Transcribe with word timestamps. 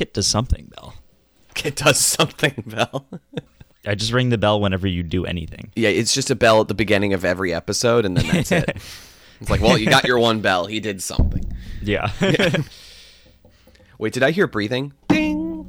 Kit 0.00 0.14
does 0.14 0.26
something, 0.26 0.72
Bell. 0.74 0.94
It 1.62 1.76
does 1.76 1.98
something, 2.00 2.54
Bell. 2.66 3.06
I 3.84 3.94
just 3.94 4.14
ring 4.14 4.30
the 4.30 4.38
bell 4.38 4.58
whenever 4.58 4.86
you 4.86 5.02
do 5.02 5.26
anything. 5.26 5.72
yeah, 5.76 5.90
it's 5.90 6.14
just 6.14 6.30
a 6.30 6.34
bell 6.34 6.62
at 6.62 6.68
the 6.68 6.74
beginning 6.74 7.12
of 7.12 7.22
every 7.22 7.52
episode, 7.52 8.06
and 8.06 8.16
then 8.16 8.26
that's 8.26 8.50
it. 8.50 8.78
It's 9.42 9.50
like, 9.50 9.60
well, 9.60 9.76
you 9.76 9.90
got 9.90 10.04
your 10.04 10.18
one 10.18 10.40
bell. 10.40 10.64
He 10.66 10.80
did 10.80 11.02
something. 11.02 11.52
Yeah. 11.82 12.10
Wait, 13.98 14.14
did 14.14 14.22
I 14.22 14.30
hear 14.30 14.46
breathing? 14.46 14.94
Ding. 15.08 15.66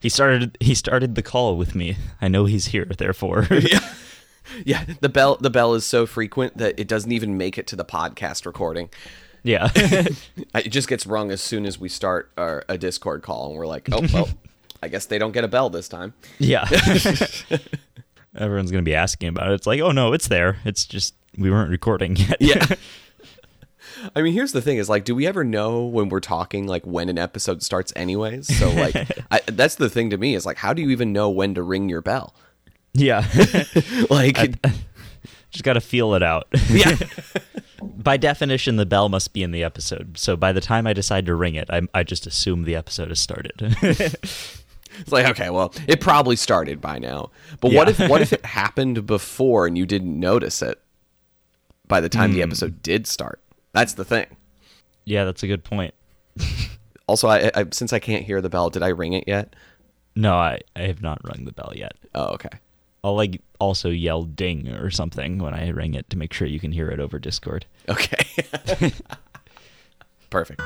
he 0.00 0.08
started 0.08 0.56
he 0.60 0.74
started 0.74 1.14
the 1.14 1.22
call 1.22 1.56
with 1.56 1.76
me. 1.76 1.96
I 2.20 2.26
know 2.26 2.46
he's 2.46 2.66
here, 2.66 2.84
therefore. 2.84 3.46
Yeah. 3.50 3.94
Yeah, 4.64 4.84
the 5.00 5.08
bell 5.08 5.36
the 5.40 5.50
bell 5.50 5.74
is 5.74 5.84
so 5.84 6.06
frequent 6.06 6.58
that 6.58 6.78
it 6.78 6.88
doesn't 6.88 7.12
even 7.12 7.36
make 7.36 7.58
it 7.58 7.66
to 7.68 7.76
the 7.76 7.84
podcast 7.84 8.46
recording. 8.46 8.88
Yeah. 9.42 9.70
It 10.54 10.70
just 10.70 10.88
gets 10.88 11.06
rung 11.06 11.30
as 11.30 11.40
soon 11.40 11.64
as 11.64 11.78
we 11.78 11.88
start 11.88 12.30
our, 12.36 12.64
a 12.68 12.76
Discord 12.76 13.22
call, 13.22 13.48
and 13.48 13.56
we're 13.56 13.66
like, 13.66 13.88
oh 13.92 14.00
well, 14.12 14.28
I 14.82 14.88
guess 14.88 15.06
they 15.06 15.18
don't 15.18 15.32
get 15.32 15.44
a 15.44 15.48
bell 15.48 15.70
this 15.70 15.88
time. 15.88 16.14
yeah. 16.38 16.68
Everyone's 18.36 18.70
gonna 18.70 18.82
be 18.82 18.94
asking 18.94 19.28
about 19.28 19.50
it. 19.50 19.54
It's 19.54 19.66
like, 19.66 19.80
oh 19.80 19.92
no, 19.92 20.12
it's 20.12 20.28
there. 20.28 20.58
It's 20.64 20.84
just 20.84 21.14
we 21.36 21.50
weren't 21.50 21.70
recording 21.70 22.16
yet. 22.16 22.36
Yeah. 22.40 22.66
I 24.14 24.22
mean, 24.22 24.32
here's 24.32 24.52
the 24.52 24.62
thing: 24.62 24.78
is 24.78 24.88
like, 24.88 25.04
do 25.04 25.14
we 25.14 25.26
ever 25.26 25.44
know 25.44 25.84
when 25.84 26.08
we're 26.08 26.20
talking 26.20 26.66
like 26.66 26.86
when 26.86 27.08
an 27.08 27.18
episode 27.18 27.62
starts, 27.62 27.92
anyways? 27.96 28.56
So 28.56 28.70
like, 28.70 28.96
I, 29.30 29.40
that's 29.46 29.74
the 29.74 29.90
thing 29.90 30.10
to 30.10 30.16
me 30.16 30.34
is 30.34 30.46
like, 30.46 30.56
how 30.58 30.72
do 30.72 30.82
you 30.82 30.90
even 30.90 31.12
know 31.12 31.28
when 31.30 31.54
to 31.54 31.62
ring 31.62 31.88
your 31.88 32.00
bell? 32.00 32.34
yeah. 32.92 33.26
Like, 34.08 34.36
just 35.50 35.64
gotta 35.64 35.80
feel 35.80 36.14
it 36.14 36.22
out. 36.22 36.46
yeah, 36.70 36.96
by 37.82 38.16
definition, 38.16 38.76
the 38.76 38.86
bell 38.86 39.08
must 39.08 39.32
be 39.32 39.42
in 39.42 39.50
the 39.50 39.64
episode. 39.64 40.18
So 40.18 40.36
by 40.36 40.52
the 40.52 40.60
time 40.60 40.86
I 40.86 40.92
decide 40.92 41.26
to 41.26 41.34
ring 41.34 41.54
it, 41.54 41.68
I, 41.70 41.82
I 41.94 42.02
just 42.02 42.26
assume 42.26 42.64
the 42.64 42.76
episode 42.76 43.08
has 43.08 43.20
started. 43.20 43.52
it's 43.82 44.62
like 45.08 45.26
okay, 45.26 45.50
well, 45.50 45.74
it 45.86 46.00
probably 46.00 46.36
started 46.36 46.80
by 46.80 46.98
now. 46.98 47.30
But 47.60 47.72
what 47.72 47.88
if 47.88 47.98
what 48.08 48.22
if 48.22 48.32
it 48.32 48.44
happened 48.44 49.06
before 49.06 49.66
and 49.66 49.76
you 49.76 49.86
didn't 49.86 50.18
notice 50.18 50.62
it 50.62 50.80
by 51.86 52.00
the 52.00 52.08
time 52.08 52.32
the 52.32 52.38
hmm. 52.38 52.48
episode 52.48 52.82
did 52.82 53.06
start? 53.06 53.40
That's 53.72 53.94
the 53.94 54.04
thing. 54.04 54.26
yeah, 55.04 55.24
that's 55.24 55.42
a 55.42 55.46
good 55.46 55.64
point. 55.64 55.94
Also, 57.06 57.26
I, 57.26 57.50
I 57.54 57.64
since 57.72 57.92
I 57.92 57.98
can't 57.98 58.24
hear 58.24 58.40
the 58.40 58.48
bell, 58.48 58.70
did 58.70 58.84
I 58.84 58.88
ring 58.88 59.14
it 59.14 59.24
yet? 59.26 59.56
No, 60.14 60.34
I, 60.34 60.60
I 60.76 60.82
have 60.82 61.02
not 61.02 61.20
rung 61.24 61.44
the 61.44 61.52
bell 61.52 61.72
yet. 61.74 61.94
Oh, 62.14 62.26
okay. 62.34 62.50
I'll 63.02 63.14
like 63.16 63.40
also 63.58 63.88
yell 63.90 64.22
ding 64.24 64.68
or 64.68 64.90
something 64.90 65.38
when 65.38 65.54
I 65.54 65.68
ring 65.68 65.94
it 65.94 66.08
to 66.10 66.18
make 66.18 66.32
sure 66.32 66.46
you 66.46 66.60
can 66.60 66.72
hear 66.72 66.88
it 66.90 67.00
over 67.00 67.18
Discord. 67.18 67.66
Okay. 67.88 68.24
Perfect. 70.30 70.60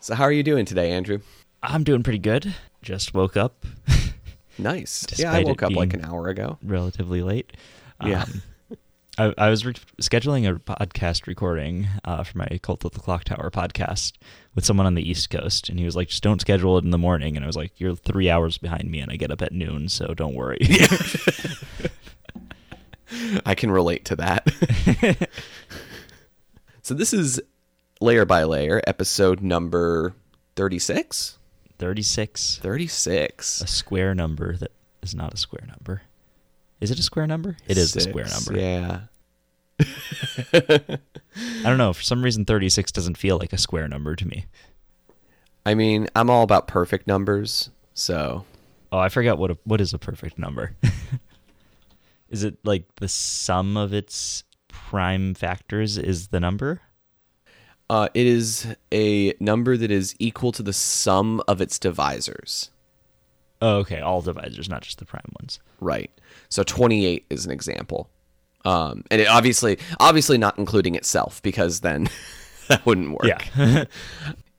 So, 0.00 0.14
how 0.14 0.24
are 0.24 0.32
you 0.32 0.42
doing 0.42 0.64
today, 0.64 0.92
Andrew? 0.92 1.20
I'm 1.62 1.84
doing 1.84 2.02
pretty 2.02 2.18
good. 2.18 2.54
Just 2.82 3.12
woke 3.14 3.36
up 3.36 3.66
Nice. 4.58 5.06
yeah, 5.18 5.32
I 5.32 5.42
woke 5.42 5.62
up 5.62 5.72
like 5.72 5.92
an 5.94 6.04
hour 6.04 6.28
ago. 6.28 6.58
relatively 6.62 7.22
late. 7.22 7.52
Yeah. 8.04 8.22
Um, 8.22 8.42
I, 9.20 9.34
I 9.36 9.50
was 9.50 9.66
re- 9.66 9.74
scheduling 10.00 10.48
a 10.48 10.58
podcast 10.58 11.26
recording 11.26 11.88
uh, 12.06 12.24
for 12.24 12.38
my 12.38 12.58
Cult 12.62 12.86
of 12.86 12.92
the 12.92 13.00
Clock 13.00 13.24
Tower 13.24 13.50
podcast 13.50 14.14
with 14.54 14.64
someone 14.64 14.86
on 14.86 14.94
the 14.94 15.06
East 15.06 15.28
Coast, 15.28 15.68
and 15.68 15.78
he 15.78 15.84
was 15.84 15.94
like, 15.94 16.08
"Just 16.08 16.22
don't 16.22 16.40
schedule 16.40 16.78
it 16.78 16.84
in 16.84 16.90
the 16.90 16.96
morning." 16.96 17.36
And 17.36 17.44
I 17.44 17.46
was 17.46 17.56
like, 17.56 17.78
"You're 17.78 17.94
three 17.94 18.30
hours 18.30 18.56
behind 18.56 18.90
me, 18.90 18.98
and 19.00 19.12
I 19.12 19.16
get 19.16 19.30
up 19.30 19.42
at 19.42 19.52
noon, 19.52 19.90
so 19.90 20.14
don't 20.14 20.34
worry." 20.34 20.56
I 23.44 23.54
can 23.54 23.70
relate 23.70 24.06
to 24.06 24.16
that. 24.16 24.48
so, 26.82 26.94
this 26.94 27.12
is 27.12 27.42
Layer 28.00 28.24
by 28.24 28.44
Layer, 28.44 28.80
episode 28.86 29.42
number 29.42 30.14
36? 30.56 31.36
Thirty-six, 31.76 32.58
36. 32.62 33.60
a 33.60 33.66
square 33.66 34.14
number 34.14 34.56
that 34.56 34.72
is 35.02 35.14
not 35.14 35.34
a 35.34 35.36
square 35.36 35.66
number. 35.66 36.00
Is 36.80 36.90
it 36.90 36.98
a 36.98 37.02
square 37.02 37.26
number? 37.26 37.58
It 37.68 37.76
is 37.76 37.94
a 37.94 38.00
square 38.00 38.26
number. 38.26 38.58
Yeah. 38.58 39.00
I 40.52 40.98
don't 41.64 41.78
know. 41.78 41.92
For 41.92 42.02
some 42.02 42.22
reason, 42.22 42.44
thirty-six 42.44 42.92
doesn't 42.92 43.16
feel 43.16 43.38
like 43.38 43.52
a 43.52 43.58
square 43.58 43.88
number 43.88 44.16
to 44.16 44.26
me. 44.26 44.46
I 45.64 45.74
mean, 45.74 46.08
I'm 46.16 46.30
all 46.30 46.42
about 46.42 46.66
perfect 46.66 47.06
numbers. 47.06 47.70
So, 47.94 48.44
Oh, 48.92 48.98
I 48.98 49.08
forgot 49.08 49.38
what 49.38 49.50
a, 49.52 49.58
what 49.64 49.80
is 49.80 49.92
a 49.94 49.98
perfect 49.98 50.38
number. 50.38 50.74
is 52.30 52.42
it 52.44 52.56
like 52.64 52.84
the 52.96 53.08
sum 53.08 53.76
of 53.76 53.92
its 53.92 54.42
prime 54.68 55.34
factors 55.34 55.98
is 55.98 56.28
the 56.28 56.40
number? 56.40 56.80
uh, 57.90 58.08
it 58.14 58.24
is 58.26 58.68
a 58.92 59.34
number 59.40 59.76
that 59.76 59.90
is 59.90 60.14
equal 60.20 60.52
to 60.52 60.62
the 60.62 60.72
sum 60.72 61.42
of 61.48 61.60
its 61.60 61.76
divisors. 61.76 62.70
Oh, 63.60 63.78
okay, 63.78 64.00
all 64.00 64.22
divisors, 64.22 64.68
not 64.68 64.82
just 64.82 64.98
the 64.98 65.04
prime 65.04 65.32
ones. 65.40 65.58
Right. 65.80 66.10
So 66.48 66.62
28 66.62 67.26
is 67.30 67.44
an 67.44 67.50
example. 67.50 68.08
Um, 68.64 69.04
and 69.10 69.20
it 69.20 69.28
obviously, 69.28 69.78
obviously 69.98 70.38
not 70.38 70.58
including 70.58 70.94
itself 70.94 71.42
because 71.42 71.80
then 71.80 72.08
that 72.68 72.84
wouldn't 72.86 73.10
work. 73.10 73.24
Yeah. 73.56 73.84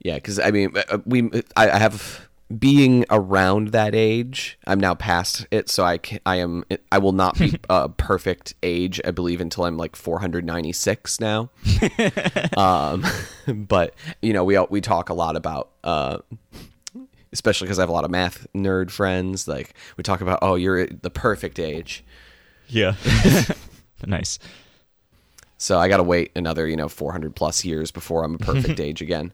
Yeah. 0.04 0.18
Cause 0.18 0.40
I 0.40 0.50
mean, 0.50 0.74
uh, 0.76 0.98
we, 1.06 1.30
I, 1.56 1.70
I 1.70 1.78
have 1.78 2.28
being 2.58 3.06
around 3.12 3.70
that 3.70 3.94
age, 3.94 4.58
I'm 4.66 4.80
now 4.80 4.96
past 4.96 5.46
it. 5.52 5.70
So 5.70 5.84
I, 5.84 6.00
can, 6.00 6.20
I 6.26 6.38
am, 6.38 6.64
I 6.92 6.98
will 6.98 7.12
not 7.12 7.38
be 7.38 7.60
a 7.70 7.88
perfect 7.88 8.56
age, 8.64 9.00
I 9.06 9.12
believe 9.12 9.42
until 9.42 9.66
I'm 9.66 9.78
like 9.78 9.96
496 9.96 11.20
now. 11.20 11.52
um, 12.58 13.06
but 13.48 13.94
you 14.24 14.34
know, 14.34 14.44
we, 14.44 14.58
we 14.72 14.82
talk 14.82 15.10
a 15.10 15.14
lot 15.14 15.36
about, 15.36 15.70
uh, 15.84 16.18
especially 17.32 17.68
because 17.68 17.78
I 17.78 17.84
have 17.84 17.90
a 17.90 17.94
lot 17.94 18.04
of 18.06 18.12
math 18.12 18.48
nerd 18.56 18.90
friends. 18.90 19.48
Like 19.48 19.76
we 19.98 20.04
talk 20.04 20.22
about, 20.22 20.40
oh, 20.42 20.56
you're 20.56 20.88
the 20.88 21.12
perfect 21.12 21.60
age. 21.60 22.04
yeah. 22.68 22.96
nice. 24.08 24.40
So 25.58 25.78
I 25.80 25.88
got 25.88 25.98
to 25.98 26.04
wait 26.04 26.32
another, 26.36 26.68
you 26.68 26.76
know, 26.76 26.90
400 26.90 27.36
plus 27.36 27.64
years 27.64 27.92
before 27.92 28.24
I'm 28.24 28.36
a 28.36 28.40
perfect 28.40 28.80
age 28.88 29.02
again. 29.02 29.32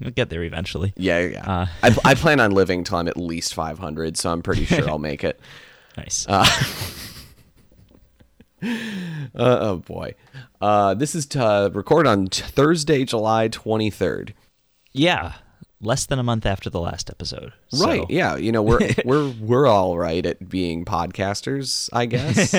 We'll 0.00 0.10
get 0.10 0.30
there 0.30 0.42
eventually. 0.42 0.92
Yeah, 0.96 1.20
yeah. 1.20 1.50
Uh. 1.50 1.66
I, 1.82 1.96
I 2.04 2.14
plan 2.16 2.40
on 2.40 2.50
living 2.50 2.80
until 2.80 2.98
I'm 2.98 3.08
at 3.08 3.16
least 3.16 3.54
500, 3.54 4.16
so 4.16 4.30
I'm 4.32 4.42
pretty 4.42 4.64
sure 4.64 4.88
I'll 4.88 4.98
make 4.98 5.22
it. 5.24 5.40
Nice. 5.96 6.26
Uh, 6.28 6.44
oh 9.34 9.76
boy, 9.78 10.14
uh, 10.60 10.94
this 10.94 11.14
is 11.16 11.26
to, 11.26 11.44
uh, 11.44 11.70
recorded 11.72 12.08
on 12.08 12.28
t- 12.28 12.42
Thursday, 12.44 13.04
July 13.04 13.48
23rd. 13.48 14.32
yeah. 14.92 15.34
Less 15.84 16.06
than 16.06 16.20
a 16.20 16.22
month 16.22 16.46
after 16.46 16.70
the 16.70 16.78
last 16.78 17.10
episode. 17.10 17.52
So- 17.70 17.84
Right? 17.84 18.04
Yeah. 18.08 18.36
You 18.36 18.52
know, 18.52 18.62
we're 18.62 18.78
we're 19.04 19.30
we're 19.40 19.66
all 19.66 19.98
right 19.98 20.24
at 20.24 20.48
being 20.48 20.84
podcasters, 20.84 21.88
I 21.92 22.06
guess. 22.06 22.54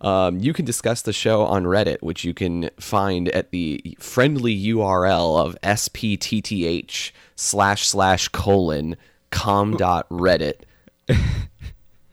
Um, 0.00 0.38
you 0.40 0.52
can 0.52 0.64
discuss 0.64 1.02
the 1.02 1.12
show 1.12 1.42
on 1.42 1.64
Reddit, 1.64 2.00
which 2.02 2.24
you 2.24 2.34
can 2.34 2.70
find 2.78 3.28
at 3.30 3.50
the 3.50 3.96
friendly 3.98 4.56
URL 4.66 5.38
of 5.44 5.56
sptth 5.62 7.12
slash 7.36 7.86
slash 7.86 8.28
colon 8.28 8.96
com 9.30 9.76
dot 9.76 10.08
reddit 10.08 10.62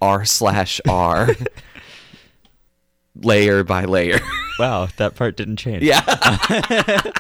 r 0.02 0.24
slash 0.26 0.80
r 0.88 1.30
layer 3.22 3.64
by 3.64 3.86
layer. 3.86 4.20
Wow, 4.60 4.88
that 4.98 5.16
part 5.16 5.38
didn't 5.38 5.58
change. 5.58 5.84
yeah. 5.84 7.02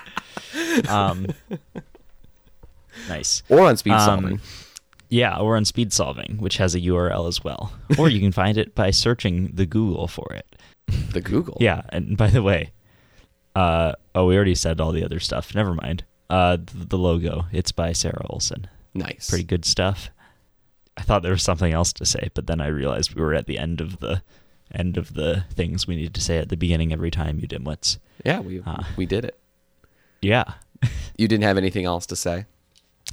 Um, 0.89 1.27
nice. 3.09 3.43
or 3.49 3.61
on 3.61 3.77
speed 3.77 3.93
Um, 3.93 3.99
solving. 4.05 4.39
Yeah, 5.09 5.37
or 5.37 5.55
on 5.55 5.63
speed 5.65 5.93
solving, 5.93 6.37
which 6.39 6.57
has 6.57 6.75
a 6.75 6.81
URL 6.81 7.27
as 7.27 7.43
well. 7.43 7.71
Or 7.97 8.09
you 8.09 8.19
can 8.19 8.31
find 8.31 8.57
it 8.57 8.75
by 8.75 8.91
searching 8.91 9.51
the 9.53 9.65
Google 9.65 10.07
for 10.07 10.33
it. 10.33 10.55
The 11.13 11.21
Google. 11.21 11.57
Yeah, 11.59 11.81
and 11.89 12.17
by 12.17 12.27
the 12.27 12.43
way, 12.43 12.71
uh, 13.55 13.93
oh, 14.13 14.25
we 14.27 14.35
already 14.35 14.55
said 14.55 14.79
all 14.81 14.91
the 14.91 15.03
other 15.05 15.19
stuff. 15.19 15.55
Never 15.55 15.73
mind. 15.73 16.03
Uh, 16.29 16.57
the, 16.57 16.85
the 16.85 16.97
logo, 16.97 17.45
it's 17.53 17.71
by 17.71 17.93
Sarah 17.93 18.25
Olson. 18.29 18.67
Nice. 18.93 19.29
Pretty 19.29 19.45
good 19.45 19.63
stuff. 19.63 20.09
I 20.97 21.03
thought 21.03 21.21
there 21.23 21.31
was 21.31 21.43
something 21.43 21.71
else 21.71 21.93
to 21.93 22.05
say, 22.05 22.29
but 22.33 22.47
then 22.47 22.59
I 22.59 22.67
realized 22.67 23.13
we 23.15 23.21
were 23.21 23.33
at 23.35 23.45
the 23.47 23.57
end 23.57 23.79
of 23.81 23.99
the 23.99 24.21
end 24.73 24.97
of 24.97 25.13
the 25.13 25.45
things 25.53 25.87
we 25.87 25.95
needed 25.95 26.13
to 26.15 26.21
say 26.21 26.39
at 26.39 26.49
the 26.49 26.57
beginning 26.57 26.91
every 26.91 27.11
time. 27.11 27.39
You 27.39 27.47
dimwits. 27.47 27.97
Yeah, 28.25 28.39
we 28.41 28.61
Ah. 28.65 28.89
we 28.97 29.05
did 29.05 29.23
it. 29.23 29.37
Yeah. 30.21 30.43
You 31.17 31.27
didn't 31.27 31.43
have 31.45 31.57
anything 31.57 31.85
else 31.85 32.05
to 32.07 32.15
say. 32.15 32.45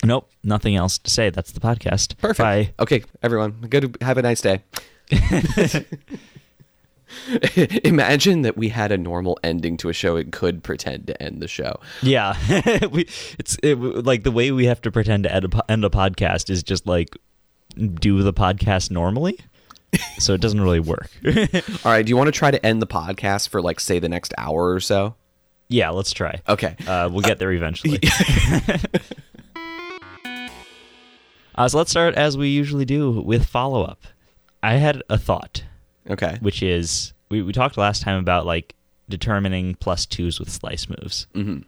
Nope. 0.02 0.30
Nothing 0.42 0.76
else 0.76 0.98
to 0.98 1.10
say. 1.10 1.30
That's 1.30 1.52
the 1.52 1.60
podcast. 1.60 2.18
Perfect. 2.18 2.38
Bye. 2.38 2.72
Okay, 2.78 3.04
everyone, 3.22 3.52
good. 3.68 3.96
Have 4.00 4.18
a 4.18 4.22
nice 4.22 4.40
day. 4.40 4.62
Imagine 7.84 8.42
that 8.42 8.56
we 8.56 8.68
had 8.70 8.90
a 8.90 8.98
normal 8.98 9.38
ending 9.42 9.76
to 9.78 9.88
a 9.88 9.92
show. 9.92 10.16
It 10.16 10.32
could 10.32 10.62
pretend 10.64 11.06
to 11.06 11.22
end 11.22 11.40
the 11.40 11.48
show. 11.48 11.78
Yeah, 12.02 12.36
we 12.90 13.02
it's 13.38 13.56
it, 13.62 13.76
like 13.76 14.24
the 14.24 14.30
way 14.30 14.50
we 14.50 14.66
have 14.66 14.80
to 14.82 14.90
pretend 14.90 15.24
to 15.24 15.34
end 15.34 15.54
a, 15.54 15.70
end 15.70 15.84
a 15.84 15.90
podcast 15.90 16.50
is 16.50 16.62
just 16.62 16.86
like 16.86 17.16
do 17.94 18.22
the 18.22 18.32
podcast 18.32 18.90
normally, 18.90 19.38
so 20.18 20.34
it 20.34 20.40
doesn't 20.40 20.60
really 20.60 20.80
work. 20.80 21.10
All 21.26 21.92
right. 21.92 22.04
Do 22.04 22.10
you 22.10 22.16
want 22.16 22.28
to 22.28 22.32
try 22.32 22.50
to 22.50 22.64
end 22.66 22.82
the 22.82 22.86
podcast 22.86 23.48
for 23.48 23.62
like 23.62 23.80
say 23.80 23.98
the 23.98 24.08
next 24.08 24.34
hour 24.36 24.72
or 24.72 24.80
so? 24.80 25.14
Yeah, 25.68 25.90
let's 25.90 26.12
try. 26.12 26.40
Okay. 26.48 26.76
Uh, 26.86 27.08
we'll 27.10 27.22
get 27.22 27.38
there 27.38 27.52
eventually. 27.52 28.00
Uh, 31.54 31.68
so 31.68 31.78
let's 31.78 31.90
start 31.90 32.14
as 32.14 32.36
we 32.36 32.48
usually 32.48 32.84
do 32.84 33.10
with 33.10 33.46
follow 33.46 33.82
up. 33.82 34.02
I 34.62 34.74
had 34.74 35.02
a 35.10 35.18
thought, 35.18 35.64
Okay. 36.10 36.38
which 36.40 36.62
is 36.62 37.12
we, 37.28 37.42
we 37.42 37.52
talked 37.52 37.76
last 37.76 38.02
time 38.02 38.18
about 38.18 38.46
like 38.46 38.74
determining 39.08 39.74
plus 39.74 40.06
twos 40.06 40.38
with 40.40 40.50
slice 40.50 40.88
moves. 40.88 41.26
hmm 41.34 41.58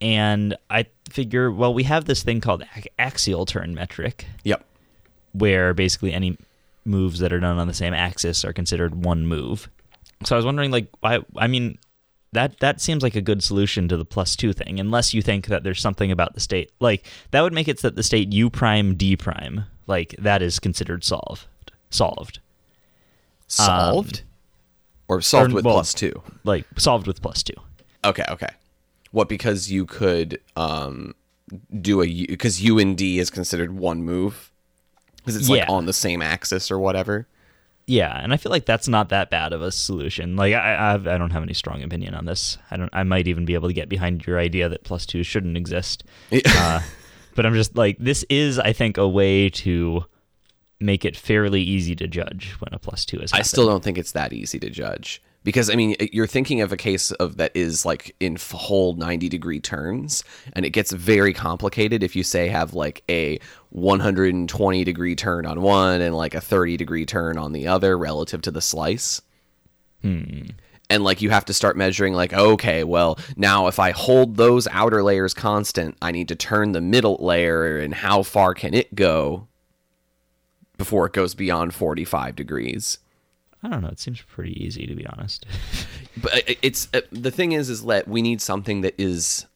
And 0.00 0.56
I 0.68 0.86
figure, 1.10 1.50
well, 1.50 1.72
we 1.74 1.84
have 1.84 2.04
this 2.06 2.22
thing 2.22 2.40
called 2.40 2.64
axial 2.98 3.46
turn 3.46 3.74
metric, 3.74 4.26
Yep. 4.44 4.64
where 5.32 5.74
basically 5.74 6.12
any 6.12 6.36
moves 6.84 7.18
that 7.20 7.32
are 7.32 7.40
done 7.40 7.58
on 7.58 7.68
the 7.68 7.74
same 7.74 7.94
axis 7.94 8.44
are 8.44 8.52
considered 8.52 9.04
one 9.04 9.26
move. 9.26 9.68
So 10.24 10.34
I 10.34 10.38
was 10.38 10.44
wondering, 10.44 10.70
like, 10.70 10.88
why? 11.00 11.20
I 11.36 11.46
mean, 11.46 11.78
that 12.32 12.58
that 12.60 12.80
seems 12.80 13.02
like 13.02 13.16
a 13.16 13.20
good 13.20 13.42
solution 13.42 13.88
to 13.88 13.96
the 13.96 14.04
plus 14.04 14.36
two 14.36 14.52
thing, 14.52 14.78
unless 14.78 15.12
you 15.14 15.22
think 15.22 15.46
that 15.46 15.64
there's 15.64 15.80
something 15.80 16.10
about 16.12 16.34
the 16.34 16.40
state, 16.40 16.70
like 16.80 17.04
that 17.32 17.40
would 17.42 17.52
make 17.52 17.68
it 17.68 17.80
so 17.80 17.88
that 17.88 17.96
the 17.96 18.02
state 18.02 18.32
u 18.32 18.48
prime 18.50 18.94
d 18.94 19.16
prime, 19.16 19.64
like 19.86 20.14
that 20.18 20.42
is 20.42 20.58
considered 20.58 21.02
solved. 21.04 21.46
Solved, 21.90 22.38
Solved? 23.48 24.22
or 25.08 25.20
solved 25.20 25.50
or- 25.50 25.54
with 25.56 25.64
well- 25.64 25.74
plus 25.74 25.92
two? 25.94 26.22
like 26.44 26.64
solved 26.78 27.06
with 27.06 27.20
plus 27.20 27.42
two. 27.42 27.54
Okay, 28.04 28.24
okay. 28.28 28.50
What 29.10 29.28
because 29.28 29.70
you 29.72 29.84
could 29.86 30.40
um 30.56 31.14
do 31.80 32.00
a 32.00 32.06
because 32.26 32.62
U 32.62 32.78
and 32.78 32.96
D 32.96 33.18
is 33.18 33.28
considered 33.28 33.72
one 33.76 34.04
move 34.04 34.52
because 35.16 35.34
it's 35.34 35.48
like 35.48 35.68
on 35.68 35.86
the 35.86 35.92
same 35.92 36.22
axis 36.22 36.70
or 36.70 36.78
whatever. 36.78 37.26
Yeah, 37.90 38.16
and 38.22 38.32
I 38.32 38.36
feel 38.36 38.50
like 38.50 38.66
that's 38.66 38.86
not 38.86 39.08
that 39.08 39.30
bad 39.30 39.52
of 39.52 39.62
a 39.62 39.72
solution. 39.72 40.36
Like 40.36 40.54
I, 40.54 40.94
I've, 40.94 41.08
I 41.08 41.18
don't 41.18 41.32
have 41.32 41.42
any 41.42 41.54
strong 41.54 41.82
opinion 41.82 42.14
on 42.14 42.24
this. 42.24 42.56
I 42.70 42.76
don't. 42.76 42.88
I 42.92 43.02
might 43.02 43.26
even 43.26 43.44
be 43.44 43.54
able 43.54 43.66
to 43.66 43.74
get 43.74 43.88
behind 43.88 44.24
your 44.24 44.38
idea 44.38 44.68
that 44.68 44.84
plus 44.84 45.04
two 45.04 45.24
shouldn't 45.24 45.56
exist. 45.56 46.04
uh, 46.46 46.82
but 47.34 47.44
I'm 47.44 47.54
just 47.54 47.74
like 47.76 47.96
this 47.98 48.24
is, 48.30 48.60
I 48.60 48.72
think, 48.72 48.96
a 48.96 49.08
way 49.08 49.50
to 49.50 50.04
make 50.78 51.04
it 51.04 51.16
fairly 51.16 51.62
easy 51.62 51.96
to 51.96 52.06
judge 52.06 52.54
when 52.60 52.72
a 52.72 52.78
plus 52.78 53.04
two 53.04 53.18
is. 53.18 53.32
I 53.32 53.42
still 53.42 53.66
don't 53.66 53.82
think 53.82 53.98
it's 53.98 54.12
that 54.12 54.32
easy 54.32 54.60
to 54.60 54.70
judge 54.70 55.20
because 55.44 55.70
I 55.70 55.74
mean 55.74 55.96
you're 56.12 56.26
thinking 56.26 56.60
of 56.60 56.72
a 56.72 56.76
case 56.76 57.10
of 57.12 57.36
that 57.38 57.52
is 57.54 57.84
like 57.84 58.14
in 58.20 58.36
whole 58.40 58.94
90 58.94 59.28
degree 59.28 59.60
turns 59.60 60.24
and 60.52 60.64
it 60.64 60.70
gets 60.70 60.92
very 60.92 61.32
complicated 61.32 62.02
if 62.02 62.14
you 62.14 62.22
say 62.22 62.48
have 62.48 62.74
like 62.74 63.02
a 63.08 63.38
120 63.70 64.84
degree 64.84 65.14
turn 65.14 65.46
on 65.46 65.62
one 65.62 66.00
and 66.00 66.16
like 66.16 66.34
a 66.34 66.40
30 66.40 66.76
degree 66.76 67.06
turn 67.06 67.38
on 67.38 67.52
the 67.52 67.66
other 67.66 67.96
relative 67.96 68.42
to 68.42 68.50
the 68.50 68.60
slice. 68.60 69.22
Hmm. 70.02 70.48
And 70.88 71.04
like 71.04 71.22
you 71.22 71.30
have 71.30 71.44
to 71.44 71.54
start 71.54 71.76
measuring 71.76 72.14
like 72.14 72.32
okay, 72.32 72.84
well, 72.84 73.18
now 73.36 73.68
if 73.68 73.78
I 73.78 73.92
hold 73.92 74.36
those 74.36 74.66
outer 74.68 75.02
layers 75.02 75.34
constant, 75.34 75.96
I 76.02 76.10
need 76.10 76.28
to 76.28 76.36
turn 76.36 76.72
the 76.72 76.80
middle 76.80 77.16
layer 77.20 77.78
and 77.78 77.94
how 77.94 78.22
far 78.22 78.54
can 78.54 78.74
it 78.74 78.94
go 78.94 79.46
before 80.76 81.06
it 81.06 81.12
goes 81.12 81.34
beyond 81.34 81.74
45 81.74 82.34
degrees? 82.34 82.98
I 83.62 83.68
don't 83.68 83.82
know. 83.82 83.88
It 83.88 84.00
seems 84.00 84.22
pretty 84.22 84.62
easy 84.62 84.86
to 84.86 84.94
be 84.94 85.06
honest. 85.06 85.46
but 86.16 86.42
it's 86.62 86.88
uh, 86.94 87.00
the 87.12 87.30
thing 87.30 87.52
is 87.52 87.68
is 87.70 87.84
that 87.84 88.08
we 88.08 88.22
need 88.22 88.40
something 88.40 88.80
that 88.82 88.94
is 88.98 89.46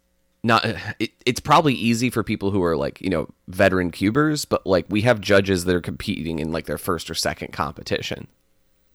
not 0.43 0.65
it, 0.99 1.13
it's 1.25 1.41
probably 1.41 1.75
easy 1.75 2.11
for 2.11 2.23
people 2.23 2.51
who 2.51 2.63
are 2.63 2.77
like 2.77 3.01
you 3.01 3.09
know 3.09 3.29
veteran 3.49 3.91
cubers 3.91 4.45
but 4.45 4.67
like 4.67 4.85
we 4.91 5.01
have 5.01 5.21
judges 5.21 5.65
that 5.65 5.75
are 5.75 5.81
competing 5.81 6.39
in 6.39 6.53
like 6.53 6.67
their 6.67 6.77
first 6.77 7.11
or 7.11 7.15
second 7.15 7.53
competition 7.53 8.29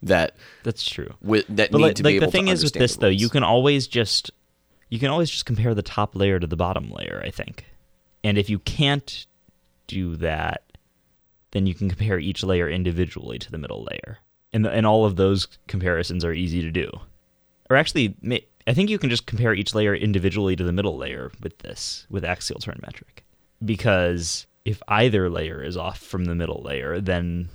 that 0.01 0.35
That's 0.63 0.89
true. 0.89 1.13
with 1.21 1.45
that 1.49 1.71
But 1.71 1.79
need 1.79 1.83
like, 1.83 1.95
to 1.95 2.03
like 2.03 2.11
be 2.11 2.15
able 2.17 2.27
the 2.27 2.31
thing 2.31 2.45
to 2.45 2.51
is 2.51 2.63
with 2.63 2.73
this 2.73 2.95
though, 2.95 3.07
you 3.07 3.29
can 3.29 3.43
always 3.43 3.87
just 3.87 4.31
you 4.89 4.99
can 4.99 5.09
always 5.09 5.29
just 5.29 5.45
compare 5.45 5.75
the 5.75 5.83
top 5.83 6.15
layer 6.15 6.39
to 6.39 6.47
the 6.47 6.55
bottom 6.55 6.89
layer, 6.89 7.21
I 7.23 7.29
think. 7.29 7.65
And 8.23 8.37
if 8.37 8.49
you 8.49 8.59
can't 8.59 9.27
do 9.87 10.15
that, 10.17 10.63
then 11.51 11.65
you 11.65 11.73
can 11.75 11.89
compare 11.89 12.17
each 12.19 12.43
layer 12.43 12.69
individually 12.69 13.37
to 13.39 13.51
the 13.51 13.57
middle 13.57 13.83
layer. 13.83 14.19
And 14.51 14.65
and 14.65 14.85
all 14.85 15.05
of 15.05 15.15
those 15.15 15.47
comparisons 15.67 16.25
are 16.25 16.33
easy 16.33 16.61
to 16.61 16.71
do. 16.71 16.89
Or 17.69 17.75
actually, 17.75 18.15
I 18.65 18.73
think 18.73 18.89
you 18.89 18.97
can 18.97 19.09
just 19.09 19.27
compare 19.27 19.53
each 19.53 19.75
layer 19.75 19.93
individually 19.93 20.55
to 20.55 20.63
the 20.63 20.71
middle 20.71 20.97
layer 20.97 21.31
with 21.41 21.59
this 21.59 22.07
with 22.09 22.25
axial 22.25 22.59
turn 22.59 22.79
metric. 22.81 23.23
Because 23.63 24.47
if 24.65 24.81
either 24.87 25.29
layer 25.29 25.63
is 25.63 25.77
off 25.77 25.99
from 25.99 26.25
the 26.25 26.35
middle 26.35 26.61
layer, 26.63 26.99
then 26.99 27.49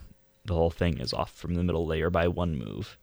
the 0.44 0.54
whole 0.54 0.70
thing 0.70 0.98
is 1.00 1.12
off 1.12 1.32
from 1.32 1.54
the 1.54 1.64
middle 1.64 1.86
layer 1.86 2.10
by 2.10 2.28
one 2.28 2.56
move 2.56 2.98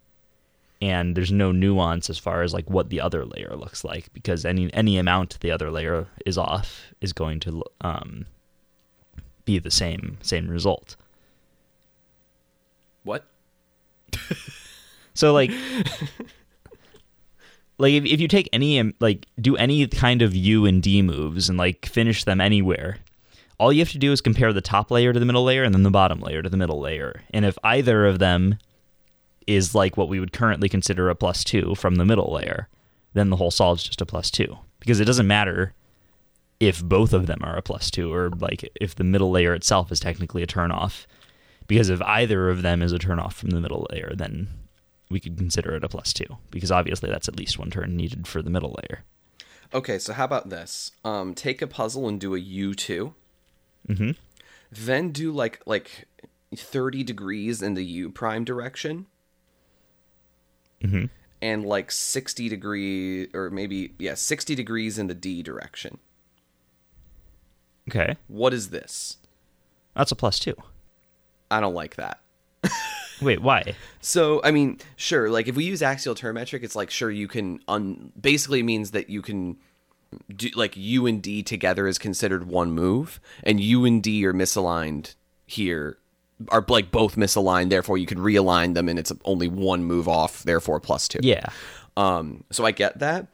and 0.82 1.16
there's 1.16 1.32
no 1.32 1.52
nuance 1.52 2.10
as 2.10 2.18
far 2.18 2.42
as 2.42 2.54
like 2.54 2.70
what 2.70 2.90
the 2.90 3.00
other 3.00 3.24
layer 3.24 3.56
looks 3.56 3.84
like 3.84 4.12
because 4.14 4.44
any 4.46 4.74
any 4.74 4.98
amount 4.98 5.40
the 5.42 5.52
other 5.52 5.70
layer 5.70 6.08
is 6.26 6.38
off 6.38 6.94
is 7.02 7.14
going 7.14 7.40
to 7.40 7.64
um, 7.82 8.26
be 9.46 9.60
the 9.60 9.72
same 9.72 10.18
same 10.22 10.48
result. 10.48 10.96
what 13.04 13.26
So 15.14 15.34
like 15.34 15.52
like 17.78 17.94
if, 17.94 18.06
if 18.06 18.22
you 18.22 18.28
take 18.28 18.50
any 18.54 18.80
um, 18.80 18.94
like 19.00 19.26
do 19.40 19.56
any 19.58 19.88
kind 19.88 20.22
of 20.22 20.36
U 20.36 20.66
and 20.66 20.82
D 20.82 21.02
moves 21.02 21.50
and 21.50 21.58
like 21.58 21.86
finish 21.86 22.24
them 22.24 22.40
anywhere, 22.40 22.98
all 23.60 23.74
you 23.74 23.80
have 23.80 23.92
to 23.92 23.98
do 23.98 24.12
is 24.12 24.22
compare 24.22 24.54
the 24.54 24.62
top 24.62 24.92
layer 24.92 25.14
to 25.14 25.20
the 25.20 25.26
middle 25.26 25.44
layer 25.44 25.64
and 25.64 25.74
then 25.74 25.84
the 25.84 25.92
bottom 25.92 26.22
layer 26.22 26.42
to 26.42 26.50
the 26.50 26.58
middle 26.58 26.80
layer. 26.80 27.22
And 27.32 27.46
if 27.46 27.58
either 27.64 28.06
of 28.06 28.20
them 28.20 28.58
is 29.48 29.76
like 29.76 29.98
what 29.98 30.10
we 30.10 30.20
would 30.20 30.34
currently 30.34 30.70
consider 30.70 31.10
a 31.10 31.16
plus 31.16 31.44
2 31.44 31.76
from 31.76 31.96
the 31.96 32.06
middle 32.06 32.32
layer, 32.32 32.70
then 33.14 33.30
the 33.30 33.36
whole 33.36 33.52
solve's 33.52 33.84
just 33.84 34.02
a 34.02 34.06
plus 34.06 34.32
2 34.32 34.58
because 34.80 35.00
it 35.00 35.06
doesn't 35.06 35.28
matter 35.28 35.74
if 36.60 36.84
both 36.84 37.12
of 37.12 37.26
them 37.26 37.40
are 37.42 37.58
a 37.58 37.62
plus 37.62 37.90
2 37.92 38.14
or 38.14 38.30
like 38.30 38.70
if 38.80 38.96
the 38.96 39.04
middle 39.04 39.32
layer 39.32 39.54
itself 39.54 39.92
is 39.92 40.00
technically 40.00 40.44
a 40.44 40.48
turn 40.48 40.72
off 40.72 41.08
because 41.72 41.90
if 41.90 42.02
either 42.02 42.50
of 42.50 42.64
them 42.64 42.82
is 42.82 42.92
a 42.92 43.00
turn 43.00 43.18
off 43.18 43.34
from 43.36 43.52
the 43.52 43.62
middle 43.62 43.88
layer 43.92 44.12
then 44.16 44.48
we 45.10 45.20
could 45.22 45.38
consider 45.38 45.74
it 45.76 45.84
a 45.86 45.90
plus 45.90 46.12
2 46.14 46.26
because 46.52 46.70
obviously 46.72 47.10
that's 47.10 47.30
at 47.30 47.38
least 47.38 47.58
one 47.58 47.70
turn 47.72 47.96
needed 47.96 48.28
for 48.28 48.42
the 48.42 48.50
middle 48.50 48.76
layer. 48.82 49.04
okay 49.74 49.98
so 49.98 50.12
how 50.14 50.26
about 50.26 50.50
this 50.50 50.92
um 51.06 51.34
take 51.34 51.62
a 51.62 51.68
puzzle 51.68 52.08
and 52.10 52.20
do 52.20 52.36
a 52.36 52.40
u2 52.40 53.14
Mhm. 53.88 54.16
then 54.72 55.12
do 55.12 55.32
like 55.32 55.62
like 55.66 56.08
30 56.56 57.04
degrees 57.04 57.62
in 57.62 57.74
the 57.76 57.86
u 57.86 58.10
prime 58.10 58.44
direction 58.44 59.06
Mhm. 60.84 61.10
and 61.42 61.66
like 61.66 61.90
60 61.92 62.50
degree 62.50 63.28
or 63.34 63.50
maybe 63.50 63.94
yeah 63.98 64.16
60 64.16 64.56
degrees 64.56 64.98
in 65.00 65.08
the 65.08 65.14
d 65.16 65.42
direction 65.42 66.00
Okay. 67.90 68.16
what 68.28 68.54
is 68.54 68.70
this 68.70 69.18
That's 69.96 70.12
a 70.12 70.16
plus 70.16 70.40
2. 70.40 70.56
I 71.52 71.60
don't 71.60 71.76
like 71.76 71.96
that 71.96 72.20
Wait, 73.22 73.42
why? 73.42 73.76
So, 74.00 74.42
I 74.44 74.50
mean, 74.50 74.80
sure, 74.96 75.30
like 75.30 75.48
if 75.48 75.56
we 75.56 75.64
use 75.64 75.84
axial 75.84 76.16
turn 76.16 76.34
metric, 76.36 76.64
it's 76.64 76.76
like 76.76 76.90
sure 76.90 77.12
you 77.12 77.28
can 77.28 77.60
un 77.68 78.12
basically 78.20 78.64
means 78.64 78.92
that 78.92 79.10
you 79.10 79.22
can 79.22 79.58
do 80.36 80.50
like 80.56 80.76
U 80.76 81.06
and 81.06 81.22
D 81.22 81.44
together 81.44 81.88
is 81.88 81.98
considered 81.98 82.48
one 82.48 82.72
move, 82.72 83.20
and 83.44 83.60
U 83.60 83.86
and 83.86 84.02
D 84.02 84.26
are 84.26 84.34
misaligned 84.34 85.16
here 85.46 85.98
are 86.50 86.66
like 86.68 86.90
both 86.90 87.16
misaligned, 87.16 87.70
therefore 87.70 88.00
you 88.00 88.08
can 88.08 88.18
realign 88.18 88.74
them 88.74 88.90
and 88.90 88.98
it's 88.98 89.12
only 89.26 89.48
one 89.48 89.84
move 89.84 90.08
off, 90.08 90.44
therefore 90.44 90.80
plus 90.80 91.08
two. 91.08 91.20
Yeah. 91.22 91.46
Um, 91.96 92.44
so 92.52 92.66
I 92.66 92.72
get 92.72 93.00
that. 93.00 93.28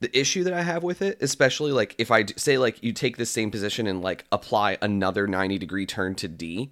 The 0.00 0.18
issue 0.18 0.44
that 0.44 0.52
I 0.52 0.62
have 0.62 0.82
with 0.82 1.00
it, 1.02 1.22
especially 1.22 1.72
like 1.72 1.94
if 1.98 2.10
I 2.10 2.22
d- 2.22 2.34
say 2.36 2.58
like 2.58 2.82
you 2.82 2.92
take 2.92 3.16
this 3.16 3.30
same 3.30 3.50
position 3.50 3.86
and 3.86 4.02
like 4.02 4.24
apply 4.32 4.78
another 4.82 5.26
90 5.26 5.58
degree 5.58 5.86
turn 5.86 6.14
to 6.16 6.28
D, 6.28 6.70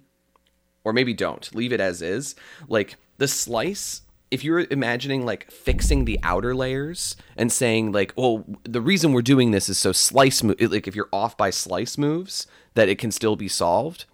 or 0.83 0.93
maybe 0.93 1.13
don't, 1.13 1.53
leave 1.55 1.73
it 1.73 1.79
as 1.79 2.01
is. 2.01 2.35
Like 2.67 2.95
the 3.17 3.27
slice, 3.27 4.01
if 4.31 4.43
you're 4.43 4.65
imagining 4.71 5.25
like 5.25 5.49
fixing 5.51 6.05
the 6.05 6.19
outer 6.23 6.55
layers 6.55 7.15
and 7.35 7.51
saying 7.51 7.91
like, 7.91 8.13
well, 8.15 8.45
the 8.63 8.81
reason 8.81 9.13
we're 9.13 9.21
doing 9.21 9.51
this 9.51 9.69
is 9.69 9.77
so 9.77 9.91
slice 9.91 10.43
move, 10.43 10.59
like 10.61 10.87
if 10.87 10.95
you're 10.95 11.09
off 11.11 11.37
by 11.37 11.49
slice 11.49 11.97
moves, 11.97 12.47
that 12.75 12.89
it 12.89 12.97
can 12.97 13.11
still 13.11 13.35
be 13.35 13.47
solved. 13.47 14.05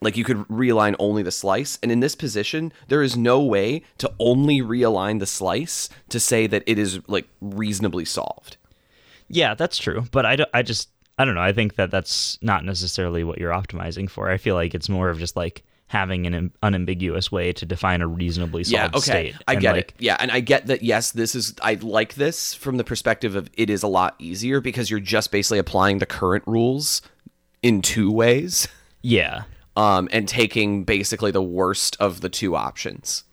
Like 0.00 0.16
you 0.16 0.24
could 0.24 0.38
realign 0.48 0.96
only 0.98 1.22
the 1.22 1.30
slice, 1.30 1.78
and 1.82 1.90
in 1.90 2.00
this 2.00 2.14
position, 2.14 2.72
there 2.88 3.02
is 3.02 3.16
no 3.16 3.40
way 3.40 3.82
to 3.98 4.12
only 4.18 4.60
realign 4.60 5.18
the 5.18 5.26
slice 5.26 5.88
to 6.08 6.18
say 6.18 6.46
that 6.48 6.64
it 6.66 6.78
is 6.78 7.00
like 7.06 7.28
reasonably 7.40 8.04
solved. 8.04 8.56
Yeah, 9.28 9.54
that's 9.54 9.78
true. 9.78 10.04
But 10.10 10.26
I, 10.26 10.36
don't, 10.36 10.50
I 10.52 10.62
just, 10.62 10.90
I 11.16 11.24
don't 11.24 11.36
know. 11.36 11.40
I 11.40 11.52
think 11.52 11.76
that 11.76 11.90
that's 11.90 12.38
not 12.42 12.64
necessarily 12.64 13.24
what 13.24 13.38
you're 13.38 13.52
optimizing 13.52 14.10
for. 14.10 14.30
I 14.30 14.36
feel 14.36 14.56
like 14.56 14.74
it's 14.74 14.88
more 14.88 15.08
of 15.08 15.18
just 15.18 15.36
like 15.36 15.62
having 15.94 16.26
an 16.26 16.50
unambiguous 16.62 17.30
way 17.32 17.52
to 17.54 17.64
define 17.64 18.02
a 18.02 18.06
reasonably 18.06 18.64
solid 18.64 18.82
yeah, 18.92 18.98
okay, 18.98 19.00
state. 19.00 19.34
I 19.48 19.52
And, 19.54 19.62
get 19.62 19.72
like, 19.76 19.88
it. 19.90 19.94
Yeah, 20.00 20.16
and 20.18 20.30
I 20.30 20.40
get 20.40 20.66
that. 20.66 20.82
Yes, 20.82 21.12
this 21.12 21.34
is. 21.34 21.54
I 21.62 21.74
like 21.74 22.14
this 22.14 22.52
from 22.52 22.76
the 22.76 22.84
perspective 22.84 23.36
of 23.36 23.48
it 23.54 23.70
is 23.70 23.82
a 23.82 23.88
lot 23.88 24.16
easier 24.18 24.60
because 24.60 24.90
you're 24.90 25.00
just 25.00 25.30
basically 25.30 25.58
applying 25.58 25.98
the 25.98 26.06
current 26.06 26.44
rules 26.46 27.00
in 27.62 27.80
two 27.80 28.10
ways, 28.12 28.68
Yeah. 29.00 29.44
um, 29.76 30.08
and 30.12 30.28
taking 30.28 30.84
basically 30.84 31.30
the 31.30 31.42
worst 31.42 31.96
of 32.00 32.20
the 32.20 32.28
two 32.28 32.54
options. 32.56 33.24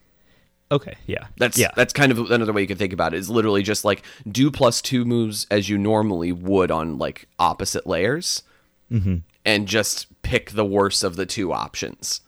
Okay, 0.71 0.95
yeah, 1.05 1.25
That's 1.37 1.57
yeah, 1.57 1.71
that's 1.75 1.91
kind 1.91 2.13
of 2.13 2.31
another 2.31 2.53
way 2.53 2.61
you 2.61 2.67
could 2.67 2.77
think 2.77 2.93
about 2.93 3.13
it. 3.13 3.17
Is 3.17 3.29
literally 3.29 3.61
just 3.61 3.83
like 3.83 4.03
do 4.31 4.49
plus 4.49 4.81
two 4.81 5.03
moves 5.03 5.45
as 5.51 5.67
you 5.67 5.77
normally 5.77 6.31
would 6.31 6.71
on 6.71 6.97
like 6.97 7.27
opposite 7.39 7.85
layers, 7.85 8.43
Mm-hmm. 8.89 9.15
and 9.45 9.67
just 9.67 10.07
pick 10.21 10.51
the 10.51 10.63
worst 10.65 11.03
of 11.03 11.15
the 11.17 11.25
two 11.25 11.51
options. 11.51 12.21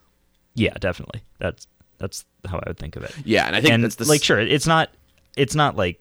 Yeah, 0.55 0.73
definitely. 0.79 1.23
That's 1.39 1.67
that's 1.97 2.25
how 2.45 2.57
I 2.57 2.63
would 2.67 2.77
think 2.77 2.95
of 2.95 3.03
it. 3.03 3.15
Yeah, 3.23 3.45
and 3.45 3.55
I 3.55 3.61
think 3.61 3.73
and 3.73 3.83
that's 3.83 3.95
the 3.95 4.05
like 4.05 4.23
sure, 4.23 4.39
it's 4.39 4.67
not 4.67 4.89
it's 5.35 5.55
not 5.55 5.75
like 5.75 5.99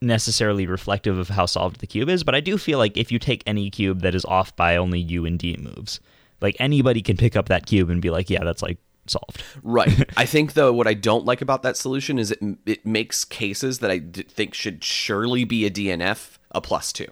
necessarily 0.00 0.66
reflective 0.66 1.16
of 1.18 1.28
how 1.28 1.46
solved 1.46 1.80
the 1.80 1.86
cube 1.86 2.08
is, 2.08 2.24
but 2.24 2.34
I 2.34 2.40
do 2.40 2.58
feel 2.58 2.78
like 2.78 2.96
if 2.96 3.12
you 3.12 3.18
take 3.18 3.42
any 3.46 3.70
cube 3.70 4.00
that 4.02 4.14
is 4.14 4.24
off 4.24 4.54
by 4.56 4.76
only 4.76 5.00
U 5.00 5.24
and 5.24 5.38
D 5.38 5.56
moves, 5.58 6.00
like 6.40 6.56
anybody 6.58 7.02
can 7.02 7.16
pick 7.16 7.36
up 7.36 7.48
that 7.48 7.66
cube 7.66 7.88
and 7.88 8.02
be 8.02 8.10
like, 8.10 8.28
yeah, 8.28 8.44
that's 8.44 8.62
like 8.62 8.78
solved. 9.06 9.42
Right. 9.62 10.10
I 10.16 10.26
think 10.26 10.54
though 10.54 10.72
what 10.72 10.86
I 10.86 10.94
don't 10.94 11.24
like 11.24 11.40
about 11.40 11.62
that 11.62 11.76
solution 11.76 12.18
is 12.18 12.30
it 12.30 12.40
it 12.66 12.84
makes 12.84 13.24
cases 13.24 13.78
that 13.78 13.90
I 13.90 13.98
d- 13.98 14.22
think 14.22 14.54
should 14.54 14.82
surely 14.84 15.44
be 15.44 15.64
a 15.64 15.70
DNF 15.70 16.38
a 16.50 16.60
plus 16.60 16.92
two. 16.92 17.08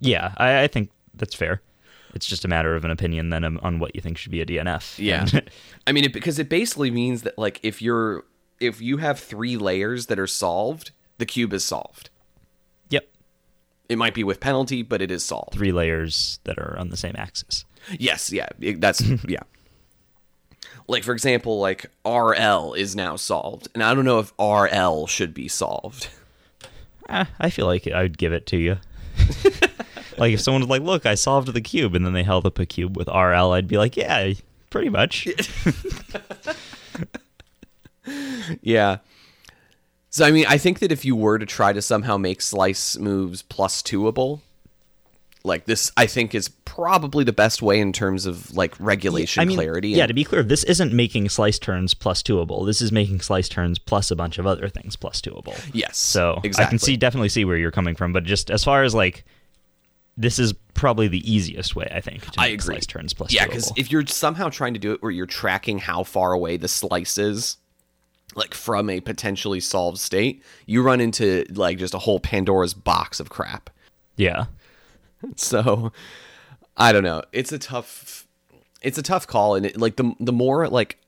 Yeah, 0.00 0.34
I, 0.36 0.64
I 0.64 0.66
think 0.66 0.90
that's 1.14 1.34
fair. 1.34 1.62
It's 2.14 2.26
just 2.26 2.44
a 2.44 2.48
matter 2.48 2.74
of 2.74 2.84
an 2.84 2.90
opinion 2.90 3.30
then 3.30 3.42
um, 3.44 3.58
on 3.62 3.78
what 3.78 3.94
you 3.94 4.00
think 4.02 4.18
should 4.18 4.32
be 4.32 4.40
a 4.40 4.46
DNF. 4.46 4.98
Yeah. 4.98 5.26
I 5.86 5.92
mean, 5.92 6.04
it, 6.04 6.12
because 6.12 6.38
it 6.38 6.48
basically 6.48 6.90
means 6.90 7.22
that 7.22 7.38
like 7.38 7.58
if 7.62 7.80
you're 7.82 8.24
if 8.60 8.80
you 8.80 8.98
have 8.98 9.18
three 9.18 9.56
layers 9.56 10.06
that 10.06 10.18
are 10.18 10.26
solved, 10.26 10.90
the 11.18 11.26
cube 11.26 11.52
is 11.52 11.64
solved. 11.64 12.10
yep. 12.90 13.08
It 13.88 13.96
might 13.96 14.14
be 14.14 14.24
with 14.24 14.40
penalty, 14.40 14.82
but 14.82 15.02
it 15.02 15.10
is 15.10 15.24
solved. 15.24 15.52
Three 15.52 15.72
layers 15.72 16.38
that 16.44 16.58
are 16.58 16.78
on 16.78 16.90
the 16.90 16.96
same 16.96 17.14
axis. 17.16 17.64
Yes, 17.98 18.32
yeah, 18.32 18.48
it- 18.60 18.80
that's 18.80 19.00
yeah. 19.28 19.40
Like 20.88 21.02
for 21.04 21.12
example, 21.12 21.58
like 21.60 21.86
RL 22.06 22.74
is 22.74 22.94
now 22.96 23.16
solved, 23.16 23.68
and 23.74 23.82
I 23.82 23.94
don't 23.94 24.04
know 24.04 24.18
if 24.18 24.32
RL 24.38 25.06
should 25.06 25.32
be 25.34 25.48
solved. 25.48 26.08
Eh, 27.08 27.24
I 27.40 27.50
feel 27.50 27.66
like 27.66 27.86
I 27.88 28.02
would 28.02 28.18
give 28.18 28.32
it 28.32 28.46
to 28.48 28.56
you. 28.56 28.76
like 30.18 30.32
if 30.34 30.40
someone 30.40 30.62
was 30.62 30.68
like, 30.70 30.82
"Look, 30.82 31.06
I 31.06 31.14
solved 31.14 31.52
the 31.52 31.60
cube," 31.60 31.94
and 31.94 32.04
then 32.04 32.12
they 32.12 32.22
held 32.22 32.46
up 32.46 32.58
a 32.58 32.66
cube 32.66 32.96
with 32.96 33.08
RL, 33.08 33.52
I'd 33.52 33.68
be 33.68 33.78
like, 33.78 33.96
"Yeah, 33.96 34.32
pretty 34.70 34.88
much." 34.88 35.28
Yeah. 38.60 38.98
So 40.10 40.24
I 40.26 40.30
mean, 40.30 40.44
I 40.48 40.58
think 40.58 40.80
that 40.80 40.92
if 40.92 41.04
you 41.04 41.16
were 41.16 41.38
to 41.38 41.46
try 41.46 41.72
to 41.72 41.80
somehow 41.80 42.16
make 42.16 42.42
slice 42.42 42.98
moves 42.98 43.42
plus 43.42 43.80
twoable, 43.82 44.40
like 45.44 45.64
this, 45.66 45.90
I 45.96 46.06
think 46.06 46.34
is 46.34 46.48
probably 46.48 47.24
the 47.24 47.32
best 47.32 47.62
way 47.62 47.78
in 47.80 47.92
terms 47.92 48.26
of 48.26 48.54
like 48.56 48.74
regulation 48.80 49.40
I 49.40 49.44
mean, 49.44 49.56
clarity. 49.56 49.90
yeah. 49.90 50.02
and- 50.04 50.08
To 50.08 50.14
be 50.14 50.24
clear, 50.24 50.42
this 50.42 50.64
isn't 50.64 50.92
making 50.92 51.28
slice 51.28 51.58
turns 51.58 51.94
plus 51.94 52.22
twoable. 52.22 52.66
This 52.66 52.82
is 52.82 52.90
making 52.92 53.20
slice 53.20 53.48
turns 53.48 53.78
plus 53.78 54.10
a 54.10 54.16
bunch 54.16 54.38
of 54.38 54.46
other 54.46 54.68
things 54.68 54.96
plus 54.96 55.20
twoable. 55.20 55.58
yes. 55.72 55.96
So 55.96 56.40
exactly. 56.44 56.66
I 56.66 56.68
can 56.68 56.78
see 56.78 56.96
definitely 56.96 57.28
see 57.30 57.44
where 57.44 57.56
you're 57.56 57.70
coming 57.70 57.94
from, 57.94 58.12
but 58.12 58.24
just 58.24 58.50
as 58.50 58.64
far 58.64 58.82
as 58.82 58.94
like, 58.94 59.24
this 60.16 60.38
is 60.38 60.52
probably 60.74 61.08
the 61.08 61.30
easiest 61.30 61.76
way 61.76 61.90
I 61.94 62.00
think 62.00 62.30
to 62.32 62.40
I 62.40 62.48
agree. 62.48 62.74
slice 62.74 62.86
turns 62.86 63.12
plus 63.14 63.32
Yeah, 63.32 63.46
because 63.46 63.72
if 63.76 63.90
you're 63.90 64.06
somehow 64.06 64.48
trying 64.48 64.74
to 64.74 64.80
do 64.80 64.92
it 64.92 65.02
where 65.02 65.10
you're 65.10 65.26
tracking 65.26 65.78
how 65.78 66.02
far 66.04 66.32
away 66.32 66.56
the 66.56 66.68
slice 66.68 67.18
is, 67.18 67.56
like 68.34 68.54
from 68.54 68.90
a 68.90 69.00
potentially 69.00 69.60
solved 69.60 69.98
state, 69.98 70.42
you 70.66 70.82
run 70.82 71.00
into 71.00 71.44
like 71.50 71.78
just 71.78 71.94
a 71.94 71.98
whole 71.98 72.20
Pandora's 72.20 72.74
box 72.74 73.20
of 73.20 73.30
crap. 73.30 73.70
yeah, 74.16 74.46
So 75.36 75.92
I 76.76 76.92
don't 76.92 77.04
know. 77.04 77.22
It's 77.32 77.52
a 77.52 77.58
tough 77.58 78.26
it's 78.82 78.98
a 78.98 79.02
tough 79.02 79.26
call 79.26 79.54
and 79.54 79.66
it, 79.66 79.78
like 79.78 79.96
the 79.96 80.14
the 80.18 80.32
more 80.32 80.68
like 80.68 80.98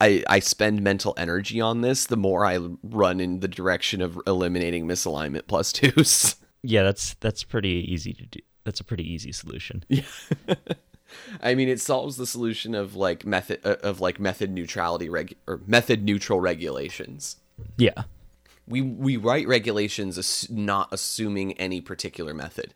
I 0.00 0.22
I 0.28 0.38
spend 0.38 0.82
mental 0.82 1.14
energy 1.16 1.60
on 1.60 1.80
this, 1.82 2.06
the 2.06 2.16
more 2.16 2.44
I 2.44 2.58
run 2.82 3.20
in 3.20 3.40
the 3.40 3.48
direction 3.48 4.00
of 4.00 4.18
eliminating 4.26 4.86
misalignment 4.86 5.46
plus 5.46 5.72
twos. 5.72 6.36
yeah, 6.62 6.82
that's 6.82 7.14
that's 7.14 7.44
pretty 7.44 7.84
easy 7.92 8.12
to 8.14 8.26
do. 8.26 8.40
That's 8.64 8.80
a 8.80 8.84
pretty 8.84 9.10
easy 9.10 9.32
solution. 9.32 9.84
Yeah. 9.88 10.02
I 11.42 11.54
mean, 11.54 11.68
it 11.68 11.80
solves 11.80 12.16
the 12.16 12.26
solution 12.26 12.74
of 12.74 12.94
like 12.94 13.24
method 13.24 13.60
uh, 13.64 13.76
of 13.82 14.00
like 14.00 14.20
method 14.20 14.50
neutrality 14.52 15.08
reg 15.08 15.34
or 15.46 15.60
method 15.66 16.04
neutral 16.04 16.38
regulations. 16.40 17.36
Yeah, 17.76 18.04
We 18.66 18.82
we 18.82 19.16
write 19.16 19.48
regulations 19.48 20.18
ass- 20.18 20.48
not 20.50 20.88
assuming 20.92 21.54
any 21.54 21.80
particular 21.80 22.34
method. 22.34 22.74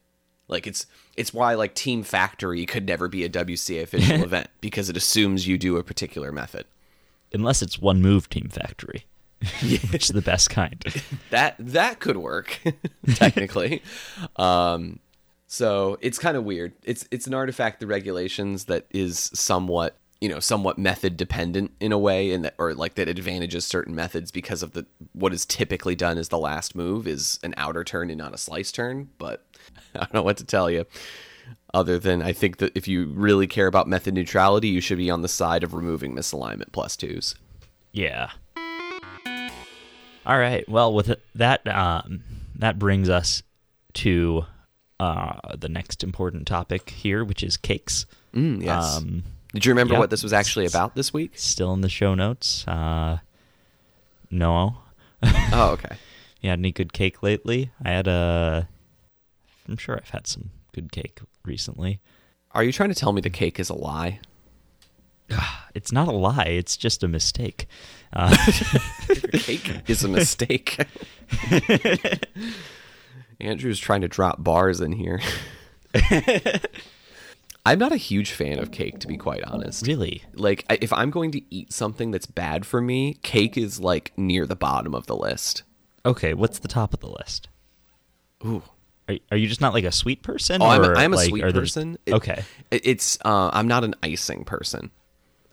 Like 0.48 0.66
it's 0.66 0.86
it's 1.16 1.34
why 1.34 1.54
like 1.54 1.74
Team 1.74 2.02
Factory 2.02 2.64
could 2.64 2.86
never 2.86 3.06
be 3.06 3.22
a 3.24 3.28
WCA 3.28 3.82
official 3.82 4.22
event 4.24 4.48
because 4.62 4.88
it 4.88 4.96
assumes 4.96 5.46
you 5.46 5.58
do 5.58 5.76
a 5.76 5.82
particular 5.84 6.32
method. 6.32 6.64
unless 7.34 7.60
it's 7.62 7.78
one 7.78 8.00
move 8.02 8.28
team 8.30 8.48
factory, 8.48 9.04
which 9.90 10.04
is 10.04 10.08
the 10.08 10.22
best 10.22 10.48
kind. 10.50 10.82
That 11.30 11.54
that 11.58 12.00
could 12.00 12.16
work 12.16 12.60
technically. 13.14 13.82
um, 14.36 14.98
so 15.52 15.98
it's 16.00 16.18
kind 16.18 16.34
of 16.34 16.44
weird. 16.44 16.72
It's 16.82 17.06
it's 17.10 17.26
an 17.26 17.34
artifact 17.34 17.80
the 17.80 17.86
regulations 17.86 18.64
that 18.64 18.86
is 18.90 19.30
somewhat 19.34 19.98
you 20.18 20.30
know 20.30 20.40
somewhat 20.40 20.78
method 20.78 21.18
dependent 21.18 21.72
in 21.78 21.92
a 21.92 21.98
way, 21.98 22.30
and 22.30 22.46
that 22.46 22.54
or 22.56 22.72
like 22.72 22.94
that 22.94 23.06
advantages 23.06 23.66
certain 23.66 23.94
methods 23.94 24.30
because 24.30 24.62
of 24.62 24.72
the 24.72 24.86
what 25.12 25.34
is 25.34 25.44
typically 25.44 25.94
done 25.94 26.16
as 26.16 26.30
the 26.30 26.38
last 26.38 26.74
move 26.74 27.06
is 27.06 27.38
an 27.42 27.52
outer 27.58 27.84
turn 27.84 28.08
and 28.08 28.16
not 28.16 28.32
a 28.32 28.38
slice 28.38 28.72
turn. 28.72 29.10
But 29.18 29.44
I 29.94 29.98
don't 29.98 30.14
know 30.14 30.22
what 30.22 30.38
to 30.38 30.44
tell 30.46 30.70
you. 30.70 30.86
Other 31.74 31.98
than 31.98 32.22
I 32.22 32.32
think 32.32 32.56
that 32.56 32.72
if 32.74 32.88
you 32.88 33.08
really 33.08 33.46
care 33.46 33.66
about 33.66 33.86
method 33.86 34.14
neutrality, 34.14 34.68
you 34.68 34.80
should 34.80 34.96
be 34.96 35.10
on 35.10 35.20
the 35.20 35.28
side 35.28 35.62
of 35.62 35.74
removing 35.74 36.14
misalignment 36.14 36.72
plus 36.72 36.96
twos. 36.96 37.34
Yeah. 37.92 38.30
All 40.24 40.38
right. 40.38 40.66
Well, 40.66 40.94
with 40.94 41.14
that, 41.34 41.66
um, 41.68 42.22
that 42.56 42.78
brings 42.78 43.10
us 43.10 43.42
to 43.94 44.46
uh, 45.00 45.56
the 45.56 45.68
next 45.68 46.02
important 46.02 46.46
topic 46.46 46.90
here, 46.90 47.24
which 47.24 47.42
is 47.42 47.56
cakes. 47.56 48.06
Mm, 48.34 48.62
yes. 48.62 48.96
Um, 48.96 49.24
Did 49.52 49.66
you 49.66 49.72
remember 49.72 49.94
yeah. 49.94 50.00
what 50.00 50.10
this 50.10 50.22
was 50.22 50.32
actually 50.32 50.66
about 50.66 50.94
this 50.94 51.12
week? 51.12 51.32
still 51.34 51.72
in 51.72 51.80
the 51.80 51.88
show 51.88 52.14
notes. 52.14 52.66
Uh, 52.66 53.18
no. 54.30 54.76
Oh, 55.54 55.72
okay. 55.72 55.96
You 56.40 56.50
had 56.50 56.58
any 56.58 56.72
good 56.72 56.92
cake 56.92 57.22
lately? 57.22 57.70
I 57.84 57.90
had 57.90 58.08
a. 58.08 58.68
I'm 59.68 59.76
sure 59.76 59.96
I've 59.96 60.10
had 60.10 60.26
some 60.26 60.50
good 60.72 60.90
cake 60.90 61.20
recently. 61.44 62.00
Are 62.52 62.64
you 62.64 62.72
trying 62.72 62.88
to 62.88 62.94
tell 62.94 63.12
me 63.12 63.20
the 63.20 63.30
cake 63.30 63.60
is 63.60 63.70
a 63.70 63.74
lie? 63.74 64.20
It's 65.74 65.90
not 65.90 66.06
a 66.06 66.12
lie. 66.12 66.48
It's 66.48 66.76
just 66.76 67.02
a 67.02 67.08
mistake. 67.08 67.66
Uh, 68.12 68.36
cake 69.32 69.70
is 69.88 70.04
a 70.04 70.08
mistake. 70.08 70.78
Andrew's 73.42 73.78
trying 73.78 74.00
to 74.02 74.08
drop 74.08 74.42
bars 74.42 74.80
in 74.80 74.92
here. 74.92 75.20
I'm 77.64 77.78
not 77.78 77.92
a 77.92 77.96
huge 77.96 78.32
fan 78.32 78.58
of 78.58 78.72
cake, 78.72 78.98
to 79.00 79.06
be 79.06 79.16
quite 79.16 79.44
honest. 79.44 79.86
really? 79.86 80.24
Like, 80.34 80.64
I- 80.68 80.78
if 80.80 80.92
I'm 80.92 81.10
going 81.10 81.30
to 81.32 81.42
eat 81.54 81.72
something 81.72 82.10
that's 82.10 82.26
bad 82.26 82.66
for 82.66 82.80
me, 82.80 83.14
cake 83.22 83.56
is 83.56 83.78
like 83.78 84.12
near 84.16 84.46
the 84.46 84.56
bottom 84.56 84.94
of 84.94 85.06
the 85.06 85.16
list. 85.16 85.62
Okay. 86.04 86.34
What's 86.34 86.58
the 86.58 86.66
top 86.68 86.92
of 86.92 86.98
the 87.00 87.08
list? 87.08 87.48
Ooh. 88.44 88.62
Are, 89.08 89.16
are 89.30 89.36
you 89.36 89.46
just 89.46 89.60
not 89.60 89.74
like 89.74 89.84
a 89.84 89.92
sweet 89.92 90.22
person? 90.24 90.60
Oh, 90.60 90.66
I'm, 90.66 90.82
a, 90.82 90.92
I'm 90.94 91.12
a 91.12 91.16
like, 91.16 91.28
sweet 91.28 91.42
there- 91.42 91.52
person. 91.52 91.98
It- 92.04 92.14
okay. 92.14 92.42
it- 92.72 92.82
it's 92.84 93.16
uh, 93.24 93.50
I'm 93.52 93.68
not 93.68 93.84
an 93.84 93.94
icing 94.02 94.44
person. 94.44 94.90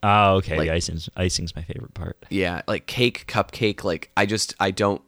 Oh, 0.02 0.38
okay. 0.38 0.58
Like- 0.58 0.68
the 0.70 0.74
icing's 0.74 1.10
icing's 1.16 1.56
my 1.56 1.62
favorite 1.62 1.94
part. 1.94 2.18
Yeah, 2.32 2.64
like 2.68 2.88
cake, 2.88 3.26
cupcake. 3.28 3.84
Like 3.84 4.10
I 4.18 4.26
just 4.26 4.56
I 4.60 4.72
don't. 4.72 5.02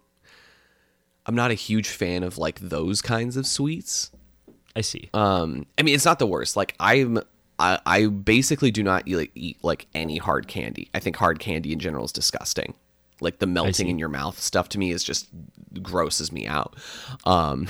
I'm 1.26 1.36
not 1.36 1.52
a 1.52 1.56
huge 1.56 1.90
fan 1.90 2.24
of 2.24 2.38
like 2.38 2.60
those 2.60 3.02
kinds 3.02 3.38
of 3.38 3.46
sweets. 3.46 4.12
I 4.76 4.82
see. 4.82 5.10
Um, 5.14 5.66
I 5.78 5.84
mean, 5.84 5.96
it's 5.96 6.06
not 6.06 6.20
the 6.20 6.28
worst. 6.28 6.56
Like 6.56 6.76
I'm, 6.80 7.20
I, 7.60 7.80
I 7.86 8.06
basically 8.08 8.72
do 8.72 8.84
not 8.84 9.08
eat 9.08 9.16
like, 9.16 9.32
eat 9.36 9.58
like 9.64 9.88
any 9.94 10.18
hard 10.18 10.48
candy. 10.48 10.90
I 10.94 11.00
think 11.00 11.16
hard 11.16 11.40
candy 11.40 11.74
in 11.74 11.80
general 11.80 12.06
is 12.06 12.12
disgusting. 12.12 12.74
Like 13.20 13.40
the 13.40 13.48
melting 13.48 13.88
in 13.88 14.00
your 14.00 14.10
mouth 14.10 14.40
stuff 14.40 14.70
to 14.70 14.80
me 14.80 14.92
is 14.92 15.04
just 15.04 15.28
grosses 15.82 16.32
me 16.32 16.48
out. 16.48 16.76
Um, 17.26 17.68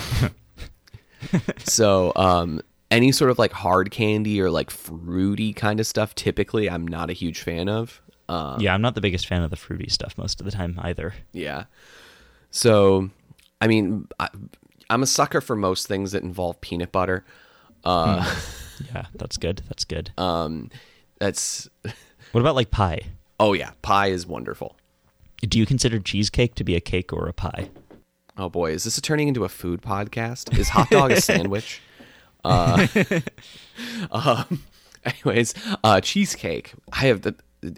so 1.66 2.14
um, 2.16 2.62
any 2.90 3.12
sort 3.12 3.32
of 3.32 3.40
like 3.40 3.52
hard 3.52 3.92
candy 3.92 4.40
or 4.42 4.50
like 4.50 4.70
fruity 4.70 5.52
kind 5.52 5.80
of 5.80 5.88
stuff, 5.88 6.16
typically 6.16 6.70
I'm 6.70 6.88
not 6.88 7.10
a 7.10 7.14
huge 7.14 7.42
fan 7.42 7.68
of. 7.68 8.02
Um, 8.30 8.62
yeah, 8.62 8.74
I'm 8.74 8.82
not 8.82 8.96
the 8.96 9.02
biggest 9.02 9.28
fan 9.28 9.44
of 9.44 9.50
the 9.50 9.58
fruity 9.58 9.90
stuff 9.90 10.18
most 10.18 10.40
of 10.40 10.46
the 10.46 10.52
time 10.52 10.80
either. 10.82 11.14
Yeah. 11.34 11.66
So, 12.50 13.10
I 13.62 13.68
mean, 13.68 14.08
I, 14.20 14.28
I'm 14.90 15.04
a 15.04 15.08
sucker 15.08 15.40
for 15.40 15.56
most 15.56 15.88
things 15.88 16.12
that 16.12 16.24
involve 16.24 16.60
peanut 16.62 16.92
butter. 16.92 17.24
Uh, 17.84 18.26
Yeah, 18.96 19.06
that's 19.14 19.38
good. 19.38 19.62
That's 19.68 19.86
good. 19.86 20.12
um, 20.18 20.72
that's 21.20 21.70
what 22.32 22.42
about 22.42 22.56
like 22.56 22.72
pie? 22.72 23.02
oh 23.40 23.54
yeah, 23.54 23.72
pie 23.84 24.08
is 24.08 24.26
wonderful. 24.26 24.76
Do 25.42 25.60
you 25.60 25.68
consider 25.68 26.00
cheesecake 26.00 26.56
to 26.56 26.64
be 26.64 26.76
a 26.76 26.80
cake 26.82 27.14
or 27.14 27.28
a 27.28 27.34
pie? 27.34 27.70
Oh 28.38 28.50
boy, 28.50 28.72
is 28.72 28.86
this 28.86 29.00
turning 29.02 29.28
into 29.28 29.44
a 29.44 29.50
food 29.50 29.84
podcast? 29.84 30.58
Is 30.58 30.70
hot 30.70 30.90
dog 30.90 31.12
a 31.12 31.22
sandwich? 31.22 31.80
Uh, 32.44 32.88
um, 34.12 34.64
anyways, 35.06 35.54
uh, 35.84 36.02
cheesecake. 36.02 36.74
I 36.92 37.02
have 37.06 37.22
the. 37.22 37.36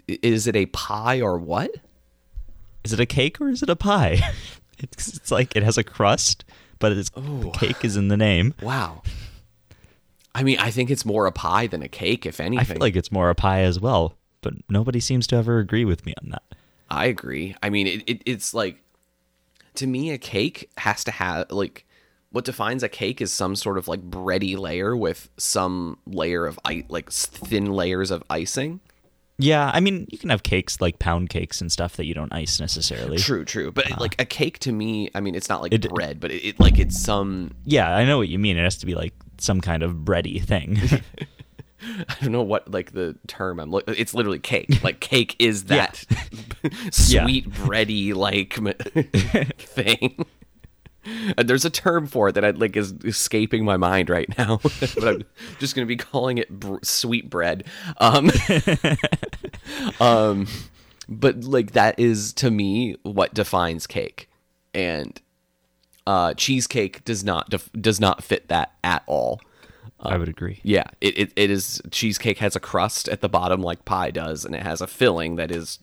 Is 0.08 0.46
it 0.46 0.56
a 0.56 0.64
pie 0.66 1.20
or 1.20 1.36
what? 1.38 1.70
Is 2.82 2.94
it 2.94 3.00
a 3.00 3.06
cake 3.06 3.40
or 3.42 3.48
is 3.50 3.62
it 3.62 3.68
a 3.68 3.76
pie? 3.76 4.20
It's, 4.92 5.16
it's 5.16 5.30
like 5.30 5.56
it 5.56 5.62
has 5.62 5.78
a 5.78 5.84
crust, 5.84 6.44
but 6.78 6.92
it's, 6.92 7.10
the 7.10 7.50
cake 7.54 7.84
is 7.84 7.96
in 7.96 8.08
the 8.08 8.16
name. 8.16 8.54
Wow. 8.62 9.02
I 10.34 10.42
mean, 10.42 10.58
I 10.58 10.70
think 10.70 10.90
it's 10.90 11.04
more 11.04 11.26
a 11.26 11.32
pie 11.32 11.66
than 11.66 11.82
a 11.82 11.88
cake, 11.88 12.26
if 12.26 12.40
anything. 12.40 12.60
I 12.60 12.64
feel 12.64 12.80
like 12.80 12.96
it's 12.96 13.12
more 13.12 13.30
a 13.30 13.34
pie 13.34 13.60
as 13.60 13.78
well, 13.78 14.16
but 14.40 14.54
nobody 14.68 15.00
seems 15.00 15.26
to 15.28 15.36
ever 15.36 15.58
agree 15.58 15.84
with 15.84 16.04
me 16.04 16.14
on 16.22 16.30
that. 16.30 16.42
I 16.90 17.06
agree. 17.06 17.54
I 17.62 17.70
mean, 17.70 17.86
it, 17.86 18.02
it, 18.06 18.22
it's 18.26 18.52
like 18.54 18.78
to 19.76 19.86
me, 19.86 20.10
a 20.10 20.18
cake 20.18 20.70
has 20.78 21.04
to 21.04 21.10
have 21.10 21.50
like 21.50 21.84
what 22.30 22.44
defines 22.44 22.82
a 22.82 22.88
cake 22.88 23.20
is 23.20 23.32
some 23.32 23.54
sort 23.54 23.78
of 23.78 23.86
like 23.86 24.02
bready 24.10 24.58
layer 24.58 24.96
with 24.96 25.28
some 25.36 25.98
layer 26.06 26.46
of 26.46 26.58
ice, 26.64 26.84
like 26.88 27.10
thin 27.10 27.72
layers 27.72 28.10
of 28.10 28.24
icing. 28.28 28.80
Yeah, 29.38 29.70
I 29.74 29.80
mean, 29.80 30.06
you 30.10 30.18
can 30.18 30.30
have 30.30 30.44
cakes 30.44 30.80
like 30.80 30.98
pound 30.98 31.28
cakes 31.28 31.60
and 31.60 31.70
stuff 31.70 31.96
that 31.96 32.06
you 32.06 32.14
don't 32.14 32.32
ice 32.32 32.60
necessarily. 32.60 33.18
True, 33.18 33.44
true. 33.44 33.72
But 33.72 33.90
uh. 33.90 33.96
like 33.98 34.20
a 34.20 34.24
cake 34.24 34.60
to 34.60 34.72
me, 34.72 35.10
I 35.14 35.20
mean, 35.20 35.34
it's 35.34 35.48
not 35.48 35.60
like 35.60 35.72
it, 35.72 35.88
bread, 35.88 36.20
but 36.20 36.30
it, 36.30 36.44
it 36.44 36.60
like 36.60 36.78
it's 36.78 36.98
some. 36.98 37.52
Yeah, 37.64 37.94
I 37.94 38.04
know 38.04 38.18
what 38.18 38.28
you 38.28 38.38
mean. 38.38 38.56
It 38.56 38.62
has 38.62 38.78
to 38.78 38.86
be 38.86 38.94
like 38.94 39.14
some 39.38 39.60
kind 39.60 39.82
of 39.82 39.92
bready 39.92 40.42
thing. 40.42 40.78
I 42.08 42.16
don't 42.22 42.32
know 42.32 42.42
what 42.42 42.70
like 42.70 42.92
the 42.92 43.16
term 43.26 43.60
I'm 43.60 43.70
looking. 43.70 43.94
It's 43.96 44.14
literally 44.14 44.38
cake. 44.38 44.68
Like 44.84 45.00
cake 45.00 45.34
is 45.38 45.64
that 45.64 45.96
sweet 46.90 47.48
bready 47.50 48.14
like 48.14 48.54
thing. 49.58 50.26
And 51.36 51.48
there's 51.48 51.64
a 51.64 51.70
term 51.70 52.06
for 52.06 52.28
it 52.28 52.32
that 52.32 52.44
I 52.44 52.50
like 52.50 52.76
is 52.76 52.94
escaping 53.04 53.64
my 53.64 53.76
mind 53.76 54.10
right 54.10 54.28
now, 54.38 54.60
but 54.80 55.04
I'm 55.04 55.24
just 55.58 55.74
going 55.74 55.86
to 55.86 55.88
be 55.88 55.96
calling 55.96 56.38
it 56.38 56.50
br- 56.50 56.76
sweet 56.82 57.30
bread. 57.30 57.64
Um, 57.98 58.30
um, 60.00 60.46
but 61.08 61.44
like 61.44 61.72
that 61.72 61.98
is 61.98 62.32
to 62.34 62.50
me 62.50 62.96
what 63.02 63.34
defines 63.34 63.86
cake, 63.86 64.30
and 64.72 65.20
uh, 66.06 66.34
cheesecake 66.34 67.04
does 67.04 67.24
not 67.24 67.50
def- 67.50 67.70
does 67.72 68.00
not 68.00 68.22
fit 68.22 68.48
that 68.48 68.72
at 68.82 69.02
all. 69.06 69.40
I 70.00 70.18
would 70.18 70.28
agree. 70.28 70.60
Yeah, 70.62 70.84
it, 71.00 71.18
it, 71.18 71.32
it 71.36 71.50
is 71.50 71.80
cheesecake 71.90 72.38
has 72.38 72.54
a 72.54 72.60
crust 72.60 73.08
at 73.08 73.22
the 73.22 73.28
bottom 73.28 73.62
like 73.62 73.84
pie 73.84 74.10
does, 74.10 74.44
and 74.44 74.54
it 74.54 74.62
has 74.62 74.80
a 74.80 74.86
filling 74.86 75.36
that 75.36 75.50
is 75.50 75.78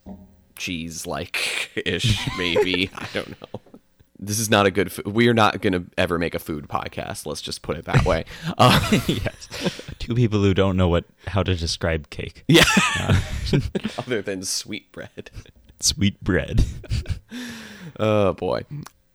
cheese 0.55 1.07
like 1.07 1.71
ish, 1.85 2.19
maybe. 2.37 2.91
I 2.95 3.07
don't 3.13 3.41
know 3.41 3.61
this 4.21 4.39
is 4.39 4.49
not 4.49 4.65
a 4.67 4.71
good. 4.71 4.91
Fo- 4.91 5.09
we 5.09 5.27
are 5.27 5.33
not 5.33 5.61
going 5.61 5.73
to 5.73 5.83
ever 5.97 6.19
make 6.19 6.35
a 6.35 6.39
food 6.39 6.67
podcast. 6.67 7.25
Let's 7.25 7.41
just 7.41 7.63
put 7.63 7.75
it 7.77 7.85
that 7.85 8.05
way. 8.05 8.25
Uh, 8.57 8.79
yes, 9.07 9.81
two 9.97 10.13
people 10.13 10.41
who 10.41 10.53
don't 10.53 10.77
know 10.77 10.87
what 10.87 11.05
how 11.27 11.41
to 11.41 11.55
describe 11.55 12.09
cake. 12.09 12.43
Yeah, 12.47 12.63
uh, 12.99 13.19
other 13.97 14.21
than 14.21 14.43
sweet 14.43 14.91
bread. 14.91 15.31
Sweet 15.79 16.21
bread. 16.23 16.63
oh 17.99 18.33
boy. 18.33 18.63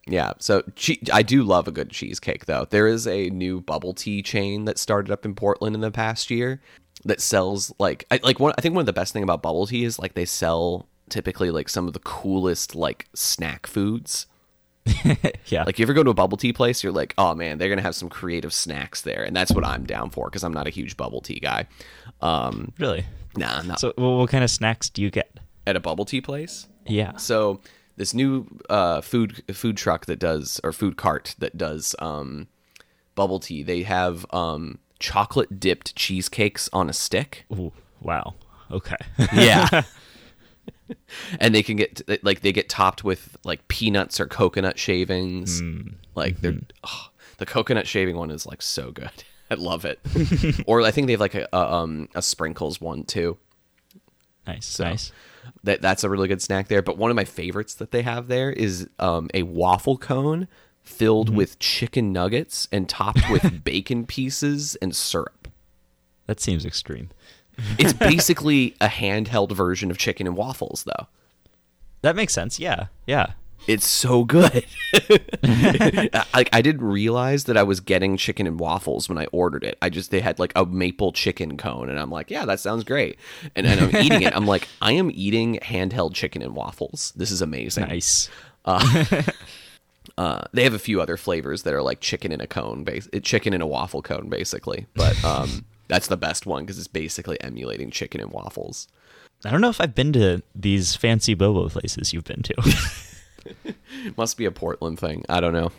Yeah, 0.09 0.33
so 0.39 0.63
che- 0.75 1.01
I 1.13 1.23
do 1.23 1.43
love 1.43 1.69
a 1.69 1.73
good 1.73 1.91
cheesecake 1.91 2.47
though. 2.47 2.67
There 2.71 2.87
is 2.87 3.07
a 3.07 3.29
new 3.31 3.61
bubble 3.61 3.93
tea 3.95 4.23
chain 4.23 4.65
that 4.65 4.79
started 4.79 5.13
up 5.13 5.25
in 5.25 5.35
Portland 5.35 5.75
in 5.75 5.81
the 5.81 5.91
past 5.91 6.31
year 6.31 6.61
that 7.05 7.21
sells 7.21 7.73
like 7.79 8.05
I, 8.11 8.21
like 8.23 8.41
one. 8.41 8.55
I 8.57 8.61
think 8.61 8.75
one 8.75 8.83
of 8.83 8.87
the 8.87 8.93
best 8.93 9.13
thing 9.13 9.23
about 9.23 9.43
bubble 9.43 9.67
tea 9.67 9.85
is 9.85 9.99
like 9.99 10.15
they 10.15 10.25
sell 10.25 10.89
typically 11.09 11.51
like 11.51 11.69
some 11.69 11.87
of 11.87 11.93
the 11.93 12.01
coolest 12.01 12.75
like 12.75 13.07
snack 13.15 13.67
foods 13.67 14.27
yeah. 15.47 15.65
Like 15.65 15.79
you 15.79 15.85
ever 15.85 15.93
go 15.93 16.03
to 16.03 16.11
a 16.11 16.15
bubble 16.15 16.37
tea 16.37 16.53
place, 16.53 16.83
you're 16.83 16.93
like, 16.93 17.15
oh 17.19 17.35
man, 17.35 17.59
they're 17.59 17.69
gonna 17.69 17.83
have 17.83 17.95
some 17.95 18.09
creative 18.09 18.53
snacks 18.53 19.03
there, 19.03 19.23
and 19.25 19.35
that's 19.35 19.53
what 19.53 19.65
I'm 19.65 19.85
down 19.85 20.11
for 20.11 20.27
because 20.27 20.45
I'm 20.45 20.53
not 20.53 20.67
a 20.67 20.71
huge 20.71 20.97
bubble 20.97 21.21
tea 21.21 21.41
guy. 21.41 21.67
Um, 22.21 22.73
really? 22.79 23.05
Nah, 23.37 23.63
not 23.63 23.81
So, 23.81 23.93
well, 23.99 24.17
what 24.19 24.31
kind 24.31 24.43
of 24.43 24.51
snacks 24.51 24.89
do 24.89 25.03
you 25.03 25.11
get 25.11 25.39
at 25.67 25.77
a 25.77 25.81
bubble 25.81 26.05
tea 26.05 26.21
place. 26.21 26.69
Yeah. 26.87 27.17
So 27.17 27.61
this 27.97 28.15
new 28.15 28.47
uh, 28.71 29.01
food 29.01 29.43
food 29.55 29.77
truck 29.77 30.07
that 30.07 30.19
does 30.19 30.61
or 30.63 30.73
food 30.73 30.97
cart 30.97 31.35
that 31.39 31.59
does 31.59 31.95
um, 31.99 32.47
bubble 33.15 33.41
tea, 33.41 33.63
they 33.63 33.83
have 33.83 34.25
um, 34.31 34.79
chocolate 34.99 35.59
dipped 35.59 35.97
cheesecakes 35.97 36.69
on 36.73 36.89
a 36.89 36.93
stick. 36.93 37.45
Ooh, 37.53 37.73
wow. 38.01 38.35
Okay. 38.71 38.97
Yeah. 39.33 39.83
and 41.41 41.55
they 41.55 41.63
can 41.63 41.77
get 41.77 42.03
like 42.23 42.41
they 42.41 42.53
get 42.53 42.69
topped 42.69 43.05
with 43.05 43.37
like 43.45 43.67
peanuts 43.69 44.21
or 44.21 44.27
coconut 44.27 44.79
shavings. 44.79 45.61
Mm. 45.61 45.95
Like 46.15 46.41
they're 46.41 46.59
oh, 46.85 47.09
the 47.39 47.47
coconut 47.47 47.87
shaving 47.87 48.17
one 48.17 48.31
is 48.31 48.47
like 48.47 48.63
so 48.63 48.91
good. 48.91 49.11
I 49.51 49.55
love 49.55 49.85
it. 49.85 50.01
or 50.67 50.83
I 50.83 50.91
think 50.91 51.07
they 51.07 51.13
have 51.13 51.21
like 51.21 51.35
a, 51.35 51.49
a 51.53 51.73
um 51.73 52.09
a 52.15 52.23
sprinkles 52.23 52.81
one 52.81 53.05
too. 53.05 53.39
Nice, 54.47 54.67
so 54.67 54.85
nice. 54.85 55.13
That 55.65 55.81
that's 55.81 56.05
a 56.05 56.11
really 56.11 56.29
good 56.29 56.43
snack 56.43 56.69
there. 56.69 56.83
But 56.83 56.99
one 56.99 57.11
of 57.11 57.17
my 57.17 57.25
favorites 57.25 57.75
that 57.75 57.91
they 57.91 58.03
have 58.03 58.29
there 58.29 58.51
is 58.51 58.89
um 58.99 59.29
a 59.35 59.43
waffle 59.43 59.99
cone 59.99 60.49
filled 60.83 61.29
mm-hmm. 61.29 61.37
with 61.37 61.59
chicken 61.59 62.13
nuggets 62.13 62.69
and 62.71 62.89
topped 62.89 63.29
with 63.31 63.65
bacon 63.65 64.07
pieces 64.07 64.77
and 64.77 64.95
syrup. 64.95 65.49
That 66.27 66.41
seems 66.41 66.65
extreme 66.65 67.11
it's 67.79 67.93
basically 67.93 68.75
a 68.81 68.89
handheld 68.89 69.53
version 69.53 69.91
of 69.91 69.99
chicken 69.99 70.27
and 70.27 70.37
waffles, 70.37 70.85
though. 70.85 71.07
That 72.03 72.17
makes 72.17 72.33
sense. 72.33 72.61
Yeah, 72.61 72.87
yeah. 73.07 73.33
It's 73.67 73.87
so 73.87 74.25
good. 74.25 74.65
like 75.43 76.49
I 76.53 76.63
didn't 76.63 76.85
realize 76.85 77.45
that 77.45 77.57
I 77.57 77.65
was 77.65 77.81
getting 77.81 78.17
chicken 78.17 78.47
and 78.47 78.61
waffles 78.61 79.09
when 79.09 79.19
I 79.19 79.27
ordered 79.27 79.65
it. 79.65 79.77
I 79.83 79.91
just 79.91 80.13
they 80.13 80.21
had 80.21 80.39
like 80.39 80.53
a 80.55 80.65
maple 80.65 81.13
chicken 81.13 81.57
cone, 81.57 81.89
and 81.89 81.99
I'm 81.99 82.11
like, 82.11 82.31
yeah, 82.31 82.45
that 82.45 82.61
sounds 82.61 82.85
great. 82.85 83.19
And, 83.57 83.67
and 83.67 83.81
I'm 83.81 83.97
eating 83.97 84.23
it. 84.23 84.37
I'm 84.37 84.47
like, 84.47 84.69
I 84.81 84.93
am 84.93 85.11
eating 85.13 85.59
handheld 85.63 86.15
chicken 86.15 86.43
and 86.43 86.55
waffles. 86.55 87.13
This 87.17 87.33
is 87.33 87.43
amazing. 87.43 87.89
Nice. 87.89 88.31
Uh, 88.65 89.23
uh, 90.19 90.43
they 90.53 90.63
have 90.63 90.75
a 90.75 90.79
few 90.79 91.01
other 91.01 91.17
flavors 91.17 91.65
that 91.65 91.75
are 91.75 91.83
like 91.83 92.01
chicken 92.01 92.31
in 92.31 92.41
a 92.41 92.47
cone, 92.47 92.85
base 92.85 93.09
chicken 93.23 93.53
in 93.53 93.63
a 93.63 93.67
waffle 93.67 94.03
cone, 94.03 94.29
basically. 94.29 94.87
But 94.95 95.23
um, 95.25 95.65
that's 95.89 96.09
the 96.09 96.17
best 96.17 96.47
one 96.47 96.65
because 96.65 96.79
it's 96.79 96.89
basically 96.89 97.41
emulating 97.41 97.91
chicken 97.91 98.21
and 98.21 98.31
waffles. 98.31 98.89
I 99.45 99.51
don't 99.51 99.61
know 99.61 99.69
if 99.69 99.81
I've 99.81 99.95
been 99.95 100.13
to 100.15 100.43
these 100.55 100.97
fancy 100.97 101.37
boba 101.37 101.71
places 101.71 102.13
you've 102.13 102.25
been 102.25 102.43
to. 102.43 103.75
Must 104.17 104.37
be 104.37 104.45
a 104.45 104.51
Portland 104.51 104.99
thing. 104.99 105.25
I 105.29 105.41
don't 105.41 105.53
know. 105.53 105.73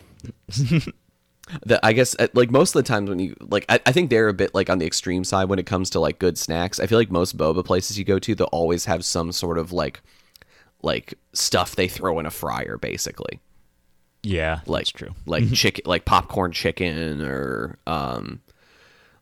the, 1.66 1.80
I 1.82 1.92
guess 1.92 2.14
uh, 2.18 2.28
like 2.34 2.50
most 2.50 2.74
of 2.74 2.82
the 2.82 2.88
times 2.88 3.10
when 3.10 3.18
you 3.18 3.36
like, 3.40 3.64
I, 3.68 3.80
I, 3.84 3.92
think 3.92 4.10
they're 4.10 4.28
a 4.28 4.34
bit 4.34 4.54
like 4.54 4.70
on 4.70 4.78
the 4.78 4.86
extreme 4.86 5.24
side 5.24 5.48
when 5.48 5.58
it 5.58 5.66
comes 5.66 5.90
to 5.90 6.00
like 6.00 6.18
good 6.18 6.38
snacks. 6.38 6.80
I 6.80 6.86
feel 6.86 6.98
like 6.98 7.10
most 7.10 7.36
boba 7.36 7.64
places 7.64 7.98
you 7.98 8.04
go 8.04 8.18
to, 8.18 8.34
they'll 8.34 8.46
always 8.46 8.84
have 8.84 9.04
some 9.04 9.32
sort 9.32 9.58
of 9.58 9.72
like 9.72 10.00
like 10.82 11.14
stuff 11.32 11.76
they 11.76 11.88
throw 11.88 12.18
in 12.18 12.26
a 12.26 12.30
fryer, 12.30 12.78
basically. 12.78 13.40
Yeah, 14.22 14.60
like 14.66 14.82
that's 14.82 14.92
true. 14.92 15.14
Like 15.26 15.52
chicken, 15.52 15.84
like 15.86 16.04
popcorn 16.04 16.52
chicken, 16.52 17.22
or 17.22 17.78
um, 17.86 18.40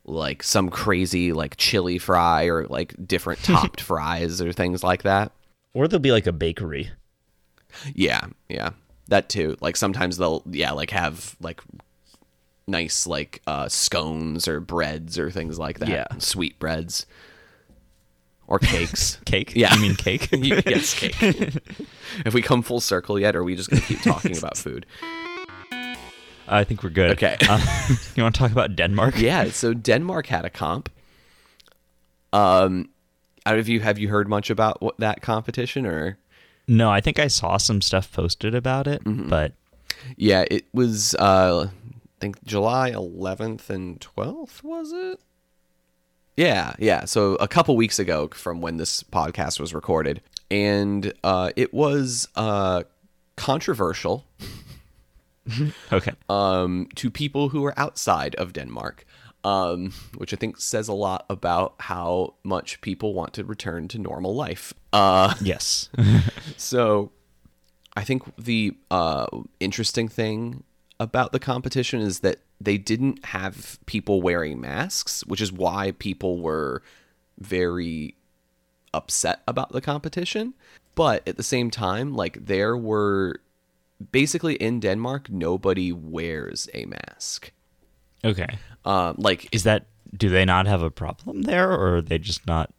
like 0.06 0.42
some 0.42 0.70
crazy 0.70 1.32
like 1.32 1.56
chili 1.56 1.98
fry 1.98 2.44
or 2.44 2.66
like 2.66 2.94
different 3.06 3.40
topped 3.42 3.80
fries 3.80 4.40
or 4.40 4.52
things 4.52 4.82
like 4.82 5.02
that. 5.02 5.32
Or 5.74 5.88
there'll 5.88 6.00
be 6.00 6.12
like 6.12 6.26
a 6.26 6.32
bakery. 6.32 6.90
Yeah, 7.94 8.26
yeah. 8.48 8.70
That 9.08 9.28
too. 9.28 9.56
Like 9.60 9.76
sometimes 9.76 10.16
they'll 10.16 10.42
yeah, 10.46 10.72
like 10.72 10.90
have 10.90 11.36
like 11.40 11.60
nice 12.66 13.06
like 13.06 13.42
uh 13.46 13.68
scones 13.68 14.48
or 14.48 14.60
breads 14.60 15.18
or 15.18 15.30
things 15.30 15.58
like 15.58 15.80
that. 15.80 15.88
Yeah. 15.88 16.06
Sweet 16.18 16.58
breads. 16.58 17.06
Or 18.48 18.60
cakes. 18.60 19.18
cake? 19.24 19.54
Yeah. 19.56 19.74
You 19.74 19.80
mean 19.80 19.96
cake? 19.96 20.28
yes, 20.32 20.94
cake. 20.94 21.14
Have 22.24 22.32
we 22.32 22.42
come 22.42 22.62
full 22.62 22.80
circle 22.80 23.18
yet 23.18 23.34
or 23.34 23.40
are 23.40 23.44
we 23.44 23.56
just 23.56 23.70
gonna 23.70 23.82
keep 23.82 24.00
talking 24.02 24.38
about 24.38 24.56
food? 24.56 24.86
I 26.48 26.64
think 26.64 26.82
we're 26.82 26.90
good. 26.90 27.12
Okay. 27.12 27.36
Uh, 27.48 27.60
you 28.14 28.22
want 28.22 28.34
to 28.34 28.38
talk 28.38 28.52
about 28.52 28.76
Denmark? 28.76 29.18
Yeah. 29.18 29.50
So 29.50 29.74
Denmark 29.74 30.26
had 30.26 30.44
a 30.44 30.50
comp. 30.50 30.88
Um, 32.32 32.90
have 33.44 33.68
you 33.68 33.80
have 33.80 33.98
you 33.98 34.08
heard 34.08 34.28
much 34.28 34.50
about 34.50 34.82
what, 34.82 34.98
that 34.98 35.22
competition 35.22 35.86
or? 35.86 36.18
No, 36.68 36.90
I 36.90 37.00
think 37.00 37.18
I 37.18 37.28
saw 37.28 37.56
some 37.58 37.80
stuff 37.80 38.12
posted 38.12 38.54
about 38.54 38.88
it, 38.88 39.04
mm-hmm. 39.04 39.28
but 39.28 39.52
yeah, 40.16 40.44
it 40.50 40.66
was. 40.72 41.14
Uh, 41.14 41.68
I 41.68 42.20
think 42.20 42.42
July 42.44 42.92
11th 42.92 43.68
and 43.68 44.00
12th 44.00 44.62
was 44.62 44.90
it? 44.92 45.20
Yeah, 46.36 46.74
yeah. 46.78 47.04
So 47.04 47.34
a 47.36 47.46
couple 47.46 47.76
weeks 47.76 47.98
ago 47.98 48.28
from 48.28 48.60
when 48.60 48.78
this 48.78 49.02
podcast 49.02 49.60
was 49.60 49.74
recorded, 49.74 50.22
and 50.50 51.12
uh, 51.22 51.50
it 51.56 51.72
was 51.72 52.28
uh, 52.36 52.84
controversial 53.36 54.24
okay. 55.92 56.12
Um, 56.28 56.88
to 56.96 57.10
people 57.10 57.50
who 57.50 57.64
are 57.64 57.78
outside 57.78 58.34
of 58.36 58.52
Denmark, 58.52 59.04
um, 59.44 59.92
which 60.16 60.32
I 60.32 60.36
think 60.36 60.60
says 60.60 60.88
a 60.88 60.92
lot 60.92 61.24
about 61.30 61.74
how 61.80 62.34
much 62.42 62.80
people 62.80 63.14
want 63.14 63.32
to 63.34 63.44
return 63.44 63.88
to 63.88 63.98
normal 63.98 64.34
life. 64.34 64.74
Uh, 64.92 65.34
yes. 65.40 65.88
so, 66.56 67.12
I 67.96 68.04
think 68.04 68.24
the 68.36 68.76
uh, 68.90 69.26
interesting 69.60 70.08
thing 70.08 70.64
about 70.98 71.32
the 71.32 71.38
competition 71.38 72.00
is 72.00 72.20
that 72.20 72.40
they 72.60 72.78
didn't 72.78 73.24
have 73.26 73.78
people 73.86 74.20
wearing 74.20 74.60
masks, 74.60 75.24
which 75.26 75.40
is 75.40 75.52
why 75.52 75.92
people 75.98 76.40
were 76.40 76.82
very 77.38 78.16
upset 78.92 79.42
about 79.46 79.72
the 79.72 79.80
competition. 79.80 80.54
but 80.94 81.26
at 81.28 81.36
the 81.36 81.42
same 81.42 81.70
time, 81.70 82.14
like 82.14 82.46
there 82.46 82.76
were 82.76 83.40
basically 84.12 84.54
in 84.56 84.80
Denmark, 84.80 85.30
nobody 85.30 85.92
wears 85.92 86.68
a 86.74 86.84
mask. 86.86 87.52
Okay. 88.24 88.58
Um, 88.84 89.14
like 89.18 89.48
Is 89.52 89.62
that 89.64 89.86
do 90.16 90.28
they 90.28 90.44
not 90.44 90.66
have 90.66 90.82
a 90.82 90.90
problem 90.90 91.42
there, 91.42 91.70
or 91.70 91.96
are 91.96 92.02
they 92.02 92.18
just 92.18 92.46
not? 92.46 92.72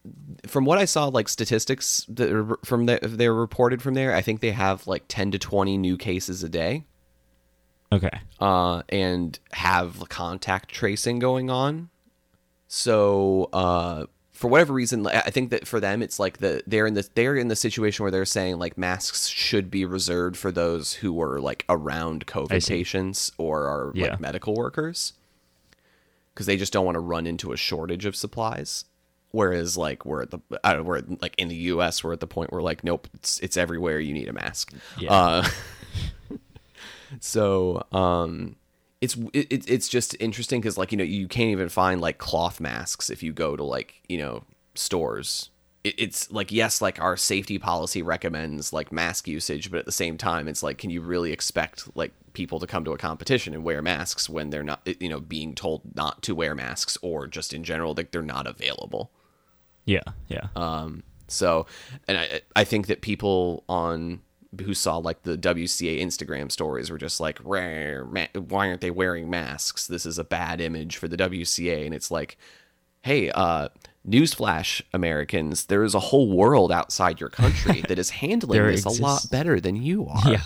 from 0.48 0.66
what 0.66 0.78
I 0.78 0.86
saw, 0.86 1.06
like 1.08 1.28
statistics 1.30 2.06
that 2.10 2.32
are 2.32 2.58
from 2.64 2.86
the, 2.86 3.00
they're 3.04 3.34
reported 3.34 3.82
from 3.82 3.94
there, 3.96 4.16
I 4.16 4.22
think 4.22 4.40
they 4.42 4.52
have 4.52 4.88
like 4.88 5.04
ten 5.08 5.32
to 5.32 5.38
twenty 5.40 5.78
new 5.78 5.98
cases 5.98 6.44
a 6.44 6.50
day, 6.50 6.86
Okay. 7.92 8.20
uh, 8.40 8.82
and 8.90 9.38
have 9.52 10.08
contact 10.10 10.70
tracing 10.70 11.20
going 11.20 11.50
on. 11.50 11.90
So, 12.68 13.50
uh, 13.54 14.06
for 14.38 14.48
whatever 14.50 14.72
reason, 14.74 15.08
I 15.08 15.30
think 15.32 15.50
that 15.50 15.68
for 15.68 15.80
them, 15.80 16.04
it's 16.04 16.20
like 16.20 16.38
the 16.38 16.62
they're 16.68 16.86
in 16.86 16.94
the 16.94 17.08
they're 17.16 17.36
in 17.36 17.48
the 17.48 17.56
situation 17.56 18.04
where 18.04 18.12
they're 18.12 18.24
saying 18.26 18.60
like 18.60 18.78
masks 18.78 19.28
should 19.28 19.72
be 19.72 19.84
reserved 19.84 20.38
for 20.38 20.52
those 20.52 20.94
who 20.94 21.20
are 21.22 21.40
like 21.42 21.66
around 21.68 22.28
COVID 22.28 22.68
patients 22.68 23.32
or 23.40 23.64
are 23.66 23.92
Yeah. 23.96 24.12
like 24.12 24.20
medical 24.20 24.54
workers, 24.54 25.14
because 26.34 26.46
they 26.46 26.56
just 26.58 26.72
don't 26.72 26.86
want 26.86 26.96
to 26.96 27.00
run 27.00 27.26
into 27.26 27.52
a 27.52 27.58
shortage 27.58 28.06
of 28.06 28.16
supplies. 28.16 28.86
Whereas, 29.32 29.76
like 29.76 30.06
we're 30.06 30.22
at 30.22 30.32
the 30.32 30.40
uh, 30.64 30.82
we're 30.84 31.02
like 31.20 31.34
in 31.38 31.48
the 31.50 31.56
U.S., 31.74 32.04
we're 32.04 32.14
at 32.14 32.20
the 32.22 32.28
point 32.28 32.52
where 32.54 32.62
like 32.62 32.84
nope, 32.84 33.08
it's 33.16 33.40
it's 33.40 33.58
everywhere. 33.58 34.00
You 34.00 34.14
need 34.14 34.30
a 34.30 34.34
mask. 34.34 34.72
Yeah. 35.00 35.12
Uh, 35.12 35.48
so 37.20 37.86
um, 37.92 38.56
it's 39.02 39.16
it, 39.34 39.70
it's 39.70 39.88
just 39.88 40.16
interesting 40.20 40.62
because 40.62 40.78
like 40.78 40.92
you 40.92 40.98
know 40.98 41.04
you 41.04 41.28
can't 41.28 41.50
even 41.50 41.70
find 41.70 42.02
like 42.02 42.18
cloth 42.18 42.60
masks 42.60 43.10
if 43.10 43.22
you 43.22 43.34
go 43.34 43.56
to 43.56 43.64
like 43.64 44.02
you 44.08 44.18
know 44.18 44.44
stores. 44.76 45.50
It, 45.84 45.96
it's 45.98 46.32
like 46.32 46.52
yes, 46.52 46.82
like 46.82 47.00
our 47.00 47.16
safety 47.16 47.60
policy 47.60 48.02
recommends 48.02 48.74
like 48.74 48.92
mask 48.92 49.28
usage, 49.28 49.70
but 49.70 49.80
at 49.80 49.86
the 49.86 49.92
same 49.92 50.18
time, 50.18 50.48
it's 50.48 50.64
like 50.64 50.78
can 50.78 50.90
you 50.90 51.02
really 51.02 51.32
expect 51.32 51.96
like 51.96 52.12
people 52.34 52.60
to 52.60 52.68
come 52.68 52.84
to 52.86 52.92
a 52.92 52.98
competition 52.98 53.54
and 53.54 53.64
wear 53.64 53.82
masks 53.82 54.30
when 54.30 54.50
they're 54.50 54.64
not 54.64 54.88
you 55.00 55.10
know 55.10 55.20
being 55.20 55.54
told 55.54 55.82
not 55.96 56.22
to 56.24 56.36
wear 56.36 56.56
masks 56.56 56.98
or 57.02 57.28
just 57.28 57.54
in 57.54 57.64
general 57.64 57.94
like 57.96 58.12
they're 58.12 58.22
not 58.22 58.48
available. 58.48 59.12
Yeah. 59.86 60.04
Yeah. 60.28 60.48
Um, 60.56 61.04
so, 61.28 61.66
and 62.08 62.18
I 62.18 62.42
I 62.56 62.64
think 62.64 62.88
that 62.88 63.02
people 63.02 63.64
on 63.70 64.22
who 64.64 64.74
saw 64.74 64.98
like 64.98 65.24
the 65.24 65.38
WCA 65.38 66.02
Instagram 66.02 66.52
stories 66.52 66.90
were 66.90 66.98
just 66.98 67.20
like, 67.20 67.40
"Rare, 67.44 68.06
ma- 68.06 68.28
why 68.34 68.68
aren't 68.68 68.82
they 68.82 68.92
wearing 68.92 69.30
masks? 69.30 69.88
This 69.88 70.06
is 70.06 70.18
a 70.18 70.24
bad 70.24 70.62
image 70.62 70.98
for 70.98 71.08
the 71.08 71.18
WCA. 71.18 71.86
And 71.86 71.94
it's 71.94 72.10
like, 72.12 72.38
hey, 73.02 73.30
uh, 73.32 73.70
newsflash, 74.08 74.82
Americans, 74.94 75.66
there 75.66 75.84
is 75.84 75.94
a 75.94 76.00
whole 76.00 76.30
world 76.32 76.72
outside 76.72 77.20
your 77.20 77.30
country 77.30 77.82
that 77.88 78.00
is 78.00 78.10
handling 78.12 78.62
this 78.64 78.86
a 78.86 79.02
lot 79.02 79.26
better 79.32 79.60
than 79.60 79.76
you 79.76 80.08
are. 80.08 80.38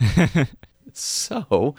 yeah. 0.00 0.44
So 0.94 1.74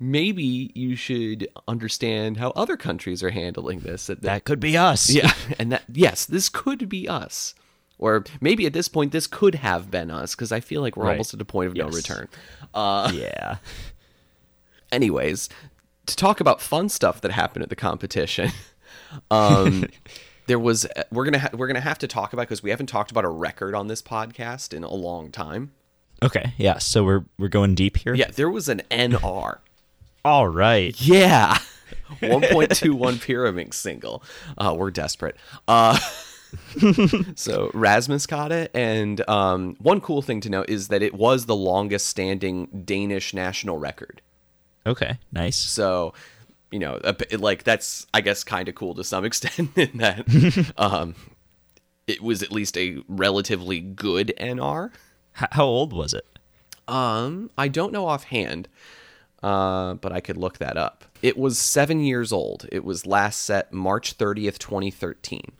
maybe 0.00 0.70
you 0.74 0.96
should 0.96 1.48
understand 1.66 2.36
how 2.38 2.50
other 2.50 2.76
countries 2.76 3.22
are 3.22 3.30
handling 3.30 3.80
this. 3.80 4.06
That, 4.06 4.22
That 4.22 4.44
could 4.44 4.60
be 4.60 4.76
us. 4.76 5.10
yeah, 5.10 5.32
and 5.58 5.72
that 5.72 5.82
yes, 5.92 6.24
this 6.24 6.48
could 6.48 6.88
be 6.88 7.08
us, 7.08 7.54
or 7.98 8.24
maybe 8.40 8.64
at 8.66 8.72
this 8.72 8.88
point 8.88 9.12
this 9.12 9.26
could 9.26 9.56
have 9.56 9.90
been 9.90 10.10
us 10.10 10.34
because 10.34 10.52
I 10.52 10.60
feel 10.60 10.80
like 10.82 10.96
we're 10.96 11.04
Right. 11.04 11.10
almost 11.12 11.34
at 11.34 11.40
a 11.40 11.44
point 11.44 11.68
of 11.68 11.76
no 11.76 11.88
return. 11.88 12.28
Uh, 12.74 13.10
Yeah. 13.14 13.56
anyways, 14.92 15.48
to 16.06 16.16
talk 16.16 16.40
about 16.40 16.60
fun 16.60 16.88
stuff 16.88 17.20
that 17.20 17.30
happened 17.32 17.62
at 17.62 17.68
the 17.68 17.76
competition, 17.76 18.50
um, 19.30 19.84
there 20.46 20.58
was 20.58 20.86
we're 21.10 21.24
gonna 21.24 21.38
ha- 21.40 21.50
we're 21.52 21.66
gonna 21.66 21.80
have 21.80 21.98
to 21.98 22.06
talk 22.08 22.32
about 22.32 22.42
because 22.42 22.62
we 22.62 22.70
haven't 22.70 22.86
talked 22.86 23.10
about 23.10 23.24
a 23.24 23.28
record 23.28 23.74
on 23.74 23.88
this 23.88 24.00
podcast 24.02 24.72
in 24.72 24.84
a 24.84 24.94
long 24.94 25.30
time. 25.30 25.72
Okay. 26.22 26.54
Yeah. 26.56 26.78
So 26.78 27.04
we're 27.04 27.24
we're 27.38 27.48
going 27.48 27.74
deep 27.74 27.98
here. 27.98 28.14
Yeah, 28.14 28.30
there 28.30 28.50
was 28.50 28.68
an 28.68 28.82
NR. 28.90 29.58
All 30.24 30.48
right. 30.48 30.98
Yeah. 31.00 31.58
1.21 32.20 33.14
Pyraminx 33.16 33.74
single. 33.74 34.22
Uh, 34.56 34.74
we're 34.76 34.90
desperate. 34.90 35.36
Uh, 35.68 35.98
so 37.34 37.70
Rasmus 37.74 38.26
got 38.26 38.52
it, 38.52 38.70
and 38.74 39.28
um, 39.28 39.76
one 39.78 40.00
cool 40.00 40.22
thing 40.22 40.40
to 40.42 40.50
note 40.50 40.68
is 40.68 40.88
that 40.88 41.02
it 41.02 41.14
was 41.14 41.46
the 41.46 41.56
longest 41.56 42.06
standing 42.06 42.84
Danish 42.84 43.34
national 43.34 43.78
record. 43.78 44.22
Okay. 44.86 45.18
Nice. 45.32 45.56
So, 45.56 46.14
you 46.70 46.78
know, 46.78 46.98
a 47.04 47.14
like 47.36 47.64
that's 47.64 48.06
I 48.14 48.22
guess 48.22 48.42
kind 48.42 48.68
of 48.68 48.74
cool 48.74 48.94
to 48.94 49.04
some 49.04 49.24
extent 49.26 49.70
in 49.76 49.98
that 49.98 50.72
um, 50.76 51.14
it 52.06 52.22
was 52.22 52.42
at 52.42 52.50
least 52.50 52.76
a 52.76 53.02
relatively 53.06 53.80
good 53.80 54.32
NR. 54.40 54.90
H- 55.40 55.48
how 55.52 55.66
old 55.66 55.92
was 55.92 56.14
it? 56.14 56.26
Um, 56.88 57.50
I 57.58 57.68
don't 57.68 57.92
know 57.92 58.06
offhand, 58.06 58.66
uh, 59.42 59.94
but 59.94 60.10
I 60.10 60.20
could 60.20 60.38
look 60.38 60.56
that 60.56 60.78
up. 60.78 61.04
It 61.20 61.36
was 61.36 61.58
seven 61.58 62.00
years 62.00 62.32
old. 62.32 62.66
It 62.72 62.82
was 62.82 63.04
last 63.04 63.42
set 63.42 63.72
March 63.72 64.16
30th, 64.16 64.58
2013. 64.58 65.52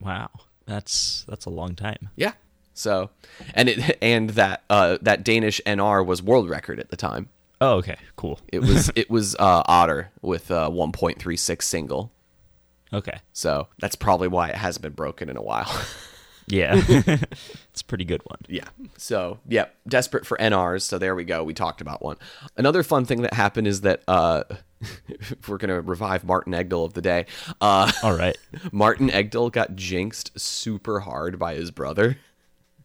Wow. 0.00 0.30
That's 0.66 1.24
that's 1.28 1.44
a 1.44 1.50
long 1.50 1.74
time. 1.74 2.10
Yeah. 2.16 2.32
So, 2.74 3.10
and 3.54 3.68
it 3.68 3.98
and 4.02 4.30
that 4.30 4.64
uh, 4.68 4.98
that 5.02 5.24
Danish 5.24 5.60
NR 5.64 6.04
was 6.04 6.22
world 6.22 6.48
record 6.48 6.78
at 6.78 6.90
the 6.90 6.96
time. 6.96 7.28
Oh, 7.60 7.76
okay. 7.76 7.96
Cool. 8.16 8.38
It 8.48 8.60
was 8.60 8.90
it 8.96 9.08
was 9.08 9.34
uh, 9.36 9.62
Otter 9.66 10.10
with 10.20 10.50
uh, 10.50 10.68
1.36 10.70 11.62
single. 11.62 12.12
Okay. 12.92 13.18
So 13.32 13.68
that's 13.78 13.96
probably 13.96 14.28
why 14.28 14.48
it 14.48 14.56
hasn't 14.56 14.82
been 14.82 14.92
broken 14.92 15.28
in 15.28 15.36
a 15.36 15.42
while. 15.42 15.70
Yeah. 16.48 16.80
it's 16.88 17.80
a 17.80 17.84
pretty 17.84 18.04
good 18.04 18.22
one. 18.24 18.38
Yeah. 18.48 18.68
So, 18.96 19.40
yeah, 19.48 19.66
desperate 19.88 20.24
for 20.24 20.36
NRs. 20.38 20.82
So 20.82 20.98
there 20.98 21.14
we 21.14 21.24
go. 21.24 21.42
We 21.42 21.54
talked 21.54 21.80
about 21.80 22.02
one. 22.02 22.16
Another 22.56 22.82
fun 22.82 23.04
thing 23.04 23.22
that 23.22 23.34
happened 23.34 23.66
is 23.66 23.80
that 23.82 24.02
uh, 24.06 24.44
if 25.08 25.48
we're 25.48 25.56
gonna 25.58 25.80
revive 25.80 26.24
Martin 26.24 26.52
Egdal 26.52 26.84
of 26.84 26.92
the 26.94 27.02
day. 27.02 27.26
Uh, 27.60 27.90
All 28.02 28.16
right. 28.16 28.36
Martin 28.72 29.08
Egdal 29.08 29.50
got 29.50 29.76
jinxed 29.76 30.38
super 30.38 31.00
hard 31.00 31.38
by 31.38 31.54
his 31.54 31.70
brother. 31.70 32.18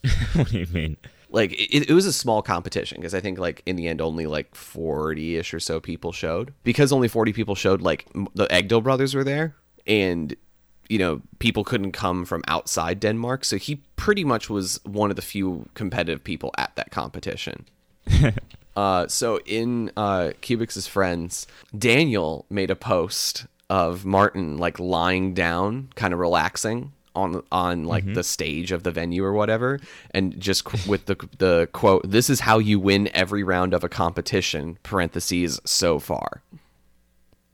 what 0.33 0.49
do 0.49 0.59
you 0.59 0.67
mean? 0.71 0.97
Like 1.29 1.53
it, 1.53 1.89
it 1.89 1.93
was 1.93 2.05
a 2.05 2.13
small 2.13 2.41
competition 2.41 2.97
because 2.99 3.13
I 3.13 3.19
think 3.19 3.39
like 3.39 3.61
in 3.65 3.75
the 3.75 3.87
end 3.87 4.01
only 4.01 4.25
like 4.25 4.53
forty 4.55 5.37
ish 5.37 5.53
or 5.53 5.59
so 5.59 5.79
people 5.79 6.11
showed. 6.11 6.53
Because 6.63 6.91
only 6.91 7.07
forty 7.07 7.33
people 7.33 7.55
showed, 7.55 7.81
like 7.81 8.05
the 8.35 8.47
Egdal 8.47 8.83
brothers 8.83 9.15
were 9.15 9.23
there, 9.23 9.55
and 9.87 10.35
you 10.89 10.97
know 10.97 11.21
people 11.39 11.63
couldn't 11.63 11.93
come 11.93 12.25
from 12.25 12.43
outside 12.47 12.99
Denmark, 12.99 13.45
so 13.45 13.57
he 13.57 13.81
pretty 13.95 14.23
much 14.23 14.49
was 14.49 14.79
one 14.83 15.09
of 15.09 15.15
the 15.15 15.21
few 15.21 15.69
competitive 15.73 16.23
people 16.23 16.51
at 16.57 16.75
that 16.75 16.91
competition. 16.91 17.65
Uh, 18.75 19.07
so 19.07 19.39
in 19.45 19.91
uh, 19.97 20.31
Cubix's 20.41 20.87
friends, 20.87 21.47
Daniel 21.77 22.45
made 22.49 22.69
a 22.71 22.75
post 22.75 23.45
of 23.69 24.05
Martin 24.05 24.57
like 24.57 24.79
lying 24.79 25.33
down, 25.33 25.89
kind 25.95 26.13
of 26.13 26.19
relaxing 26.19 26.91
on 27.13 27.43
on 27.51 27.83
like 27.83 28.05
the 28.13 28.23
stage 28.23 28.71
of 28.71 28.83
the 28.83 28.91
venue 28.91 29.23
or 29.23 29.33
whatever, 29.33 29.79
and 30.11 30.39
just 30.39 30.63
qu- 30.63 30.89
with 30.89 31.05
the 31.05 31.15
the 31.37 31.67
quote, 31.73 32.09
"This 32.09 32.29
is 32.29 32.41
how 32.41 32.57
you 32.59 32.79
win 32.79 33.09
every 33.13 33.43
round 33.43 33.73
of 33.73 33.83
a 33.83 33.89
competition." 33.89 34.77
Parentheses 34.83 35.59
so 35.65 35.99
far. 35.99 36.41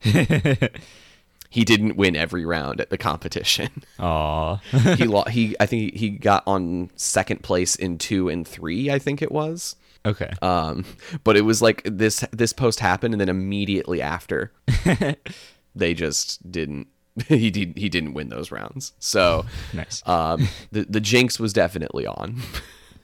he 1.50 1.64
didn't 1.64 1.96
win 1.96 2.14
every 2.14 2.44
round 2.44 2.80
at 2.80 2.90
the 2.90 2.98
competition. 2.98 3.70
Aw. 3.98 4.56
he 4.96 5.04
lo- 5.04 5.24
he 5.24 5.56
I 5.58 5.66
think 5.66 5.94
he 5.94 6.10
got 6.10 6.42
on 6.46 6.90
second 6.94 7.42
place 7.42 7.74
in 7.74 7.98
2 7.98 8.28
and 8.28 8.46
3, 8.46 8.90
I 8.90 8.98
think 8.98 9.22
it 9.22 9.32
was. 9.32 9.74
Okay. 10.08 10.30
Um, 10.42 10.84
but 11.24 11.36
it 11.36 11.42
was 11.42 11.62
like 11.62 11.82
this 11.84 12.24
this 12.32 12.52
post 12.52 12.80
happened, 12.80 13.14
and 13.14 13.20
then 13.20 13.28
immediately 13.28 14.00
after, 14.02 14.52
they 15.74 15.94
just 15.94 16.50
didn't. 16.50 16.88
He 17.26 17.50
did. 17.50 17.76
He 17.76 17.88
didn't 17.88 18.14
win 18.14 18.28
those 18.28 18.52
rounds. 18.52 18.92
So, 19.00 19.44
nice. 19.74 20.06
um, 20.06 20.46
the 20.70 20.86
the 20.88 21.00
jinx 21.00 21.40
was 21.40 21.52
definitely 21.52 22.06
on. 22.06 22.40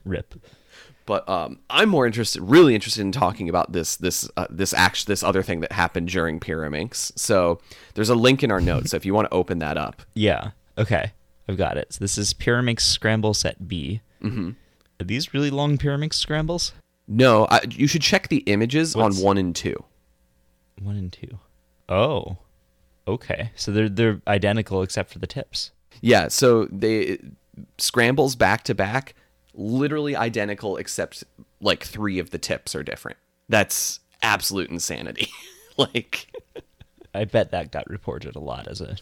Rip. 0.05 0.35
But 1.07 1.29
um, 1.29 1.59
I'm 1.69 1.89
more 1.91 2.07
interested, 2.07 2.41
really 2.41 2.75
interested 2.75 3.03
in 3.03 3.11
talking 3.13 3.49
about 3.49 3.73
this 3.73 3.97
this 3.97 4.29
uh, 4.37 4.47
this 4.49 4.73
act 4.73 5.07
this 5.07 5.23
other 5.25 5.43
thing 5.43 5.61
that 5.61 5.73
happened 5.73 6.09
during 6.09 6.39
Pyraminx. 6.41 7.13
So 7.19 7.61
there's 7.95 8.09
a 8.09 8.15
link 8.15 8.43
in 8.43 8.51
our 8.53 8.61
notes. 8.61 8.93
So 8.93 8.97
if 8.97 9.05
you 9.05 9.13
want 9.13 9.29
to 9.29 9.35
open 9.35 9.59
that 9.59 9.77
up, 9.77 10.03
Yeah. 10.15 10.53
Okay. 10.79 11.13
I've 11.49 11.59
got 11.59 11.77
it. 11.77 11.93
So 11.93 11.99
this 11.99 12.17
is 12.17 12.33
Pyraminx 12.33 12.81
Scramble 12.81 13.35
Set 13.35 13.69
B. 13.69 14.01
Mm-hmm. 14.23 14.51
Are 15.01 15.05
these 15.05 15.35
really 15.35 15.51
long 15.51 15.77
Pyraminx 15.77 16.15
scrambles? 16.15 16.73
No, 17.07 17.47
I, 17.51 17.61
you 17.71 17.87
should 17.87 18.03
check 18.03 18.29
the 18.29 18.39
images 18.39 18.97
What's- 18.97 19.19
on 19.19 19.25
one 19.25 19.39
and 19.39 19.55
two. 19.55 19.85
One 20.81 20.97
and 20.97 21.13
two. 21.13 21.39
Oh. 21.89 22.39
Okay. 23.07 23.51
So 23.55 23.71
they're 23.71 23.89
they're 23.89 24.21
identical 24.27 24.83
except 24.83 25.13
for 25.13 25.19
the 25.19 25.27
tips. 25.27 25.71
Yeah, 26.01 26.29
so 26.29 26.67
they 26.67 27.19
scrambles 27.79 28.35
back 28.35 28.65
to 28.65 28.75
back, 28.75 29.15
literally 29.55 30.17
identical 30.17 30.77
except 30.77 31.23
like 31.61 31.85
three 31.85 32.19
of 32.19 32.31
the 32.31 32.39
tips 32.39 32.75
are 32.75 32.83
different. 32.83 33.19
That's 33.49 34.01
absolute 34.23 34.71
insanity. 34.71 35.29
like 35.77 36.29
I 37.15 37.25
bet 37.25 37.53
that 37.53 37.71
got 37.71 37.89
reported 37.89 38.35
a 38.35 38.41
lot 38.41 38.67
as 38.67 38.81
a 38.81 38.97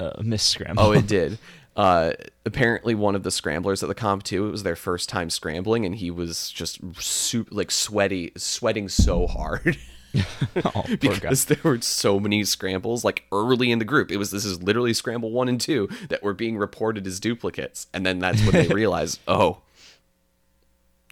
uh, 0.00 0.22
miss 0.22 0.42
scramble. 0.42 0.82
Oh, 0.84 0.92
it 0.92 1.06
did. 1.06 1.38
Uh, 1.76 2.12
apparently, 2.44 2.94
one 2.94 3.14
of 3.14 3.22
the 3.22 3.30
scramblers 3.30 3.82
at 3.82 3.88
the 3.88 3.94
comp 3.94 4.22
too. 4.22 4.48
It 4.48 4.50
was 4.50 4.62
their 4.62 4.76
first 4.76 5.08
time 5.08 5.30
scrambling, 5.30 5.84
and 5.84 5.94
he 5.94 6.10
was 6.10 6.50
just 6.50 6.80
su- 6.98 7.46
like 7.50 7.70
sweaty, 7.70 8.32
sweating 8.36 8.88
so 8.88 9.26
hard. 9.26 9.76
oh, 10.64 10.84
because 10.98 11.44
there 11.44 11.58
were 11.62 11.80
so 11.82 12.18
many 12.18 12.42
scrambles 12.44 13.04
like 13.04 13.24
early 13.30 13.70
in 13.70 13.78
the 13.78 13.84
group. 13.84 14.10
It 14.10 14.16
was 14.16 14.30
this 14.30 14.46
is 14.46 14.62
literally 14.62 14.94
scramble 14.94 15.30
one 15.30 15.48
and 15.48 15.60
two 15.60 15.88
that 16.08 16.22
were 16.22 16.32
being 16.32 16.56
reported 16.56 17.06
as 17.06 17.20
duplicates, 17.20 17.86
and 17.92 18.06
then 18.06 18.18
that's 18.18 18.42
when 18.42 18.52
they 18.52 18.68
realized, 18.74 19.20
oh, 19.28 19.58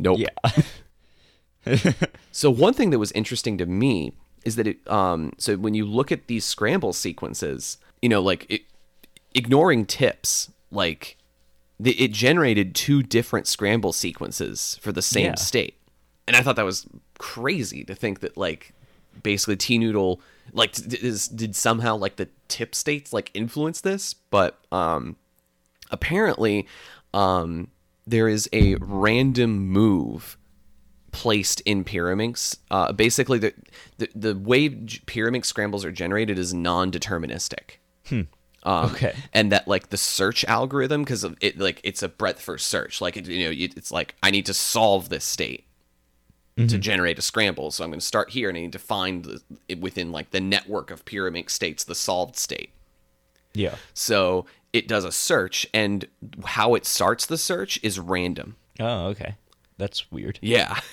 nope. 0.01 0.21
Yeah. 0.21 1.93
So 2.33 2.51
one 2.51 2.75
thing 2.75 2.91
that 2.91 2.99
was 2.99 3.13
interesting 3.13 3.59
to 3.59 3.67
me 3.67 4.13
is 4.45 4.57
that 4.57 4.67
it, 4.67 4.91
um, 4.91 5.33
so 5.39 5.57
when 5.57 5.75
you 5.75 5.87
look 5.87 6.11
at 6.11 6.27
these 6.27 6.45
scramble 6.45 6.93
sequences, 6.93 7.79
you 8.03 8.09
know, 8.09 8.21
like 8.21 8.45
it, 8.49 8.63
ignoring 9.35 9.87
tips, 9.87 10.51
like 10.75 11.17
the, 11.81 11.93
it 11.93 12.13
generated 12.13 12.75
two 12.75 13.03
different 13.03 13.47
scramble 13.47 13.93
sequences 13.93 14.79
for 14.81 14.93
the 14.93 15.03
same 15.03 15.27
Yeah. 15.27 15.35
state, 15.37 15.77
and 16.27 16.37
I 16.37 16.43
thought 16.43 16.57
that 16.57 16.65
was 16.65 16.87
crazy 17.19 17.85
to 17.85 17.95
think 17.95 18.21
that 18.21 18.37
like 18.37 18.73
basically 19.23 19.57
TNoodle 19.57 20.19
like 20.53 20.75
is, 21.03 21.29
did 21.29 21.57
somehow 21.57 21.97
like 21.97 22.17
the 22.17 22.29
tip 22.49 22.75
states 22.75 23.13
like 23.13 23.31
influence 23.35 23.81
this, 23.81 24.15
but 24.15 24.59
um, 24.73 25.17
apparently 25.91 26.67
um, 27.13 27.69
there 28.07 28.29
is 28.29 28.49
a 28.53 28.75
random 28.77 29.69
move 29.69 30.37
placed 31.13 31.61
in 31.63 31.85
Pyraminx. 31.85 32.59
Uh, 32.71 32.93
basically, 32.93 33.39
the, 33.39 33.55
the 33.99 34.09
the 34.15 34.35
way 34.37 34.69
Pyraminx 34.69 35.47
scrambles 35.47 35.85
are 35.85 35.93
generated 35.93 36.39
is 36.39 36.53
non-deterministic. 36.53 37.79
Um, 38.65 38.91
Okay. 38.93 39.15
and 39.33 39.53
that 39.53 39.69
like 39.69 39.91
the 39.91 39.97
search 39.99 40.45
algorithm 40.47 41.03
because 41.03 41.25
it 41.41 41.59
like 41.59 41.81
it's 41.85 42.03
a 42.03 42.09
breadth 42.09 42.41
first 42.41 42.67
search. 42.69 43.01
Like 43.01 43.17
it, 43.17 43.27
you 43.27 43.45
know, 43.45 43.51
you- 43.51 43.69
it's 43.77 43.91
like 43.93 44.15
I 44.23 44.31
need 44.31 44.47
to 44.47 44.55
solve 44.55 45.09
this 45.11 45.25
state 45.25 45.67
to 46.57 46.79
generate 46.79 47.19
a 47.19 47.23
scramble. 47.23 47.73
So 47.73 47.83
I'm 47.83 47.91
going 47.91 47.99
to 47.99 48.07
start 48.07 48.31
here 48.31 48.49
and 48.49 48.57
I 48.57 48.61
need 48.61 48.73
to 48.75 48.79
find 48.79 49.25
the, 49.69 49.75
within 49.75 50.13
like 50.13 50.31
the 50.31 50.41
network 50.41 50.93
of 50.93 51.05
Pyraminx 51.05 51.51
states 51.51 51.83
the 51.83 51.97
solved 51.97 52.37
state. 52.37 52.71
Yeah. 53.55 53.75
So 53.93 54.47
it 54.73 54.87
does 54.89 55.05
a 55.05 55.13
search, 55.13 55.67
and 55.75 56.07
how 56.45 56.75
it 56.75 56.85
starts 56.87 57.27
the 57.27 57.39
search 57.39 57.79
is 57.83 57.99
random. 58.01 58.57
Oh, 58.81 59.07
okay. 59.07 59.35
That's 59.79 60.11
weird. 60.13 60.39
Yeah. 60.43 60.79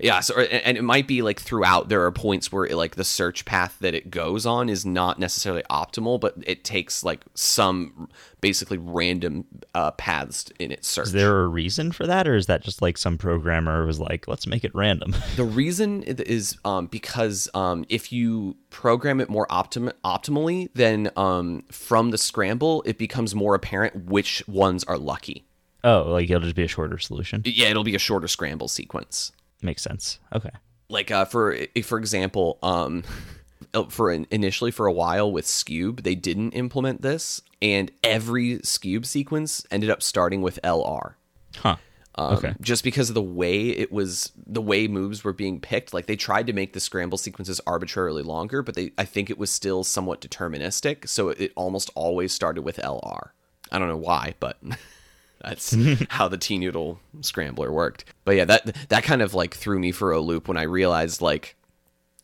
Yeah, 0.00 0.20
so 0.20 0.40
and 0.40 0.76
it 0.76 0.82
might 0.82 1.06
be 1.06 1.22
like 1.22 1.40
throughout 1.40 1.88
there 1.88 2.04
are 2.04 2.12
points 2.12 2.52
where 2.52 2.68
like 2.68 2.96
the 2.96 3.04
search 3.04 3.44
path 3.44 3.76
that 3.80 3.94
it 3.94 4.10
goes 4.10 4.46
on 4.46 4.68
is 4.68 4.84
not 4.86 5.18
necessarily 5.18 5.62
optimal, 5.70 6.20
but 6.20 6.34
it 6.46 6.64
takes 6.64 7.04
like 7.04 7.20
some 7.34 8.08
basically 8.40 8.78
random 8.78 9.46
uh, 9.74 9.90
paths 9.92 10.46
in 10.58 10.70
its 10.70 10.86
search. 10.86 11.06
Is 11.06 11.12
there 11.12 11.42
a 11.42 11.48
reason 11.48 11.92
for 11.92 12.06
that, 12.06 12.28
or 12.28 12.36
is 12.36 12.46
that 12.46 12.62
just 12.62 12.82
like 12.82 12.98
some 12.98 13.18
programmer 13.18 13.86
was 13.86 13.98
like, 13.98 14.28
let's 14.28 14.46
make 14.46 14.64
it 14.64 14.74
random? 14.74 15.14
The 15.36 15.44
reason 15.44 16.04
is 16.04 16.56
um, 16.64 16.86
because 16.86 17.48
um, 17.54 17.84
if 17.88 18.12
you 18.12 18.56
program 18.70 19.20
it 19.20 19.28
more 19.28 19.46
optim- 19.48 19.92
optimally, 20.04 20.68
then 20.74 21.10
um, 21.16 21.64
from 21.72 22.10
the 22.10 22.18
scramble, 22.18 22.82
it 22.86 22.98
becomes 22.98 23.34
more 23.34 23.54
apparent 23.54 24.04
which 24.06 24.46
ones 24.46 24.84
are 24.84 24.96
lucky. 24.98 25.44
oh, 25.82 26.04
like 26.08 26.30
it'll 26.30 26.40
just 26.40 26.54
be 26.54 26.62
a 26.62 26.68
shorter 26.68 26.98
solution. 26.98 27.42
Yeah, 27.44 27.68
it'll 27.68 27.84
be 27.84 27.96
a 27.96 27.98
shorter 27.98 28.28
scramble 28.28 28.68
sequence. 28.68 29.32
Makes 29.62 29.82
sense. 29.82 30.18
Okay. 30.34 30.50
like 30.88 31.10
uh, 31.10 31.24
for 31.24 31.56
for 31.82 31.98
example 31.98 32.58
um 32.62 33.02
for 33.90 34.12
in, 34.12 34.26
initially 34.30 34.70
for 34.70 34.86
a 34.86 34.92
while 34.92 35.30
with 35.32 35.46
Scube 35.46 36.02
they 36.02 36.14
didn't 36.14 36.52
implement 36.52 37.02
this 37.02 37.40
and 37.62 37.90
every 38.02 38.60
Scube 38.62 39.06
sequence 39.06 39.66
ended 39.70 39.90
up 39.90 40.02
starting 40.02 40.42
with 40.42 40.60
LR 40.62 41.14
Huh. 41.56 41.76
um, 42.16 42.34
Okay. 42.36 42.54
just 42.60 42.84
because 42.84 43.08
of 43.08 43.14
the 43.14 43.22
way 43.22 43.68
it 43.70 43.90
was 43.90 44.32
the 44.46 44.60
way 44.60 44.86
moves 44.86 45.24
were 45.24 45.32
being 45.32 45.60
picked 45.60 45.94
like 45.94 46.06
they 46.06 46.16
tried 46.16 46.46
to 46.48 46.52
make 46.52 46.72
the 46.74 46.80
scramble 46.80 47.16
sequences 47.18 47.60
arbitrarily 47.66 48.22
longer 48.22 48.62
but 48.62 48.74
they 48.74 48.92
I 48.98 49.04
think 49.06 49.30
it 49.30 49.38
was 49.38 49.50
still 49.50 49.82
somewhat 49.84 50.20
deterministic 50.20 51.08
so 51.08 51.30
it 51.30 51.52
almost 51.56 51.90
always 51.94 52.32
started 52.32 52.62
with 52.62 52.76
LR 52.76 53.30
I 53.72 53.78
don't 53.78 53.88
know 53.88 53.96
why 53.96 54.34
but 54.40 54.58
that's 55.44 55.76
how 56.10 56.28
the 56.28 56.38
TNoodle 56.38 56.98
scrambler 57.20 57.72
worked 57.72 58.04
but 58.24 58.36
yeah 58.36 58.44
that 58.44 58.76
that 58.88 59.04
kind 59.04 59.22
of 59.22 59.34
like 59.34 59.54
threw 59.54 59.78
me 59.78 59.92
for 59.92 60.12
a 60.12 60.20
loop 60.20 60.48
when 60.48 60.56
I 60.56 60.62
realized 60.62 61.20
like 61.20 61.56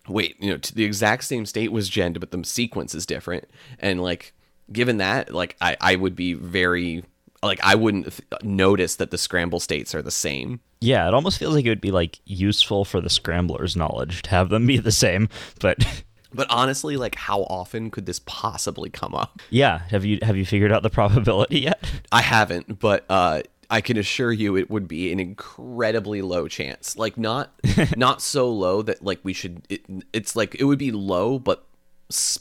wait 0.09 0.37
you 0.40 0.50
know 0.50 0.59
the 0.74 0.85
exact 0.85 1.24
same 1.24 1.46
state 1.46 1.72
was 1.72 1.90
genned 1.90 2.18
but 2.20 2.30
the 2.30 2.44
sequence 2.44 2.94
is 2.94 3.06
different 3.06 3.48
and 3.78 4.02
like 4.02 4.33
given 4.72 4.98
that 4.98 5.33
like 5.33 5.56
I 5.61 5.76
I 5.80 5.96
would 5.96 6.16
be 6.16 6.35
very 6.35 7.04
like 7.42 7.61
I 7.62 7.74
wouldn't 7.74 8.06
th- 8.06 8.42
notice 8.42 8.96
that 8.96 9.11
the 9.11 9.18
scramble 9.18 9.61
states 9.61 9.94
are 9.94 10.02
the 10.02 10.11
same. 10.11 10.61
Yeah, 10.80 11.06
it 11.09 11.14
almost 11.14 11.38
feels 11.38 11.54
like 11.54 11.64
it 11.64 11.70
would 11.70 11.80
be 11.80 11.90
like 11.90 12.20
useful 12.24 12.85
for 12.85 13.00
the 13.00 13.11
scramblers' 13.11 13.76
knowledge 13.76 14.22
to 14.22 14.30
have 14.30 14.48
them 14.50 14.66
be 14.66 14.78
the 14.78 14.92
same. 14.92 15.28
But 15.61 16.04
But 16.32 16.46
honestly, 16.50 16.96
like 16.96 17.14
how 17.14 17.42
often 17.42 17.90
could 17.90 18.06
this 18.06 18.20
possibly 18.20 18.90
come 18.90 19.14
up? 19.14 19.40
yeah, 19.50 19.78
have 19.90 20.04
you 20.04 20.18
have 20.22 20.36
you 20.36 20.44
figured 20.44 20.72
out 20.72 20.82
the 20.82 20.90
probability 20.90 21.60
yet? 21.60 21.82
I 22.12 22.22
haven't, 22.22 22.78
but 22.78 23.04
uh 23.08 23.42
I 23.72 23.80
can 23.80 23.96
assure 23.96 24.32
you 24.32 24.56
it 24.56 24.68
would 24.68 24.88
be 24.88 25.12
an 25.12 25.20
incredibly 25.20 26.22
low 26.22 26.48
chance. 26.48 26.96
Like 26.96 27.16
not 27.16 27.52
not 27.96 28.20
so 28.20 28.50
low 28.50 28.82
that 28.82 29.04
like 29.04 29.20
we 29.22 29.32
should 29.32 29.62
it, 29.68 29.82
it's 30.12 30.34
like 30.34 30.56
it 30.58 30.64
would 30.64 30.78
be 30.78 30.90
low 30.92 31.38
but 31.38 31.64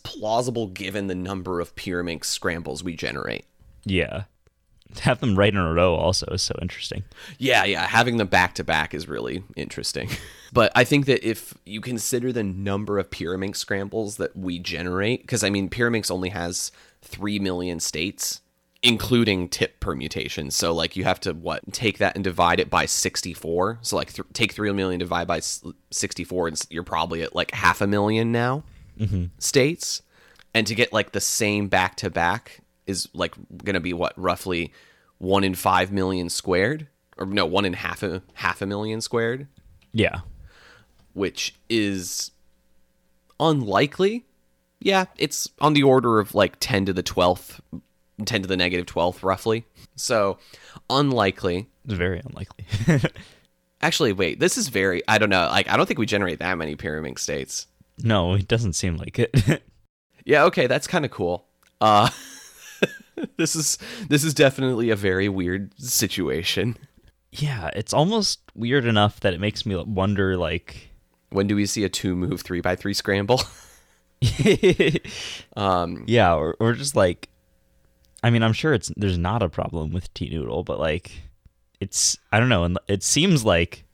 plausible 0.03 0.67
given 0.67 1.07
the 1.07 1.15
number 1.15 1.59
of 1.59 1.75
Pyraminx 1.75 2.25
scrambles 2.25 2.83
we 2.83 2.95
generate. 2.95 3.45
Yeah. 3.85 4.23
Have 5.01 5.19
them 5.19 5.37
right 5.37 5.53
in 5.53 5.59
a 5.59 5.73
row 5.73 5.95
also 5.95 6.25
is 6.27 6.41
so 6.41 6.55
interesting. 6.61 7.03
Yeah, 7.37 7.63
yeah, 7.65 7.85
having 7.85 8.17
them 8.17 8.27
back 8.27 8.55
to 8.55 8.63
back 8.63 8.93
is 8.93 9.07
really 9.07 9.43
interesting. 9.55 10.09
But 10.51 10.71
I 10.75 10.83
think 10.83 11.05
that 11.05 11.27
if 11.27 11.53
you 11.65 11.81
consider 11.81 12.31
the 12.31 12.43
number 12.43 12.97
of 12.97 13.09
Pyraminx 13.09 13.57
scrambles 13.57 14.17
that 14.17 14.35
we 14.35 14.59
generate, 14.59 15.21
because 15.21 15.43
I 15.43 15.49
mean, 15.49 15.69
Pyraminx 15.69 16.09
only 16.09 16.29
has 16.29 16.71
3 17.03 17.39
million 17.39 17.79
states, 17.79 18.41
including 18.81 19.49
tip 19.49 19.79
permutations. 19.79 20.55
So, 20.55 20.73
like, 20.73 20.95
you 20.95 21.03
have 21.03 21.19
to, 21.21 21.33
what, 21.33 21.71
take 21.71 21.99
that 21.99 22.15
and 22.15 22.23
divide 22.23 22.59
it 22.59 22.69
by 22.69 22.85
64. 22.85 23.79
So, 23.81 23.95
like, 23.95 24.13
th- 24.13 24.27
take 24.33 24.53
3 24.53 24.71
million, 24.71 24.99
divide 24.99 25.27
by 25.27 25.39
64, 25.39 26.47
and 26.47 26.65
you're 26.69 26.83
probably 26.83 27.21
at 27.21 27.35
like 27.35 27.51
half 27.51 27.81
a 27.81 27.87
million 27.87 28.31
now 28.31 28.63
mm-hmm. 28.99 29.25
states. 29.37 30.01
And 30.53 30.65
to 30.65 30.73
get 30.73 30.91
like 30.91 31.11
the 31.11 31.21
same 31.21 31.67
back 31.67 31.95
to 31.97 32.09
back 32.09 32.61
is 32.89 33.07
like 33.13 33.35
going 33.63 33.75
to 33.75 33.79
be 33.79 33.93
what, 33.93 34.13
roughly 34.17 34.73
1 35.19 35.43
in 35.43 35.55
5 35.55 35.91
million 35.91 36.29
squared? 36.29 36.87
Or 37.17 37.25
no, 37.25 37.45
1 37.45 37.65
in 37.65 37.73
half 37.73 38.01
a, 38.03 38.21
half 38.33 38.61
a 38.61 38.65
million 38.65 39.01
squared 39.01 39.47
Yeah. 39.93 40.19
which 41.13 41.55
is 41.69 42.31
unlikely. 43.39 44.25
Yeah, 44.79 45.05
it's 45.17 45.49
on 45.59 45.73
the 45.73 45.83
order 45.83 46.19
of 46.19 46.33
like 46.35 46.55
10 46.59 46.85
to 46.85 46.93
the 46.93 47.03
12th, 47.03 47.59
10 48.25 48.41
to 48.43 48.47
the 48.47 48.55
negative 48.57 48.85
12th, 48.85 49.23
roughly. 49.23 49.65
So, 49.95 50.37
unlikely. 50.89 51.67
It's 51.85 51.93
very 51.93 52.21
unlikely. 52.25 52.65
Actually, 53.81 54.13
wait, 54.13 54.39
this 54.39 54.57
is 54.57 54.67
very, 54.69 55.01
I 55.07 55.17
don't 55.17 55.29
know, 55.29 55.47
like, 55.47 55.67
I 55.69 55.75
don't 55.77 55.85
think 55.85 55.99
we 55.99 56.05
generate 56.05 56.39
that 56.39 56.57
many 56.57 56.75
Pyraminx 56.75 57.19
states. 57.19 57.67
no, 58.01 58.33
it 58.35 58.47
doesn't 58.47 58.73
seem 58.73 58.95
like 58.97 59.19
it. 59.19 59.61
Yeah, 60.25 60.43
okay, 60.45 60.67
that's 60.67 60.85
kind 60.85 61.05
of 61.05 61.11
cool. 61.11 61.45
Uh, 61.81 62.07
this 63.37 63.55
is 63.55 63.77
this 64.07 64.23
is 64.23 64.33
definitely 64.33 64.89
a 64.89 64.95
very 64.95 65.29
weird 65.29 65.79
situation. 65.79 66.77
yeah, 67.31 67.69
it's 67.75 67.93
almost 67.93 68.39
weird 68.55 68.85
enough 68.85 69.19
that 69.21 69.33
it 69.33 69.39
makes 69.39 69.65
me 69.65 69.75
wonder 69.75 70.37
like 70.37 70.89
When 71.29 71.47
do 71.47 71.55
we 71.55 71.65
see 71.65 71.83
a 71.83 71.89
two 71.89 72.15
move 72.15 72.41
three 72.41 72.61
by 72.61 72.75
three 72.75 72.93
scramble? 72.93 73.41
um, 75.55 76.03
yeah, 76.07 76.33
or 76.35 76.55
or 76.59 76.73
just 76.73 76.95
like 76.95 77.29
I 78.21 78.29
mean, 78.29 78.43
I'm 78.43 78.53
sure 78.53 78.73
it's 78.73 78.91
there's 78.97 79.17
not 79.17 79.41
a 79.41 79.49
problem 79.49 79.91
with 79.93 80.13
TNoodle, 80.13 80.65
but 80.65 80.79
like 80.79 81.11
it's 81.79 82.17
I 82.31 82.39
don't 82.39 82.49
know, 82.49 82.63
and 82.65 82.77
it 82.87 83.03
seems 83.03 83.45
like 83.45 83.85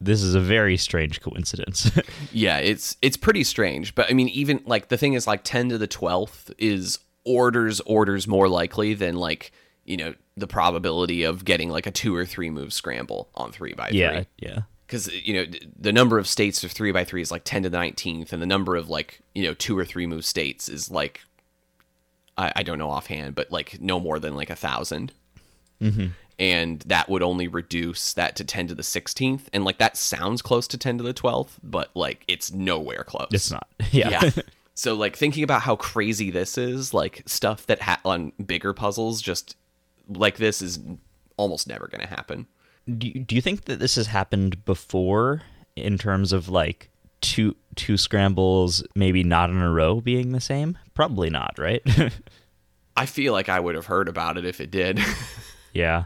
this 0.00 0.22
is 0.22 0.34
a 0.34 0.40
very 0.40 0.76
strange 0.76 1.20
coincidence. 1.20 1.90
Yeah, 2.32 2.58
it's 2.58 2.96
it's 3.02 3.16
pretty 3.16 3.44
strange, 3.44 3.94
but 3.94 4.10
I 4.10 4.14
mean, 4.14 4.28
even 4.30 4.62
like 4.66 4.88
the 4.88 4.96
thing 4.96 5.12
is, 5.12 5.26
like 5.26 5.44
ten 5.44 5.68
to 5.68 5.78
the 5.78 5.86
twelfth 5.86 6.50
is 6.58 6.98
orders 7.24 7.80
orders 7.80 8.26
more 8.26 8.48
likely 8.48 8.94
than 8.94 9.16
like 9.16 9.52
you 9.84 9.96
know 9.96 10.14
the 10.36 10.46
probability 10.46 11.22
of 11.22 11.44
getting 11.44 11.68
like 11.68 11.86
a 11.86 11.90
two 11.90 12.14
or 12.14 12.24
three 12.24 12.50
move 12.50 12.72
scramble 12.72 13.28
on 13.34 13.52
three 13.52 13.74
by 13.74 13.88
three. 13.88 13.98
yeah. 13.98 14.24
yeah. 14.38 14.58
Because 14.86 15.12
you 15.26 15.34
know 15.34 15.46
the 15.78 15.92
number 15.92 16.18
of 16.18 16.26
states 16.26 16.62
of 16.64 16.70
three 16.70 16.92
by 16.92 17.04
three 17.04 17.22
is 17.22 17.30
like 17.30 17.44
ten 17.44 17.62
to 17.62 17.70
the 17.70 17.78
nineteenth, 17.78 18.32
and 18.32 18.42
the 18.42 18.46
number 18.46 18.76
of 18.76 18.90
like 18.90 19.20
you 19.34 19.42
know 19.44 19.54
two 19.54 19.78
or 19.78 19.86
three 19.86 20.06
move 20.06 20.24
states 20.24 20.68
is 20.68 20.90
like 20.90 21.22
I, 22.36 22.52
I 22.56 22.62
don't 22.62 22.78
know 22.78 22.90
offhand, 22.90 23.34
but 23.34 23.50
like 23.50 23.80
no 23.80 24.00
more 24.00 24.18
than 24.18 24.34
like 24.34 24.50
a 24.50 24.54
1000 24.54 25.12
mm-hmm. 25.80 26.06
and 26.38 26.80
that 26.80 27.08
would 27.08 27.22
only 27.22 27.48
reduce 27.48 28.12
that 28.14 28.36
to 28.36 28.44
10 28.44 28.68
to 28.68 28.74
the 28.74 28.82
16th 28.82 29.42
and 29.52 29.64
like 29.64 29.78
that 29.78 29.96
sounds 29.96 30.42
close 30.42 30.66
to 30.68 30.78
10 30.78 30.98
to 30.98 31.04
the 31.04 31.14
12th 31.14 31.58
but 31.62 31.90
like 31.94 32.24
it's 32.28 32.52
nowhere 32.52 33.04
close 33.04 33.28
It's 33.32 33.50
not. 33.50 33.68
Yeah. 33.90 34.08
yeah 34.10 34.30
So 34.74 34.94
like 34.94 35.16
thinking 35.16 35.44
about 35.44 35.62
how 35.62 35.76
crazy 35.76 36.30
this 36.30 36.56
is, 36.56 36.94
like 36.94 37.22
stuff 37.26 37.66
that 37.66 37.82
ha- 37.82 38.00
on 38.04 38.32
bigger 38.44 38.72
puzzles 38.72 39.20
just 39.20 39.56
like 40.08 40.36
this 40.38 40.62
is 40.62 40.80
almost 41.36 41.68
never 41.68 41.86
going 41.88 42.00
to 42.00 42.06
happen. 42.06 42.46
Do 42.98 43.08
you, 43.08 43.20
do 43.20 43.34
you 43.34 43.42
think 43.42 43.66
that 43.66 43.78
this 43.78 43.96
has 43.96 44.06
happened 44.06 44.64
before 44.64 45.42
in 45.76 45.98
terms 45.98 46.32
of 46.32 46.48
like 46.48 46.90
two 47.20 47.54
two 47.76 47.96
scrambles 47.96 48.82
maybe 48.96 49.22
not 49.22 49.48
in 49.48 49.56
a 49.58 49.70
row 49.70 50.00
being 50.00 50.32
the 50.32 50.40
same? 50.40 50.78
Probably 50.94 51.30
not, 51.30 51.54
right? 51.58 51.82
I 52.96 53.06
feel 53.06 53.32
like 53.32 53.48
I 53.48 53.60
would 53.60 53.74
have 53.74 53.86
heard 53.86 54.08
about 54.08 54.36
it 54.36 54.44
if 54.44 54.60
it 54.60 54.70
did. 54.70 55.00
yeah. 55.72 56.04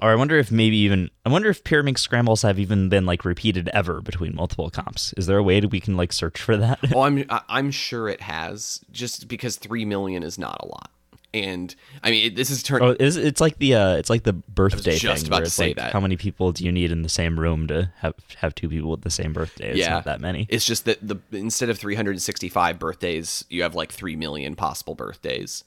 Or 0.00 0.10
I 0.10 0.14
wonder 0.14 0.38
if 0.38 0.52
maybe 0.52 0.76
even 0.78 1.10
I 1.26 1.30
wonder 1.30 1.48
if 1.48 1.64
Pyraminx 1.64 1.98
scrambles 1.98 2.42
have 2.42 2.58
even 2.58 2.88
been 2.88 3.06
like 3.06 3.24
repeated 3.24 3.68
ever 3.72 4.00
between 4.00 4.34
multiple 4.36 4.70
comps. 4.70 5.12
Is 5.16 5.26
there 5.26 5.38
a 5.38 5.42
way 5.42 5.58
that 5.60 5.68
we 5.68 5.80
can 5.80 5.96
like 5.96 6.12
search 6.12 6.40
for 6.40 6.56
that? 6.56 6.78
oh, 6.94 7.02
I'm 7.02 7.24
I'm 7.48 7.70
sure 7.70 8.08
it 8.08 8.20
has, 8.20 8.80
just 8.92 9.26
because 9.28 9.56
three 9.56 9.84
million 9.84 10.22
is 10.22 10.38
not 10.38 10.58
a 10.60 10.66
lot. 10.66 10.90
And 11.32 11.74
I 12.02 12.10
mean, 12.10 12.26
it, 12.26 12.36
this 12.36 12.50
is 12.50 12.62
turn. 12.62 12.82
oh, 12.82 12.96
is 12.98 13.16
it's 13.16 13.40
like 13.40 13.58
the 13.58 13.74
uh, 13.74 13.96
it's 13.96 14.10
like 14.10 14.24
the 14.24 14.32
birthday 14.32 14.96
just 14.96 15.22
thing 15.22 15.28
about 15.28 15.44
to 15.44 15.50
say 15.50 15.68
like 15.68 15.76
that. 15.76 15.92
how 15.92 16.00
many 16.00 16.16
people 16.16 16.50
do 16.52 16.64
you 16.64 16.72
need 16.72 16.90
in 16.90 17.02
the 17.02 17.08
same 17.08 17.38
room 17.38 17.68
to 17.68 17.92
have 17.98 18.14
have 18.38 18.54
two 18.54 18.68
people 18.68 18.90
with 18.90 19.02
the 19.02 19.10
same 19.10 19.32
birthday? 19.32 19.70
It's 19.70 19.78
yeah, 19.78 19.90
not 19.90 20.04
that 20.04 20.20
many. 20.20 20.46
It's 20.48 20.64
just 20.64 20.86
that 20.86 20.98
the 21.06 21.20
instead 21.30 21.70
of 21.70 21.78
365 21.78 22.78
birthdays, 22.78 23.44
you 23.48 23.62
have 23.62 23.74
like 23.76 23.92
three 23.92 24.16
million 24.16 24.56
possible 24.56 24.94
birthdays. 24.94 25.64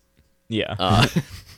yeah. 0.49 0.75
Uh, 0.77 1.07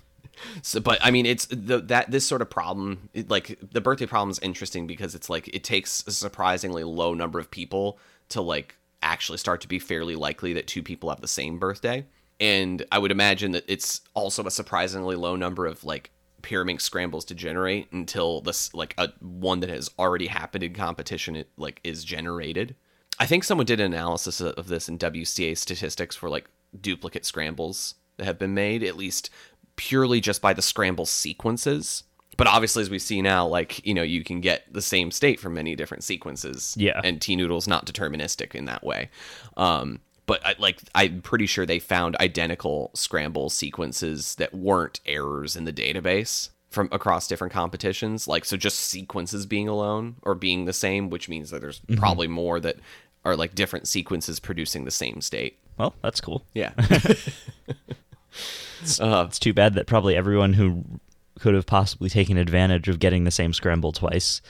So, 0.61 0.79
but 0.79 0.99
I 1.01 1.11
mean, 1.11 1.25
it's 1.25 1.45
the 1.45 1.79
that 1.81 2.11
this 2.11 2.25
sort 2.25 2.41
of 2.41 2.49
problem, 2.49 3.09
it, 3.13 3.29
like 3.29 3.59
the 3.71 3.81
birthday 3.81 4.05
problem, 4.05 4.29
is 4.29 4.39
interesting 4.39 4.87
because 4.87 5.15
it's 5.15 5.29
like 5.29 5.47
it 5.53 5.63
takes 5.63 6.03
a 6.07 6.11
surprisingly 6.11 6.83
low 6.83 7.13
number 7.13 7.39
of 7.39 7.49
people 7.51 7.99
to 8.29 8.41
like 8.41 8.75
actually 9.01 9.37
start 9.37 9.61
to 9.61 9.67
be 9.67 9.79
fairly 9.79 10.15
likely 10.15 10.53
that 10.53 10.67
two 10.67 10.81
people 10.81 11.09
have 11.09 11.21
the 11.21 11.27
same 11.27 11.59
birthday, 11.59 12.05
and 12.39 12.85
I 12.91 12.99
would 12.99 13.11
imagine 13.11 13.51
that 13.51 13.65
it's 13.67 14.01
also 14.13 14.45
a 14.45 14.51
surprisingly 14.51 15.15
low 15.15 15.35
number 15.35 15.65
of 15.65 15.83
like 15.83 16.11
Pyraminx 16.41 16.81
scrambles 16.81 17.25
to 17.25 17.35
generate 17.35 17.91
until 17.91 18.41
this 18.41 18.73
like 18.73 18.93
a 18.97 19.09
one 19.19 19.59
that 19.61 19.69
has 19.69 19.89
already 19.97 20.27
happened 20.27 20.63
in 20.63 20.73
competition 20.73 21.35
it 21.35 21.49
like 21.57 21.81
is 21.83 22.03
generated. 22.03 22.75
I 23.19 23.25
think 23.25 23.43
someone 23.43 23.65
did 23.65 23.79
an 23.79 23.93
analysis 23.93 24.41
of 24.41 24.67
this 24.67 24.89
in 24.89 24.97
WCA 24.97 25.57
statistics 25.57 26.15
for 26.15 26.29
like 26.29 26.49
duplicate 26.79 27.25
scrambles 27.25 27.95
that 28.17 28.25
have 28.25 28.37
been 28.37 28.53
made, 28.53 28.83
at 28.83 28.97
least 28.97 29.29
purely 29.75 30.21
just 30.21 30.41
by 30.41 30.53
the 30.53 30.61
scramble 30.61 31.05
sequences. 31.05 32.03
But 32.37 32.47
obviously, 32.47 32.81
as 32.81 32.89
we 32.89 32.99
see 32.99 33.21
now, 33.21 33.47
like, 33.47 33.85
you 33.85 33.93
know, 33.93 34.03
you 34.03 34.23
can 34.23 34.41
get 34.41 34.71
the 34.71 34.81
same 34.81 35.11
state 35.11 35.39
from 35.39 35.53
many 35.53 35.75
different 35.75 36.03
sequences. 36.03 36.75
Yeah. 36.77 36.99
And 37.03 37.19
TNoodle's 37.19 37.67
not 37.67 37.85
deterministic 37.85 38.55
in 38.55 38.65
that 38.65 38.83
way. 38.83 39.09
Um, 39.55 39.99
but 40.25 40.45
I, 40.45 40.55
like, 40.59 40.81
I'm 40.93 41.21
pretty 41.21 41.45
sure 41.45 41.65
they 41.65 41.79
found 41.79 42.17
identical 42.19 42.91
scramble 42.93 43.49
sequences 43.49 44.35
that 44.35 44.53
weren't 44.53 44.99
errors 45.05 45.55
in 45.55 45.63
the 45.63 45.71
database 45.71 46.49
from 46.69 46.89
across 46.91 47.27
different 47.27 47.53
competitions. 47.53 48.27
Like, 48.27 48.43
so 48.43 48.57
just 48.57 48.79
sequences 48.79 49.45
being 49.45 49.69
alone 49.69 50.15
or 50.23 50.35
being 50.35 50.65
the 50.65 50.73
same, 50.73 51.09
which 51.09 51.29
means 51.29 51.51
that 51.51 51.61
there's 51.61 51.79
probably 51.95 52.27
more 52.27 52.59
that 52.59 52.77
are 53.23 53.35
like 53.37 53.55
different 53.55 53.87
sequences 53.87 54.39
producing 54.39 54.83
the 54.83 54.91
same 54.91 55.21
state. 55.21 55.57
well, 55.77 55.95
that's 56.01 56.19
cool. 56.19 56.45
Yeah. 56.53 56.73
It's 58.99 59.39
too 59.39 59.53
bad 59.53 59.73
that 59.75 59.87
probably 59.87 60.15
everyone 60.15 60.53
who 60.53 60.83
could 61.39 61.53
have 61.53 61.65
possibly 61.65 62.09
taken 62.09 62.37
advantage 62.37 62.87
of 62.87 62.99
getting 62.99 63.23
the 63.23 63.31
same 63.31 63.53
scramble 63.53 63.91
twice 63.91 64.41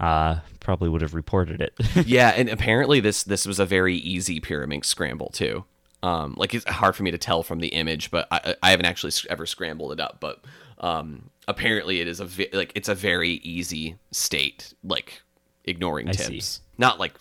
uh, 0.00 0.40
probably 0.60 0.88
would 0.88 1.00
have 1.00 1.14
reported 1.14 1.60
it. 1.60 1.74
yeah, 2.06 2.30
and 2.30 2.48
apparently 2.48 3.00
this 3.00 3.22
this 3.22 3.46
was 3.46 3.58
a 3.58 3.66
very 3.66 3.96
easy 3.96 4.40
Pyraminx 4.40 4.86
scramble 4.86 5.30
too. 5.30 5.64
Um, 6.02 6.34
like 6.36 6.52
it's 6.52 6.68
hard 6.68 6.96
for 6.96 7.04
me 7.04 7.12
to 7.12 7.18
tell 7.18 7.44
from 7.44 7.60
the 7.60 7.68
image, 7.68 8.10
but 8.10 8.26
I, 8.30 8.56
I 8.62 8.70
haven't 8.70 8.86
actually 8.86 9.12
ever 9.30 9.46
scrambled 9.46 9.92
it 9.92 10.00
up. 10.00 10.18
But 10.18 10.44
um, 10.78 11.30
apparently 11.46 12.00
it 12.00 12.08
is 12.08 12.18
a 12.18 12.24
ve- 12.24 12.48
like 12.52 12.72
it's 12.74 12.88
a 12.88 12.94
very 12.94 13.34
easy 13.44 13.96
state, 14.10 14.74
like 14.82 15.22
ignoring 15.64 16.08
I 16.08 16.12
tips. 16.12 16.44
see. 16.46 16.62
Not 16.78 16.98
like 16.98 17.14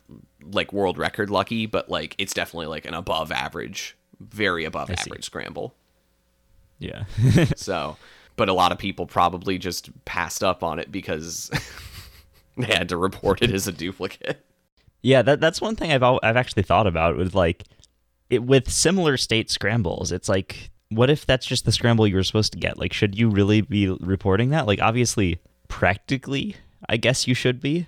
like 0.51 0.73
world 0.73 0.97
record 0.97 1.29
lucky, 1.29 1.67
but 1.67 1.89
like 1.89 2.15
it's 2.17 2.33
definitely 2.33 2.67
like 2.67 2.85
an 2.85 2.95
above 2.95 3.31
average, 3.31 3.95
very 4.19 4.65
above 4.65 4.89
I 4.89 4.95
see. 4.95 5.11
average 5.11 5.25
scramble. 5.25 5.75
Yeah. 6.81 7.05
So, 7.55 7.97
but 8.35 8.49
a 8.49 8.53
lot 8.53 8.71
of 8.71 8.77
people 8.77 9.05
probably 9.05 9.57
just 9.57 9.89
passed 10.05 10.43
up 10.43 10.63
on 10.63 10.79
it 10.79 10.91
because 10.91 11.49
they 12.57 12.73
had 12.73 12.89
to 12.89 12.97
report 12.97 13.41
it 13.41 13.51
as 13.51 13.67
a 13.67 13.71
duplicate. 13.71 14.45
Yeah, 15.01 15.21
that 15.21 15.39
that's 15.39 15.61
one 15.61 15.75
thing 15.75 15.91
I've 15.91 16.03
I've 16.03 16.37
actually 16.37 16.63
thought 16.63 16.87
about 16.87 17.17
with 17.17 17.33
like 17.33 17.63
it 18.29 18.43
with 18.43 18.69
similar 18.69 19.17
state 19.17 19.49
scrambles. 19.49 20.11
It's 20.11 20.29
like 20.29 20.71
what 20.89 21.09
if 21.09 21.25
that's 21.25 21.45
just 21.45 21.65
the 21.65 21.71
scramble 21.71 22.07
you 22.07 22.15
were 22.15 22.23
supposed 22.23 22.51
to 22.53 22.59
get? 22.59 22.77
Like 22.77 22.93
should 22.93 23.17
you 23.17 23.29
really 23.29 23.61
be 23.61 23.87
reporting 23.87 24.49
that? 24.49 24.67
Like 24.67 24.81
obviously 24.81 25.39
practically, 25.67 26.55
I 26.89 26.97
guess 26.97 27.27
you 27.27 27.33
should 27.33 27.61
be. 27.61 27.87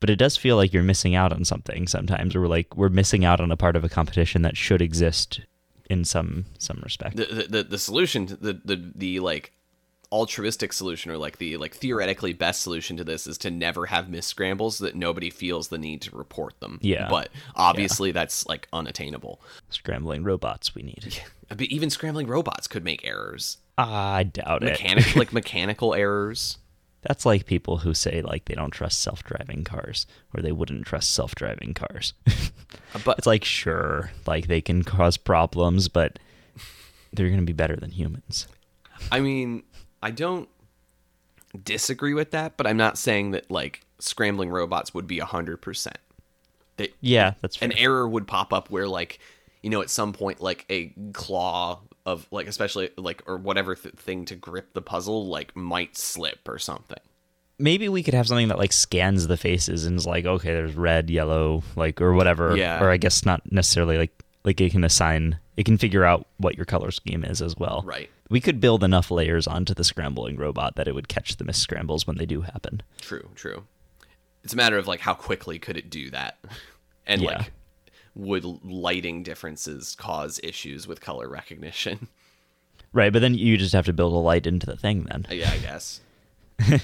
But 0.00 0.10
it 0.10 0.16
does 0.16 0.36
feel 0.36 0.56
like 0.56 0.72
you're 0.74 0.82
missing 0.82 1.14
out 1.14 1.32
on 1.32 1.46
something 1.46 1.86
sometimes 1.86 2.36
or 2.36 2.46
like 2.46 2.76
we're 2.76 2.90
missing 2.90 3.24
out 3.24 3.40
on 3.40 3.50
a 3.50 3.56
part 3.56 3.74
of 3.74 3.84
a 3.84 3.88
competition 3.88 4.42
that 4.42 4.56
should 4.56 4.82
exist 4.82 5.40
in 5.90 6.04
some 6.04 6.46
some 6.58 6.80
respect. 6.82 7.16
the 7.16 7.26
the, 7.26 7.42
the, 7.48 7.62
the 7.64 7.78
solution 7.78 8.26
to 8.26 8.36
the, 8.36 8.60
the 8.64 8.92
the 8.94 9.20
like 9.20 9.52
altruistic 10.12 10.72
solution 10.72 11.10
or 11.10 11.16
like 11.18 11.38
the 11.38 11.56
like 11.56 11.74
theoretically 11.74 12.32
best 12.32 12.60
solution 12.60 12.96
to 12.96 13.02
this 13.02 13.26
is 13.26 13.36
to 13.38 13.50
never 13.50 13.86
have 13.86 14.08
miss 14.08 14.26
scrambles 14.26 14.76
so 14.76 14.84
that 14.84 14.94
nobody 14.94 15.28
feels 15.28 15.68
the 15.68 15.78
need 15.78 16.00
to 16.00 16.16
report 16.16 16.58
them 16.60 16.78
Yeah. 16.82 17.08
but 17.10 17.30
obviously 17.56 18.12
that's 18.12 18.46
like 18.46 18.68
unattainable 18.72 19.40
Scrambling 19.70 20.22
robots 20.22 20.72
we 20.72 20.82
need. 20.82 21.20
but 21.48 21.62
even 21.62 21.90
scrambling 21.90 22.28
robots 22.28 22.68
could 22.68 22.84
make 22.84 23.04
errors 23.04 23.58
I 23.76 24.22
doubt 24.22 24.62
it. 24.62 24.78
like 25.16 25.32
mechanical 25.32 25.94
errors 25.94 26.58
That's 27.06 27.24
like 27.26 27.46
people 27.46 27.78
who 27.78 27.94
say 27.94 28.22
like 28.22 28.46
they 28.46 28.54
don't 28.54 28.70
trust 28.70 29.00
self-driving 29.02 29.64
cars 29.64 30.06
or 30.34 30.42
they 30.42 30.52
wouldn't 30.52 30.86
trust 30.86 31.12
self-driving 31.12 31.74
cars. 31.74 32.14
Uh, 32.26 32.98
but 33.04 33.18
it's 33.18 33.26
like 33.26 33.44
sure, 33.44 34.10
like 34.26 34.46
they 34.48 34.60
can 34.60 34.82
cause 34.82 35.16
problems, 35.16 35.88
but 35.88 36.18
they're 37.12 37.28
going 37.28 37.40
to 37.40 37.46
be 37.46 37.52
better 37.52 37.76
than 37.76 37.90
humans. 37.90 38.48
I 39.12 39.20
mean, 39.20 39.62
I 40.02 40.10
don't 40.10 40.48
disagree 41.62 42.14
with 42.14 42.30
that, 42.32 42.56
but 42.56 42.66
I'm 42.66 42.76
not 42.76 42.98
saying 42.98 43.32
that 43.32 43.50
like 43.50 43.84
scrambling 43.98 44.50
robots 44.50 44.92
would 44.94 45.06
be 45.06 45.18
100%. 45.18 45.92
They, 46.76 46.88
Yeah, 47.00 47.34
that's 47.40 47.56
fair. 47.56 47.68
an 47.70 47.76
error 47.78 48.08
would 48.08 48.26
pop 48.26 48.52
up 48.52 48.70
where 48.70 48.88
like 48.88 49.20
you 49.62 49.70
know 49.70 49.80
at 49.80 49.90
some 49.90 50.12
point 50.12 50.40
like 50.40 50.64
a 50.68 50.92
claw 51.12 51.80
of 52.06 52.26
like 52.30 52.46
especially 52.46 52.90
like 52.98 53.22
or 53.26 53.36
whatever 53.36 53.74
th- 53.74 53.94
thing 53.94 54.24
to 54.26 54.34
grip 54.34 54.72
the 54.74 54.82
puzzle 54.82 55.26
like 55.26 55.54
might 55.56 55.96
slip 55.96 56.40
or 56.48 56.58
something 56.58 56.98
Maybe 57.56 57.88
we 57.88 58.02
could 58.02 58.14
have 58.14 58.26
something 58.26 58.48
that 58.48 58.58
like 58.58 58.72
scans 58.72 59.28
the 59.28 59.36
faces 59.36 59.86
and 59.86 59.96
is 59.96 60.08
like, 60.08 60.24
okay, 60.26 60.52
there's 60.52 60.74
red, 60.74 61.08
yellow, 61.08 61.62
like 61.76 62.00
or 62.00 62.12
whatever. 62.12 62.56
Yeah. 62.56 62.82
Or 62.82 62.90
I 62.90 62.96
guess 62.96 63.24
not 63.24 63.42
necessarily 63.52 63.96
like 63.96 64.10
like 64.42 64.60
it 64.60 64.72
can 64.72 64.82
assign 64.82 65.38
it 65.56 65.62
can 65.64 65.78
figure 65.78 66.04
out 66.04 66.26
what 66.38 66.56
your 66.56 66.64
color 66.66 66.90
scheme 66.90 67.22
is 67.24 67.40
as 67.40 67.56
well. 67.56 67.84
right 67.86 68.10
We 68.28 68.40
could 68.40 68.60
build 68.60 68.82
enough 68.82 69.08
layers 69.08 69.46
onto 69.46 69.72
the 69.72 69.84
scrambling 69.84 70.36
robot 70.36 70.74
that 70.74 70.88
it 70.88 70.96
would 70.96 71.06
catch 71.06 71.36
the 71.36 71.44
miss 71.44 71.56
scrambles 71.58 72.08
when 72.08 72.16
they 72.16 72.26
do 72.26 72.40
happen. 72.40 72.82
true 73.00 73.28
true 73.36 73.62
it's 74.42 74.52
a 74.52 74.56
matter 74.56 74.76
of 74.76 74.88
like 74.88 74.98
how 74.98 75.14
quickly 75.14 75.60
could 75.60 75.76
it 75.76 75.90
do 75.90 76.10
that 76.10 76.38
and 77.06 77.22
Yeah. 77.22 77.38
like 77.38 77.52
would 78.14 78.44
lighting 78.64 79.22
differences 79.22 79.96
cause 79.98 80.38
issues 80.42 80.86
with 80.86 81.00
color 81.00 81.28
recognition 81.28 82.08
Right, 82.92 83.12
but 83.12 83.18
then 83.22 83.34
you 83.34 83.56
just 83.56 83.72
have 83.72 83.86
to 83.86 83.92
build 83.92 84.12
a 84.12 84.16
light 84.18 84.46
into 84.46 84.66
the 84.66 84.76
thing 84.76 85.04
then. 85.10 85.26
yeah 85.30 85.50
i 85.52 85.58
guess 85.58 86.00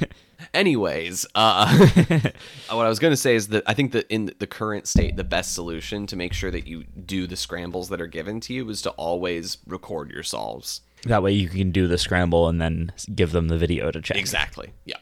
anyways 0.54 1.26
uh 1.34 1.68
what 2.70 2.86
i 2.86 2.88
was 2.88 2.98
going 2.98 3.12
to 3.12 3.16
say 3.16 3.34
is 3.34 3.48
that 3.48 3.62
i 3.66 3.74
think 3.74 3.92
that 3.92 4.06
in 4.08 4.32
the 4.38 4.46
current 4.46 4.88
state 4.88 5.16
the 5.16 5.24
best 5.24 5.54
solution 5.54 6.06
to 6.06 6.16
make 6.16 6.32
sure 6.32 6.50
that 6.50 6.66
you 6.66 6.84
do 7.06 7.26
the 7.26 7.36
scrambles 7.36 7.88
that 7.90 8.00
are 8.00 8.06
given 8.06 8.40
to 8.40 8.52
you 8.54 8.68
is 8.70 8.82
to 8.82 8.90
always 8.90 9.58
record 9.66 10.10
your 10.10 10.22
solves 10.22 10.80
That 11.04 11.22
way 11.22 11.32
you 11.32 11.48
can 11.48 11.70
do 11.70 11.86
the 11.86 11.98
scramble 11.98 12.48
and 12.48 12.60
then 12.60 12.92
give 13.14 13.32
them 13.32 13.48
the 13.48 13.58
video 13.58 13.90
to 13.90 14.00
check. 14.00 14.16
exactly 14.16 14.72
yeah 14.84 14.96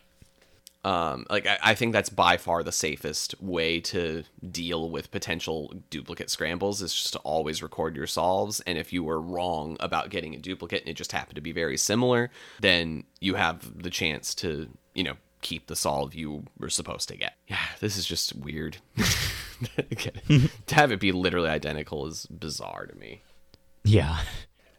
um 0.89 1.27
like 1.29 1.47
I, 1.47 1.59
I 1.63 1.75
think 1.75 1.93
that's 1.93 2.09
by 2.09 2.37
far 2.37 2.63
the 2.63 2.73
safest 2.73 3.35
way 3.43 3.81
to 3.93 4.25
deal 4.51 4.91
with 4.91 5.11
potential 5.11 5.75
duplicate 5.91 6.31
scrambles 6.31 6.81
is 6.83 6.95
just 6.95 7.13
to 7.15 7.19
always 7.21 7.63
record 7.63 7.95
your 7.97 8.07
solves. 8.07 8.61
And 8.67 8.79
if 8.79 8.93
you 8.93 9.03
were 9.05 9.21
wrong 9.21 9.77
about 9.81 10.11
getting 10.11 10.35
a 10.35 10.39
duplicate 10.39 10.81
and 10.83 10.89
it 10.89 10.95
just 10.95 11.13
happened 11.13 11.35
to 11.37 11.41
be 11.43 11.53
very 11.53 11.77
similar 11.77 12.31
then 12.61 13.05
you 13.21 13.35
have 13.35 13.83
the 13.83 13.91
chance 13.91 14.35
to 14.37 14.69
you 14.95 15.05
know 15.05 15.15
keep 15.41 15.67
the 15.67 15.77
solve 15.77 16.15
you 16.15 16.45
were 16.59 16.71
supposed 16.71 17.09
to 17.09 17.17
get. 17.17 17.35
Yeah 17.47 17.59
this 17.81 17.97
is 17.97 18.07
just 18.07 18.35
weird. 18.37 18.79
To 20.69 20.75
have 20.75 20.93
it 20.93 21.01
be 21.01 21.11
literally 21.11 21.49
identical 21.51 22.07
is 22.07 22.27
bizarre 22.27 22.87
to 22.87 22.95
me. 22.97 23.23
Yeah. 23.85 24.19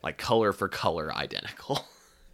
like 0.02 0.18
color 0.18 0.54
for 0.54 0.68
color 0.70 1.14
identical 1.14 1.86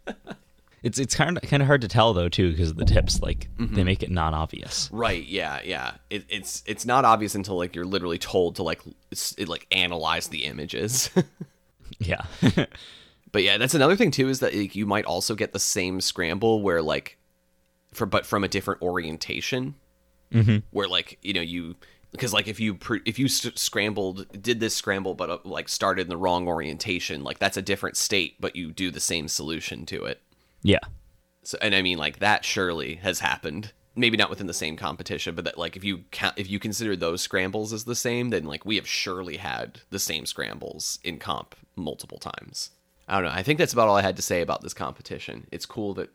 It's 0.86 1.00
it's 1.00 1.16
kind 1.16 1.36
of 1.36 1.50
kind 1.50 1.64
of 1.64 1.68
hard 1.68 1.82
to 1.82 1.88
tell 1.88 2.14
though 2.14 2.30
too 2.30 2.52
because 2.52 2.76
the 2.76 2.86
tips. 2.86 3.20
Like 3.20 3.50
they 3.58 3.84
make 3.84 4.04
it 4.04 4.12
non 4.12 4.36
obvious. 4.36 4.88
Right. 4.94 5.26
Yeah. 5.26 5.60
Yeah. 5.66 5.96
It, 6.12 6.26
it's 6.30 6.62
it's 6.68 6.86
not 6.86 7.06
obvious 7.06 7.34
until 7.34 7.58
like 7.58 7.76
you're 7.76 7.86
literally 7.86 8.20
told 8.20 8.58
to 8.58 8.64
like 8.64 8.82
it, 9.12 9.50
like 9.50 9.66
analyze 9.72 10.28
the 10.28 10.46
images. 10.46 11.10
Yeah. 12.00 12.24
but 13.32 13.44
yeah, 13.44 13.58
that's 13.58 13.74
another 13.74 13.96
thing 13.96 14.12
too 14.12 14.28
is 14.28 14.40
that 14.40 14.54
like, 14.54 14.76
you 14.76 14.86
might 14.86 15.06
also 15.06 15.36
get 15.36 15.54
the 15.54 15.60
same 15.60 16.02
scramble 16.02 16.62
where 16.62 16.82
like 16.82 17.18
for 17.94 18.06
but 18.06 18.26
from 18.26 18.44
a 18.44 18.48
different 18.48 18.82
orientation. 18.82 19.76
Mm-hmm. 20.34 20.58
Where 20.72 20.88
like 20.88 21.20
you 21.22 21.34
know 21.34 21.42
you 21.42 21.76
because 22.12 22.34
like 22.34 22.48
if 22.48 22.60
you 22.60 22.76
pre- 22.76 23.02
if 23.06 23.20
you 23.20 23.28
s- 23.28 23.52
scrambled 23.56 24.42
did 24.42 24.60
this 24.60 24.76
scramble 24.76 25.14
but 25.14 25.30
uh, 25.30 25.38
like 25.46 25.70
started 25.70 26.04
in 26.04 26.10
the 26.10 26.18
wrong 26.18 26.48
orientation 26.48 27.24
like 27.24 27.40
that's 27.40 27.58
a 27.58 27.62
different 27.62 27.96
state 27.96 28.36
but 28.40 28.56
you 28.56 28.72
do 28.72 28.90
the 28.90 29.00
same 29.00 29.28
solution 29.28 29.86
to 29.86 30.04
it. 30.06 30.22
Yeah. 30.66 30.80
So, 31.44 31.58
and 31.62 31.76
I 31.76 31.82
mean, 31.82 31.98
like 31.98 32.20
that 32.20 32.44
surely 32.44 32.96
has 32.96 33.20
happened. 33.20 33.72
Maybe 33.96 34.18
not 34.18 34.30
within 34.30 34.48
the 34.48 34.54
same 34.54 34.76
competition, 34.76 35.36
but 35.36 35.46
that 35.46 35.58
like 35.58 35.78
if 35.78 35.84
you 35.84 36.00
count, 36.12 36.34
if 36.38 36.50
you 36.50 36.60
consider 36.60 36.96
those 36.96 37.22
scrambles 37.22 37.72
as 37.72 37.86
the 37.86 37.96
same, 37.96 38.32
then 38.32 38.44
like 38.44 38.66
we 38.66 38.76
have 38.76 38.88
surely 38.88 39.38
had 39.38 39.82
the 39.90 40.00
same 40.00 40.26
scrambles 40.26 41.00
in 41.04 41.18
comp 41.18 41.56
multiple 41.76 42.18
times. 42.18 42.72
I 43.08 43.16
don't 43.16 43.26
know. 43.26 43.32
I 43.32 43.44
think 43.44 43.60
that's 43.60 43.74
about 43.74 43.88
all 43.88 43.96
I 43.96 44.02
had 44.02 44.16
to 44.16 44.22
say 44.22 44.42
about 44.42 44.62
this 44.62 44.74
competition. 44.74 45.48
It's 45.52 45.66
cool 45.66 45.94
that 45.94 46.10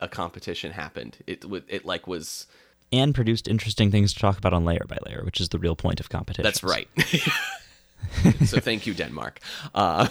a 0.00 0.08
competition 0.08 0.72
happened. 0.72 1.18
It 1.26 1.44
it 1.68 1.84
like 1.84 2.06
was. 2.06 2.46
And 2.90 3.14
produced 3.14 3.46
interesting 3.46 3.90
things 3.90 4.12
to 4.14 4.18
talk 4.18 4.36
about 4.38 4.52
on 4.52 4.64
layer 4.64 4.84
by 4.88 4.98
layer, 5.06 5.22
which 5.24 5.40
is 5.40 5.50
the 5.50 5.58
real 5.58 5.76
point 5.76 6.00
of 6.00 6.08
competition. 6.08 6.42
That's 6.42 6.62
right. 6.62 6.88
so 8.44 8.60
thank 8.60 8.86
you, 8.86 8.92
Denmark. 8.92 9.40
Uh, 9.74 10.08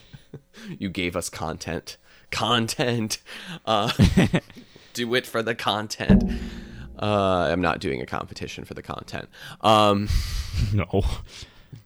you 0.78 0.88
gave 0.88 1.16
us 1.16 1.28
content. 1.28 1.96
Content. 2.30 3.18
Uh, 3.66 3.90
do 4.92 5.14
it 5.14 5.26
for 5.26 5.42
the 5.42 5.54
content. 5.54 6.24
Uh, 7.00 7.48
I'm 7.50 7.60
not 7.60 7.78
doing 7.80 8.00
a 8.02 8.06
competition 8.06 8.64
for 8.64 8.74
the 8.74 8.82
content. 8.82 9.28
Um, 9.60 10.08
No. 10.72 11.04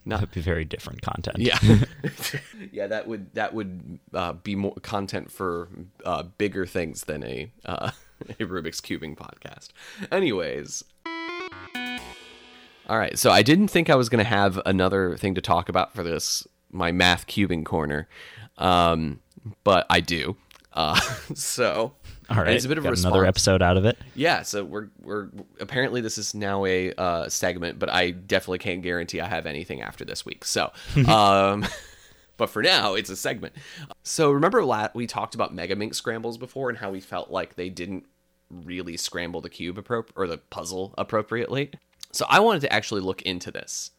Not- 0.05 0.21
That'd 0.21 0.35
be 0.35 0.41
very 0.41 0.65
different 0.65 1.03
content. 1.03 1.39
yeah, 1.39 1.59
yeah. 2.73 2.87
That 2.87 3.07
would 3.09 3.35
that 3.35 3.53
would 3.53 3.99
uh, 4.15 4.33
be 4.35 4.55
more 4.55 4.75
content 4.83 5.31
for 5.31 5.69
uh, 6.05 6.23
bigger 6.23 6.67
things 6.67 7.03
than 7.05 7.25
a 7.25 7.51
uh, 7.65 7.91
a 8.29 8.45
Rubik's 8.45 8.81
cubing 8.81 9.17
podcast. 9.17 9.69
Anyways. 10.13 10.85
All 12.89 12.99
right, 12.99 13.19
so 13.19 13.31
I 13.31 13.43
didn't 13.43 13.69
think 13.69 13.91
I 13.91 13.95
was 13.95 14.09
going 14.09 14.23
to 14.23 14.29
have 14.29 14.61
another 14.67 15.17
thing 15.17 15.35
to 15.37 15.41
talk 15.41 15.69
about 15.69 15.95
for 15.95 16.03
this 16.03 16.47
my 16.71 16.91
math 16.93 17.27
cubing 17.27 17.65
corner, 17.65 18.09
um, 18.59 19.21
but 19.65 19.87
I 19.91 20.01
do. 20.01 20.37
Uh, 20.73 20.95
so 21.35 21.93
All 22.31 22.37
right. 22.37 22.55
it's 22.55 22.65
a 22.65 22.69
bit 22.69 22.79
of 22.79 22.85
a 22.85 22.89
another 22.89 23.25
episode 23.25 23.63
out 23.63 23.77
of 23.77 23.85
it. 23.85 23.99
Yeah, 24.15 24.43
so 24.43 24.65
we're 24.65 24.89
we're 25.01 25.29
apparently 25.61 26.01
this 26.01 26.19
is 26.19 26.35
now 26.35 26.65
a 26.65 26.93
uh, 26.95 27.29
segment, 27.29 27.79
but 27.79 27.91
I 27.91 28.11
definitely 28.11 28.59
can't 28.59 28.83
guarantee 28.83 29.21
I 29.21 29.29
have 29.29 29.47
anything 29.47 29.83
after 29.83 30.05
this 30.05 30.25
week. 30.25 30.45
So, 30.45 30.73
um, 31.09 31.67
but 32.37 32.49
for 32.49 32.63
now, 32.63 32.95
it's 32.95 33.11
a 33.11 33.17
segment. 33.17 33.55
So 34.03 34.31
remember, 34.31 34.65
la- 34.65 34.89
we 34.95 35.07
talked 35.07 35.35
about 35.35 35.55
Megaminx 35.55 35.95
scrambles 35.97 36.39
before 36.39 36.69
and 36.69 36.79
how 36.79 36.91
we 36.91 37.01
felt 37.01 37.31
like 37.31 37.57
they 37.57 37.69
didn't 37.69 38.07
really 38.51 38.97
scramble 38.97 39.41
the 39.41 39.51
cube 39.51 39.83
appro- 39.83 40.09
or 40.15 40.27
the 40.27 40.39
puzzle 40.39 40.95
appropriately. 40.99 41.71
So 42.13 42.27
I 42.29 42.41
wanted 42.41 42.61
to 42.61 42.73
actually 42.73 43.01
look 43.01 43.23
into 43.23 43.51
this, 43.51 43.91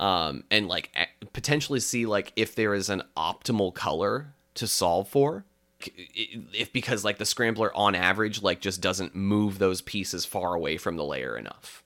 um, 0.00 0.42
and 0.50 0.66
like 0.66 0.90
potentially 1.32 1.78
see 1.80 2.06
like 2.06 2.32
if 2.34 2.56
there 2.56 2.74
is 2.74 2.90
an 2.90 3.02
optimal 3.16 3.72
color 3.72 4.33
to 4.54 4.66
solve 4.66 5.08
for 5.08 5.44
if 5.96 6.72
because 6.72 7.04
like 7.04 7.18
the 7.18 7.24
scrambler 7.24 7.74
on 7.76 7.94
average 7.94 8.42
like 8.42 8.60
just 8.60 8.80
doesn't 8.80 9.14
move 9.14 9.58
those 9.58 9.80
pieces 9.80 10.24
far 10.24 10.54
away 10.54 10.76
from 10.76 10.96
the 10.96 11.04
layer 11.04 11.36
enough. 11.36 11.82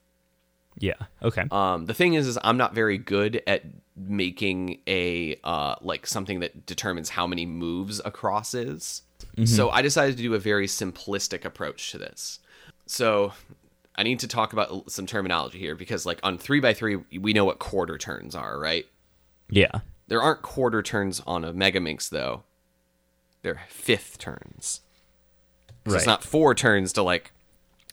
Yeah. 0.77 0.93
Okay. 1.21 1.43
Um, 1.51 1.85
the 1.85 1.93
thing 1.93 2.13
is, 2.13 2.27
is 2.27 2.37
I'm 2.43 2.55
not 2.55 2.73
very 2.73 2.97
good 2.97 3.41
at 3.45 3.63
making 3.97 4.79
a 4.87 5.37
uh, 5.43 5.75
like 5.81 6.07
something 6.07 6.39
that 6.39 6.65
determines 6.65 7.09
how 7.09 7.27
many 7.27 7.45
moves 7.45 7.99
a 8.05 8.11
cross 8.11 8.53
is. 8.53 9.01
So 9.45 9.69
I 9.69 9.81
decided 9.81 10.17
to 10.17 10.23
do 10.23 10.33
a 10.33 10.39
very 10.39 10.67
simplistic 10.67 11.43
approach 11.43 11.91
to 11.91 11.97
this. 11.97 12.39
So 12.85 13.33
I 13.95 14.03
need 14.03 14.19
to 14.19 14.27
talk 14.27 14.53
about 14.53 14.89
some 14.91 15.05
terminology 15.05 15.59
here 15.59 15.75
because 15.75 16.05
like 16.05 16.19
on 16.23 16.37
three 16.37 16.61
by 16.61 16.73
three, 16.73 16.95
we 16.95 17.33
know 17.33 17.45
what 17.45 17.59
quarter 17.59 17.97
turns 17.97 18.35
are, 18.35 18.57
right? 18.57 18.85
yeah. 19.49 19.71
There 20.07 20.21
aren't 20.21 20.41
quarter 20.41 20.81
turns 20.81 21.21
on 21.27 21.43
a 21.43 21.53
Megaminx 21.53 22.09
though. 22.09 22.43
They're 23.41 23.61
fifth 23.69 24.17
turns. 24.17 24.81
So 25.85 25.93
Right. 25.93 25.97
It's 25.97 26.05
not 26.05 26.23
four 26.23 26.53
turns 26.55 26.93
to 26.93 27.03
like 27.03 27.31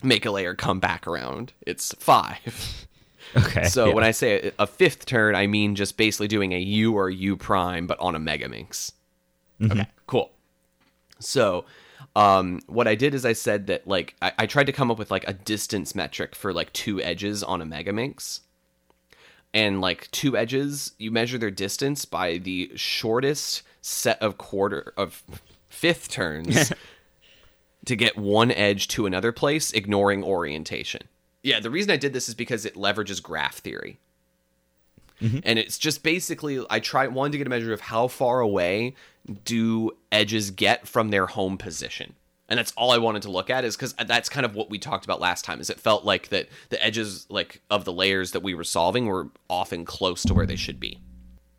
make 0.03 0.27
a 0.27 0.31
layer 0.31 0.55
come 0.55 0.81
back 0.81 1.07
around. 1.07 1.53
It's 1.67 1.95
five. 1.99 2.87
Okay. 3.37 3.65
So 3.65 3.87
yeah. 3.87 3.93
when 3.93 4.05
I 4.05 4.13
say 4.13 4.53
a 4.57 4.69
fifth 4.69 5.05
turn, 5.05 5.35
I 5.35 5.49
mean 5.49 5.75
just 5.75 5.97
basically 5.97 6.29
doing 6.29 6.53
a 6.53 6.59
U 6.61 6.95
or 6.95 7.11
U 7.11 7.37
prime, 7.37 7.89
but 7.89 7.99
on 7.99 8.15
a 8.15 8.21
Megaminx. 8.21 8.93
Okay, 9.61 9.87
cool. 10.07 10.31
So 11.19 11.65
um, 12.15 12.61
what 12.67 12.87
I 12.87 12.95
did 12.95 13.15
is 13.15 13.27
I 13.27 13.33
said 13.33 13.67
that 13.67 13.87
like 13.87 14.15
I, 14.23 14.33
I 14.39 14.47
tried 14.47 14.67
to 14.67 14.73
come 14.73 14.91
up 14.91 14.99
with 14.99 15.11
like 15.11 15.27
a 15.29 15.33
distance 15.33 15.95
metric 15.95 16.37
for 16.37 16.53
like 16.53 16.73
two 16.73 17.03
edges 17.03 17.43
on 17.43 17.61
a 17.61 17.67
Megaminx. 17.67 18.41
And 19.53 19.81
like 19.81 20.11
two 20.13 20.37
edges, 20.37 20.93
you 20.97 21.11
measure 21.11 21.37
their 21.37 21.51
distance 21.51 22.05
by 22.05 22.39
the 22.39 22.71
shortest 22.77 23.63
set 23.87 24.21
of 24.21 24.37
quarter 24.37 24.93
of 24.97 25.23
fifth 25.69 26.11
turns 26.11 26.73
to 27.85 27.95
get 27.95 28.19
one 28.19 28.51
edge 28.51 28.89
to 28.89 29.07
another 29.07 29.31
place, 29.31 29.71
ignoring 29.73 30.25
orientation. 30.25 31.03
Yeah, 31.43 31.61
the 31.61 31.71
reason 31.71 31.93
I 31.93 31.97
did 31.97 32.13
this 32.13 32.29
is 32.29 32.35
because 32.35 32.67
it 32.67 32.75
leverages 32.75 33.23
graph 33.23 33.59
theory. 33.59 34.01
Mm-hmm. 35.23 35.39
And 35.45 35.59
it's 35.59 35.79
just 35.79 36.03
basically 36.03 36.65
I 36.69 36.81
try 36.81 37.07
wanted 37.07 37.33
to 37.33 37.39
get 37.39 37.47
a 37.47 37.51
measure 37.51 37.73
of 37.73 37.81
how 37.81 38.09
far 38.09 38.41
away 38.41 38.97
do 39.45 39.93
edges 40.11 40.51
get 40.51 40.89
from 40.89 41.11
their 41.11 41.27
home 41.27 41.57
position. 41.57 42.15
And 42.49 42.59
that's 42.59 42.73
all 42.77 42.91
I 42.91 42.99
wanted 42.99 43.23
to 43.23 43.31
look 43.31 43.51
at 43.51 43.65
is 43.65 43.77
cuz 43.77 43.95
that's 43.95 44.29
kind 44.29 44.45
of 44.45 44.57
what 44.57 44.69
we 44.69 44.79
talked 44.79 45.05
about 45.05 45.21
last 45.21 45.45
time 45.45 45.61
is 45.61 45.71
it 45.71 45.81
felt 45.81 46.05
like 46.05 46.29
that 46.31 46.49
the 46.71 46.85
edges 46.85 47.27
like 47.29 47.63
of 47.71 47.85
the 47.85 47.93
layers 47.93 48.33
that 48.33 48.41
we 48.41 48.53
were 48.53 48.65
solving 48.65 49.07
were 49.07 49.29
often 49.49 49.85
close 49.85 50.23
to 50.25 50.35
where 50.35 50.47
they 50.47 50.57
should 50.57 50.81
be. 50.81 50.99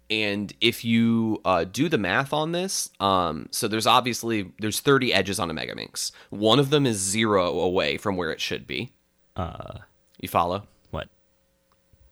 And 0.09 0.53
if 0.61 0.85
you 0.85 1.41
uh, 1.43 1.65
do 1.65 1.89
the 1.89 1.97
math 1.97 2.31
on 2.31 2.53
this, 2.53 2.89
um, 2.99 3.47
so 3.51 3.67
there's 3.67 3.85
obviously 3.87 4.53
there's 4.59 4.79
30 4.79 5.13
edges 5.13 5.37
on 5.39 5.51
a 5.51 5.53
Megaminx. 5.53 6.11
One 6.29 6.59
of 6.59 6.69
them 6.69 6.85
is 6.85 6.97
zero 6.97 7.59
away 7.59 7.97
from 7.97 8.15
where 8.15 8.31
it 8.31 8.39
should 8.39 8.65
be. 8.65 8.93
uh, 9.35 9.79
You 10.21 10.29
follow? 10.29 10.65
what? 10.91 11.09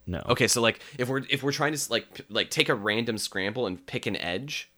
No. 0.05 0.23
Okay, 0.27 0.47
so 0.47 0.61
like 0.61 0.81
if 0.99 1.07
we're 1.07 1.23
if 1.29 1.41
we're 1.41 1.53
trying 1.53 1.73
to 1.73 1.91
like 1.91 2.05
like 2.29 2.49
take 2.49 2.67
a 2.69 2.75
random 2.75 3.17
scramble 3.17 3.65
and 3.65 3.85
pick 3.87 4.05
an 4.05 4.17
edge, 4.17 4.69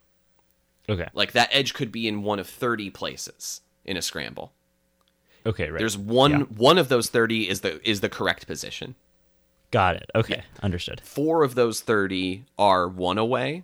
Okay. 0.87 1.07
like 1.13 1.31
that 1.33 1.49
edge 1.51 1.73
could 1.73 1.91
be 1.91 2.07
in 2.07 2.21
one 2.23 2.37
of 2.39 2.47
30 2.47 2.91
places 2.91 3.61
in 3.83 3.97
a 3.97 4.01
scramble. 4.01 4.53
Okay. 5.45 5.69
Right. 5.71 5.79
There's 5.79 5.97
one 5.97 6.31
Yeah. 6.31 6.37
one 6.55 6.77
of 6.77 6.87
those 6.89 7.09
30 7.09 7.49
is 7.49 7.61
the 7.61 7.81
is 7.89 8.01
the 8.01 8.09
correct 8.09 8.45
position. 8.47 8.93
Got 9.71 9.97
it. 9.97 10.09
Okay. 10.15 10.43
Understood. 10.61 11.01
Four 11.01 11.43
of 11.43 11.55
those 11.55 11.81
30 11.81 12.45
are 12.57 12.87
one 12.87 13.17
away. 13.17 13.63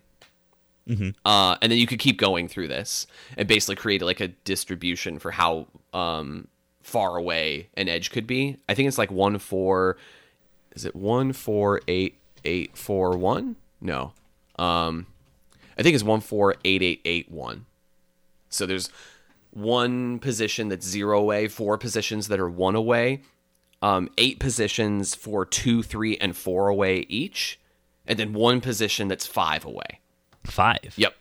Uh, 1.23 1.55
and 1.61 1.71
then 1.71 1.79
you 1.79 1.87
could 1.87 1.99
keep 1.99 2.19
going 2.19 2.47
through 2.49 2.67
this 2.67 3.07
and 3.37 3.47
basically 3.47 3.75
create 3.75 4.01
like 4.01 4.19
a 4.19 4.27
distribution 4.27 5.17
for 5.17 5.31
how 5.31 5.67
um, 5.93 6.47
far 6.81 7.15
away 7.17 7.69
an 7.75 7.87
edge 7.87 8.11
could 8.11 8.27
be. 8.27 8.57
I 8.67 8.73
think 8.73 8.87
it's 8.87 8.97
like 8.97 9.11
one 9.11 9.37
four. 9.39 9.97
Is 10.75 10.83
it 10.85 10.95
one 10.95 11.31
four 11.31 11.79
eight 11.87 12.17
eight 12.43 12.77
four 12.77 13.17
one? 13.17 13.55
No, 13.79 14.11
um, 14.59 15.07
I 15.77 15.83
think 15.83 15.95
it's 15.95 16.03
one 16.03 16.19
four 16.19 16.55
eight 16.65 16.81
eight 16.81 17.01
eight 17.05 17.31
one. 17.31 17.65
So 18.49 18.65
there's 18.65 18.89
one 19.51 20.19
position 20.19 20.67
that's 20.67 20.85
zero 20.85 21.19
away, 21.19 21.47
four 21.47 21.77
positions 21.77 22.27
that 22.27 22.39
are 22.39 22.49
one 22.49 22.75
away, 22.75 23.21
um, 23.83 24.09
eight 24.17 24.39
positions 24.39 25.13
for 25.13 25.45
two, 25.45 25.83
three, 25.83 26.17
and 26.17 26.37
four 26.37 26.69
away 26.69 27.05
each, 27.09 27.59
and 28.07 28.17
then 28.17 28.31
one 28.31 28.61
position 28.61 29.09
that's 29.09 29.27
five 29.27 29.65
away. 29.65 29.99
Five. 30.45 30.93
Yep. 30.95 31.13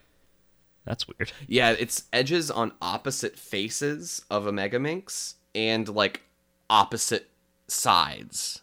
That's 0.85 1.05
weird. 1.07 1.33
Yeah, 1.45 1.71
it's 1.71 2.03
edges 2.13 2.49
on 2.49 2.71
opposite 2.81 3.37
faces 3.37 4.23
of 4.31 4.47
a 4.47 4.51
Megaminx 4.51 5.35
and 5.53 5.89
like 5.89 6.21
opposite 6.69 7.29
sides. 7.67 8.61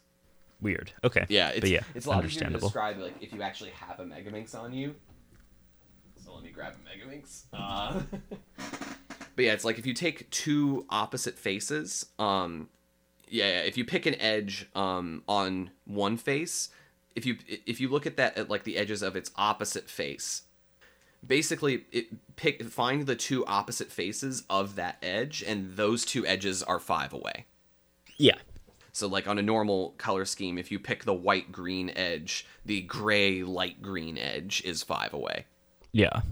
Weird. 0.63 0.93
Okay. 1.05 1.27
Yeah, 1.29 1.51
it's, 1.51 1.61
but 1.61 1.71
yeah, 1.71 1.81
it's 1.95 2.07
a 2.07 2.09
lot 2.09 2.25
easier 2.25 2.41
to 2.41 2.47
understandable. 2.47 2.69
describe 2.69 2.99
like 2.99 3.15
if 3.21 3.35
you 3.35 3.43
actually 3.43 3.71
have 3.71 4.01
a 4.01 4.05
Megaminx 4.05 4.55
on 4.55 4.73
you. 4.73 4.95
So 6.25 6.35
let 6.35 6.43
me 6.43 6.51
grab 6.51 6.75
a 6.75 6.89
Megaminx. 6.89 7.45
Uh, 7.53 8.01
but 9.37 9.45
yeah, 9.45 9.53
it's 9.53 9.65
like 9.65 9.79
if 9.79 9.85
you 9.85 9.93
take 9.93 10.29
two 10.31 10.87
opposite 10.89 11.39
faces, 11.39 12.07
um, 12.19 12.69
yeah, 13.31 13.47
yeah, 13.47 13.61
if 13.61 13.77
you 13.77 13.85
pick 13.85 14.07
an 14.07 14.15
edge 14.21 14.69
um 14.75 15.23
on 15.29 15.71
one 15.85 16.17
face, 16.17 16.69
if 17.15 17.25
you 17.27 17.37
if 17.47 17.81
you 17.81 17.89
look 17.89 18.07
at 18.07 18.17
that 18.17 18.37
at 18.37 18.51
like 18.51 18.65
the 18.65 18.77
edges 18.77 19.03
of 19.03 19.17
its 19.17 19.31
opposite 19.37 19.89
face, 19.89 20.43
basically 21.27 21.85
it 21.93 22.37
pick 22.37 22.63
find 22.65 23.07
the 23.07 23.17
two 23.17 23.45
opposite 23.47 23.91
faces 23.91 24.45
of 24.51 24.77
that 24.77 24.97
edge 25.03 25.43
and 25.47 25.77
those 25.77 26.05
two 26.05 26.27
edges 26.27 26.63
are 26.63 26.79
5 26.79 27.13
away. 27.13 27.47
Yeah. 28.17 28.37
So 28.93 29.07
like 29.07 29.29
on 29.29 29.39
a 29.39 29.43
normal 29.43 29.91
color 29.99 30.25
scheme 30.25 30.59
if 30.59 30.71
you 30.71 30.79
pick 30.79 31.05
the 31.05 31.15
white 31.15 31.53
green 31.53 31.91
edge, 31.91 32.47
the 32.65 32.83
gray 32.83 33.43
light 33.43 33.83
green 33.83 34.19
edge 34.19 34.63
is 34.65 34.83
5 34.83 35.13
away. 35.13 35.47
Yeah. 35.93 36.23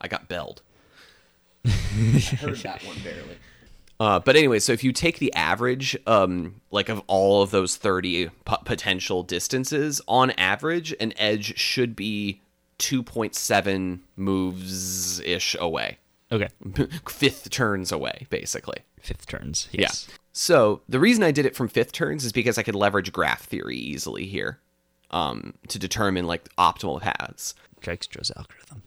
I 0.00 0.08
got 0.08 0.28
belled. 0.28 0.62
I 1.64 1.68
heard 1.68 2.56
that 2.58 2.82
one 2.84 2.96
barely. 3.04 3.36
Uh, 4.00 4.18
but 4.18 4.34
anyway, 4.34 4.58
so 4.58 4.72
if 4.72 4.82
you 4.82 4.92
take 4.92 5.18
the 5.18 5.32
average, 5.34 5.96
um, 6.06 6.60
like 6.70 6.88
of 6.88 7.02
all 7.06 7.42
of 7.42 7.50
those 7.50 7.76
thirty 7.76 8.28
p- 8.28 8.56
potential 8.64 9.22
distances, 9.22 10.00
on 10.08 10.30
average, 10.32 10.94
an 10.98 11.12
edge 11.18 11.56
should 11.58 11.94
be 11.94 12.40
two 12.78 13.02
point 13.02 13.34
seven 13.34 14.02
moves 14.16 15.20
ish 15.20 15.54
away, 15.60 15.98
Okay. 16.32 16.48
fifth 17.08 17.50
turns 17.50 17.92
away, 17.92 18.26
basically. 18.30 18.78
Fifth 19.02 19.26
turns. 19.26 19.68
Yes. 19.70 20.08
So 20.32 20.80
the 20.88 20.98
reason 21.00 21.22
I 21.22 21.30
did 21.30 21.44
it 21.44 21.54
from 21.54 21.68
fifth 21.68 21.92
turns 21.92 22.24
is 22.24 22.32
because 22.32 22.56
I 22.56 22.62
could 22.62 22.74
leverage 22.74 23.12
graph 23.12 23.42
theory 23.44 23.76
easily 23.76 24.24
here, 24.26 24.60
um, 25.10 25.52
to 25.68 25.78
determine 25.78 26.26
like 26.26 26.48
optimal 26.56 27.00
paths. 27.02 27.54
Dijkstra's 27.82 28.30
algorithm. 28.36 28.82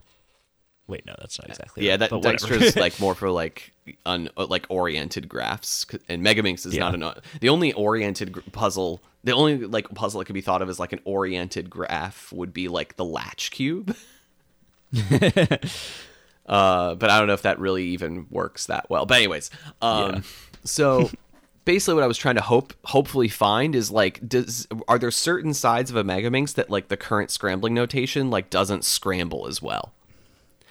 Wait, 0.87 1.05
no, 1.05 1.15
that's 1.17 1.39
not 1.39 1.49
exactly. 1.49 1.85
Yeah, 1.85 1.91
right, 1.91 1.99
that. 2.01 2.11
Dijkstra's 2.11 2.75
like 2.75 2.99
more 2.99 3.15
for 3.15 3.29
like 3.31 3.71
un 4.05 4.29
like 4.35 4.65
oriented 4.69 5.29
graphs, 5.29 5.85
and 6.09 6.21
Megaminx 6.25 6.65
is 6.65 6.75
Yeah. 6.75 6.89
not 6.91 7.15
an 7.17 7.23
the 7.39 7.49
only 7.49 7.71
oriented 7.73 8.33
gr- 8.33 8.41
puzzle. 8.51 9.01
The 9.23 9.31
only 9.31 9.57
like 9.65 9.87
puzzle 9.95 10.19
that 10.19 10.25
could 10.25 10.33
be 10.33 10.41
thought 10.41 10.61
of 10.61 10.69
as 10.69 10.79
like 10.79 10.91
an 10.91 10.99
oriented 11.05 11.69
graph 11.69 12.33
would 12.33 12.53
be 12.53 12.67
like 12.67 12.97
the 12.97 13.05
latch 13.05 13.51
cube. 13.51 13.95
uh, 16.45 16.95
but 16.95 17.09
I 17.09 17.17
don't 17.17 17.27
know 17.27 17.33
if 17.33 17.43
that 17.43 17.59
really 17.59 17.85
even 17.85 18.27
works 18.29 18.65
that 18.67 18.89
well. 18.89 19.05
But 19.05 19.17
anyways, 19.17 19.49
um, 19.81 20.15
Yeah. 20.15 20.21
so 20.65 21.09
basically 21.65 21.93
what 21.95 22.03
I 22.03 22.07
was 22.07 22.17
trying 22.17 22.35
to 22.35 22.41
hope 22.41 22.73
hopefully 22.83 23.29
find 23.29 23.75
is 23.75 23.89
like 23.89 24.27
does 24.27 24.67
are 24.87 24.99
there 24.99 25.11
certain 25.11 25.53
sides 25.53 25.89
of 25.89 25.95
a 25.95 26.03
Megaminx 26.03 26.55
that 26.55 26.69
like 26.69 26.89
the 26.89 26.97
current 26.97 27.31
scrambling 27.31 27.73
notation 27.73 28.29
like 28.29 28.49
doesn't 28.49 28.83
scramble 28.83 29.47
as 29.47 29.61
well? 29.61 29.93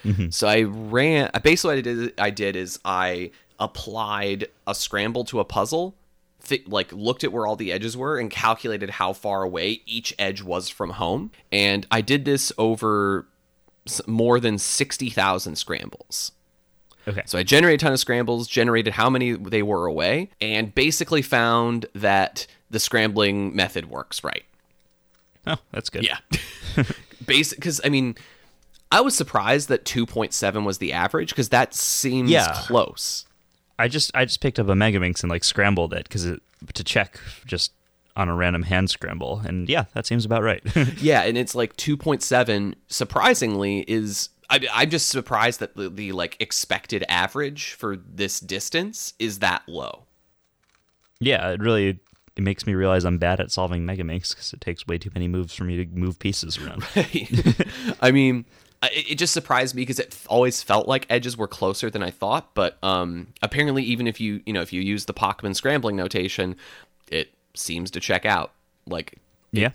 Mm-hmm. 0.05 0.30
So 0.30 0.48
I 0.48 0.62
ran. 0.62 1.30
Basically, 1.42 1.76
what 1.76 1.78
I 1.78 1.80
did, 1.80 2.20
I 2.20 2.30
did 2.30 2.57
is 2.57 2.78
I 2.84 3.30
applied 3.59 4.48
a 4.66 4.74
scramble 4.74 5.24
to 5.24 5.40
a 5.40 5.44
puzzle, 5.44 5.94
like 6.66 6.92
looked 6.92 7.24
at 7.24 7.32
where 7.32 7.46
all 7.46 7.57
the 7.57 7.72
edges 7.72 7.96
were, 7.96 8.18
and 8.18 8.30
calculated 8.30 8.90
how 8.90 9.12
far 9.12 9.42
away 9.42 9.82
each 9.86 10.14
edge 10.18 10.42
was 10.42 10.68
from 10.68 10.90
home. 10.90 11.30
And 11.50 11.86
I 11.90 12.00
did 12.00 12.24
this 12.24 12.53
over 12.59 13.26
more 14.07 14.40
than 14.40 14.59
sixty 14.59 15.11
thousand 15.11 15.57
scrambles. 15.57 16.32
okay. 17.07 17.22
So 17.26 17.38
I 17.38 17.42
generated 17.42 17.80
a 17.80 17.84
ton 17.84 17.92
of 17.92 18.00
scrambles, 18.00 18.48
generated 18.48 18.94
how 18.94 19.09
many 19.11 19.32
they 19.32 19.62
were 19.62 19.86
away, 19.86 20.30
and 20.40 20.74
basically 20.74 21.22
found 21.22 21.86
that 21.94 22.46
the 22.70 22.80
scrambling 22.80 23.55
method 23.55 23.90
works 23.90 24.24
right. 24.24 24.44
oh, 25.46 25.57
that's 25.72 25.90
good. 25.90 26.05
Yeah. 26.05 26.18
Basic, 27.26 27.59
because 27.59 27.80
I 27.84 27.88
mean, 27.88 28.16
I 28.93 29.01
was 29.01 29.16
surprised 29.16 29.68
that 29.68 29.84
2.7 29.84 30.64
was 30.64 30.78
the 30.78 30.93
average 30.93 31.30
because 31.30 31.49
that 31.49 31.74
seems 31.74 32.30
Yeah. 32.30 32.53
close. 32.55 33.26
I 33.78 33.88
just 33.88 34.11
I 34.14 34.24
just 34.24 34.40
picked 34.40 34.61
up 34.61 34.68
a 34.68 34.74
Megaminx 34.74 35.22
and 35.22 35.30
like 35.30 35.43
scrambled 35.45 35.93
it 35.95 36.05
because 36.05 36.26
it 36.26 36.40
to 36.74 36.84
check 36.84 37.18
just 37.47 37.72
on 38.14 38.28
a 38.28 38.34
random 38.34 38.64
hand 38.64 38.90
scramble, 38.90 39.40
and 39.45 39.68
yeah, 39.68 39.86
that 39.95 40.05
seems 40.07 40.24
about 40.26 40.43
right. 40.43 40.62
Yeah, 41.01 41.22
and 41.22 41.36
it's 41.38 41.55
like 41.55 41.76
2.7. 41.76 42.74
Surprisingly, 42.88 43.80
is 43.88 44.28
I, 44.51 44.61
I'm 44.72 44.90
just 44.90 45.09
surprised 45.09 45.61
that 45.61 45.74
the, 45.74 45.88
the 45.88 46.12
like 46.12 46.36
expected 46.38 47.05
average 47.09 47.72
for 47.72 47.97
this 47.97 48.38
distance 48.38 49.14
is 49.18 49.38
that 49.38 49.62
low. 49.66 50.05
yeah, 51.20 51.49
it 51.51 51.61
really 51.61 51.99
it 52.36 52.43
makes 52.43 52.66
me 52.66 52.74
realize 52.74 53.05
I'm 53.05 53.18
bad 53.18 53.40
at 53.40 53.51
solving 53.51 53.84
Megaminx 53.86 54.30
because 54.30 54.53
it 54.53 54.61
takes 54.61 54.86
way 54.86 54.99
too 54.99 55.11
many 55.14 55.28
moves 55.28 55.55
for 55.55 55.64
me 55.64 55.84
to 55.84 55.86
move 55.99 56.18
pieces 56.18 56.59
around. 56.59 56.84
I 58.01 58.11
mean, 58.11 58.45
it 58.83 59.12
it 59.12 59.14
just 59.16 59.33
surprised 59.33 59.74
me 59.74 59.83
because 59.83 59.99
it 59.99 60.16
always 60.28 60.62
felt 60.62 60.89
like 60.89 61.07
edges 61.09 61.37
were 61.37 61.49
closer 61.49 61.91
than 61.91 62.03
I 62.03 62.11
thought. 62.11 62.55
But 62.55 62.78
um, 62.83 63.28
apparently, 63.43 63.83
even 63.85 64.07
if 64.07 64.20
you 64.20 64.43
you 64.47 64.53
know 64.53 64.62
if 64.62 64.72
you 64.72 64.80
use 64.80 65.05
the 65.05 65.14
Pochmann 65.14 65.55
scrambling 65.55 65.97
notation, 65.97 66.57
it 67.11 67.33
seems 67.55 67.91
to 67.93 68.01
check 68.01 68.24
out. 68.24 68.53
Like 68.87 69.18
yeah, 69.53 69.70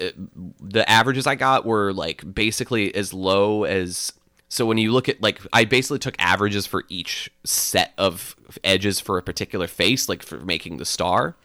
uh, 0.00 0.10
the 0.60 0.84
averages 0.88 1.26
I 1.26 1.36
got 1.36 1.64
were 1.64 1.92
like 1.92 2.34
basically 2.34 2.94
as 2.94 3.12
low 3.14 3.64
as. 3.64 4.12
So 4.50 4.64
when 4.64 4.78
you 4.78 4.92
look 4.92 5.10
at 5.10 5.20
like, 5.20 5.40
I 5.52 5.66
basically 5.66 5.98
took 5.98 6.16
averages 6.18 6.66
for 6.66 6.84
each 6.88 7.30
set 7.44 7.92
of 7.98 8.34
edges 8.64 8.98
for 8.98 9.18
a 9.18 9.22
particular 9.22 9.66
face, 9.66 10.08
like 10.08 10.22
for 10.22 10.38
making 10.38 10.78
the 10.78 10.86
star. 10.86 11.36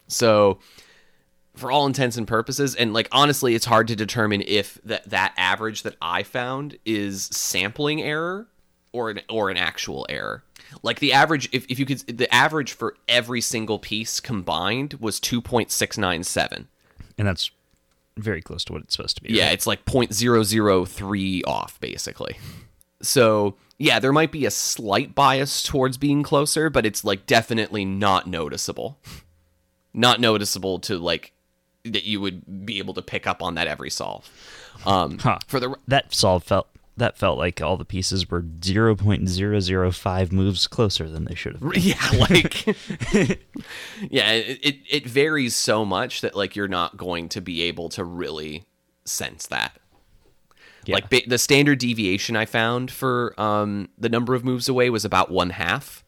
So, 0.08 0.58
for 1.58 1.70
all 1.70 1.86
intents 1.86 2.16
and 2.16 2.26
purposes, 2.26 2.74
and 2.74 2.92
like 2.92 3.08
honestly, 3.12 3.54
it's 3.54 3.66
hard 3.66 3.88
to 3.88 3.96
determine 3.96 4.42
if 4.46 4.80
that 4.84 5.08
that 5.10 5.34
average 5.36 5.82
that 5.82 5.96
I 6.00 6.22
found 6.22 6.78
is 6.84 7.24
sampling 7.26 8.02
error 8.02 8.48
or 8.92 9.10
an 9.10 9.20
or 9.28 9.50
an 9.50 9.56
actual 9.56 10.06
error. 10.08 10.42
Like 10.82 11.00
the 11.00 11.12
average, 11.12 11.48
if, 11.52 11.66
if 11.68 11.78
you 11.78 11.86
could, 11.86 12.00
the 12.18 12.32
average 12.32 12.72
for 12.72 12.96
every 13.06 13.40
single 13.40 13.78
piece 13.78 14.20
combined 14.20 14.94
was 15.00 15.18
2.697. 15.20 16.66
and 17.16 17.26
that's 17.26 17.50
very 18.18 18.42
close 18.42 18.64
to 18.64 18.72
what 18.72 18.82
it's 18.82 18.94
supposed 18.94 19.16
to 19.16 19.22
be. 19.22 19.32
Yeah, 19.32 19.46
right? 19.46 19.52
it's 19.52 19.66
like 19.66 19.84
0.003 19.84 21.42
off, 21.46 21.80
basically. 21.80 22.36
So, 23.00 23.54
yeah, 23.78 24.00
there 24.00 24.12
might 24.12 24.32
be 24.32 24.44
a 24.44 24.50
slight 24.50 25.14
bias 25.14 25.62
towards 25.62 25.96
being 25.96 26.22
closer, 26.22 26.68
but 26.68 26.84
it's 26.84 27.04
like 27.04 27.26
definitely 27.26 27.84
not 27.84 28.26
noticeable. 28.26 28.98
Not 29.94 30.20
noticeable 30.20 30.80
to 30.80 30.98
like 30.98 31.32
that 31.84 32.04
you 32.04 32.20
would 32.20 32.66
be 32.66 32.78
able 32.78 32.94
to 32.94 33.02
pick 33.02 33.26
up 33.26 33.42
on 33.42 33.54
that 33.54 33.66
every 33.66 33.90
solve. 33.90 34.28
Um, 34.86 35.18
Huh. 35.18 35.38
For 35.46 35.58
the 35.60 35.74
that 35.86 36.14
solve 36.14 36.44
felt 36.44 36.68
that 36.96 37.16
felt 37.16 37.38
like 37.38 37.62
all 37.62 37.76
the 37.76 37.84
pieces 37.84 38.28
were 38.28 38.42
0.005 38.42 40.32
moves 40.32 40.66
closer 40.66 41.08
than 41.08 41.24
they 41.26 41.34
should 41.34 41.52
have. 41.54 41.60
been. 41.62 41.80
yeah, 41.80 42.10
like 42.30 42.66
yeah, 44.10 44.32
it, 44.32 44.58
it 44.64 44.76
it 44.90 45.06
varies 45.06 45.54
so 45.54 45.84
much 45.84 46.20
that 46.22 46.34
like 46.34 46.56
you're 46.56 46.68
not 46.68 46.96
going 46.96 47.28
to 47.30 47.40
be 47.40 47.62
able 47.62 47.88
to 47.90 48.04
really 48.04 48.64
sense 49.04 49.46
that. 49.46 49.78
Yeah. 50.86 50.96
Like 50.96 51.10
ba- 51.10 51.22
the 51.26 51.38
standard 51.38 51.78
deviation 51.78 52.34
I 52.34 52.46
found 52.46 52.90
for 52.90 53.38
um, 53.38 53.88
the 53.98 54.08
number 54.08 54.34
of 54.34 54.44
moves 54.44 54.68
away 54.68 54.90
was 54.90 55.04
about 55.04 55.30
one 55.30 55.50
half. 55.50 56.04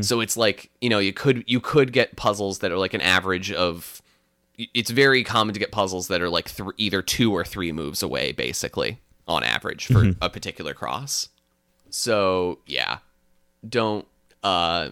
So 0.00 0.20
it's 0.20 0.38
like 0.38 0.70
you 0.80 0.88
know 0.88 0.98
you 0.98 1.12
could 1.12 1.44
you 1.46 1.60
could 1.60 1.92
get 1.92 2.16
puzzles 2.16 2.60
that 2.60 2.72
are 2.72 2.78
like 2.78 2.94
an 2.94 3.02
average 3.02 3.52
of. 3.52 4.00
It's 4.58 4.90
very 4.90 5.22
common 5.22 5.52
to 5.52 5.60
get 5.60 5.70
puzzles 5.70 6.08
that 6.08 6.20
are 6.22 6.30
like 6.30 6.54
th- 6.54 6.70
either 6.78 7.02
two 7.02 7.32
or 7.32 7.44
three 7.44 7.72
moves 7.72 8.02
away, 8.02 8.32
basically 8.32 9.00
on 9.28 9.42
average 9.42 9.86
for 9.86 10.12
a 10.22 10.30
particular 10.30 10.72
cross. 10.72 11.28
So 11.90 12.58
yeah, 12.66 12.98
don't 13.68 14.06
uh, 14.42 14.90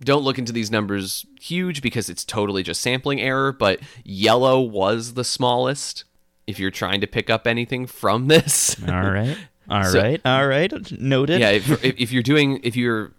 don't 0.00 0.24
look 0.24 0.38
into 0.38 0.52
these 0.52 0.70
numbers 0.70 1.26
huge 1.40 1.80
because 1.82 2.08
it's 2.08 2.24
totally 2.24 2.62
just 2.62 2.80
sampling 2.80 3.20
error. 3.20 3.52
But 3.52 3.80
yellow 4.04 4.60
was 4.60 5.14
the 5.14 5.24
smallest. 5.24 6.04
If 6.46 6.58
you're 6.58 6.70
trying 6.70 7.00
to 7.00 7.06
pick 7.06 7.30
up 7.30 7.46
anything 7.46 7.86
from 7.86 8.28
this, 8.28 8.76
All 8.88 9.10
right. 9.10 9.36
all 9.70 9.84
So- 9.84 10.00
right, 10.02 10.20
All 10.24 10.46
right. 10.46 10.72
Noted. 10.92 11.40
yeah 11.40 11.50
if, 11.50 11.70
if, 11.84 11.94
if 11.98 12.12
you're 12.12 12.22
doing 12.22 12.60
if 12.62 12.76
you're 12.76 13.12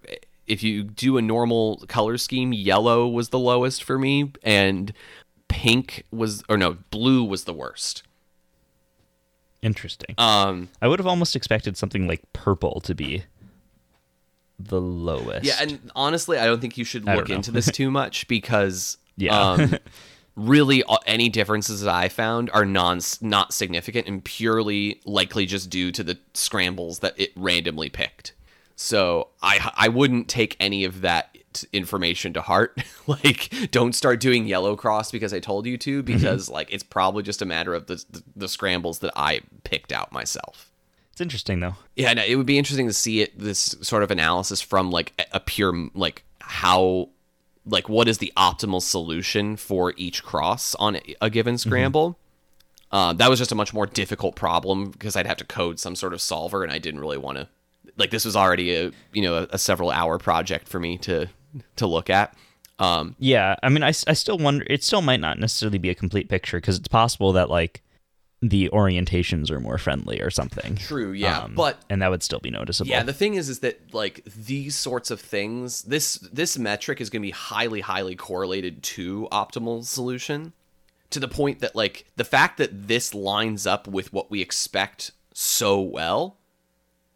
if 0.46 0.62
you 0.62 0.84
do 0.84 1.16
a 1.18 1.22
normal 1.22 1.82
color 1.88 2.16
scheme 2.18 2.52
yellow 2.52 3.08
was 3.08 3.30
the 3.30 3.38
lowest 3.38 3.82
for 3.82 3.98
me 3.98 4.30
and 4.44 4.92
pink 5.48 6.04
was 6.10 6.42
or 6.48 6.56
no 6.56 6.76
blue 6.90 7.24
was 7.24 7.44
the 7.44 7.52
worst 7.52 8.02
Interesting. 9.62 10.14
um 10.18 10.68
I 10.80 10.86
would 10.88 10.98
have 10.98 11.06
almost 11.06 11.34
expected 11.34 11.76
something 11.76 12.06
like 12.06 12.22
purple 12.32 12.80
to 12.82 12.94
be 12.94 13.24
the 14.58 14.80
lowest. 14.80 15.44
yeah 15.44 15.56
and 15.60 15.90
honestly 15.94 16.38
i 16.38 16.46
don't 16.46 16.60
think 16.60 16.78
you 16.78 16.84
should 16.84 17.04
look 17.04 17.28
into 17.30 17.50
this 17.50 17.70
too 17.70 17.90
much 17.90 18.26
because 18.36 18.96
Yeah. 19.16 19.38
um 19.38 19.74
really 20.36 20.82
any 21.06 21.28
differences 21.30 21.80
that 21.80 21.94
I 21.94 22.08
found 22.10 22.50
are 22.50 22.64
non 22.66 23.00
not 23.22 23.54
significant 23.54 24.06
and 24.06 24.22
purely 24.22 25.00
likely 25.06 25.46
just 25.46 25.70
due 25.70 25.90
to 25.92 26.04
the 26.04 26.18
scrambles 26.34 26.98
that 26.98 27.14
it 27.18 27.30
randomly 27.36 27.88
picked. 27.88 28.34
So 28.76 29.28
I 29.42 29.72
I 29.74 29.88
wouldn't 29.88 30.28
take 30.28 30.54
any 30.60 30.84
of 30.84 31.00
that 31.00 31.35
information 31.72 32.32
to 32.34 32.42
heart. 32.42 32.82
like 33.06 33.52
don't 33.70 33.94
start 33.94 34.20
doing 34.20 34.46
yellow 34.46 34.76
cross 34.76 35.10
because 35.10 35.32
I 35.32 35.40
told 35.40 35.66
you 35.66 35.76
to 35.78 36.02
because 36.02 36.48
like 36.48 36.72
it's 36.72 36.82
probably 36.82 37.22
just 37.22 37.42
a 37.42 37.46
matter 37.46 37.74
of 37.74 37.86
the, 37.86 38.04
the 38.10 38.22
the 38.34 38.48
scrambles 38.48 39.00
that 39.00 39.12
I 39.16 39.40
picked 39.64 39.92
out 39.92 40.12
myself. 40.12 40.70
It's 41.12 41.20
interesting 41.22 41.60
though. 41.60 41.76
Yeah, 41.94 42.12
no, 42.12 42.22
it 42.22 42.36
would 42.36 42.44
be 42.44 42.58
interesting 42.58 42.86
to 42.88 42.92
see 42.92 43.22
it 43.22 43.38
this 43.38 43.74
sort 43.80 44.02
of 44.02 44.10
analysis 44.10 44.60
from 44.60 44.90
like 44.90 45.12
a- 45.32 45.40
pure 45.40 45.88
like 45.94 46.24
how 46.40 47.08
like 47.64 47.88
what 47.88 48.06
is 48.06 48.18
the 48.18 48.32
optimal 48.36 48.82
solution 48.82 49.56
for 49.56 49.94
each 49.96 50.22
cross 50.22 50.74
on 50.74 51.00
a- 51.20 51.30
given 51.30 51.56
scramble. 51.56 52.18
Uh, 52.92 53.12
that 53.14 53.28
was 53.28 53.38
just 53.38 53.50
a 53.50 53.54
much 53.54 53.74
more 53.74 53.86
difficult 53.86 54.36
problem 54.36 54.90
because 54.90 55.16
I'd 55.16 55.26
have 55.26 55.38
to 55.38 55.44
code 55.44 55.80
some 55.80 55.96
sort 55.96 56.12
of 56.12 56.20
solver, 56.20 56.62
and 56.62 56.70
I 56.70 56.78
didn't 56.78 57.00
really 57.00 57.18
want 57.18 57.38
to. 57.38 57.48
Like 57.96 58.10
this 58.10 58.24
was 58.24 58.36
already 58.36 58.74
a 58.74 58.92
you 59.12 59.22
know 59.22 59.36
a, 59.38 59.48
a 59.52 59.58
several 59.58 59.90
hour 59.90 60.18
project 60.18 60.68
for 60.68 60.78
me 60.78 60.98
to 60.98 61.28
to 61.76 61.86
look 61.86 62.10
at. 62.10 62.34
Um, 62.78 63.16
Yeah, 63.18 63.56
I 63.62 63.68
mean, 63.68 63.82
I, 63.82 63.88
I 63.88 64.12
still 64.12 64.38
wonder. 64.38 64.66
It 64.68 64.84
still 64.84 65.02
might 65.02 65.20
not 65.20 65.38
necessarily 65.38 65.78
be 65.78 65.90
a 65.90 65.94
complete 65.94 66.28
picture 66.28 66.58
because 66.58 66.78
it's 66.78 66.88
possible 66.88 67.32
that 67.32 67.48
like 67.48 67.82
the 68.42 68.68
orientations 68.70 69.50
are 69.50 69.60
more 69.60 69.78
friendly 69.78 70.20
or 70.20 70.30
something. 70.30 70.76
True, 70.76 71.12
yeah, 71.12 71.40
Um, 71.40 71.54
but 71.54 71.78
and 71.88 72.02
that 72.02 72.10
would 72.10 72.22
still 72.22 72.38
be 72.38 72.50
noticeable. 72.50 72.90
Yeah, 72.90 73.02
the 73.02 73.14
thing 73.14 73.34
is, 73.34 73.48
is 73.48 73.60
that 73.60 73.94
like 73.94 74.22
these 74.24 74.74
sorts 74.76 75.10
of 75.10 75.20
things, 75.20 75.82
this 75.82 76.16
this 76.32 76.58
metric 76.58 77.00
is 77.00 77.08
going 77.08 77.22
to 77.22 77.26
be 77.26 77.32
highly, 77.32 77.80
highly 77.80 78.14
correlated 78.14 78.82
to 78.82 79.26
optimal 79.32 79.84
solution, 79.84 80.52
to 81.10 81.18
the 81.18 81.28
point 81.28 81.60
that 81.60 81.74
like 81.74 82.04
the 82.16 82.24
fact 82.24 82.58
that 82.58 82.88
this 82.88 83.14
lines 83.14 83.66
up 83.66 83.88
with 83.88 84.12
what 84.12 84.30
we 84.30 84.42
expect 84.42 85.12
so 85.32 85.80
well 85.80 86.36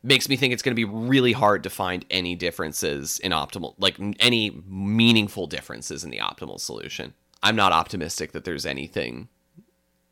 makes 0.03 0.29
me 0.29 0.37
think 0.37 0.53
it's 0.53 0.63
going 0.63 0.75
to 0.75 0.77
be 0.77 0.85
really 0.85 1.33
hard 1.33 1.63
to 1.65 1.71
find 1.71 2.05
any 2.11 2.35
differences 2.35 3.19
in 3.19 3.33
optimal, 3.33 3.75
like 3.79 3.97
any 4.19 4.63
meaningful 4.67 5.47
differences 5.47 6.05
in 6.05 6.11
the 6.11 6.19
optimal 6.19 6.61
solution. 6.61 7.13
I'm 7.43 7.57
not 7.57 7.73
optimistic 7.73 8.33
that 8.33 8.45
there's 8.45 8.67
anything 8.67 9.29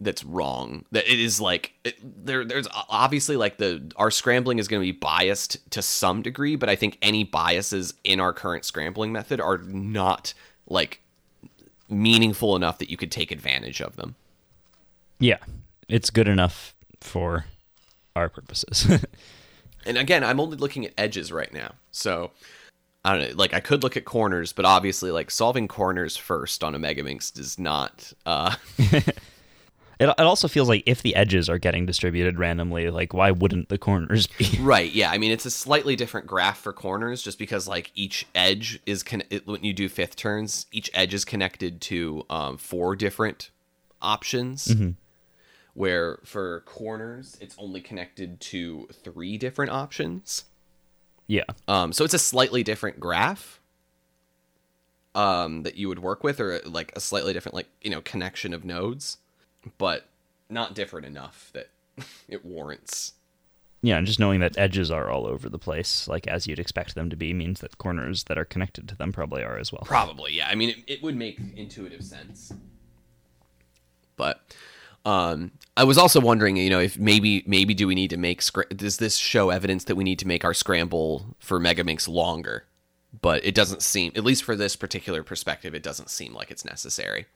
that's 0.00 0.22
wrong 0.22 0.84
that 0.92 1.12
it 1.12 1.18
is 1.18 1.40
like 1.40 1.72
it, 1.82 1.96
there 2.24 2.44
there's 2.44 2.68
obviously 2.88 3.36
like 3.36 3.56
the 3.56 3.90
our 3.96 4.12
scrambling 4.12 4.60
is 4.60 4.68
going 4.68 4.80
to 4.80 4.86
be 4.86 4.96
biased 4.96 5.68
to 5.72 5.82
some 5.82 6.22
degree 6.22 6.54
but 6.54 6.68
i 6.68 6.76
think 6.76 6.96
any 7.02 7.24
biases 7.24 7.94
in 8.04 8.20
our 8.20 8.32
current 8.32 8.64
scrambling 8.64 9.10
method 9.10 9.40
are 9.40 9.58
not 9.58 10.34
like 10.68 11.02
meaningful 11.88 12.54
enough 12.54 12.78
that 12.78 12.88
you 12.88 12.96
could 12.96 13.10
take 13.10 13.32
advantage 13.32 13.80
of 13.80 13.96
them 13.96 14.14
yeah, 15.18 15.38
it's 15.88 16.10
good 16.10 16.28
enough 16.28 16.74
for 17.00 17.46
our 18.14 18.28
purposes. 18.28 18.86
and 19.88 19.98
again 19.98 20.22
i'm 20.22 20.38
only 20.38 20.56
looking 20.56 20.84
at 20.86 20.92
edges 20.96 21.32
right 21.32 21.52
now 21.52 21.72
so 21.90 22.30
i 23.04 23.12
don't 23.16 23.28
know 23.28 23.36
like 23.36 23.54
i 23.54 23.60
could 23.60 23.82
look 23.82 23.96
at 23.96 24.04
corners 24.04 24.52
but 24.52 24.64
obviously 24.64 25.10
like 25.10 25.30
solving 25.30 25.66
corners 25.66 26.16
first 26.16 26.62
on 26.62 26.74
a 26.74 26.78
megaminx 26.78 27.32
does 27.32 27.58
not 27.58 28.12
uh 28.26 28.54
it, 29.98 30.08
it 30.08 30.20
also 30.20 30.46
feels 30.46 30.68
like 30.68 30.84
if 30.86 31.02
the 31.02 31.14
edges 31.16 31.48
are 31.48 31.58
getting 31.58 31.84
distributed 31.84 32.38
randomly, 32.38 32.90
like 32.90 33.12
why 33.12 33.30
wouldn't 33.32 33.68
the 33.68 33.78
corners 33.78 34.26
be? 34.26 34.48
Right. 34.60 34.92
Yeah. 34.92 35.10
I 35.10 35.18
mean, 35.18 35.32
it's 35.32 35.46
a 35.46 35.50
slightly 35.50 35.96
different 35.96 36.26
graph 36.26 36.58
for 36.58 36.72
corners, 36.72 37.22
just 37.22 37.38
because 37.38 37.66
like 37.66 37.90
each 37.94 38.26
edge 38.34 38.80
is 38.86 39.02
con- 39.02 39.24
it, 39.30 39.46
when 39.46 39.64
you 39.64 39.72
do 39.72 39.88
fifth 39.88 40.16
turns, 40.16 40.66
each 40.70 40.90
edge 40.94 41.14
is 41.14 41.24
connected 41.24 41.80
to 41.82 42.24
um, 42.30 42.58
four 42.58 42.94
different 42.94 43.50
options. 44.00 44.68
Where 45.78 46.18
for 46.24 46.60
corners, 46.60 47.36
it's 47.40 47.54
only 47.58 47.80
connected 47.80 48.40
to 48.40 48.88
three 49.04 49.38
different 49.38 49.70
options. 49.70 50.44
yeah, 51.26 51.44
Um, 51.66 51.92
so 51.92 52.04
it's 52.04 52.14
a 52.14 52.18
slightly 52.18 52.62
different 52.62 52.98
graph 52.98 53.60
um, 55.14 55.62
that 55.62 55.76
you 55.76 55.88
would 55.88 56.00
work 56.00 56.24
with, 56.24 56.40
or 56.40 56.60
like 56.64 56.92
a 56.96 57.00
slightly 57.00 57.32
different 57.32 57.54
like 57.54 57.68
you 57.82 57.90
know 57.90 58.00
connection 58.00 58.52
of 58.52 58.64
nodes, 58.64 59.18
but 59.78 60.08
not 60.50 60.74
different 60.74 61.06
enough 61.06 61.50
that 61.54 61.68
it 62.28 62.44
warrants 62.44 63.12
yeah. 63.82 63.96
And 63.96 64.06
just 64.06 64.18
knowing 64.18 64.40
that 64.40 64.58
edges 64.58 64.90
are 64.90 65.08
all 65.10 65.26
over 65.26 65.48
the 65.48 65.58
place, 65.58 66.08
like 66.08 66.26
as 66.26 66.46
you'd 66.46 66.58
expect 66.58 66.94
them 66.94 67.10
to 67.10 67.16
be, 67.16 67.32
means 67.32 67.60
that 67.60 67.78
corners 67.78 68.24
that 68.24 68.38
are 68.38 68.44
connected 68.44 68.88
to 68.88 68.96
them 68.96 69.12
probably 69.12 69.42
are 69.42 69.56
as 69.58 69.72
well. 69.72 69.82
Probably, 69.84 70.34
yeah. 70.34 70.48
I 70.48 70.54
mean, 70.54 70.70
it, 70.70 70.78
it 70.86 71.02
would 71.02 71.16
make 71.16 71.38
intuitive 71.56 72.04
sense. 72.04 72.52
But 74.16 74.56
um, 75.04 75.52
I 75.76 75.84
was 75.84 75.96
also 75.96 76.20
wondering, 76.20 76.56
you 76.56 76.70
know, 76.70 76.80
if 76.80 76.98
maybe 76.98 77.42
maybe 77.46 77.74
do 77.74 77.86
we 77.86 77.94
need 77.94 78.10
to 78.10 78.16
make 78.16 78.42
does 78.74 78.96
this 78.98 79.16
show 79.16 79.50
evidence 79.50 79.84
that 79.84 79.96
we 79.96 80.04
need 80.04 80.18
to 80.18 80.26
make 80.26 80.44
our 80.44 80.54
scramble 80.54 81.36
for 81.38 81.60
Megaminx 81.60 82.08
longer? 82.08 82.64
But 83.20 83.44
it 83.44 83.54
doesn't 83.54 83.82
seem, 83.82 84.12
at 84.16 84.24
least 84.24 84.44
for 84.44 84.54
this 84.54 84.76
particular 84.76 85.22
perspective, 85.22 85.74
it 85.74 85.82
doesn't 85.82 86.10
seem 86.10 86.34
like 86.34 86.50
it's 86.50 86.64
necessary. 86.64 87.26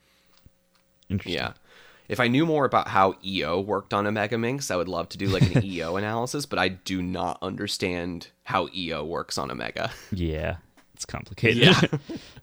Interesting. 1.09 1.35
Yeah. 1.35 1.53
If 2.09 2.21
I 2.21 2.29
knew 2.29 2.45
more 2.45 2.65
about 2.65 2.89
how 2.89 3.15
EO 3.25 3.61
worked 3.61 3.95
on 3.95 4.07
a 4.07 4.13
Megaminx, 4.13 4.71
I 4.71 4.77
would 4.77 4.89
love 4.89 5.09
to 5.11 5.19
do 5.19 5.29
like 5.29 5.55
an 5.55 5.65
EO 5.65 5.97
analysis, 5.97 6.45
but 6.45 6.59
I 6.59 6.69
do 6.69 7.01
not 7.01 7.39
understand 7.41 8.29
how 8.45 8.69
EO 8.75 9.05
works 9.05 9.39
on 9.39 9.51
a 9.51 9.55
Mega. 9.55 9.93
Yeah, 10.11 10.57
it's 10.95 11.05
complicated. 11.07 11.63
Yeah. 11.63 11.81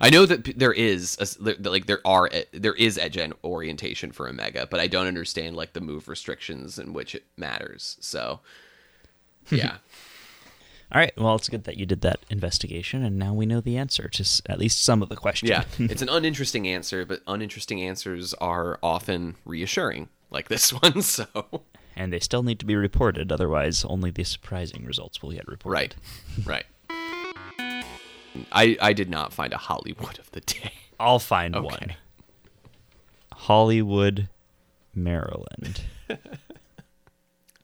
I 0.00 0.10
know 0.10 0.26
that 0.26 0.58
there 0.58 0.72
is 0.72 1.16
a 1.20 1.52
like 1.68 1.86
there 1.86 2.00
are 2.06 2.28
e- 2.28 2.44
there 2.52 2.74
is 2.74 2.98
edge 2.98 3.16
and 3.16 3.34
orientation 3.42 4.12
for 4.12 4.28
Omega, 4.28 4.66
but 4.70 4.80
I 4.80 4.86
don't 4.86 5.06
understand 5.06 5.56
like 5.56 5.72
the 5.72 5.80
move 5.80 6.08
restrictions 6.08 6.78
in 6.78 6.92
which 6.92 7.14
it 7.14 7.24
matters. 7.36 7.96
So, 8.00 8.40
yeah, 9.50 9.78
All 10.92 11.00
right. 11.00 11.12
Well, 11.16 11.34
it's 11.34 11.48
good 11.48 11.64
that 11.64 11.76
you 11.76 11.86
did 11.86 12.00
that 12.02 12.20
investigation, 12.30 13.02
and 13.04 13.18
now 13.18 13.34
we 13.34 13.46
know 13.46 13.60
the 13.60 13.76
answer 13.76 14.08
to 14.08 14.42
at 14.48 14.58
least 14.58 14.82
some 14.84 15.02
of 15.02 15.08
the 15.08 15.16
questions. 15.16 15.50
yeah, 15.50 15.64
it's 15.78 16.02
an 16.02 16.08
uninteresting 16.08 16.66
answer, 16.68 17.04
but 17.04 17.20
uninteresting 17.26 17.82
answers 17.82 18.32
are 18.34 18.78
often 18.82 19.36
reassuring, 19.44 20.08
like 20.30 20.48
this 20.48 20.70
one. 20.82 21.02
So, 21.02 21.26
and 21.96 22.12
they 22.12 22.20
still 22.20 22.42
need 22.42 22.58
to 22.60 22.66
be 22.66 22.74
reported. 22.76 23.30
Otherwise, 23.30 23.84
only 23.84 24.10
the 24.10 24.24
surprising 24.24 24.84
results 24.84 25.22
will 25.22 25.30
get 25.32 25.46
reported. 25.46 25.74
right, 25.74 25.94
right. 26.44 26.64
I 28.52 28.76
I 28.80 28.92
did 28.92 29.10
not 29.10 29.32
find 29.32 29.52
a 29.52 29.58
Hollywood 29.58 30.18
of 30.18 30.30
the 30.32 30.40
day. 30.40 30.72
I'll 31.00 31.18
find 31.18 31.54
Okay. 31.56 31.64
one. 31.66 31.94
Hollywood, 33.32 34.28
Maryland. 34.94 35.82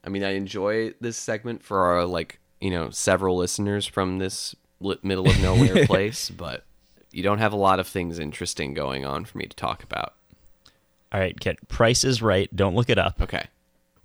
I 0.05 0.09
mean, 0.09 0.25
I 0.25 0.31
enjoy 0.31 0.93
this 1.01 1.17
segment 1.17 1.63
for 1.63 1.81
our 1.85 2.05
like 2.05 2.39
you 2.61 2.71
know 2.71 2.91
several 2.91 3.37
listeners 3.37 3.87
from 3.87 4.19
this 4.19 4.55
li- 4.81 4.99
middle 5.03 5.29
of 5.29 5.41
nowhere 5.41 5.87
place, 5.89 6.31
but 6.31 6.65
you 7.13 7.23
don't 7.23 7.39
have 7.39 7.53
a 7.53 7.57
lot 7.57 7.81
of 7.81 7.87
things 7.87 8.19
interesting 8.19 8.75
going 8.75 9.05
on 9.05 9.25
for 9.25 9.39
me 9.39 9.47
to 9.47 9.57
talk 9.57 9.83
about. 9.83 10.15
All 11.13 11.21
right, 11.21 11.39
Kit. 11.39 11.57
Price 11.69 12.05
is 12.05 12.23
right. 12.23 12.55
Don't 12.55 12.75
look 12.77 12.89
it 12.89 12.99
up. 12.99 13.21
Okay, 13.21 13.47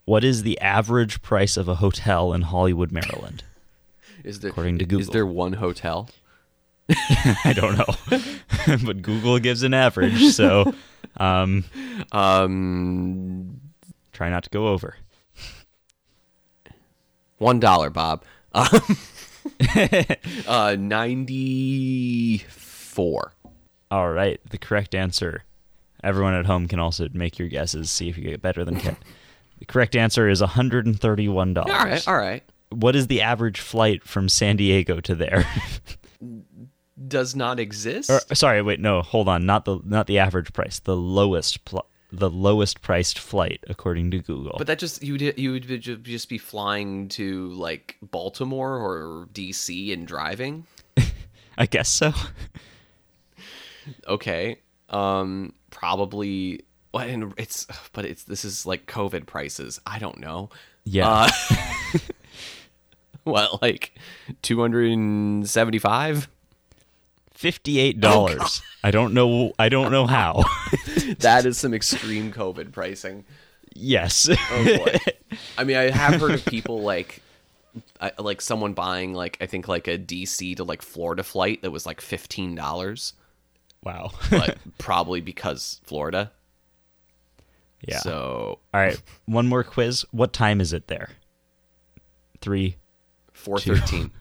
What 0.05 0.24
is 0.24 0.41
the 0.43 0.59
average 0.59 1.22
price 1.22 1.55
of 1.55 1.68
a 1.68 1.76
hotel 1.76 2.34
in 2.34 2.41
Hollywood, 2.41 2.91
Maryland? 2.91 3.43
is 4.24 4.39
there 4.39 4.49
According 4.51 4.80
to 4.80 4.86
Google? 4.86 5.01
is 5.01 5.09
there 5.09 5.26
one 5.26 5.53
hotel? 5.53 6.09
I 7.43 7.53
don't 7.55 7.77
know, 7.77 8.77
but 8.86 9.01
Google 9.01 9.39
gives 9.39 9.63
an 9.63 9.73
average, 9.73 10.33
so 10.33 10.73
um, 11.17 11.63
Um, 12.11 13.59
try 14.13 14.29
not 14.29 14.43
to 14.43 14.49
go 14.49 14.67
over. 14.67 14.95
one 17.38 17.59
dollar, 17.59 17.89
Bob. 17.89 18.23
Um, 18.53 18.67
uh, 20.47 20.75
ninety 20.79 22.38
four. 22.49 23.33
All 23.91 24.11
right, 24.11 24.39
the 24.49 24.57
correct 24.57 24.93
answer. 24.95 25.43
Everyone 26.03 26.33
at 26.36 26.45
home 26.45 26.67
can 26.67 26.79
also 26.79 27.07
make 27.13 27.39
your 27.39 27.47
guesses. 27.47 27.89
See 27.89 28.09
if 28.09 28.17
you 28.17 28.23
get 28.23 28.41
better 28.41 28.63
than 28.63 28.75
Kit. 28.79 28.95
The 29.59 29.65
correct 29.65 29.95
answer 29.95 30.29
is 30.29 30.41
one 30.41 30.49
hundred 30.51 30.86
and 30.86 30.99
thirty-one 30.99 31.53
dollars. 31.53 31.71
All 31.73 31.86
right, 31.86 32.07
all 32.07 32.17
right. 32.17 32.43
What 32.69 32.95
is 32.95 33.07
the 33.07 33.21
average 33.21 33.59
flight 33.59 34.03
from 34.03 34.27
San 34.29 34.55
Diego 34.57 34.99
to 35.01 35.15
there? 35.15 35.45
Does 37.08 37.36
not 37.36 37.60
exist. 37.60 38.10
or, 38.10 38.22
sorry, 38.36 38.62
wait, 38.62 38.80
no, 38.80 39.02
hold 39.02 39.28
on. 39.28 39.46
Not 39.46 39.66
the 39.66 39.80
not 39.84 40.08
the 40.08 40.20
average 40.20 40.54
price. 40.54 40.80
The 40.80 40.96
lowest 40.96 41.66
pl- 41.66 41.86
the 42.12 42.30
lowest 42.30 42.82
priced 42.82 43.20
flight 43.20 43.62
according 43.68 44.12
to 44.12 44.20
Google. 44.20 44.56
But 44.58 44.68
that 44.68 44.80
just 44.80 45.04
you 45.04 45.14
would 45.14 45.38
you 45.38 45.52
would 45.52 45.82
just 46.04 46.30
be 46.30 46.38
flying 46.38 47.10
to 47.10 47.50
like 47.50 47.98
Baltimore 48.02 48.76
or 48.78 49.28
DC 49.34 49.91
and 49.91 50.08
driving. 50.08 50.66
I 51.58 51.66
guess 51.66 51.89
so. 51.89 52.14
Okay. 54.08 54.58
Um 54.89 55.54
probably 55.70 56.66
well, 56.91 57.08
and 57.08 57.34
it's 57.38 57.68
but 57.93 58.06
it's 58.06 58.24
this 58.24 58.43
is 58.46 58.66
like 58.66 58.88
COVID 58.88 59.28
prices. 59.28 59.80
I 59.86 60.00
don't 60.00 60.18
know. 60.20 60.50
Yeah. 60.86 61.08
Uh, 61.08 61.30
what 63.24 63.62
like 63.62 63.93
275? 64.41 66.30
Fifty-eight 67.36 67.97
oh, 67.97 67.99
dollars. 67.99 68.61
I 68.81 68.91
don't 68.91 69.13
know. 69.13 69.53
I 69.59 69.67
don't 69.67 69.91
know 69.91 70.07
how. 70.07 70.45
that 71.19 71.45
is 71.45 71.57
some 71.57 71.73
extreme 71.73 72.31
COVID 72.31 72.71
pricing. 72.71 73.25
yes. 73.73 74.29
Oh 74.29 74.63
boy. 74.63 74.95
I 75.57 75.65
mean, 75.65 75.75
I 75.75 75.89
have 75.89 76.21
heard 76.21 76.31
of 76.31 76.45
people 76.45 76.81
like 76.81 77.21
I, 77.99 78.13
like 78.19 78.39
someone 78.39 78.73
buying 78.73 79.13
like 79.13 79.38
I 79.41 79.47
think 79.47 79.67
like 79.67 79.89
a 79.89 79.97
DC 79.97 80.55
to 80.55 80.63
like 80.63 80.81
Florida 80.81 81.23
flight 81.23 81.61
that 81.61 81.71
was 81.71 81.86
like 81.86 81.99
fifteen 81.99 82.55
dollars, 82.55 83.13
wow. 83.83 84.11
but 84.29 84.57
probably 84.77 85.19
because 85.19 85.81
Florida. 85.83 86.31
yeah. 87.86 87.99
So 87.99 88.59
All 88.73 88.79
right. 88.79 89.01
One 89.25 89.47
more 89.47 89.65
quiz. 89.65 90.05
What 90.11 90.31
time 90.31 90.61
is 90.61 90.71
it 90.71 90.88
there? 90.88 91.09
Three. 92.39 92.77
four 93.33 93.59
thirteen. 93.59 94.11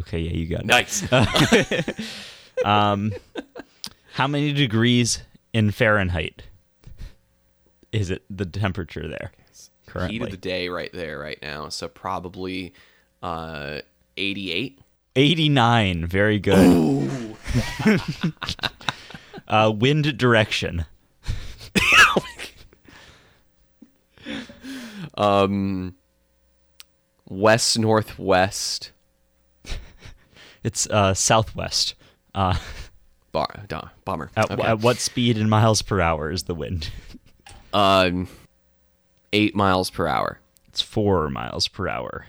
Okay. 0.00 0.18
Yeah, 0.20 0.32
you 0.32 0.46
got 0.46 0.60
it. 0.60 0.66
nice. 0.66 1.04
Um, 2.64 3.12
how 4.12 4.28
many 4.28 4.52
degrees 4.52 5.22
in 5.52 5.72
Fahrenheit 5.72 6.44
is 7.90 8.10
it 8.10 8.22
the 8.30 8.46
temperature 8.46 9.08
there 9.08 9.32
currently? 9.86 10.14
Heat 10.18 10.22
of 10.22 10.30
the 10.30 10.36
day 10.36 10.68
right 10.68 10.90
there 10.92 11.18
right 11.18 11.38
now. 11.42 11.68
So 11.68 11.88
probably 11.88 12.72
uh, 13.22 13.80
eighty 14.16 14.52
eight. 14.52 14.78
89. 15.16 16.06
Very 16.06 16.40
good. 16.40 17.36
uh, 19.48 19.72
wind 19.74 20.16
direction. 20.18 20.86
Um, 25.16 25.94
west 27.28 27.78
northwest. 27.78 28.90
It's 30.64 30.88
uh, 30.88 31.14
southwest. 31.14 31.94
Uh, 32.34 32.58
Bar, 33.32 33.64
duh, 33.68 33.82
bomber. 34.04 34.30
at, 34.36 34.50
Okay. 34.50 34.62
at 34.62 34.80
what 34.80 34.96
speed 34.98 35.36
in 35.38 35.48
miles 35.48 35.82
per 35.82 36.00
hour 36.00 36.30
is 36.30 36.44
the 36.44 36.54
wind? 36.54 36.90
um, 37.72 38.28
eight 39.32 39.54
miles 39.54 39.90
per 39.90 40.06
hour. 40.06 40.40
It's 40.68 40.80
four 40.80 41.28
miles 41.30 41.68
per 41.68 41.86
hour. 41.88 42.26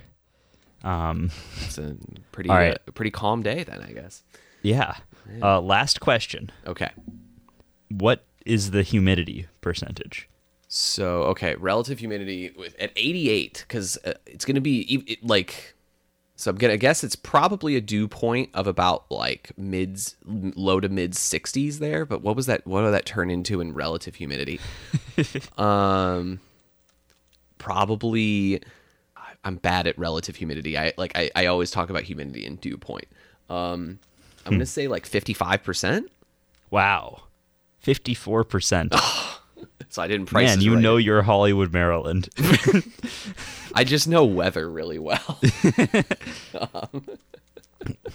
Um, 0.84 1.32
It's 1.64 1.78
a 1.80 1.96
pretty 2.32 2.50
right. 2.50 2.74
uh, 2.88 2.92
pretty 2.92 3.12
calm 3.12 3.42
day 3.42 3.64
then, 3.64 3.82
I 3.82 3.92
guess. 3.94 4.24
yeah. 4.62 4.98
Uh, 5.42 5.60
last 5.62 6.00
question. 6.02 6.52
Okay. 6.68 6.92
What 7.90 8.26
is 8.46 8.70
the 8.72 8.84
humidity 8.84 9.48
percentage? 9.62 10.28
So 10.68 11.24
okay, 11.24 11.56
relative 11.56 12.00
humidity 12.00 12.52
with 12.58 12.76
at 12.80 12.92
88 12.96 13.64
because 13.68 13.98
uh, 14.06 14.14
it's 14.26 14.44
going 14.46 14.56
to 14.56 14.62
be 14.62 14.82
it, 15.08 15.24
like. 15.26 15.75
So 16.38 16.52
I'm 16.52 16.58
gonna 16.58 16.78
guess 16.78 17.04
it's 17.04 17.16
probably 17.16 17.76
a 17.76 17.82
dew 17.82 18.08
point 18.08 18.50
of 18.54 18.68
about 18.68 19.10
like 19.10 19.52
mids, 19.58 20.16
low 20.26 20.80
to 20.80 20.90
mid 20.90 21.14
60s 21.14 21.80
there. 21.80 22.06
But 22.06 22.22
what 22.22 22.36
was 22.36 22.46
that? 22.48 22.68
What 22.68 22.82
did 22.82 22.94
that 22.94 23.06
turn 23.06 23.30
into 23.30 23.62
in 23.62 23.74
relative 23.74 24.16
humidity? 24.16 24.60
um, 25.58 26.40
probably. 27.58 28.62
I'm 29.46 29.58
bad 29.58 29.86
at 29.86 29.98
relative 30.00 30.36
humidity. 30.36 30.76
I 30.76 30.94
like 30.98 31.12
I, 31.16 31.30
I 31.36 31.46
always 31.46 31.70
talk 31.70 31.90
about 31.90 32.04
humidity 32.04 32.46
and 32.46 32.60
dew 32.60 32.78
point. 32.78 33.08
Um, 33.50 34.00
I'm 34.46 34.54
gonna 34.54 34.66
say 34.66 34.88
like 34.88 35.06
55 35.06 35.64
percent. 35.64 36.12
Wow. 36.72 37.22
54%. 37.86 39.00
So 39.90 40.02
I 40.02 40.08
didn't 40.08 40.26
price. 40.26 40.48
Man, 40.48 40.62
you 40.62 40.74
right. 40.74 40.84
know 40.84 40.98
you're 40.98 41.22
Hollywood, 41.22 41.72
Maryland. 41.72 42.28
I 43.74 43.86
just 43.86 44.10
know 44.10 44.26
weather 44.26 44.70
really 44.70 45.00
well. 45.00 45.40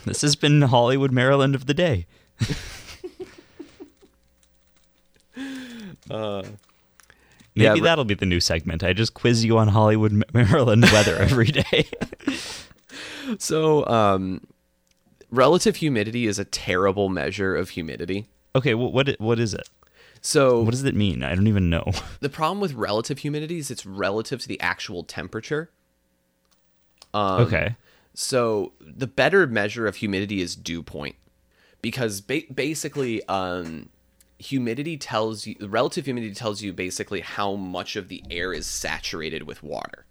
this 0.05 0.21
has 0.21 0.37
been 0.37 0.61
Hollywood, 0.61 1.11
Maryland 1.11 1.55
of 1.55 1.65
the 1.65 1.73
day. 1.73 2.07
Maybe 6.09 6.51
yeah, 7.55 7.77
that'll 7.77 8.05
be 8.05 8.15
the 8.15 8.27
new 8.27 8.41
segment. 8.41 8.85
I 8.85 8.93
just 8.93 9.15
quiz 9.15 9.43
you 9.43 9.57
on 9.57 9.69
Hollywood, 9.69 10.23
Maryland 10.35 10.85
weather 10.93 11.17
every 11.17 11.47
day. 11.47 11.87
So, 13.39 13.87
um, 13.87 14.43
relative 15.31 15.77
humidity 15.77 16.27
is 16.27 16.39
a 16.39 16.45
terrible 16.45 17.09
measure 17.09 17.55
of 17.55 17.71
humidity. 17.71 18.29
okay, 18.55 18.75
well, 18.75 18.93
what 18.93 19.09
what 19.19 19.39
is 19.39 19.55
it? 19.55 19.69
So, 20.23 20.61
What 20.63 20.73
does 20.73 20.85
it 20.85 20.95
mean? 20.95 21.23
I 21.23 21.35
don't 21.35 21.47
even 21.47 21.71
know. 21.71 21.93
the 22.21 22.29
problem 22.29 22.61
with 22.61 22.75
relative 22.75 23.19
humidity 23.19 23.59
is 23.59 23.71
it's 23.71 23.87
relative 23.87 24.41
to 24.43 24.49
the 24.49 24.61
actual 24.61 25.03
temperature. 25.03 25.71
Um, 27.15 27.43
okay. 27.43 27.77
So, 28.15 28.73
the 28.81 29.07
better 29.07 29.47
measure 29.47 29.87
of 29.87 29.97
humidity 29.97 30.41
is 30.43 30.55
dew 30.57 30.83
point, 30.83 31.17
because 31.81 32.21
ba- 32.21 32.43
basically, 32.53 33.27
um, 33.29 33.89
humidity 34.39 34.97
tells 34.97 35.47
you 35.47 35.55
relative 35.61 36.05
humidity 36.07 36.35
tells 36.35 36.63
you 36.63 36.73
basically 36.73 37.21
how 37.21 37.55
much 37.55 37.95
of 37.97 38.09
the 38.09 38.23
air 38.31 38.53
is 38.53 38.67
saturated 38.67 39.45
with 39.45 39.63
water. 39.63 40.07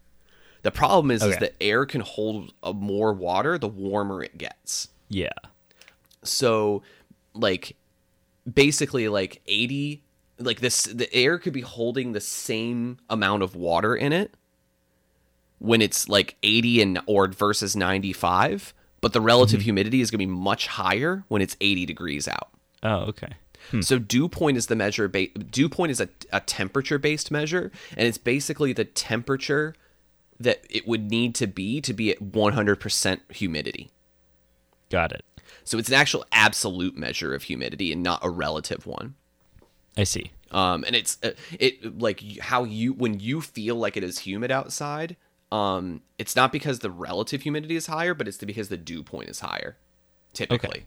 The 0.62 0.72
problem 0.72 1.10
is, 1.12 1.22
is 1.24 1.30
Okay. 1.36 1.40
that 1.40 1.56
air 1.62 1.86
can 1.86 2.02
hold 2.02 2.54
uh, 2.64 2.74
more 2.74 3.14
water 3.14 3.58
the 3.58 3.68
warmer 3.68 4.24
it 4.24 4.38
gets. 4.38 4.90
Yeah. 5.08 5.30
so 6.24 6.84
like 7.34 7.76
basically 8.54 9.08
like 9.08 9.42
80 9.48 10.04
like 10.40 10.62
this 10.62 10.84
the 10.84 11.14
air 11.14 11.38
could 11.38 11.54
be 11.54 11.62
holding 11.62 12.14
the 12.14 12.22
same 12.22 12.98
amount 13.10 13.44
of 13.44 13.56
water 13.56 13.96
in 13.96 14.14
it 14.14 14.34
when 15.60 15.82
it's 15.82 16.08
like 16.08 16.38
80 16.44 16.82
and 16.82 17.02
or 17.06 17.28
versus 17.28 17.76
95 17.76 18.74
but 19.02 19.14
the 19.14 19.22
relative 19.22 19.60
mm-hmm. 19.60 19.66
humidity 19.66 20.02
is 20.02 20.12
going 20.12 20.20
to 20.20 20.26
be 20.26 20.32
much 20.32 20.68
higher 20.68 21.24
when 21.28 21.42
it's 21.42 21.58
80 21.60 21.86
degrees 21.86 22.28
out 22.28 22.50
Oh, 22.82 23.00
okay. 23.10 23.34
Hmm. 23.72 23.82
so 23.82 24.00
dew 24.00 24.30
point 24.30 24.56
is 24.56 24.68
the 24.68 24.76
measure 24.76 25.10
ba- 25.10 25.28
dew 25.28 25.68
point 25.68 25.92
is 25.92 26.00
a, 26.00 26.08
a 26.32 26.40
temperature 26.40 26.98
based 26.98 27.30
measure 27.30 27.72
and 27.98 28.08
it's 28.08 28.18
basically 28.18 28.72
the 28.72 28.86
temperature 28.86 29.76
that 30.40 30.64
it 30.70 30.88
would 30.88 31.12
need 31.12 31.36
to 31.36 31.48
be 31.48 31.82
to 31.82 31.94
be 31.94 32.10
at 32.12 32.20
100% 32.20 33.20
humidity 33.32 33.92
Got 34.90 35.12
it. 35.12 35.24
So 35.64 35.78
it's 35.78 35.90
an 35.90 35.96
actual 35.96 36.26
absolute 36.32 36.96
measure 36.98 37.34
of 37.34 37.44
humidity 37.44 37.92
and 37.92 38.02
not 38.04 38.20
a 38.24 38.30
relative 38.30 38.86
one. 38.86 39.16
I 39.98 40.04
see. 40.04 40.32
Um, 40.52 40.84
and 40.86 40.96
it's 40.96 41.18
uh, 41.24 41.32
it 41.60 42.00
like 42.00 42.24
how 42.40 42.64
you 42.64 42.94
when 42.94 43.20
you 43.20 43.42
feel 43.42 43.76
like 43.76 43.98
it 43.98 44.04
is 44.04 44.20
humid 44.20 44.52
outside. 44.52 45.16
Um, 45.52 46.02
it's 46.18 46.36
not 46.36 46.52
because 46.52 46.80
the 46.80 46.92
relative 46.92 47.42
humidity 47.42 47.76
is 47.76 47.88
higher, 47.88 48.14
but 48.14 48.28
it's 48.28 48.38
because 48.38 48.70
the 48.70 48.78
dew 48.78 49.04
point 49.04 49.30
is 49.30 49.40
higher. 49.42 49.78
Typically, 50.34 50.70
Okay. 50.70 50.86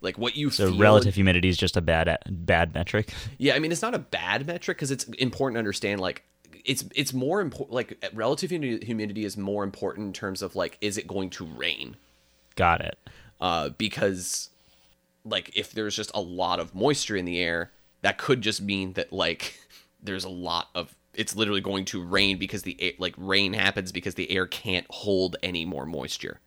like 0.00 0.18
what 0.18 0.36
you 0.36 0.50
So 0.50 0.74
relative 0.76 1.14
humidity 1.14 1.48
is 1.48 1.56
just 1.56 1.76
a 1.76 1.80
bad 1.80 2.18
bad 2.28 2.74
metric. 2.74 3.12
Yeah, 3.38 3.54
I 3.54 3.58
mean 3.58 3.72
it's 3.72 3.82
not 3.82 3.94
a 3.94 3.98
bad 4.00 4.46
metric 4.46 4.76
because 4.76 4.90
it's 4.90 5.04
important 5.04 5.54
to 5.56 5.58
understand. 5.60 6.00
Like 6.00 6.24
it's 6.64 6.84
it's 6.94 7.12
more 7.12 7.40
important. 7.40 7.72
Like 7.72 8.04
relative 8.12 8.50
humidity 8.50 9.24
is 9.24 9.36
more 9.36 9.64
important 9.64 10.06
in 10.08 10.12
terms 10.12 10.42
of 10.42 10.54
like 10.54 10.78
is 10.80 10.98
it 10.98 11.06
going 11.06 11.30
to 11.30 11.44
rain? 11.44 11.96
Got 12.56 12.82
it. 12.82 12.98
Uh, 13.42 13.70
because 13.70 14.50
like 15.24 15.50
if 15.54 15.72
there's 15.72 15.94
just 15.94 16.12
a 16.14 16.20
lot 16.20 16.60
of 16.60 16.74
moisture 16.74 17.16
in 17.16 17.26
the 17.26 17.40
air 17.40 17.72
that 18.00 18.16
could 18.16 18.40
just 18.40 18.62
mean 18.62 18.94
that 18.94 19.12
like 19.12 19.58
there's 20.02 20.24
a 20.24 20.30
lot 20.30 20.68
of 20.74 20.96
it's 21.12 21.36
literally 21.36 21.60
going 21.60 21.84
to 21.84 22.02
rain 22.02 22.38
because 22.38 22.62
the 22.62 22.80
air, 22.80 22.92
like 22.98 23.14
rain 23.18 23.52
happens 23.52 23.92
because 23.92 24.14
the 24.14 24.30
air 24.30 24.46
can't 24.46 24.86
hold 24.88 25.36
any 25.42 25.66
more 25.66 25.84
moisture. 25.84 26.40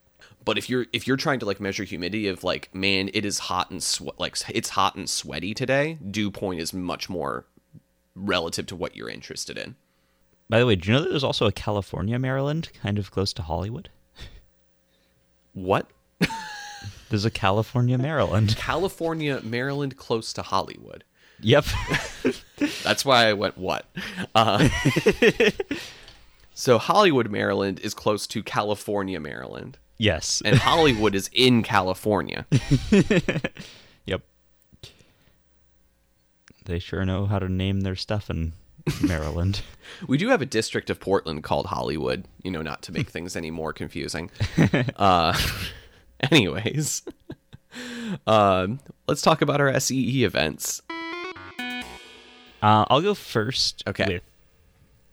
But 0.43 0.57
if 0.57 0.69
you're 0.69 0.85
if 0.93 1.05
you're 1.05 1.17
trying 1.17 1.39
to 1.39 1.45
like 1.45 1.59
measure 1.59 1.83
humidity 1.83 2.27
of 2.27 2.43
like 2.43 2.73
man 2.73 3.09
it 3.13 3.25
is 3.25 3.39
hot 3.39 3.71
and 3.71 3.83
sweat 3.83 4.17
like 4.17 4.37
it's 4.49 4.69
hot 4.69 4.95
and 4.95 5.09
sweaty 5.09 5.53
today 5.53 5.99
dew 6.09 6.31
point 6.31 6.61
is 6.61 6.73
much 6.73 7.09
more 7.09 7.45
relative 8.15 8.65
to 8.67 8.75
what 8.75 8.95
you're 8.95 9.09
interested 9.09 9.57
in. 9.57 9.75
By 10.47 10.59
the 10.59 10.65
way, 10.65 10.75
do 10.77 10.87
you 10.87 10.93
know 10.93 11.01
that 11.01 11.09
there's 11.09 11.23
also 11.23 11.47
a 11.47 11.51
California, 11.51 12.17
Maryland, 12.17 12.69
kind 12.81 12.97
of 12.97 13.11
close 13.11 13.33
to 13.33 13.41
Hollywood? 13.41 13.89
what 15.53 15.89
There's 17.09 17.25
a 17.25 17.31
California, 17.31 17.97
Maryland. 17.97 18.55
california 18.57 19.41
maryland 19.43 19.97
close 19.97 20.33
to 20.33 20.41
hollywood 20.41 21.03
Yep. 21.41 21.65
That's 22.83 23.03
why 23.05 23.27
I 23.27 23.33
went 23.33 23.57
what. 23.57 23.85
Uh, 24.33 24.69
so 26.53 26.77
Hollywood, 26.77 27.29
Maryland 27.29 27.79
is 27.79 27.93
close 27.93 28.25
to 28.27 28.43
California, 28.43 29.19
Maryland, 29.19 29.77
yes. 29.97 30.41
and 30.45 30.57
Hollywood 30.57 31.15
is 31.15 31.29
in 31.33 31.63
California. 31.63 32.45
Yep. 34.05 34.21
They 36.65 36.79
sure 36.79 37.05
know 37.05 37.25
how 37.25 37.39
to 37.39 37.49
name 37.49 37.81
their 37.81 37.95
stuff 37.95 38.29
in 38.29 38.53
Maryland. 39.01 39.61
We 40.07 40.17
do 40.17 40.29
have 40.29 40.41
a 40.41 40.47
district 40.47 40.89
of 40.89 40.99
Portland 40.99 41.43
called 41.43 41.67
Hollywood. 41.67 42.25
You 42.43 42.51
know, 42.51 42.61
not 42.61 42.81
to 42.83 42.91
make 42.91 43.09
things 43.09 43.35
any 43.35 43.51
more 43.51 43.73
confusing. 43.73 44.31
Uh, 44.95 45.37
anyways, 46.31 47.03
um, 48.27 48.79
let's 49.07 49.21
talk 49.21 49.41
about 49.41 49.59
our 49.61 49.79
SEE 49.79 50.23
events. 50.23 50.81
Uh, 52.61 52.85
I'll 52.89 53.01
go 53.01 53.13
first 53.13 53.83
Okay. 53.87 54.05
with 54.15 54.23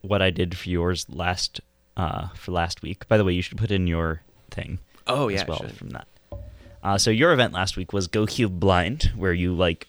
what 0.01 0.21
I 0.21 0.29
did 0.31 0.57
for 0.57 0.69
yours 0.69 1.05
last 1.09 1.61
uh, 1.95 2.29
for 2.35 2.51
last 2.51 2.81
week. 2.81 3.07
By 3.07 3.17
the 3.17 3.23
way, 3.23 3.33
you 3.33 3.41
should 3.41 3.57
put 3.57 3.69
in 3.71 3.85
your 3.87 4.21
thing 4.49 4.79
Oh 5.05 5.27
yeah, 5.27 5.41
as 5.41 5.47
well 5.47 5.65
from 5.75 5.89
that. 5.91 6.07
Uh, 6.81 6.97
so 6.97 7.09
your 7.11 7.31
event 7.31 7.53
last 7.53 7.77
week 7.77 7.93
was 7.93 8.07
GoCube 8.07 8.59
Blind, 8.59 9.11
where 9.15 9.31
you 9.33 9.53
like 9.53 9.87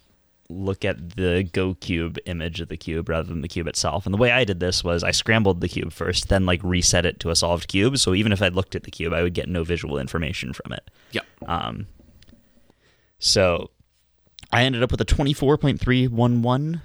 look 0.50 0.84
at 0.84 1.16
the 1.16 1.48
GoCube 1.52 2.18
image 2.26 2.60
of 2.60 2.68
the 2.68 2.76
cube 2.76 3.08
rather 3.08 3.28
than 3.28 3.40
the 3.40 3.48
cube 3.48 3.66
itself. 3.66 4.04
And 4.04 4.12
the 4.12 4.18
way 4.18 4.30
I 4.30 4.44
did 4.44 4.60
this 4.60 4.84
was 4.84 5.02
I 5.02 5.10
scrambled 5.10 5.60
the 5.60 5.68
cube 5.68 5.92
first, 5.92 6.28
then 6.28 6.44
like 6.44 6.60
reset 6.62 7.06
it 7.06 7.18
to 7.20 7.30
a 7.30 7.36
solved 7.36 7.68
cube. 7.68 7.96
So 7.98 8.14
even 8.14 8.30
if 8.32 8.42
I 8.42 8.48
looked 8.48 8.74
at 8.74 8.82
the 8.82 8.90
cube, 8.90 9.12
I 9.14 9.22
would 9.22 9.32
get 9.34 9.48
no 9.48 9.64
visual 9.64 9.98
information 9.98 10.52
from 10.52 10.72
it. 10.74 10.90
Yep. 11.12 11.24
Um, 11.46 11.86
so 13.18 13.70
I 14.52 14.64
ended 14.64 14.82
up 14.82 14.90
with 14.90 15.00
a 15.00 15.04
24.311 15.06 16.80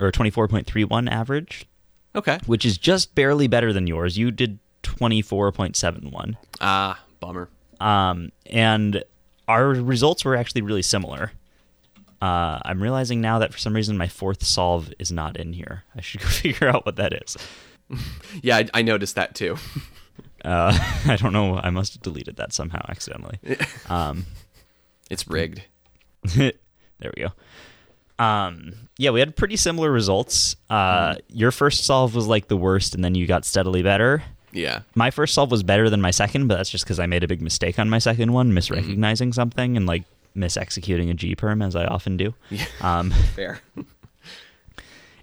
or 0.00 0.10
24.31 0.10 1.08
average, 1.10 1.66
Okay. 2.16 2.38
which 2.46 2.64
is 2.64 2.78
just 2.78 3.14
barely 3.14 3.46
better 3.46 3.72
than 3.72 3.86
yours. 3.86 4.18
You 4.18 4.30
did 4.32 4.58
24.71. 4.82 6.34
Ah, 6.60 7.00
bummer. 7.20 7.48
Um, 7.80 8.32
and 8.46 9.04
our 9.46 9.68
results 9.68 10.24
were 10.24 10.36
actually 10.36 10.62
really 10.62 10.82
similar. 10.82 11.32
Uh, 12.24 12.58
I'm 12.64 12.82
realizing 12.82 13.20
now 13.20 13.38
that 13.40 13.52
for 13.52 13.58
some 13.58 13.74
reason 13.74 13.96
my 13.98 14.08
fourth 14.08 14.44
solve 14.44 14.92
is 14.98 15.12
not 15.12 15.36
in 15.36 15.52
here. 15.52 15.82
I 15.96 16.00
should 16.00 16.20
go 16.26 16.28
figure 16.28 16.68
out 16.68 16.86
what 16.86 16.96
that 16.96 17.12
is. 17.12 17.36
Yeah, 18.42 18.56
I, 18.56 18.68
I 18.72 18.82
noticed 18.82 19.14
that 19.16 19.34
too. 19.34 19.56
Uh, 20.44 20.76
I 21.06 21.16
don't 21.16 21.32
know. 21.32 21.56
I 21.56 21.70
must 21.70 21.94
have 21.94 22.02
deleted 22.02 22.36
that 22.36 22.52
somehow 22.52 22.84
accidentally. 22.90 23.38
Um, 23.88 24.26
It's 25.10 25.26
rigged. 25.26 25.62
there 26.36 26.52
we 27.16 27.22
go. 27.22 27.32
Um, 28.22 28.74
yeah, 28.98 29.08
we 29.08 29.20
had 29.20 29.36
pretty 29.36 29.56
similar 29.56 29.90
results. 29.90 30.54
Uh, 30.68 31.14
Your 31.28 31.50
first 31.50 31.84
solve 31.84 32.14
was 32.14 32.26
like 32.26 32.48
the 32.48 32.58
worst, 32.58 32.94
and 32.94 33.02
then 33.02 33.14
you 33.14 33.26
got 33.26 33.46
steadily 33.46 33.82
better. 33.82 34.22
Yeah. 34.52 34.80
My 34.94 35.10
first 35.10 35.32
solve 35.32 35.50
was 35.50 35.62
better 35.62 35.88
than 35.88 36.02
my 36.02 36.10
second, 36.10 36.46
but 36.46 36.56
that's 36.58 36.68
just 36.70 36.84
because 36.84 37.00
I 37.00 37.06
made 37.06 37.24
a 37.24 37.28
big 37.28 37.40
mistake 37.40 37.78
on 37.78 37.88
my 37.88 37.98
second 37.98 38.32
one, 38.34 38.52
misrecognizing 38.52 39.32
something 39.34 39.78
and 39.78 39.86
like 39.86 40.04
misexecuting 40.36 41.10
a 41.10 41.14
G 41.14 41.34
perm 41.34 41.62
as 41.62 41.74
I 41.76 41.84
often 41.86 42.16
do. 42.16 42.34
Yeah. 42.50 42.66
Um, 42.80 43.10
Fair. 43.34 43.60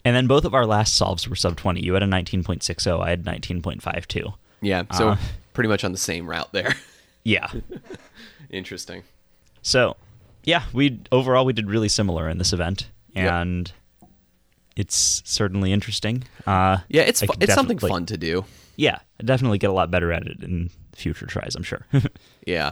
and 0.04 0.16
then 0.16 0.28
both 0.28 0.46
of 0.46 0.54
our 0.54 0.66
last 0.66 0.96
solves 0.96 1.28
were 1.28 1.36
sub 1.36 1.56
20. 1.58 1.82
You 1.84 1.94
had 1.94 2.04
a 2.04 2.08
19.60, 2.08 3.02
I 3.04 3.10
had 3.10 3.24
19.52. 3.24 4.34
Yeah. 4.62 4.84
So 4.94 5.10
Uh. 5.10 5.18
pretty 5.54 5.68
much 5.70 5.84
on 5.84 5.92
the 5.92 5.98
same 5.98 6.28
route 6.30 6.52
there. 6.52 6.76
Yeah. 7.24 7.50
Interesting. 8.50 9.04
So, 9.62 9.96
yeah, 10.44 10.64
we 10.74 11.00
overall 11.12 11.46
we 11.46 11.54
did 11.54 11.70
really 11.70 11.90
similar 11.90 12.28
in 12.30 12.38
this 12.40 12.52
event, 12.52 12.90
Yep. 13.16 13.32
and 13.32 13.72
it's 14.76 15.22
certainly 15.26 15.72
interesting. 15.72 16.24
Uh, 16.48 16.80
Yeah, 16.90 17.04
it's 17.04 17.22
fu- 17.22 17.34
it's 17.40 17.54
something 17.54 17.78
fun 17.78 18.08
to 18.08 18.18
do. 18.18 18.46
Yeah, 18.76 19.00
I 19.20 19.24
definitely 19.24 19.60
get 19.60 19.70
a 19.70 19.74
lot 19.74 19.92
better 19.92 20.12
at 20.12 20.26
it 20.26 20.42
in 20.44 20.72
future 20.96 21.28
tries. 21.28 21.56
I'm 21.56 21.62
sure. 21.64 21.86
Yeah. 22.48 22.72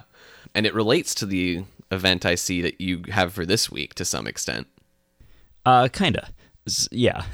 And 0.55 0.65
it 0.65 0.73
relates 0.73 1.13
to 1.15 1.25
the 1.27 1.63
event 1.91 2.25
I 2.25 2.35
see 2.35 2.61
that 2.61 2.79
you 2.79 3.03
have 3.09 3.33
for 3.33 3.45
this 3.45 3.69
week 3.71 3.93
to 3.95 4.05
some 4.05 4.27
extent. 4.27 4.67
uh, 5.65 5.87
kinda. 5.91 6.29
S- 6.67 6.87
Yeah. 6.91 7.23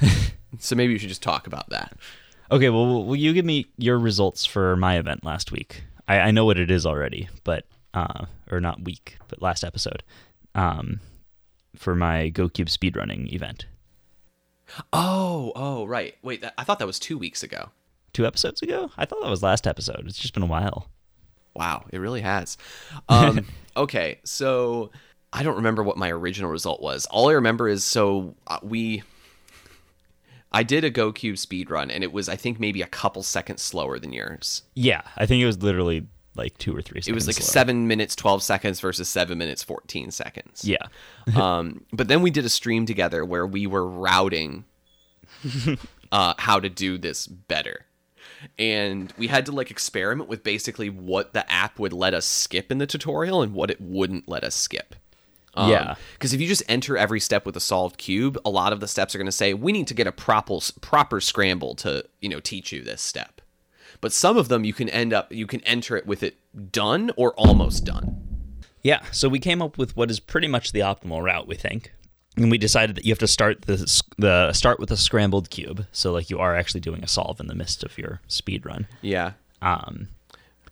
So 0.58 0.74
maybe 0.74 0.92
you 0.94 0.98
should 0.98 1.10
just 1.10 1.22
talk 1.22 1.46
about 1.46 1.68
that. 1.68 1.98
okay. 2.50 2.70
Well, 2.70 2.86
will- 2.86 3.04
will 3.04 3.16
you 3.16 3.34
give 3.34 3.44
me 3.44 3.66
your 3.76 3.98
results 3.98 4.46
for 4.46 4.74
my 4.76 4.96
event 4.96 5.22
last 5.24 5.52
week? 5.52 5.84
I, 6.08 6.20
I 6.20 6.30
know 6.30 6.46
what 6.46 6.58
it 6.58 6.70
is 6.70 6.86
already, 6.86 7.28
but 7.44 7.66
uh, 7.92 8.24
or 8.50 8.60
not 8.60 8.80
week, 8.82 9.18
but 9.28 9.42
last 9.42 9.64
episode. 9.64 10.02
Um, 10.54 11.00
for 11.74 11.94
my 11.94 12.30
GoCube 12.30 12.70
speedrunning 12.70 13.30
event 13.34 13.66
Oh, 14.92 15.52
oh, 15.54 15.84
right. 15.86 16.14
Wait, 16.22 16.40
that, 16.42 16.54
I 16.56 16.64
thought 16.64 16.78
that 16.78 16.86
was 16.86 16.98
two 16.98 17.18
weeks 17.18 17.42
ago. 17.42 17.68
two 18.14 18.26
episodes 18.26 18.62
ago. 18.62 18.90
I 18.96 19.04
thought 19.04 19.20
that 19.22 19.30
was 19.30 19.42
last 19.42 19.66
episode. 19.66 20.04
It's 20.06 20.18
just 20.18 20.32
been 20.34 20.42
a 20.42 20.46
while. 20.46 20.88
Wow, 21.56 21.84
it 21.90 21.98
really 21.98 22.20
has. 22.20 22.56
Um, 23.08 23.46
okay, 23.76 24.20
so 24.24 24.90
I 25.32 25.42
don't 25.42 25.56
remember 25.56 25.82
what 25.82 25.96
my 25.96 26.10
original 26.10 26.50
result 26.50 26.80
was. 26.80 27.06
All 27.06 27.28
I 27.28 27.34
remember 27.34 27.68
is 27.68 27.84
so 27.84 28.34
uh, 28.46 28.58
we. 28.62 29.02
I 30.52 30.62
did 30.62 30.84
a 30.84 30.90
GoCube 30.90 31.38
speed 31.38 31.70
run, 31.70 31.90
and 31.90 32.02
it 32.02 32.12
was 32.12 32.28
I 32.28 32.36
think 32.36 32.58
maybe 32.58 32.82
a 32.82 32.86
couple 32.86 33.22
seconds 33.22 33.62
slower 33.62 33.98
than 33.98 34.12
yours. 34.12 34.62
Yeah, 34.74 35.02
I 35.16 35.26
think 35.26 35.42
it 35.42 35.46
was 35.46 35.62
literally 35.62 36.06
like 36.34 36.56
two 36.58 36.74
or 36.74 36.82
three. 36.82 37.00
It 37.06 37.12
was 37.12 37.26
like 37.26 37.36
slower. 37.36 37.46
seven 37.46 37.86
minutes 37.86 38.16
twelve 38.16 38.42
seconds 38.42 38.80
versus 38.80 39.08
seven 39.08 39.38
minutes 39.38 39.62
fourteen 39.62 40.10
seconds. 40.10 40.64
Yeah, 40.64 40.86
um, 41.36 41.84
but 41.92 42.08
then 42.08 42.22
we 42.22 42.30
did 42.30 42.44
a 42.44 42.50
stream 42.50 42.86
together 42.86 43.24
where 43.24 43.46
we 43.46 43.66
were 43.66 43.86
routing 43.86 44.64
uh, 46.12 46.34
how 46.38 46.60
to 46.60 46.68
do 46.68 46.98
this 46.98 47.26
better. 47.26 47.86
And 48.58 49.12
we 49.16 49.28
had 49.28 49.46
to 49.46 49.52
like 49.52 49.70
experiment 49.70 50.28
with 50.28 50.44
basically 50.44 50.90
what 50.90 51.32
the 51.32 51.50
app 51.50 51.78
would 51.78 51.92
let 51.92 52.14
us 52.14 52.26
skip 52.26 52.70
in 52.70 52.78
the 52.78 52.86
tutorial 52.86 53.42
and 53.42 53.54
what 53.54 53.70
it 53.70 53.80
wouldn't 53.80 54.28
let 54.28 54.44
us 54.44 54.54
skip. 54.54 54.94
Um, 55.54 55.70
yeah. 55.70 55.94
Because 56.12 56.34
if 56.34 56.40
you 56.40 56.46
just 56.46 56.62
enter 56.68 56.98
every 56.98 57.18
step 57.18 57.46
with 57.46 57.56
a 57.56 57.60
solved 57.60 57.96
cube, 57.96 58.38
a 58.44 58.50
lot 58.50 58.74
of 58.74 58.80
the 58.80 58.86
steps 58.86 59.14
are 59.14 59.18
going 59.18 59.24
to 59.26 59.32
say, 59.32 59.54
we 59.54 59.72
need 59.72 59.86
to 59.86 59.94
get 59.94 60.06
a 60.06 60.12
proper, 60.12 60.58
proper 60.82 61.18
scramble 61.20 61.74
to, 61.76 62.04
you 62.20 62.28
know, 62.28 62.40
teach 62.40 62.72
you 62.72 62.82
this 62.82 63.00
step. 63.00 63.40
But 64.02 64.12
some 64.12 64.36
of 64.36 64.48
them 64.48 64.64
you 64.64 64.74
can 64.74 64.90
end 64.90 65.14
up, 65.14 65.32
you 65.32 65.46
can 65.46 65.62
enter 65.62 65.96
it 65.96 66.06
with 66.06 66.22
it 66.22 66.36
done 66.72 67.10
or 67.16 67.32
almost 67.34 67.86
done. 67.86 68.22
yeah. 68.82 69.02
So 69.10 69.28
we 69.28 69.38
came 69.38 69.62
up 69.62 69.78
with 69.78 69.96
what 69.96 70.10
is 70.10 70.20
pretty 70.20 70.46
much 70.46 70.72
the 70.72 70.80
optimal 70.80 71.22
route. 71.22 71.48
We 71.48 71.56
think, 71.56 71.92
and 72.36 72.50
we 72.50 72.58
decided 72.58 72.96
that 72.96 73.04
you 73.04 73.12
have 73.12 73.18
to 73.20 73.26
start 73.26 73.62
the 73.62 74.02
the 74.18 74.52
start 74.52 74.78
with 74.78 74.90
a 74.90 74.96
scrambled 74.96 75.50
cube. 75.50 75.86
So 75.92 76.12
like 76.12 76.30
you 76.30 76.38
are 76.38 76.54
actually 76.54 76.80
doing 76.80 77.02
a 77.02 77.08
solve 77.08 77.40
in 77.40 77.46
the 77.46 77.54
midst 77.54 77.82
of 77.82 77.96
your 77.98 78.20
speed 78.28 78.66
run. 78.66 78.86
Yeah. 79.02 79.32
Um, 79.62 80.08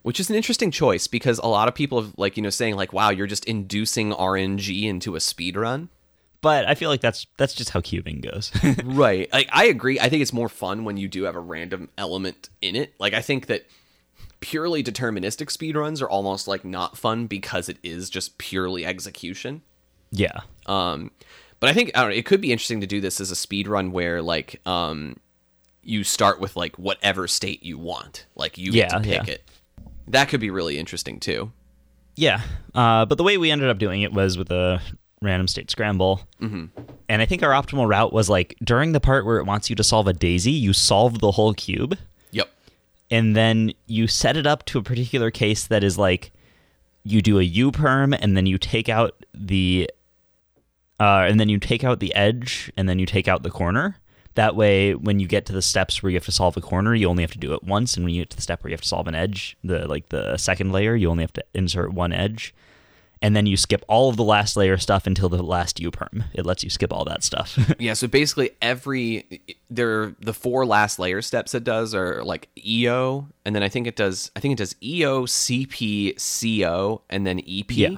which 0.04 0.20
is 0.20 0.28
an 0.28 0.36
interesting 0.36 0.70
choice 0.70 1.06
because 1.06 1.38
a 1.38 1.46
lot 1.46 1.66
of 1.66 1.74
people 1.74 2.00
have 2.00 2.12
like 2.16 2.36
you 2.36 2.42
know 2.42 2.50
saying 2.50 2.76
like 2.76 2.92
wow 2.92 3.10
you're 3.10 3.26
just 3.26 3.44
inducing 3.46 4.12
rng 4.12 4.84
into 4.84 5.16
a 5.16 5.20
speed 5.20 5.56
run 5.56 5.88
but 6.42 6.68
I 6.68 6.74
feel 6.74 6.90
like 6.90 7.00
that's 7.00 7.26
that's 7.38 7.54
just 7.54 7.70
how 7.70 7.80
cubing 7.80 8.22
goes. 8.22 8.52
right 8.84 9.32
like 9.32 9.48
i 9.50 9.64
agree 9.64 9.98
i 9.98 10.10
think 10.10 10.20
it's 10.20 10.32
more 10.32 10.50
fun 10.50 10.84
when 10.84 10.98
you 10.98 11.08
do 11.08 11.24
have 11.24 11.34
a 11.34 11.40
random 11.40 11.88
element 11.96 12.50
in 12.60 12.76
it 12.76 12.94
like 13.00 13.14
i 13.14 13.22
think 13.22 13.46
that 13.46 13.66
purely 14.40 14.84
deterministic 14.84 15.50
speed 15.50 15.74
runs 15.74 16.02
are 16.02 16.08
almost 16.10 16.46
like 16.46 16.64
not 16.64 16.98
fun 16.98 17.26
because 17.26 17.70
it 17.70 17.78
is 17.82 18.10
just 18.10 18.36
purely 18.36 18.84
execution 18.84 19.62
yeah. 20.10 20.40
um 20.66 21.10
but 21.64 21.70
i 21.70 21.72
think 21.72 21.90
i 21.94 22.00
don't 22.00 22.10
know 22.10 22.16
it 22.16 22.26
could 22.26 22.40
be 22.42 22.52
interesting 22.52 22.80
to 22.82 22.86
do 22.86 23.00
this 23.00 23.20
as 23.20 23.30
a 23.30 23.36
speed 23.36 23.66
run 23.66 23.90
where 23.90 24.20
like 24.20 24.60
um 24.66 25.16
you 25.82 26.04
start 26.04 26.40
with 26.40 26.56
like 26.56 26.76
whatever 26.78 27.26
state 27.26 27.62
you 27.62 27.78
want 27.78 28.26
like 28.36 28.58
you 28.58 28.70
get 28.70 28.90
Yeah, 28.90 28.98
to 28.98 29.04
pick 29.04 29.26
yeah. 29.26 29.34
it 29.34 29.50
that 30.08 30.28
could 30.28 30.40
be 30.40 30.50
really 30.50 30.78
interesting 30.78 31.18
too 31.20 31.52
Yeah, 32.16 32.42
uh, 32.74 33.06
but 33.06 33.16
the 33.16 33.24
way 33.24 33.38
we 33.38 33.50
ended 33.50 33.70
up 33.70 33.78
doing 33.78 34.02
it 34.02 34.12
was 34.12 34.36
with 34.36 34.50
a 34.50 34.80
random 35.22 35.48
state 35.48 35.70
scramble. 35.70 36.20
Mm-hmm. 36.40 36.66
And 37.08 37.22
I 37.22 37.26
think 37.26 37.42
our 37.42 37.50
optimal 37.50 37.88
route 37.88 38.12
was 38.12 38.28
like 38.28 38.54
during 38.62 38.92
the 38.92 39.00
part 39.00 39.24
where 39.24 39.38
it 39.38 39.46
wants 39.46 39.70
you 39.70 39.76
to 39.76 39.82
solve 39.82 40.06
a 40.06 40.12
daisy, 40.12 40.52
you 40.52 40.72
solve 40.74 41.20
the 41.20 41.30
whole 41.32 41.54
cube, 41.54 41.96
yep 42.30 42.50
and 43.10 43.34
then 43.34 43.72
you 43.86 44.06
set 44.06 44.36
it 44.36 44.46
up 44.46 44.64
to 44.66 44.78
a 44.78 44.82
particular 44.82 45.30
case 45.30 45.66
that 45.66 45.82
is 45.82 45.96
like 45.98 46.30
you 47.04 47.20
do 47.22 47.38
a 47.38 47.42
U 47.42 47.72
perm, 47.72 48.12
and 48.14 48.36
then 48.36 48.46
you 48.46 48.58
take 48.58 48.88
out 48.88 49.24
the, 49.34 49.90
uh, 51.00 51.26
and 51.28 51.38
then 51.40 51.48
you 51.48 51.58
take 51.58 51.84
out 51.84 52.00
the 52.00 52.14
edge, 52.14 52.70
and 52.76 52.88
then 52.88 52.98
you 52.98 53.06
take 53.06 53.28
out 53.28 53.42
the 53.42 53.50
corner. 53.50 53.96
That 54.34 54.56
way, 54.56 54.94
when 54.94 55.20
you 55.20 55.28
get 55.28 55.46
to 55.46 55.52
the 55.52 55.62
steps 55.62 56.02
where 56.02 56.10
you 56.10 56.16
have 56.16 56.24
to 56.24 56.32
solve 56.32 56.56
a 56.56 56.60
corner, 56.60 56.92
you 56.94 57.08
only 57.08 57.22
have 57.22 57.30
to 57.32 57.38
do 57.38 57.54
it 57.54 57.62
once, 57.62 57.94
and 57.96 58.04
when 58.04 58.14
you 58.14 58.22
get 58.22 58.30
to 58.30 58.36
the 58.36 58.42
step 58.42 58.64
where 58.64 58.70
you 58.70 58.74
have 58.74 58.80
to 58.80 58.88
solve 58.88 59.06
an 59.06 59.14
edge, 59.14 59.56
the 59.62 59.86
like 59.86 60.08
the 60.08 60.36
second 60.38 60.72
layer, 60.72 60.96
you 60.96 61.08
only 61.08 61.22
have 61.22 61.32
to 61.34 61.44
insert 61.54 61.92
one 61.92 62.12
edge, 62.12 62.52
and 63.22 63.36
then 63.36 63.46
you 63.46 63.56
skip 63.56 63.84
all 63.88 64.10
of 64.10 64.16
the 64.16 64.24
last 64.24 64.56
layer 64.56 64.76
stuff 64.76 65.06
until 65.06 65.28
the 65.28 65.40
last 65.40 65.78
U 65.78 65.90
perm. 65.92 66.24
It 66.34 66.44
lets 66.44 66.64
you 66.64 66.68
skip 66.70 66.92
all 66.92 67.04
that 67.04 67.22
stuff. 67.22 67.56
Yeah, 67.78 67.94
so 67.94 68.08
basically 68.08 68.50
every 68.60 69.40
there 69.70 70.16
the 70.20 70.34
four 70.34 70.66
last 70.66 70.98
layer 70.98 71.22
steps 71.22 71.54
it 71.54 71.62
does 71.62 71.94
are 71.94 72.24
like 72.24 72.48
EO, 72.66 73.28
and 73.44 73.54
then 73.54 73.62
I 73.62 73.68
think 73.68 73.86
it 73.86 73.94
does 73.94 74.32
I 74.34 74.40
think 74.40 74.52
it 74.52 74.58
does 74.58 74.74
EO, 74.82 75.26
CP, 75.26 76.16
CO, 76.60 77.02
and 77.08 77.24
then 77.24 77.38
EP. 77.38 77.70
yeah, 77.70 77.96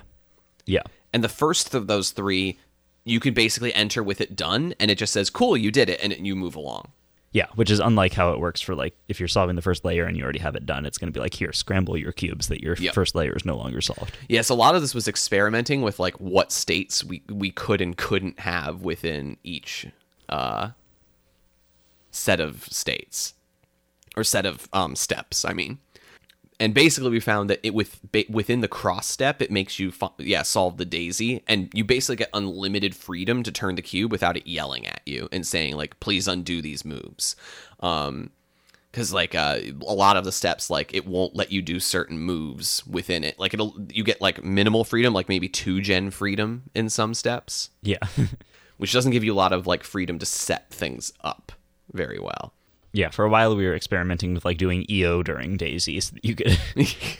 yeah, 0.67 0.83
And 1.15 1.25
the 1.25 1.29
first 1.31 1.75
of 1.75 1.87
those 1.87 2.11
three, 2.11 2.59
you 3.07 3.21
can 3.21 3.33
basically 3.33 3.73
enter 3.73 4.03
with 4.03 4.21
it 4.21 4.37
done, 4.37 4.75
and 4.79 4.91
it 4.91 4.99
just 4.99 5.15
says, 5.15 5.31
"Cool, 5.31 5.57
you 5.57 5.71
did 5.71 5.89
it," 5.89 5.99
and 6.03 6.13
it, 6.13 6.19
you 6.19 6.37
move 6.37 6.55
along. 6.57 6.89
yeah. 7.33 7.47
Which 7.55 7.71
is 7.71 7.81
unlike 7.81 8.13
how 8.15 8.33
it 8.33 8.41
works 8.41 8.61
for 8.61 8.75
like 8.75 8.95
if 9.09 9.19
you're 9.21 9.29
solving 9.29 9.57
the 9.57 9.63
first 9.63 9.85
layer 9.85 10.05
and 10.05 10.17
you 10.17 10.23
already 10.25 10.39
have 10.41 10.57
it 10.57 10.67
done, 10.67 10.85
it's 10.87 10.99
going 10.99 11.13
to 11.13 11.17
be 11.17 11.21
like 11.21 11.35
here, 11.35 11.53
scramble 11.53 11.97
your 11.97 12.13
cubes 12.13 12.49
that 12.49 12.61
your 12.63 12.77
Yep. 12.77 12.95
first 12.95 13.15
layer 13.15 13.35
is 13.37 13.45
no 13.45 13.57
longer 13.57 13.81
solved. 13.81 14.17
Yes, 14.29 14.49
a 14.49 14.55
lot 14.55 14.75
of 14.75 14.81
this 14.83 14.95
was 14.95 15.07
experimenting 15.09 15.83
with 15.83 15.99
like 16.01 16.15
what 16.21 16.51
states 16.53 17.05
we 17.05 17.23
we 17.29 17.51
could 17.51 17.81
and 17.81 17.97
couldn't 17.97 18.41
have 18.41 18.83
within 18.83 19.37
each 19.45 19.87
uh, 20.29 20.71
set 22.11 22.41
of 22.41 22.65
states 22.65 23.35
or 24.17 24.25
set 24.25 24.47
of 24.47 24.69
um, 24.73 24.97
steps. 24.97 25.45
I 25.45 25.53
mean, 25.53 25.79
and 26.59 26.75
basically 26.75 27.11
we 27.11 27.21
found 27.21 27.51
that 27.51 27.61
it 27.63 27.75
with 27.75 28.01
within 28.29 28.61
the 28.61 28.69
cross 28.69 29.07
step, 29.07 29.43
it 29.43 29.51
makes 29.51 29.79
you 29.79 29.91
fu- 29.91 30.09
yeah 30.19 30.43
solve 30.43 30.77
the 30.77 30.85
daisy, 30.85 31.43
and 31.47 31.71
you 31.75 31.85
basically 31.85 32.17
get 32.17 32.31
unlimited 32.33 32.95
freedom 32.95 33.43
to 33.43 33.53
turn 33.53 33.75
the 33.75 33.83
cube 33.83 34.11
without 34.13 34.37
it 34.37 34.47
yelling 34.47 34.87
at 34.87 35.01
you 35.07 35.29
and 35.33 35.47
saying 35.47 35.77
like, 35.77 35.99
"Please 36.01 36.27
undo 36.29 36.63
these 36.63 36.85
moves." 36.85 37.37
Um, 37.81 38.31
because 38.91 39.13
like 39.13 39.35
uh, 39.35 39.59
a 39.87 39.93
lot 39.93 40.17
of 40.17 40.25
the 40.25 40.33
steps 40.33 40.71
like 40.71 40.95
it 40.95 41.07
won't 41.07 41.37
let 41.37 41.53
you 41.53 41.61
do 41.61 41.79
certain 41.79 42.19
moves 42.19 42.83
within 42.87 43.25
it 43.25 43.39
like 43.39 43.53
it'll 43.53 43.75
you 43.93 44.03
get 44.03 44.23
like 44.23 44.43
minimal 44.43 44.85
freedom 44.85 45.13
like 45.13 45.29
maybe 45.29 45.51
two 45.51 45.83
gen 45.83 46.11
freedom 46.11 46.63
in 46.75 46.89
some 46.89 47.13
steps 47.13 47.69
Yeah, 47.83 47.99
which 48.79 48.95
doesn't 48.95 49.13
give 49.13 49.23
you 49.23 49.35
a 49.35 49.37
lot 49.37 49.53
of 49.53 49.67
like 49.67 49.85
freedom 49.85 50.19
to 50.19 50.25
set 50.25 50.71
things 50.71 51.13
up 51.21 51.53
very 51.93 52.19
well. 52.19 52.55
Yeah, 52.97 53.11
for 53.11 53.27
a 53.27 53.29
while 53.29 53.55
we 53.55 53.67
were 53.67 53.75
experimenting 53.75 54.33
with 54.33 54.47
like 54.47 54.57
doing 54.57 54.87
EO 54.89 55.23
during 55.23 55.59
Daisy 55.59 56.01
so 56.01 56.15
that 56.15 56.25
you 56.25 56.35
could 56.35 56.59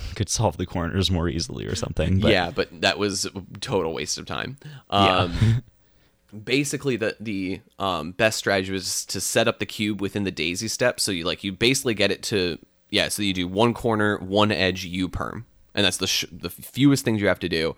could 0.16 0.28
solve 0.28 0.56
the 0.56 0.66
corners 0.66 1.12
more 1.12 1.28
easily 1.28 1.64
or 1.64 1.76
something. 1.76 2.18
But 2.18 2.32
yeah, 2.32 2.50
but 2.50 2.80
that 2.80 2.98
was 2.98 3.26
a 3.26 3.30
total 3.60 3.94
waste 3.94 4.18
of 4.18 4.26
time. 4.26 4.56
Yeah. 4.90 5.16
Um, 5.16 5.62
basically, 6.44 6.96
the 6.96 7.16
the 7.20 7.60
um, 7.78 8.12
best 8.12 8.36
strategy 8.36 8.72
was 8.72 9.04
to 9.06 9.20
set 9.20 9.46
up 9.46 9.60
the 9.60 9.66
cube 9.66 10.00
within 10.00 10.24
the 10.24 10.32
daisy 10.32 10.66
step. 10.66 10.98
So 10.98 11.12
you 11.12 11.24
like 11.24 11.44
you 11.44 11.52
basically 11.52 11.94
get 11.94 12.10
it 12.10 12.24
to 12.24 12.58
yeah. 12.90 13.08
So 13.08 13.22
you 13.22 13.32
do 13.32 13.46
one 13.46 13.74
corner, 13.74 14.18
one 14.18 14.50
edge, 14.50 14.84
U 14.84 15.08
perm, 15.08 15.46
and 15.72 15.84
that's 15.84 15.98
the 15.98 16.08
sh- 16.08 16.24
the 16.32 16.50
fewest 16.50 17.04
things 17.04 17.20
you 17.20 17.28
have 17.28 17.40
to 17.40 17.48
do. 17.48 17.76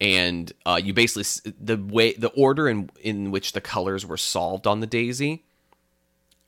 And 0.00 0.52
uh, 0.64 0.80
you 0.82 0.94
basically 0.94 1.52
the 1.60 1.76
way 1.76 2.12
the 2.12 2.28
order 2.28 2.68
in 2.68 2.88
in 3.00 3.32
which 3.32 3.50
the 3.50 3.60
colors 3.60 4.06
were 4.06 4.16
solved 4.16 4.68
on 4.68 4.78
the 4.78 4.86
daisy 4.86 5.44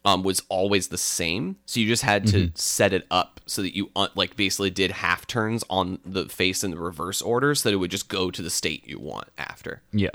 um, 0.06 0.22
was 0.22 0.40
always 0.48 0.88
the 0.88 0.96
same. 0.96 1.56
So 1.66 1.80
you 1.80 1.88
just 1.88 2.04
had 2.04 2.28
to 2.28 2.52
set 2.54 2.92
it 2.92 3.04
up 3.10 3.40
so 3.44 3.60
that 3.60 3.74
you 3.74 3.90
uh, 3.96 4.06
like 4.14 4.36
basically 4.36 4.70
did 4.70 4.92
half 4.92 5.26
turns 5.26 5.64
on 5.68 5.98
the 6.04 6.26
face 6.26 6.62
in 6.62 6.70
the 6.70 6.78
reverse 6.78 7.20
order, 7.20 7.54
so 7.56 7.68
that 7.68 7.74
it 7.74 7.78
would 7.78 7.90
just 7.90 8.08
go 8.08 8.30
to 8.30 8.40
the 8.40 8.48
state 8.48 8.86
you 8.86 9.00
want 9.00 9.28
after. 9.36 9.82
Yeah. 9.92 10.10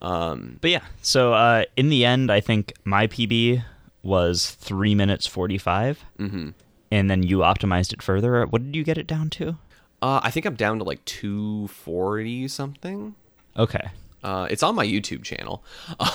Um, 0.00 0.58
but 0.60 0.70
yeah, 0.70 0.84
so 1.02 1.34
uh, 1.34 1.64
in 1.76 1.88
the 1.88 2.04
end, 2.04 2.30
I 2.30 2.40
think 2.40 2.74
my 2.84 3.08
PB 3.08 3.64
was 4.04 4.50
three 4.52 4.94
minutes 4.94 5.26
45. 5.26 6.04
Mm-hmm. 6.18 6.50
And 6.92 7.10
then 7.10 7.24
you 7.24 7.38
optimized 7.38 7.92
it 7.92 8.02
further. 8.02 8.44
What 8.46 8.62
did 8.62 8.76
you 8.76 8.84
get 8.84 8.98
it 8.98 9.06
down 9.08 9.30
to? 9.30 9.56
Uh, 10.00 10.20
I 10.22 10.30
think 10.30 10.46
I'm 10.46 10.54
down 10.54 10.78
to 10.78 10.84
like 10.84 11.04
240 11.06 12.46
something. 12.46 13.16
Okay. 13.56 13.88
Uh, 14.22 14.46
it's 14.48 14.62
on 14.62 14.74
my 14.74 14.86
YouTube 14.86 15.22
channel, 15.22 15.64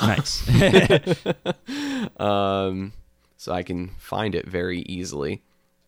Nice. 0.01 0.47
um, 2.20 2.93
so 3.39 3.53
I 3.53 3.63
can 3.63 3.91
find 3.97 4.35
it 4.35 4.45
very 4.45 4.81
easily. 4.81 5.41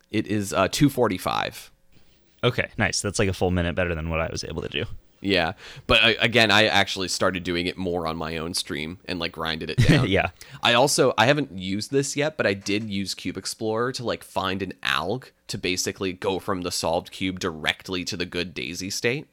It 0.09 0.25
is 0.25 0.53
uh, 0.53 0.69
245. 0.69 1.69
okay, 2.45 2.69
nice. 2.77 3.01
That's 3.01 3.19
like 3.19 3.27
a 3.27 3.33
full 3.33 3.51
minute 3.51 3.75
better 3.75 3.93
than 3.93 4.09
what 4.09 4.21
I 4.21 4.29
was 4.31 4.45
able 4.45 4.61
to 4.61 4.69
do. 4.69 4.85
Yeah, 5.19 5.51
but 5.85 6.01
I, 6.01 6.09
again, 6.19 6.49
I 6.49 6.65
actually 6.65 7.09
started 7.09 7.43
doing 7.43 7.67
it 7.67 7.77
more 7.77 8.07
on 8.07 8.15
my 8.15 8.37
own 8.37 8.53
stream 8.53 8.99
and 9.05 9.19
like 9.19 9.33
grinded 9.33 9.69
it 9.69 9.77
down. 9.77 10.07
Yeah. 10.09 10.29
I 10.63 10.73
also 10.73 11.13
I 11.17 11.25
haven't 11.27 11.51
used 11.51 11.91
this 11.91 12.15
yet, 12.15 12.37
but 12.37 12.47
I 12.47 12.53
did 12.55 12.89
use 12.89 13.13
Cube 13.13 13.37
Explorer 13.37 13.91
to 13.91 14.03
like 14.05 14.23
find 14.23 14.63
an 14.63 14.73
alg 14.81 15.25
to 15.47 15.57
basically 15.57 16.13
go 16.13 16.39
from 16.39 16.61
the 16.61 16.71
solved 16.71 17.11
cube 17.11 17.39
directly 17.39 18.03
to 18.05 18.17
the 18.17 18.25
good 18.25 18.53
daisy 18.53 18.89
state. 18.89 19.27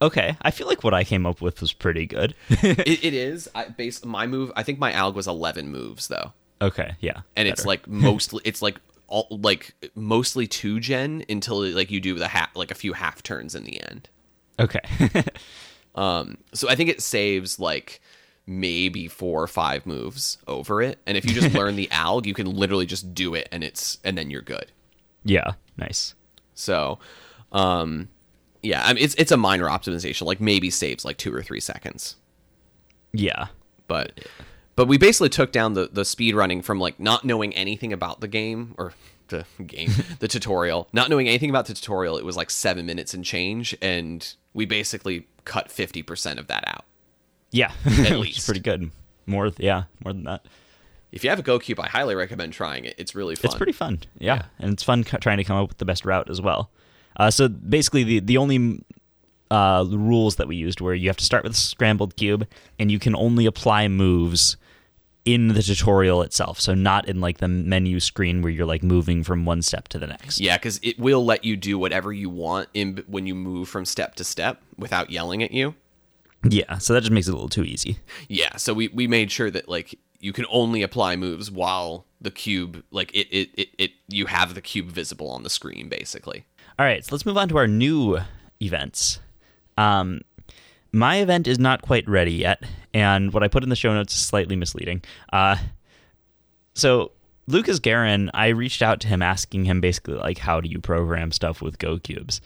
Okay, 0.00 0.36
I 0.42 0.50
feel 0.52 0.66
like 0.68 0.82
what 0.82 0.94
I 0.94 1.04
came 1.04 1.26
up 1.26 1.40
with 1.42 1.60
was 1.60 1.72
pretty 1.72 2.06
good. 2.06 2.34
it, 2.48 3.04
it 3.04 3.14
is. 3.14 3.50
I 3.54 3.64
base 3.66 4.04
my 4.04 4.26
move. 4.26 4.50
I 4.56 4.62
think 4.62 4.78
my 4.78 4.92
alg 4.92 5.14
was 5.14 5.26
11 5.28 5.68
moves 5.68 6.08
though, 6.08 6.32
okay, 6.62 6.94
yeah. 7.00 7.20
and 7.36 7.46
it's 7.48 7.66
like 7.66 7.86
mostly 7.88 8.40
it's 8.44 8.62
like 8.62 8.78
all 9.08 9.26
like 9.30 9.74
mostly 9.94 10.46
two 10.46 10.80
gen 10.80 11.22
until 11.28 11.60
like 11.62 11.90
you 11.90 12.00
do 12.00 12.14
the 12.14 12.28
half 12.28 12.54
like 12.56 12.70
a 12.70 12.74
few 12.74 12.94
half 12.94 13.22
turns 13.22 13.54
in 13.54 13.64
the 13.64 13.78
end. 13.82 14.08
okay. 14.58 14.80
Um, 15.94 16.38
so 16.54 16.70
I 16.70 16.74
think 16.74 16.88
it 16.88 17.02
saves 17.02 17.60
like 17.60 18.00
maybe 18.46 19.08
four 19.08 19.42
or 19.42 19.46
five 19.46 19.84
moves 19.84 20.38
over 20.48 20.80
it, 20.80 20.98
and 21.06 21.18
if 21.18 21.26
you 21.26 21.34
just 21.34 21.54
learn 21.58 21.76
the 21.76 21.86
alg, 21.92 22.24
you 22.24 22.32
can 22.32 22.46
literally 22.46 22.86
just 22.86 23.12
do 23.14 23.34
it, 23.34 23.46
and 23.52 23.62
it's 23.62 23.98
and 24.02 24.16
then 24.16 24.30
you're 24.30 24.40
good. 24.40 24.72
yeah, 25.22 25.52
nice. 25.76 26.14
So, 26.54 26.98
um, 27.52 28.08
yeah, 28.62 28.82
I 28.86 28.94
mean, 28.94 29.04
it's 29.04 29.14
it's 29.16 29.32
a 29.32 29.36
minor 29.36 29.66
optimization, 29.66 30.22
like 30.22 30.40
maybe 30.40 30.70
saves 30.70 31.04
like 31.04 31.18
two 31.18 31.34
or 31.34 31.42
three 31.42 31.60
seconds, 31.60 32.16
Yeah. 33.12 33.48
but 33.86 34.18
but 34.76 34.88
we 34.88 34.98
basically 34.98 35.28
took 35.28 35.52
down 35.52 35.74
the 35.74 35.88
the 35.92 36.04
speed 36.04 36.34
running 36.34 36.62
from 36.62 36.78
like 36.80 36.98
not 37.00 37.24
knowing 37.24 37.54
anything 37.54 37.92
about 37.92 38.20
the 38.20 38.28
game 38.28 38.74
or 38.78 38.92
the 39.28 39.44
game 39.66 39.90
the 40.18 40.28
tutorial 40.28 40.88
not 40.92 41.08
knowing 41.08 41.28
anything 41.28 41.50
about 41.50 41.66
the 41.66 41.74
tutorial 41.74 42.16
it 42.18 42.24
was 42.24 42.36
like 42.36 42.50
seven 42.50 42.84
minutes 42.86 43.14
and 43.14 43.24
change 43.24 43.76
and 43.80 44.34
we 44.54 44.66
basically 44.66 45.26
cut 45.44 45.68
50% 45.68 46.38
of 46.38 46.46
that 46.48 46.64
out 46.66 46.84
Yeah. 47.50 47.72
Is 47.86 48.10
least. 48.12 48.44
pretty 48.46 48.60
good. 48.60 48.90
More, 49.26 49.50
yeah, 49.56 49.84
more 50.04 50.12
than 50.12 50.24
that. 50.24 50.46
if 51.12 51.24
you 51.24 51.30
have 51.30 51.38
a 51.38 51.42
GoCube, 51.42 51.78
I 51.82 51.86
highly 51.88 52.14
recommend 52.14 52.52
trying 52.52 52.84
it. 52.84 52.94
It's 52.98 53.14
really 53.14 53.34
fun. 53.34 53.48
It's 53.48 53.56
pretty 53.56 53.72
fun. 53.72 54.00
Yeah. 54.18 54.44
And 54.58 54.72
it's 54.72 54.82
fun 54.82 55.04
trying 55.04 55.38
to 55.38 55.44
come 55.44 55.56
up 55.56 55.68
with 55.68 55.78
the 55.78 55.84
best 55.84 56.04
route 56.04 56.28
as 56.28 56.40
well. 56.42 56.70
Uh, 57.16 57.30
so 57.30 57.48
basically, 57.48 58.04
the, 58.04 58.20
the 58.20 58.36
only 58.36 58.84
uh, 59.50 59.84
rules 59.88 60.36
that 60.36 60.48
we 60.48 60.56
used 60.56 60.80
were 60.80 60.94
you 60.94 61.08
have 61.08 61.16
to 61.18 61.24
start 61.24 61.44
with 61.44 61.52
a 61.52 61.56
scrambled 61.56 62.16
cube, 62.16 62.46
and 62.78 62.90
you 62.90 62.98
can 62.98 63.14
only 63.16 63.46
apply 63.46 63.86
moves 63.88 64.56
in 65.24 65.48
the 65.48 65.62
tutorial 65.62 66.22
itself. 66.22 66.60
So 66.60 66.74
not 66.74 67.08
in 67.08 67.20
like 67.20 67.38
the 67.38 67.48
menu 67.48 68.00
screen 68.00 68.42
where 68.42 68.50
you're 68.50 68.66
like 68.66 68.82
moving 68.82 69.22
from 69.22 69.44
one 69.44 69.62
step 69.62 69.88
to 69.88 69.98
the 69.98 70.06
next. 70.06 70.40
Yeah, 70.40 70.56
because 70.56 70.80
it 70.82 70.98
will 70.98 71.24
let 71.24 71.44
you 71.44 71.56
do 71.56 71.78
whatever 71.78 72.12
you 72.12 72.28
want 72.28 72.68
in 72.74 73.04
when 73.06 73.26
you 73.26 73.34
move 73.34 73.68
from 73.68 73.84
step 73.84 74.16
to 74.16 74.24
step 74.24 74.60
without 74.76 75.10
yelling 75.10 75.42
at 75.42 75.52
you. 75.52 75.74
Yeah. 76.48 76.78
So 76.78 76.92
that 76.92 77.00
just 77.00 77.12
makes 77.12 77.28
it 77.28 77.30
a 77.30 77.34
little 77.34 77.48
too 77.48 77.64
easy. 77.64 77.98
Yeah, 78.28 78.56
so 78.56 78.74
we, 78.74 78.88
we 78.88 79.06
made 79.06 79.30
sure 79.30 79.50
that 79.50 79.68
like 79.68 79.98
you 80.18 80.32
can 80.32 80.46
only 80.50 80.82
apply 80.82 81.16
moves 81.16 81.50
while 81.50 82.06
the 82.20 82.30
cube 82.30 82.82
like 82.90 83.12
it, 83.14 83.28
it, 83.30 83.50
it, 83.54 83.68
it 83.78 83.90
you 84.08 84.26
have 84.26 84.54
the 84.54 84.60
cube 84.60 84.88
visible 84.88 85.30
on 85.30 85.42
the 85.42 85.50
screen 85.50 85.88
basically. 85.88 86.44
All 86.78 86.86
right, 86.86 87.04
so 87.04 87.14
let's 87.14 87.26
move 87.26 87.36
on 87.36 87.48
to 87.48 87.58
our 87.58 87.68
new 87.68 88.18
events. 88.60 89.20
Um, 89.76 90.22
my 90.92 91.16
event 91.16 91.46
is 91.48 91.58
not 91.58 91.82
quite 91.82 92.08
ready 92.08 92.32
yet, 92.32 92.62
and 92.94 93.32
what 93.32 93.42
I 93.42 93.48
put 93.48 93.62
in 93.62 93.68
the 93.70 93.76
show 93.76 93.92
notes 93.94 94.14
is 94.14 94.20
slightly 94.20 94.56
misleading. 94.56 95.02
Uh, 95.32 95.56
so 96.74 97.12
Lucas 97.46 97.80
Garron, 97.80 98.30
I 98.34 98.48
reached 98.48 98.82
out 98.82 99.00
to 99.00 99.08
him 99.08 99.22
asking 99.22 99.64
him 99.64 99.80
basically 99.80 100.14
like, 100.14 100.38
how 100.38 100.60
do 100.60 100.68
you 100.68 100.78
program 100.78 101.32
stuff 101.32 101.60
with 101.62 101.78
GoCubes? 101.78 102.40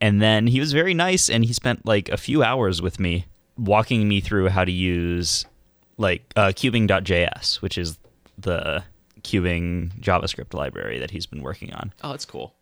And 0.00 0.20
then 0.20 0.46
he 0.46 0.60
was 0.60 0.72
very 0.72 0.94
nice, 0.94 1.28
and 1.28 1.44
he 1.44 1.52
spent 1.52 1.84
like 1.86 2.08
a 2.08 2.16
few 2.16 2.42
hours 2.42 2.80
with 2.80 2.98
me 2.98 3.26
walking 3.58 4.08
me 4.08 4.20
through 4.20 4.48
how 4.48 4.64
to 4.64 4.72
use 4.72 5.44
like 5.98 6.22
uh, 6.36 6.46
cubing.js, 6.48 7.60
which 7.60 7.76
is 7.76 7.98
the 8.38 8.82
cubing 9.22 9.92
JavaScript 10.00 10.54
library 10.54 10.98
that 10.98 11.10
he's 11.10 11.26
been 11.26 11.42
working 11.42 11.74
on 11.74 11.92
Oh, 12.02 12.10
that's 12.12 12.24
cool. 12.24 12.54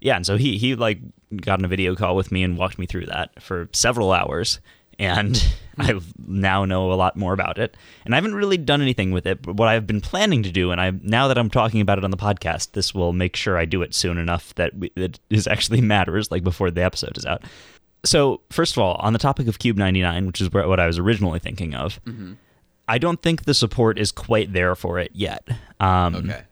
yeah, 0.00 0.14
and 0.14 0.24
so 0.24 0.36
he 0.36 0.56
he 0.56 0.76
like 0.76 1.00
got 1.34 1.58
on 1.58 1.64
a 1.64 1.68
video 1.68 1.96
call 1.96 2.14
with 2.14 2.30
me 2.30 2.44
and 2.44 2.56
walked 2.56 2.78
me 2.78 2.86
through 2.86 3.06
that 3.06 3.42
for 3.42 3.68
several 3.72 4.12
hours, 4.12 4.60
and 4.98 5.46
I 5.78 5.98
now 6.26 6.64
know 6.64 6.92
a 6.92 6.94
lot 6.94 7.16
more 7.16 7.32
about 7.32 7.58
it. 7.58 7.76
And 8.04 8.14
I 8.14 8.16
haven't 8.16 8.34
really 8.34 8.56
done 8.56 8.80
anything 8.80 9.10
with 9.10 9.26
it, 9.26 9.42
but 9.42 9.56
what 9.56 9.68
I've 9.68 9.86
been 9.86 10.00
planning 10.00 10.42
to 10.44 10.50
do, 10.50 10.70
and 10.70 10.80
I 10.80 10.90
now 11.02 11.28
that 11.28 11.36
I'm 11.38 11.50
talking 11.50 11.80
about 11.80 11.98
it 11.98 12.04
on 12.04 12.10
the 12.10 12.16
podcast, 12.16 12.72
this 12.72 12.94
will 12.94 13.12
make 13.12 13.36
sure 13.36 13.58
I 13.58 13.64
do 13.66 13.82
it 13.82 13.94
soon 13.94 14.16
enough 14.18 14.54
that 14.54 14.74
we, 14.74 14.90
it 14.96 15.18
actually 15.46 15.80
matters, 15.94 16.30
like 16.30 16.42
before 16.44 16.70
the 16.70 16.82
episode 16.82 17.16
is 17.18 17.26
out. 17.26 17.42
So 18.04 18.40
first 18.50 18.76
of 18.76 18.82
all, 18.82 18.94
on 19.00 19.12
the 19.12 19.18
topic 19.18 19.48
of 19.48 19.58
Cube 19.58 19.76
99, 19.76 20.26
which 20.26 20.40
is 20.40 20.52
what 20.52 20.78
I 20.80 20.86
was 20.86 20.98
originally 20.98 21.40
thinking 21.40 21.74
of, 21.74 22.00
I 22.88 22.98
don't 22.98 23.20
think 23.20 23.44
the 23.44 23.54
support 23.54 23.98
is 23.98 24.12
quite 24.12 24.52
there 24.52 24.74
for 24.76 24.98
it 25.00 25.10
yet. 25.12 25.46
Um, 25.80 26.14
Okay. 26.14 26.42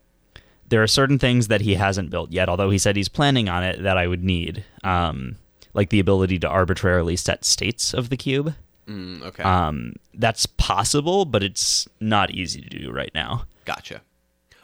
there 0.68 0.82
are 0.82 0.88
certain 0.88 1.18
things 1.18 1.47
that 1.49 1.61
he 1.61 1.74
hasn't 1.74 2.11
built 2.11 2.32
yet, 2.32 2.49
although 2.49 2.70
he 2.70 2.78
said 2.78 2.97
he's 2.97 3.09
planning 3.09 3.49
on 3.49 3.62
it 3.62 3.82
that 3.84 3.97
I 3.97 4.07
would 4.09 4.24
need, 4.24 4.64
um, 4.82 5.36
like 5.75 5.91
the 5.91 6.01
ability 6.01 6.39
to 6.39 6.49
arbitrarily 6.49 7.16
set 7.16 7.45
states 7.45 7.93
of 7.93 8.09
the 8.09 8.16
cube. 8.16 8.55
Mm, 8.87 9.22
okay. 9.22 9.43
Um, 9.43 9.95
that's 10.14 10.47
possible, 10.47 11.25
but 11.25 11.43
it's 11.43 11.89
not 12.01 12.31
easy 12.31 12.61
to 12.61 12.68
do 12.79 12.91
right 12.91 13.11
now. 13.14 13.45
gotcha. 13.64 14.01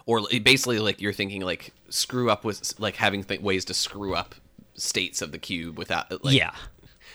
Or 0.06 0.22
basically 0.42 0.78
like 0.78 1.00
you're 1.00 1.12
thinking 1.12 1.42
like 1.42 1.72
screw 1.88 2.30
up 2.30 2.44
with 2.44 2.74
like 2.80 2.96
having 2.96 3.22
th- 3.22 3.40
ways 3.40 3.64
to 3.66 3.74
screw 3.74 4.14
up 4.14 4.34
states 4.74 5.22
of 5.22 5.30
the 5.30 5.38
cube 5.38 5.78
without 5.78 6.24
like 6.24 6.34
yeah, 6.34 6.52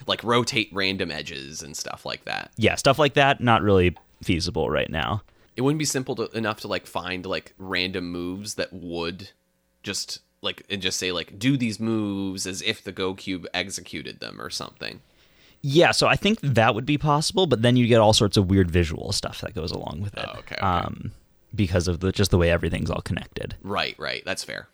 like 0.08 0.24
rotate 0.24 0.70
random 0.72 1.12
edges 1.12 1.62
and 1.62 1.76
stuff 1.76 2.06
like 2.06 2.26
that. 2.26 2.52
yeah, 2.58 2.76
stuff 2.76 2.98
like 3.00 3.16
that 3.16 3.42
not 3.42 3.62
really 3.62 3.98
feasible 4.24 4.70
right 4.70 4.90
now. 4.90 5.24
It 5.58 5.62
wouldn't 5.62 5.80
be 5.80 5.86
simple 5.86 6.16
to, 6.16 6.30
enough 6.38 6.62
to 6.62 6.68
like 6.68 6.86
find 6.86 7.26
like 7.26 7.54
random 7.58 8.12
moves 8.12 8.56
that 8.56 8.72
would 8.72 9.30
just 9.84 10.20
like 10.46 10.64
and 10.70 10.82
just 10.82 10.98
say 10.98 11.12
like 11.12 11.38
do 11.38 11.58
these 11.58 11.80
moves 11.80 12.48
as 12.48 12.62
if 12.62 12.84
the 12.84 12.94
GoCube 12.94 13.46
executed 13.54 14.20
them 14.20 14.40
or 14.40 14.50
something. 14.50 15.02
Yeah, 15.62 15.92
so 15.92 16.08
I 16.08 16.16
think 16.16 16.40
that 16.42 16.76
would 16.76 16.86
be 16.86 16.98
possible, 16.98 17.48
but 17.48 17.64
then 17.64 17.76
you 17.76 17.88
get 17.88 18.00
all 18.00 18.14
sorts 18.14 18.38
of 18.38 18.50
weird 18.50 18.70
visual 18.70 19.12
stuff 19.12 19.42
that 19.42 19.56
goes 19.56 19.72
along 19.72 20.00
with 20.02 20.16
it. 20.16 20.26
Oh, 20.28 20.40
okay, 20.40 20.56
okay. 20.56 20.62
Um, 20.62 21.12
because 21.56 21.88
of 21.88 22.02
the 22.02 22.12
just 22.12 22.32
the 22.32 22.38
way 22.38 22.52
everything's 22.52 22.92
all 22.92 23.02
connected. 23.02 23.56
Right, 23.64 23.96
right. 23.98 24.22
That's 24.26 24.44
fair. 24.44 24.68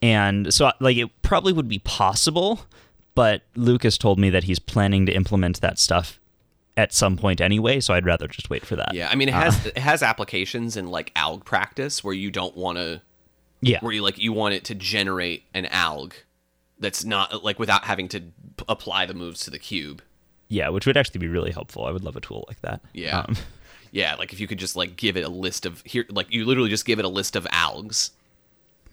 And 0.00 0.54
so, 0.54 0.70
like, 0.80 0.96
it 0.96 1.10
probably 1.22 1.52
would 1.52 1.68
be 1.68 1.80
possible, 1.80 2.60
but 3.14 3.42
Lucas 3.56 3.98
told 3.98 4.18
me 4.18 4.30
that 4.30 4.44
he's 4.44 4.58
planning 4.58 5.06
to 5.06 5.12
implement 5.12 5.60
that 5.60 5.78
stuff 5.78 6.18
at 6.78 6.92
some 6.92 7.16
point 7.16 7.40
anyway. 7.40 7.80
So 7.80 7.92
I'd 7.92 8.06
rather 8.06 8.28
just 8.28 8.48
wait 8.48 8.64
for 8.64 8.76
that. 8.76 8.94
Yeah, 8.94 9.10
I 9.10 9.16
mean 9.16 9.28
it 9.28 9.34
has 9.34 9.66
it 9.66 9.78
has 9.78 10.02
applications 10.02 10.76
in 10.76 10.86
like 10.86 11.12
alg 11.14 11.44
practice 11.44 12.02
where 12.04 12.14
you 12.14 12.30
don't 12.30 12.56
want 12.56 12.78
to 12.78 13.02
yeah, 13.60 13.80
where 13.80 13.92
you 13.92 14.02
like 14.02 14.18
you 14.18 14.32
want 14.32 14.54
it 14.54 14.64
to 14.64 14.74
generate 14.74 15.44
an 15.54 15.64
alg 15.66 16.12
that's 16.78 17.04
not 17.04 17.44
like 17.44 17.58
without 17.58 17.84
having 17.84 18.08
to 18.08 18.20
p- 18.20 18.64
apply 18.68 19.06
the 19.06 19.14
moves 19.14 19.40
to 19.44 19.50
the 19.50 19.58
cube. 19.58 20.02
Yeah, 20.48 20.68
which 20.70 20.86
would 20.86 20.96
actually 20.96 21.18
be 21.18 21.28
really 21.28 21.50
helpful. 21.50 21.84
I 21.84 21.90
would 21.90 22.04
love 22.04 22.16
a 22.16 22.20
tool 22.20 22.44
like 22.48 22.60
that. 22.62 22.80
Yeah. 22.94 23.20
Um, 23.20 23.36
Yeah, 23.90 24.14
like 24.14 24.32
if 24.32 24.40
you 24.40 24.46
could 24.46 24.58
just 24.58 24.76
like 24.76 24.96
give 24.96 25.16
it 25.16 25.24
a 25.24 25.28
list 25.28 25.66
of 25.66 25.82
here, 25.84 26.04
like 26.10 26.32
you 26.32 26.44
literally 26.44 26.70
just 26.70 26.84
give 26.84 26.98
it 26.98 27.04
a 27.04 27.08
list 27.08 27.36
of 27.36 27.44
algs 27.46 28.10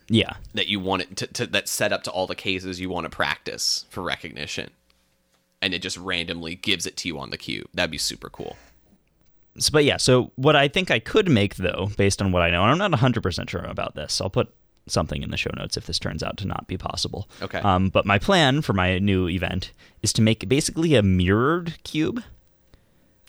yeah. 0.09 0.35
that 0.53 0.67
you 0.67 0.79
want 0.79 1.03
it 1.03 1.17
to, 1.17 1.27
to 1.27 1.47
that's 1.47 1.71
set 1.71 1.91
up 1.91 2.03
to 2.03 2.11
all 2.11 2.27
the 2.27 2.35
cases 2.35 2.79
you 2.79 2.89
want 2.89 3.05
to 3.05 3.09
practice 3.09 3.85
for 3.89 4.01
recognition, 4.01 4.71
and 5.61 5.73
it 5.73 5.81
just 5.81 5.97
randomly 5.97 6.55
gives 6.55 6.85
it 6.85 6.95
to 6.97 7.07
you 7.07 7.19
on 7.19 7.29
the 7.29 7.37
cube. 7.37 7.67
That'd 7.73 7.91
be 7.91 7.97
super 7.97 8.29
cool. 8.29 8.55
So, 9.57 9.69
but 9.71 9.85
yeah, 9.85 9.97
so 9.97 10.31
what 10.35 10.55
I 10.55 10.67
think 10.67 10.91
I 10.91 10.99
could 10.99 11.29
make 11.29 11.55
though, 11.55 11.89
based 11.97 12.21
on 12.21 12.31
what 12.31 12.41
I 12.41 12.49
know, 12.49 12.63
and 12.63 12.71
I'm 12.83 12.91
not 12.91 12.99
100% 12.99 13.49
sure 13.49 13.61
about 13.63 13.95
this. 13.95 14.19
I'll 14.19 14.29
put 14.29 14.53
something 14.87 15.23
in 15.23 15.31
the 15.31 15.37
show 15.37 15.49
notes 15.55 15.77
if 15.77 15.85
this 15.87 15.97
turns 15.97 16.21
out 16.21 16.37
to 16.37 16.45
not 16.45 16.67
be 16.67 16.77
possible. 16.77 17.27
Okay. 17.41 17.59
Um, 17.59 17.89
but 17.89 18.05
my 18.05 18.19
plan 18.19 18.61
for 18.61 18.73
my 18.73 18.99
new 18.99 19.27
event 19.27 19.71
is 20.03 20.13
to 20.13 20.21
make 20.21 20.47
basically 20.47 20.93
a 20.95 21.01
mirrored 21.01 21.81
cube 21.83 22.21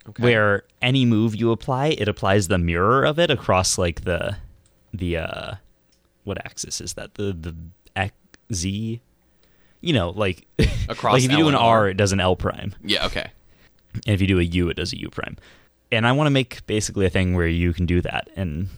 Okay. 0.09 0.23
where 0.23 0.63
any 0.83 1.05
move 1.05 1.35
you 1.35 1.51
apply, 1.51 1.89
it 1.89 2.07
applies 2.09 2.47
the 2.49 2.59
mirror 2.59 3.05
of 3.05 3.19
it 3.19 3.31
across 3.31 3.77
like 3.79 4.03
the 4.05 4.37
the 4.95 5.17
uh 5.17 5.55
what 6.25 6.39
axis 6.45 6.81
is 6.81 6.95
that? 6.95 7.15
The 7.15 7.33
the 7.33 7.57
X 7.97 8.15
Z 8.53 9.01
you 9.81 9.93
know, 9.93 10.11
like 10.11 10.47
Across 10.89 11.13
like 11.15 11.25
if 11.25 11.31
you 11.31 11.39
L 11.39 11.43
do 11.45 11.49
an 11.49 11.55
R, 11.57 11.79
R. 11.81 11.89
it 11.89 11.95
does 11.97 12.13
an 12.13 12.21
L 12.21 12.37
prime. 12.37 12.75
Yeah. 12.85 13.07
Okay. 13.07 13.31
And 13.95 14.15
if 14.15 14.21
you 14.21 14.27
do 14.27 14.39
a 14.39 14.43
U, 14.43 14.69
it 14.69 14.75
does 14.77 14.93
a 14.93 14.99
U 14.99 15.09
prime. 15.11 15.37
And 15.93 16.07
I 16.07 16.13
want 16.13 16.27
to 16.27 16.33
make 16.33 16.67
basically 16.67 17.07
a 17.07 17.11
thing 17.11 17.35
where 17.35 17.47
you 17.47 17.73
can 17.73 17.87
do 17.87 18.01
that 18.01 18.29
and 18.37 18.69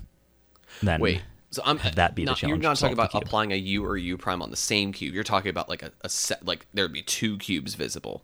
then 0.83 1.01
Wait. 1.01 1.23
So 1.51 1.63
I'm 1.65 1.81
that 1.95 2.15
be 2.15 2.25
the 2.25 2.33
not, 2.33 2.43
You're 2.43 2.59
not 2.59 2.77
talking 2.77 2.93
about 2.93 3.15
applying 3.15 3.53
a 3.53 3.57
U 3.57 3.85
or 3.85 3.97
U 3.97 4.19
prime 4.19 4.43
on 4.43 4.51
the 4.51 4.57
same 4.57 4.93
cube. 4.93 5.15
You're 5.15 5.25
talking 5.25 5.49
about 5.49 5.69
like 5.69 5.83
a, 5.83 5.93
a 6.03 6.09
set, 6.09 6.45
like 6.45 6.67
there'd 6.75 6.93
be 6.93 7.03
two 7.03 7.39
cubes 7.39 7.75
visible. 7.75 8.23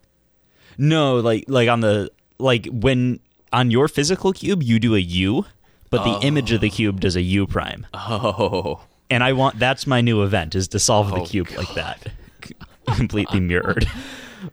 No, 0.76 1.16
like 1.16 1.44
like 1.48 1.68
on 1.68 1.80
the 1.80 2.10
like 2.38 2.66
when 2.66 3.20
on 3.52 3.70
your 3.70 3.88
physical 3.88 4.32
cube 4.32 4.62
you 4.62 4.78
do 4.78 4.94
a 4.94 4.98
U, 4.98 5.46
but 5.88 6.04
the 6.04 6.26
image 6.26 6.52
of 6.52 6.60
the 6.60 6.68
oh. 6.68 6.74
cube 6.74 7.00
does 7.00 7.16
a 7.16 7.22
U 7.22 7.46
prime. 7.46 7.86
Oh. 7.94 8.82
And 9.08 9.24
I 9.24 9.32
want 9.32 9.58
that's 9.58 9.86
my 9.86 10.02
new 10.02 10.22
event 10.22 10.54
is 10.54 10.68
to 10.68 10.78
solve 10.78 11.10
the 11.10 11.20
Oh, 11.20 11.24
cube 11.24 11.50
like 11.56 11.72
that. 11.74 12.08
Completely 12.94 13.40
mirrored. 13.40 13.86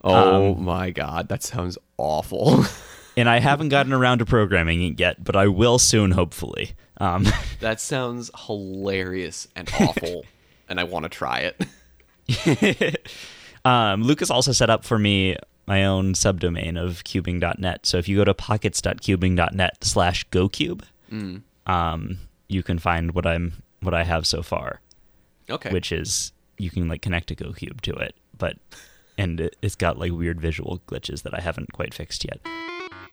Oh 0.06 0.54
um, 0.54 0.64
my 0.64 0.90
god, 0.90 1.28
that 1.28 1.44
sounds 1.44 1.78
awful. 1.98 2.64
And 3.22 3.30
I 3.30 3.40
haven't 3.40 3.70
gotten 3.70 3.94
around 3.94 4.18
to 4.20 4.26
programming 4.26 4.82
it 4.82 5.00
yet, 5.00 5.24
but 5.24 5.36
I 5.36 5.48
will 5.48 5.78
soon 5.80 6.12
hopefully. 6.12 6.72
Um 6.98 7.26
that 7.62 7.80
sounds 7.80 8.32
hilarious 8.48 9.48
and 9.56 9.70
awful, 9.80 10.26
and 10.70 10.80
I 10.80 10.84
want 10.84 11.04
to 11.04 11.10
try 11.10 11.52
it. 12.28 13.00
Um, 13.64 14.02
Lucas 14.02 14.32
also 14.32 14.52
set 14.54 14.72
up 14.72 14.84
for 14.84 14.98
me 14.98 15.36
my 15.68 15.86
own 15.86 16.14
subdomain 16.14 16.84
of 16.84 17.04
cubing.net. 17.04 17.86
So 17.86 18.00
if 18.00 18.08
you 18.10 18.18
go 18.18 18.24
to 18.26 18.34
pockets.cubing.net 18.34 19.84
slash 19.84 20.28
gocube, 20.30 20.82
um, 21.68 22.18
you 22.48 22.64
can 22.64 22.80
find 22.80 23.12
what 23.12 23.28
I'm 23.28 23.62
what 23.82 23.94
I 23.94 24.04
have 24.04 24.26
so 24.26 24.42
far, 24.42 24.82
Okay. 25.48 25.72
which 25.72 25.92
is 25.92 26.32
you 26.58 26.72
can 26.72 26.88
like 26.88 27.04
connect 27.04 27.30
a 27.30 27.36
GoCube 27.36 27.82
to 27.82 27.94
it, 27.94 28.16
but 28.36 28.58
and 29.16 29.40
it, 29.40 29.56
it's 29.62 29.76
got 29.76 30.00
like 30.00 30.12
weird 30.12 30.42
visual 30.42 30.82
glitches 30.88 31.22
that 31.22 31.36
I 31.38 31.42
haven't 31.42 31.72
quite 31.72 31.94
fixed 31.94 32.26
yet. 32.26 32.40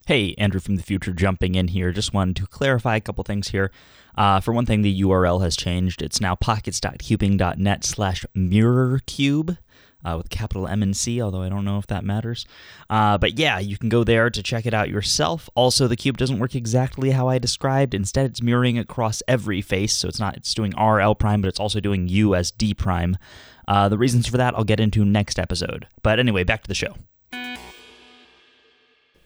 Hey, 0.08 0.34
Andrew 0.38 0.58
from 0.58 0.76
the 0.76 0.82
future 0.82 1.12
jumping 1.12 1.54
in 1.54 1.68
here. 1.68 1.92
Just 1.92 2.14
wanted 2.14 2.36
to 2.36 2.46
clarify 2.46 2.96
a 2.96 3.00
couple 3.02 3.22
things 3.24 3.48
here. 3.48 3.70
Uh, 4.16 4.40
for 4.40 4.54
one 4.54 4.64
thing, 4.64 4.80
the 4.80 5.02
URL 5.02 5.42
has 5.42 5.54
changed. 5.54 6.00
It's 6.00 6.18
now 6.18 6.34
pockets.cubing.net 6.34 7.84
slash 7.84 8.24
mirrorcube 8.34 9.58
uh, 10.02 10.14
with 10.16 10.30
capital 10.30 10.66
M 10.66 10.82
and 10.82 10.96
C, 10.96 11.20
although 11.20 11.42
I 11.42 11.50
don't 11.50 11.66
know 11.66 11.76
if 11.76 11.88
that 11.88 12.06
matters. 12.06 12.46
Uh, 12.88 13.18
but 13.18 13.38
yeah, 13.38 13.58
you 13.58 13.76
can 13.76 13.90
go 13.90 14.02
there 14.02 14.30
to 14.30 14.42
check 14.42 14.64
it 14.64 14.72
out 14.72 14.88
yourself. 14.88 15.50
Also, 15.54 15.86
the 15.86 15.94
cube 15.94 16.16
doesn't 16.16 16.38
work 16.38 16.54
exactly 16.54 17.10
how 17.10 17.28
I 17.28 17.36
described. 17.36 17.92
Instead, 17.92 18.30
it's 18.30 18.40
mirroring 18.40 18.78
across 18.78 19.22
every 19.28 19.60
face, 19.60 19.94
so 19.94 20.08
it's 20.08 20.18
not 20.18 20.38
it's 20.38 20.54
doing 20.54 20.74
R 20.74 21.00
L 21.00 21.16
prime, 21.16 21.42
but 21.42 21.48
it's 21.48 21.60
also 21.60 21.80
doing 21.80 22.08
U 22.08 22.34
as 22.34 22.50
D 22.50 22.72
prime. 22.72 23.18
Uh, 23.68 23.90
the 23.90 23.98
reasons 23.98 24.26
for 24.26 24.38
that 24.38 24.54
I'll 24.54 24.64
get 24.64 24.80
into 24.80 25.04
next 25.04 25.38
episode. 25.38 25.86
But 26.02 26.18
anyway, 26.18 26.44
back 26.44 26.62
to 26.62 26.68
the 26.68 26.74
show. 26.74 26.94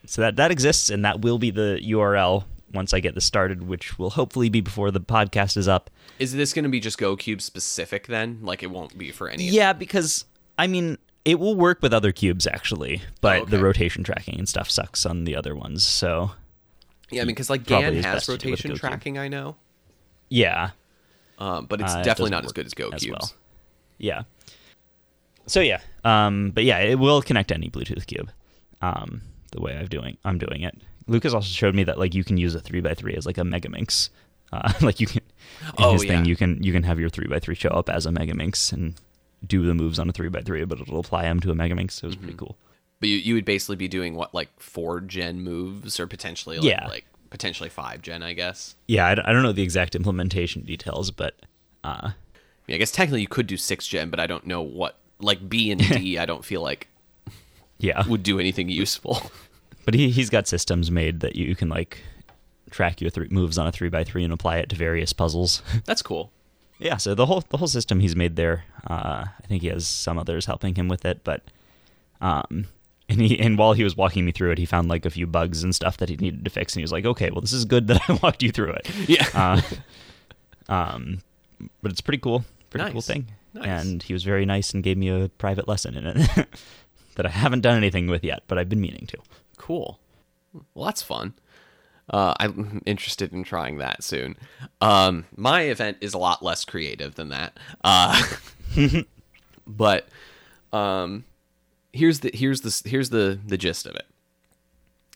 So 0.06 0.22
that 0.22 0.36
that 0.36 0.50
exists, 0.50 0.90
and 0.90 1.04
that 1.04 1.20
will 1.20 1.38
be 1.38 1.50
the 1.50 1.80
URL 1.84 2.44
once 2.72 2.92
I 2.94 3.00
get 3.00 3.14
this 3.14 3.24
started, 3.24 3.62
which 3.68 3.98
will 3.98 4.10
hopefully 4.10 4.48
be 4.48 4.60
before 4.60 4.90
the 4.90 5.00
podcast 5.00 5.56
is 5.56 5.68
up. 5.68 5.90
Is 6.18 6.32
this 6.32 6.52
going 6.52 6.64
to 6.64 6.68
be 6.70 6.80
just 6.80 6.98
GoCube 6.98 7.40
specific 7.40 8.06
then? 8.06 8.38
Like 8.42 8.62
it 8.62 8.70
won't 8.70 8.96
be 8.98 9.10
for 9.10 9.28
any. 9.28 9.44
Yeah, 9.48 9.72
because 9.72 10.24
I 10.58 10.66
mean, 10.66 10.98
it 11.24 11.38
will 11.38 11.54
work 11.54 11.80
with 11.82 11.92
other 11.92 12.12
cubes 12.12 12.46
actually, 12.46 13.02
but 13.20 13.36
Oh, 13.38 13.42
okay. 13.42 13.50
the 13.50 13.62
rotation 13.62 14.02
tracking 14.04 14.38
and 14.38 14.48
stuff 14.48 14.70
sucks 14.70 15.04
on 15.06 15.24
the 15.24 15.36
other 15.36 15.54
ones. 15.54 15.84
So 15.84 16.32
Yeah, 17.10 17.22
I 17.22 17.24
mean, 17.24 17.34
because 17.34 17.50
like 17.50 17.64
GAN 17.64 17.94
has 17.96 18.04
best 18.04 18.26
to 18.26 18.38
do 18.38 18.50
with 18.50 18.58
rotation 18.64 18.74
tracking, 18.76 19.18
I 19.18 19.28
know, 19.28 19.56
yeah, 20.28 20.70
um, 21.38 21.66
but 21.66 21.80
it's 21.80 21.92
Uh, 21.92 22.02
definitely 22.02 22.30
doesn't 22.30 22.46
as 22.46 22.52
good 22.52 22.66
as 22.66 22.74
GoCubes. 22.74 22.94
as 22.94 23.08
well. 23.08 23.32
yeah. 23.98 24.22
So 25.46 25.60
yeah, 25.60 25.80
um, 26.04 26.50
but 26.54 26.64
yeah, 26.64 26.78
it 26.78 26.98
will 26.98 27.20
connect 27.22 27.48
to 27.48 27.54
any 27.54 27.68
Bluetooth 27.68 28.06
cube. 28.06 28.30
Um, 28.80 29.22
the 29.52 29.60
way 29.60 29.76
I'm 29.76 29.86
doing, 29.86 30.16
I'm 30.24 30.38
doing 30.38 30.62
it. 30.62 30.76
Lucas 31.06 31.32
also 31.34 31.48
showed 31.48 31.74
me 31.74 31.84
that 31.84 31.98
like 31.98 32.14
you 32.14 32.24
can 32.24 32.36
use 32.36 32.54
a 32.54 32.60
three 32.60 32.82
x 32.84 33.00
three 33.00 33.14
as 33.14 33.26
like 33.26 33.38
a 33.38 33.42
Megaminx. 33.42 34.08
Uh, 34.52 34.72
like 34.82 35.00
you 35.00 35.06
can, 35.06 35.22
in 35.62 35.72
Oh, 35.78 35.92
his 35.94 36.04
yeah. 36.04 36.10
thing, 36.10 36.24
you 36.24 36.36
can 36.36 36.62
you 36.62 36.72
can 36.72 36.82
have 36.82 36.98
your 37.00 37.08
three 37.08 37.26
x 37.32 37.44
three 37.44 37.54
show 37.54 37.70
up 37.70 37.88
as 37.88 38.06
a 38.06 38.10
Megaminx 38.10 38.72
and 38.72 38.94
do 39.46 39.64
the 39.66 39.74
moves 39.74 39.98
on 39.98 40.08
a 40.08 40.12
three 40.12 40.28
x 40.34 40.44
three, 40.44 40.64
but 40.64 40.80
it'll 40.80 41.00
apply 41.00 41.22
them 41.22 41.40
to 41.40 41.50
a 41.50 41.54
Megaminx. 41.54 41.92
So 41.92 42.06
it's 42.08 42.16
Mm-hmm. 42.16 42.24
pretty 42.24 42.38
cool. 42.38 42.56
But 43.00 43.08
you, 43.08 43.16
you 43.16 43.34
would 43.34 43.44
basically 43.44 43.76
be 43.76 43.88
doing 43.88 44.14
what 44.14 44.32
like 44.34 44.48
four 44.60 45.00
gen 45.00 45.40
moves 45.40 45.98
or 45.98 46.06
potentially 46.06 46.56
like, 46.58 46.64
Yeah. 46.68 46.86
like 46.86 47.04
potentially 47.30 47.68
five 47.68 48.00
gen, 48.02 48.22
I 48.22 48.32
guess. 48.32 48.76
Yeah, 48.86 49.06
I, 49.06 49.14
d- 49.16 49.22
I 49.24 49.32
don't 49.32 49.42
know 49.42 49.50
the 49.52 49.62
exact 49.64 49.96
implementation 49.96 50.62
details, 50.62 51.10
but 51.10 51.34
uh, 51.82 52.10
Yeah, 52.68 52.76
I 52.76 52.78
guess 52.78 52.92
technically 52.92 53.22
you 53.22 53.26
could 53.28 53.48
do 53.48 53.56
six 53.56 53.88
gen, 53.88 54.08
but 54.10 54.20
I 54.20 54.28
don't 54.28 54.46
know 54.46 54.62
what 54.62 54.98
like 55.18 55.48
B 55.48 55.72
and 55.72 55.80
D. 55.88 56.16
I 56.18 56.26
don't 56.26 56.44
feel 56.44 56.62
like 56.62 56.86
yeah. 57.82 58.06
would 58.06 58.22
do 58.22 58.40
anything 58.40 58.68
useful. 58.68 59.30
But 59.84 59.94
he 59.94 60.10
he's 60.10 60.30
got 60.30 60.46
systems 60.46 60.90
made 60.90 61.20
that 61.20 61.34
you 61.34 61.56
can 61.56 61.68
like 61.68 61.98
track 62.70 63.00
your 63.00 63.10
three 63.10 63.28
moves 63.30 63.58
on 63.58 63.66
a 63.66 63.72
three 63.72 63.90
x 63.92 64.08
three 64.08 64.24
and 64.24 64.32
apply 64.32 64.58
it 64.58 64.68
to 64.68 64.76
various 64.76 65.12
puzzles. 65.12 65.60
That's 65.86 66.02
cool. 66.02 66.30
yeah, 66.78 66.96
so 66.98 67.14
the 67.14 67.26
whole 67.26 67.42
the 67.48 67.56
whole 67.56 67.68
system 67.68 68.00
he's 68.00 68.16
made 68.16 68.36
there. 68.36 68.64
Uh, 68.88 69.24
I 69.26 69.46
think 69.48 69.62
he 69.62 69.68
has 69.68 69.86
some 69.86 70.18
others 70.18 70.46
helping 70.46 70.76
him 70.76 70.88
with 70.88 71.04
it, 71.04 71.24
but 71.24 71.42
um, 72.20 72.66
and 73.08 73.20
he 73.20 73.40
and 73.40 73.58
while 73.58 73.72
he 73.72 73.82
was 73.82 73.96
walking 73.96 74.24
me 74.24 74.32
through 74.32 74.52
it, 74.52 74.58
he 74.58 74.66
found 74.66 74.88
like 74.88 75.04
a 75.04 75.10
few 75.10 75.26
bugs 75.26 75.64
and 75.64 75.74
stuff 75.74 75.96
that 75.96 76.08
he 76.08 76.16
needed 76.16 76.44
to 76.44 76.50
fix, 76.50 76.74
and 76.74 76.80
he 76.80 76.84
was 76.84 76.92
like, 76.92 77.04
"Okay, 77.04 77.30
well, 77.30 77.40
this 77.40 77.52
is 77.52 77.64
good 77.64 77.88
that 77.88 78.00
I 78.08 78.14
walked 78.22 78.42
you 78.42 78.52
through 78.52 78.74
it." 78.74 78.88
Yeah. 79.08 79.26
Uh, 79.34 79.60
um, 80.72 81.22
but 81.82 81.90
it's 81.90 82.00
pretty 82.00 82.18
cool, 82.18 82.44
pretty 82.70 82.90
cool 82.92 83.02
thing. 83.02 83.26
Nice. 83.54 83.82
And 83.82 84.02
he 84.02 84.12
was 84.12 84.22
very 84.22 84.46
nice 84.46 84.72
and 84.72 84.82
gave 84.82 84.96
me 84.96 85.08
a 85.08 85.28
private 85.28 85.68
lesson 85.68 85.94
in 85.94 86.06
it 86.06 86.48
that 87.16 87.26
I 87.26 87.30
haven't 87.30 87.60
done 87.60 87.76
anything 87.76 88.06
with 88.06 88.24
yet, 88.24 88.42
but 88.46 88.58
I've 88.58 88.68
been 88.68 88.80
meaning 88.80 89.06
to. 89.08 89.18
Cool. 89.58 89.98
Well, 90.74 90.86
that's 90.86 91.02
fun. 91.02 91.34
Uh, 92.10 92.34
I'm 92.38 92.82
interested 92.86 93.32
in 93.32 93.44
trying 93.44 93.78
that 93.78 94.02
soon. 94.02 94.36
Um, 94.80 95.24
my 95.36 95.62
event 95.62 95.98
is 96.00 96.14
a 96.14 96.18
lot 96.18 96.42
less 96.42 96.64
creative 96.64 97.14
than 97.14 97.30
that. 97.30 97.56
Uh, 97.84 98.22
but 99.66 100.08
um, 100.72 101.24
here's 101.92 102.20
the 102.20 102.30
here's 102.34 102.62
the 102.62 102.88
here's 102.88 103.10
the 103.10 103.38
the 103.46 103.56
gist 103.58 103.86
of 103.86 103.94
it. 103.94 104.06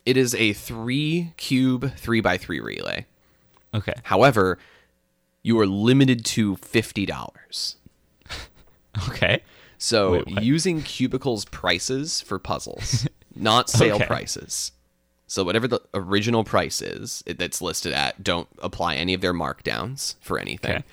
It 0.04 0.16
is 0.16 0.34
a 0.34 0.52
three 0.52 1.32
cube 1.36 1.96
three 1.96 2.20
by 2.20 2.38
three 2.38 2.60
relay. 2.60 3.06
Okay. 3.74 3.94
However, 4.04 4.58
you 5.42 5.58
are 5.60 5.66
limited 5.66 6.24
to 6.26 6.56
fifty 6.56 7.06
dollars. 7.06 7.76
Okay. 9.10 9.42
So 9.78 10.12
Wait, 10.26 10.42
using 10.42 10.82
Cubicle's 10.82 11.44
prices 11.44 12.20
for 12.20 12.38
puzzles, 12.38 13.06
not 13.36 13.68
sale 13.68 13.96
Okay. 13.96 14.06
prices. 14.06 14.72
So 15.26 15.42
whatever 15.44 15.66
the 15.68 15.80
original 15.92 16.44
price 16.44 16.80
is 16.80 17.22
it- 17.26 17.38
that's 17.38 17.60
listed 17.60 17.92
at, 17.92 18.22
don't 18.22 18.48
apply 18.60 18.94
any 18.94 19.12
of 19.12 19.20
their 19.20 19.34
markdowns 19.34 20.14
for 20.20 20.38
anything. 20.38 20.76
Okay. 20.76 20.84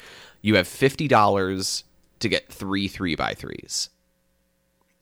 You 0.42 0.56
have 0.56 0.68
fifty 0.68 1.08
dollars 1.08 1.84
to 2.20 2.28
get 2.30 2.52
three 2.52 2.88
three 2.88 3.16
by 3.16 3.34
threes, 3.34 3.90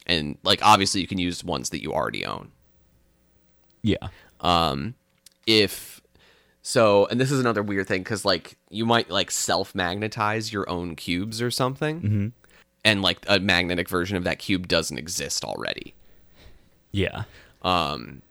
and 0.05 0.37
like 0.43 0.59
obviously 0.63 1.01
you 1.01 1.07
can 1.07 1.17
use 1.17 1.43
ones 1.43 1.69
that 1.71 1.81
you 1.81 1.93
already 1.93 2.25
own. 2.25 2.49
Yeah. 3.81 4.07
Um, 4.41 4.93
if 5.47 6.01
so, 6.61 7.07
and 7.07 7.19
this 7.19 7.31
is 7.31 7.39
another 7.39 7.63
weird 7.63 7.87
thing 7.87 8.01
because 8.03 8.23
like 8.25 8.57
you 8.69 8.85
might 8.85 9.09
like 9.09 9.31
self 9.31 9.73
magnetize 9.73 10.53
your 10.53 10.69
own 10.69 10.95
cubes 10.95 11.41
or 11.41 11.49
something, 11.49 12.01
Mm-hmm. 12.01 12.27
And 12.83 13.01
like 13.01 13.25
a 13.27 13.39
magnetic 13.39 13.87
version 13.89 14.17
of 14.17 14.23
that 14.23 14.39
cube 14.39 14.67
doesn't 14.67 14.97
exist 14.97 15.43
already. 15.43 15.93
Yeah. 16.91 17.23
Um 17.61 18.21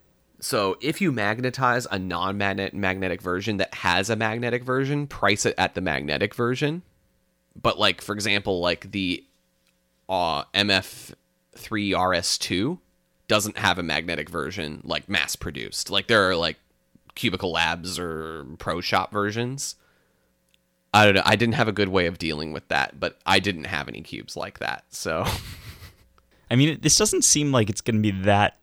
So 0.40 0.76
if 0.80 1.00
you 1.00 1.12
magnetize 1.12 1.86
a 1.90 1.98
non-magnet 1.98 2.74
magnetic 2.74 3.22
version 3.22 3.58
that 3.58 3.74
has 3.74 4.10
a 4.10 4.16
magnetic 4.16 4.64
version, 4.64 5.06
price 5.06 5.46
it 5.46 5.54
at 5.58 5.74
the 5.74 5.80
magnetic 5.80 6.34
version. 6.34 6.82
But 7.60 7.78
like 7.78 8.00
for 8.00 8.14
example, 8.14 8.60
like 8.60 8.90
the 8.92 9.24
uh, 10.08 10.44
MF3 10.54 11.14
RS2 11.56 12.78
doesn't 13.28 13.58
have 13.58 13.78
a 13.78 13.82
magnetic 13.82 14.28
version 14.28 14.80
like 14.84 15.08
mass 15.08 15.36
produced. 15.36 15.88
Like 15.88 16.08
there 16.08 16.28
are 16.28 16.34
like 16.34 16.58
Cubicle 17.14 17.52
Labs 17.52 17.98
or 17.98 18.44
Pro 18.58 18.80
Shop 18.80 19.12
versions. 19.12 19.76
I 20.92 21.04
don't 21.04 21.14
know. 21.14 21.22
I 21.24 21.36
didn't 21.36 21.54
have 21.54 21.68
a 21.68 21.72
good 21.72 21.88
way 21.88 22.06
of 22.06 22.18
dealing 22.18 22.52
with 22.52 22.66
that, 22.68 22.98
but 22.98 23.18
I 23.24 23.38
didn't 23.38 23.64
have 23.64 23.88
any 23.88 24.00
cubes 24.00 24.36
like 24.36 24.58
that. 24.58 24.84
So 24.90 25.24
I 26.50 26.56
mean, 26.56 26.78
this 26.82 26.96
doesn't 26.96 27.22
seem 27.22 27.52
like 27.52 27.70
it's 27.70 27.80
going 27.80 27.96
to 27.96 28.02
be 28.02 28.22
that 28.22 28.58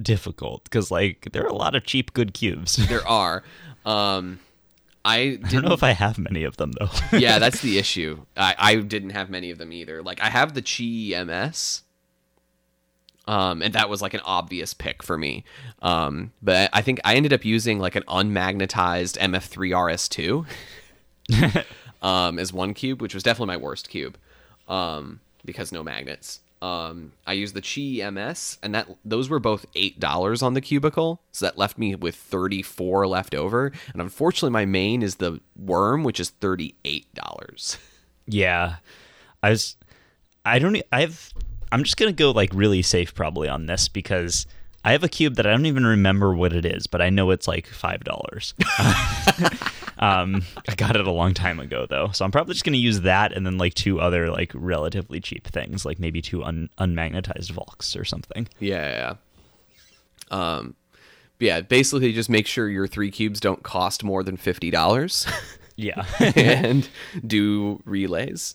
difficult 0.00 0.64
because 0.64 0.90
like 0.90 1.28
there 1.32 1.42
are 1.42 1.48
a 1.48 1.54
lot 1.54 1.74
of 1.74 1.84
cheap 1.84 2.12
good 2.12 2.34
cubes. 2.34 2.76
there 2.88 3.06
are. 3.06 3.42
Um, 3.84 4.40
I 5.04 5.38
I 5.42 5.48
don't 5.48 5.64
know 5.64 5.72
if 5.72 5.82
I 5.82 5.90
have 5.90 6.18
many 6.18 6.44
of 6.44 6.56
them 6.56 6.72
though. 6.78 6.90
yeah, 7.18 7.38
that's 7.38 7.60
the 7.60 7.78
issue. 7.78 8.24
I, 8.36 8.54
I 8.58 8.74
didn't 8.76 9.10
have 9.10 9.28
many 9.28 9.50
of 9.50 9.58
them 9.58 9.72
either. 9.72 10.02
Like 10.02 10.20
I 10.20 10.28
have 10.28 10.54
the 10.54 10.62
Chi 10.62 11.22
MS, 11.24 11.82
um, 13.26 13.62
and 13.62 13.74
that 13.74 13.88
was 13.88 14.02
like 14.02 14.14
an 14.14 14.20
obvious 14.24 14.74
pick 14.74 15.02
for 15.02 15.18
me. 15.18 15.44
Um, 15.82 16.32
but 16.42 16.70
I 16.72 16.82
think 16.82 17.00
I 17.04 17.16
ended 17.16 17.32
up 17.32 17.44
using 17.44 17.78
like 17.78 17.96
an 17.96 18.04
unmagnetized 18.04 19.18
MF3 19.18 19.70
RS2 19.70 20.46
um, 22.02 22.38
as 22.38 22.52
one 22.52 22.74
cube, 22.74 23.00
which 23.00 23.14
was 23.14 23.22
definitely 23.22 23.54
my 23.54 23.62
worst 23.62 23.88
cube 23.88 24.16
um, 24.68 25.20
because 25.44 25.72
no 25.72 25.82
magnets. 25.82 26.40
Um, 26.62 27.12
I 27.26 27.34
used 27.34 27.54
the 27.54 27.60
Chi 27.60 28.08
MS, 28.10 28.58
and 28.62 28.74
that 28.74 28.88
those 29.04 29.28
were 29.28 29.38
both 29.38 29.66
eight 29.74 30.00
dollars 30.00 30.42
on 30.42 30.54
the 30.54 30.60
cubicle, 30.60 31.20
so 31.30 31.44
that 31.44 31.58
left 31.58 31.76
me 31.76 31.94
with 31.94 32.14
thirty 32.14 32.62
four 32.62 33.06
left 33.06 33.34
over. 33.34 33.72
And 33.92 34.00
unfortunately, 34.00 34.50
my 34.50 34.64
main 34.64 35.02
is 35.02 35.16
the 35.16 35.40
Worm, 35.54 36.02
which 36.02 36.18
is 36.18 36.30
thirty 36.30 36.74
eight 36.84 37.12
dollars. 37.14 37.76
yeah, 38.26 38.76
I 39.42 39.50
was. 39.50 39.76
I 40.44 40.58
don't. 40.58 40.80
I've. 40.90 41.32
I'm 41.70 41.84
just 41.84 41.98
gonna 41.98 42.12
go 42.12 42.30
like 42.30 42.50
really 42.54 42.82
safe 42.82 43.14
probably 43.14 43.48
on 43.48 43.66
this 43.66 43.88
because 43.88 44.46
I 44.86 44.92
have 44.92 45.02
a 45.02 45.08
cube 45.08 45.34
that 45.34 45.46
I 45.48 45.50
don't 45.50 45.66
even 45.66 45.84
remember 45.84 46.32
what 46.32 46.52
it 46.52 46.64
is, 46.64 46.86
but 46.86 47.02
I 47.02 47.10
know 47.10 47.32
it's 47.32 47.48
like 47.48 47.66
five 47.66 48.04
dollars. 48.04 48.54
um, 49.98 50.44
I 50.68 50.76
got 50.76 50.94
it 50.94 51.08
a 51.08 51.10
long 51.10 51.34
time 51.34 51.58
ago 51.58 51.86
though, 51.90 52.12
so 52.12 52.24
I'm 52.24 52.30
probably 52.30 52.54
just 52.54 52.64
gonna 52.64 52.76
use 52.76 53.00
that 53.00 53.32
and 53.32 53.44
then 53.44 53.58
like 53.58 53.74
two 53.74 54.00
other 54.00 54.30
like 54.30 54.52
relatively 54.54 55.18
cheap 55.18 55.48
things, 55.48 55.84
like 55.84 55.98
maybe 55.98 56.22
two 56.22 56.44
un- 56.44 56.70
unmagnetized 56.78 57.50
Valks 57.50 57.96
or 57.96 58.04
something. 58.04 58.46
Yeah, 58.60 59.16
yeah. 60.30 60.56
Um, 60.56 60.76
yeah. 61.40 61.62
Basically, 61.62 62.12
just 62.12 62.30
make 62.30 62.46
sure 62.46 62.68
your 62.68 62.86
three 62.86 63.10
cubes 63.10 63.40
don't 63.40 63.64
cost 63.64 64.04
more 64.04 64.22
than 64.22 64.36
fifty 64.36 64.70
dollars, 64.70 65.26
Yeah. 65.74 66.04
and 66.36 66.88
do 67.26 67.82
relays. 67.84 68.54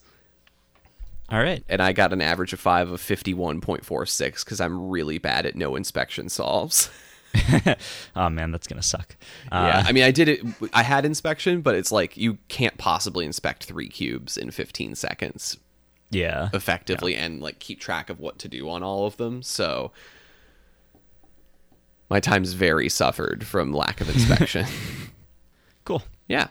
All 1.31 1.39
right. 1.39 1.63
And 1.69 1.81
I 1.81 1.93
got 1.93 2.13
an 2.13 2.21
average 2.21 2.53
of 2.53 2.59
five 2.59 2.91
of 2.91 2.99
fifty 3.01 3.33
one 3.33 3.61
point 3.61 3.85
four 3.85 4.05
six 4.05 4.43
because 4.43 4.59
I'm 4.59 4.89
really 4.89 5.17
bad 5.17 5.45
at 5.45 5.55
no 5.55 5.75
inspection 5.75 6.29
solves. 6.29 6.89
oh 8.15 8.29
man, 8.29 8.51
that's 8.51 8.67
gonna 8.67 8.83
suck. 8.83 9.15
yeah, 9.51 9.79
Uh, 9.79 9.83
I 9.87 9.91
mean, 9.93 10.03
I 10.03 10.11
did 10.11 10.27
it. 10.27 10.41
I 10.73 10.83
had 10.83 11.05
inspection, 11.05 11.61
but 11.61 11.75
it's 11.75 11.91
like 11.91 12.17
you 12.17 12.37
can't 12.49 12.77
possibly 12.77 13.25
inspect 13.25 13.63
three 13.63 13.87
cubes 13.87 14.35
in 14.37 14.51
15 14.51 14.95
seconds 14.95 15.57
yeah. 16.11 16.49
effectively 16.53 17.15
and 17.15 17.41
like 17.41 17.59
keep 17.59 17.79
track 17.79 18.09
of 18.09 18.19
what 18.19 18.37
to 18.39 18.47
do 18.47 18.69
on 18.69 18.83
all 18.83 19.05
of 19.05 19.17
them. 19.17 19.41
So 19.41 19.91
my 22.09 22.19
time's 22.19 22.53
very 22.53 22.89
suffered 22.89 23.45
from 23.47 23.73
lack 23.73 24.01
of 24.01 24.09
inspection. 24.09 24.65
Cool. 25.83 26.03
yeah. 26.27 26.49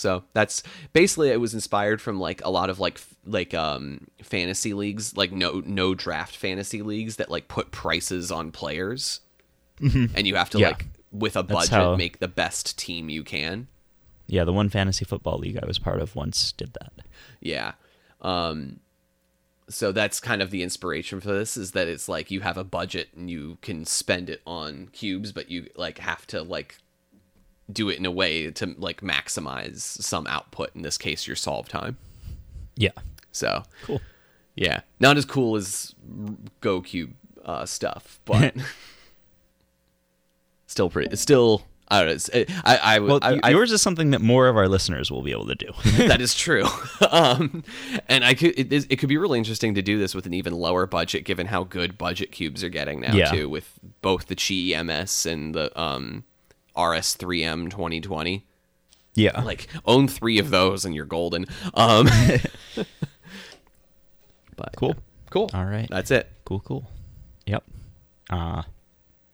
So 0.00 0.24
that's 0.32 0.62
basically 0.92 1.28
it 1.28 1.40
was 1.40 1.52
inspired 1.54 2.00
from 2.00 2.18
like 2.18 2.42
a 2.44 2.50
lot 2.50 2.70
of 2.70 2.80
like 2.80 3.00
like 3.26 3.52
um 3.54 4.06
fantasy 4.22 4.72
leagues, 4.74 5.16
like 5.16 5.30
no 5.30 5.62
no 5.66 5.94
draft 5.94 6.34
fantasy 6.36 6.82
leagues 6.82 7.16
that 7.16 7.30
like 7.30 7.48
put 7.48 7.70
prices 7.70 8.32
on 8.32 8.50
players. 8.50 9.20
And 9.82 10.26
you 10.26 10.34
have 10.36 10.50
to 10.50 10.58
Yeah. 10.58 10.68
like 10.68 10.86
with 11.12 11.36
a 11.36 11.42
budget 11.42 11.70
how- 11.70 11.96
make 11.96 12.18
the 12.18 12.28
best 12.28 12.78
team 12.78 13.08
you 13.08 13.24
can. 13.24 13.68
Yeah, 14.26 14.44
the 14.44 14.52
one 14.52 14.68
fantasy 14.68 15.04
football 15.04 15.38
league 15.38 15.58
I 15.62 15.66
was 15.66 15.78
part 15.78 16.00
of 16.00 16.14
once 16.16 16.52
did 16.52 16.72
that. 16.74 16.92
Yeah. 17.40 17.72
Um 18.20 18.80
so 19.68 19.92
that's 19.92 20.18
kind 20.18 20.42
of 20.42 20.50
the 20.50 20.62
inspiration 20.62 21.20
for 21.20 21.28
this 21.32 21.56
is 21.56 21.72
that 21.72 21.86
it's 21.88 22.08
like 22.08 22.30
you 22.30 22.40
have 22.40 22.56
a 22.58 22.64
budget 22.64 23.08
and 23.14 23.30
you 23.30 23.56
can 23.62 23.84
spend 23.84 24.28
it 24.28 24.40
on 24.46 24.88
cubes 24.92 25.30
but 25.32 25.50
you 25.50 25.68
like 25.76 25.98
have 25.98 26.26
to 26.28 26.42
like 26.42 26.78
do 27.72 27.88
it 27.88 27.98
in 27.98 28.06
a 28.06 28.10
way 28.10 28.50
to 28.50 28.74
like 28.78 29.00
maximize 29.00 29.80
some 29.80 30.26
output 30.26 30.70
in 30.74 30.82
this 30.82 30.98
case 30.98 31.26
your 31.26 31.36
solve 31.36 31.68
time. 31.68 31.96
Yeah. 32.76 32.90
So, 33.32 33.62
Cool. 33.84 34.00
yeah. 34.56 34.80
Not 34.98 35.16
as 35.16 35.24
cool 35.24 35.56
as 35.56 35.94
GoCube 36.60 37.12
uh 37.44 37.64
stuff, 37.66 38.20
but 38.24 38.54
still 40.66 40.90
pretty 40.90 41.08
it's 41.12 41.22
still 41.22 41.62
I 41.92 42.04
don't 42.04 42.34
know. 42.34 42.44
I 42.64 42.76
I, 42.76 42.98
Well, 43.00 43.18
I, 43.20 43.50
yours 43.50 43.72
is 43.72 43.82
something 43.82 44.12
that 44.12 44.20
more 44.20 44.46
of 44.46 44.56
our 44.56 44.68
listeners 44.68 45.10
will 45.10 45.22
be 45.22 45.32
able 45.32 45.48
to 45.48 45.56
do. 45.56 45.72
that 46.06 46.20
is 46.20 46.36
true. 46.36 46.62
um, 47.10 47.64
and 48.08 48.24
I 48.24 48.34
could 48.34 48.56
it, 48.56 48.72
it 48.88 48.96
could 49.00 49.08
be 49.08 49.16
really 49.16 49.38
interesting 49.38 49.74
to 49.74 49.82
do 49.82 49.98
this 49.98 50.14
with 50.14 50.24
an 50.24 50.32
even 50.32 50.52
lower 50.52 50.86
budget, 50.86 51.24
given 51.24 51.48
how 51.48 51.64
good 51.64 51.98
budget 51.98 52.30
cubes 52.30 52.62
are 52.62 52.68
getting 52.68 53.00
now 53.00 53.16
Yeah. 53.16 53.32
too, 53.32 53.48
with 53.48 53.72
both 54.02 54.26
the 54.26 54.36
Chi 54.36 54.80
MS 54.80 55.26
and 55.26 55.52
the 55.52 55.76
um, 55.80 56.22
RS3M 56.80 57.70
2020. 57.70 58.46
yeah. 59.14 59.42
Like 59.42 59.68
own 59.84 60.08
three 60.08 60.38
of 60.38 60.50
those 60.50 60.84
and 60.84 60.94
you're 60.94 61.04
golden. 61.04 61.46
Um, 61.74 62.08
but 64.56 64.74
Cool. 64.76 64.96
cool. 65.30 65.50
All 65.54 65.64
right. 65.64 65.88
that's 65.90 66.10
it. 66.10 66.28
Cool, 66.44 66.60
cool. 66.60 66.90
Yep. 67.46 67.64
Uh, 68.28 68.62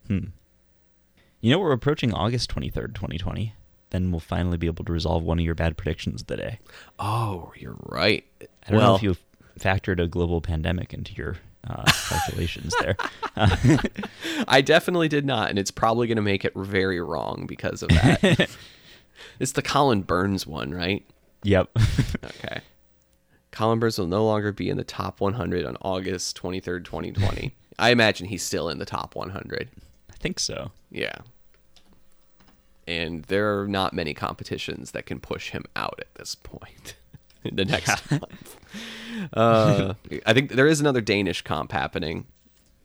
hmm. 0.08 0.18
You 1.40 1.50
know, 1.52 1.58
we're 1.58 1.72
approaching 1.72 2.12
August 2.14 2.52
23rd, 2.54 2.94
2020. 2.94 3.54
Then 3.90 4.10
we'll 4.10 4.20
finally 4.20 4.56
be 4.56 4.66
able 4.66 4.84
to 4.84 4.92
resolve 4.92 5.22
one 5.22 5.38
of 5.38 5.44
your 5.44 5.54
bad 5.54 5.76
predictions 5.76 6.22
of 6.22 6.26
the 6.26 6.36
day. 6.36 6.58
Oh, 6.98 7.52
you're 7.56 7.76
right. 7.84 8.24
I 8.42 8.70
don't 8.70 8.78
well, 8.80 8.88
know 8.90 8.96
if 8.96 9.02
you've 9.02 9.22
factored 9.60 10.02
a 10.02 10.08
global 10.08 10.40
pandemic 10.40 10.92
into 10.92 11.14
your 11.14 11.36
uh, 11.68 11.84
calculations 12.08 12.74
there. 12.80 12.96
I 14.48 14.60
definitely 14.60 15.08
did 15.08 15.24
not, 15.26 15.50
and 15.50 15.58
it's 15.58 15.70
probably 15.70 16.06
going 16.06 16.16
to 16.16 16.22
make 16.22 16.44
it 16.44 16.54
very 16.54 17.00
wrong 17.00 17.46
because 17.46 17.82
of 17.82 17.88
that. 17.90 18.50
it's 19.40 19.52
the 19.52 19.62
Colin 19.62 20.02
Burns 20.02 20.46
one, 20.46 20.72
right? 20.72 21.04
Yep. 21.42 21.70
Okay. 22.24 22.60
Colin 23.56 23.78
Burns 23.78 23.98
will 23.98 24.06
no 24.06 24.24
longer 24.24 24.52
be 24.52 24.68
in 24.68 24.76
the 24.76 24.84
top 24.84 25.20
100 25.20 25.64
on 25.64 25.78
August 25.80 26.40
23rd, 26.40 26.84
2020. 26.84 27.54
I 27.78 27.90
imagine 27.90 28.26
he's 28.26 28.42
still 28.42 28.68
in 28.68 28.78
the 28.78 28.84
top 28.84 29.14
100. 29.14 29.70
I 30.10 30.14
think 30.16 30.38
so. 30.38 30.72
Yeah. 30.90 31.16
And 32.86 33.24
there 33.24 33.58
are 33.60 33.66
not 33.66 33.94
many 33.94 34.12
competitions 34.12 34.90
that 34.90 35.06
can 35.06 35.20
push 35.20 35.50
him 35.50 35.64
out 35.74 35.98
at 36.00 36.14
this 36.16 36.34
point 36.34 36.96
in 37.05 37.05
the 37.54 37.64
next 37.64 38.10
month. 38.10 38.56
Uh, 39.32 39.94
I 40.26 40.32
think 40.32 40.52
there 40.52 40.66
is 40.66 40.80
another 40.80 41.00
Danish 41.00 41.42
comp 41.42 41.72
happening, 41.72 42.26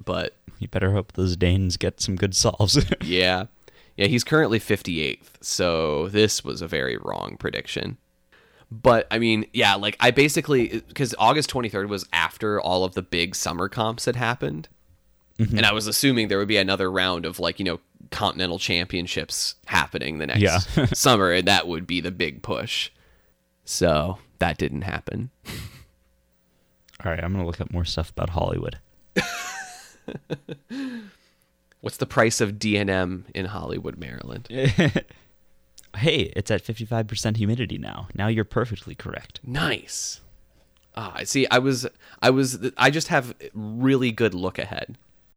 but 0.04 0.36
You 0.60 0.68
better 0.68 0.92
hope 0.92 1.14
those 1.14 1.36
Danes 1.36 1.78
get 1.78 2.00
some 2.02 2.16
good 2.16 2.36
solves. 2.36 2.84
yeah. 3.02 3.46
Yeah, 3.98 4.08
he's 4.08 4.24
currently 4.24 4.60
58th. 4.60 5.28
So 5.42 6.08
this 6.08 6.44
was 6.44 6.62
a 6.62 6.68
very 6.68 6.98
wrong 6.98 7.36
prediction. 7.38 7.98
But 8.72 9.06
I 9.12 9.20
mean, 9.20 9.46
yeah, 9.52 9.76
like 9.76 9.98
I 10.00 10.12
basically 10.12 10.82
because 10.88 11.14
August 11.20 11.50
23rd 11.52 11.90
was 11.90 12.08
after 12.14 12.60
all 12.62 12.86
of 12.86 12.94
the 12.94 13.02
big 13.02 13.36
summer 13.36 13.68
comps 13.68 14.06
had 14.06 14.16
happened. 14.16 14.70
And 15.40 15.66
I 15.66 15.74
was 15.74 15.88
assuming 15.88 16.28
there 16.28 16.38
would 16.38 16.48
be 16.48 16.58
another 16.58 16.92
round 16.92 17.26
of 17.26 17.40
like, 17.40 17.58
you 17.58 17.66
know, 17.66 17.80
continental 18.12 18.60
championships 18.60 19.56
happening 19.66 20.20
the 20.20 20.28
next 20.28 20.40
Yeah. 20.42 20.60
summer 20.94 21.32
and 21.32 21.48
that 21.48 21.68
would 21.68 21.88
be 21.88 22.00
the 22.00 22.12
big 22.12 22.44
push. 22.44 22.92
So, 23.66 24.20
that 24.42 24.58
didn't 24.58 24.82
happen. 24.82 25.30
All 27.04 27.12
right, 27.12 27.24
I'm 27.24 27.32
going 27.32 27.44
to 27.44 27.48
look 27.48 27.62
up 27.62 27.72
more 27.72 27.86
stuff 27.86 28.10
about 28.10 28.32
Hollywood. 28.32 28.80
What's 31.82 31.98
the 31.98 32.06
price 32.06 32.42
of 32.42 32.54
DNM 32.54 33.24
in 33.34 33.46
Hollywood, 33.46 33.98
Maryland? 33.98 34.48
Hey, 35.98 36.32
it's 36.38 36.50
at 36.50 36.64
55% 36.64 37.36
humidity 37.36 37.78
now. 37.78 38.08
Now 38.16 38.28
you're 38.28 38.46
perfectly 38.46 38.96
correct. 38.96 39.42
Nice. 39.44 40.22
Ah, 40.96 41.12
I 41.14 41.26
see. 41.26 41.46
I 41.52 41.60
was, 41.60 41.86
I 42.22 42.30
was, 42.30 42.72
I 42.78 42.90
just 42.90 43.10
have 43.10 43.36
really 43.54 44.14
good 44.14 44.34
look 44.34 44.58
ahead. 44.58 44.98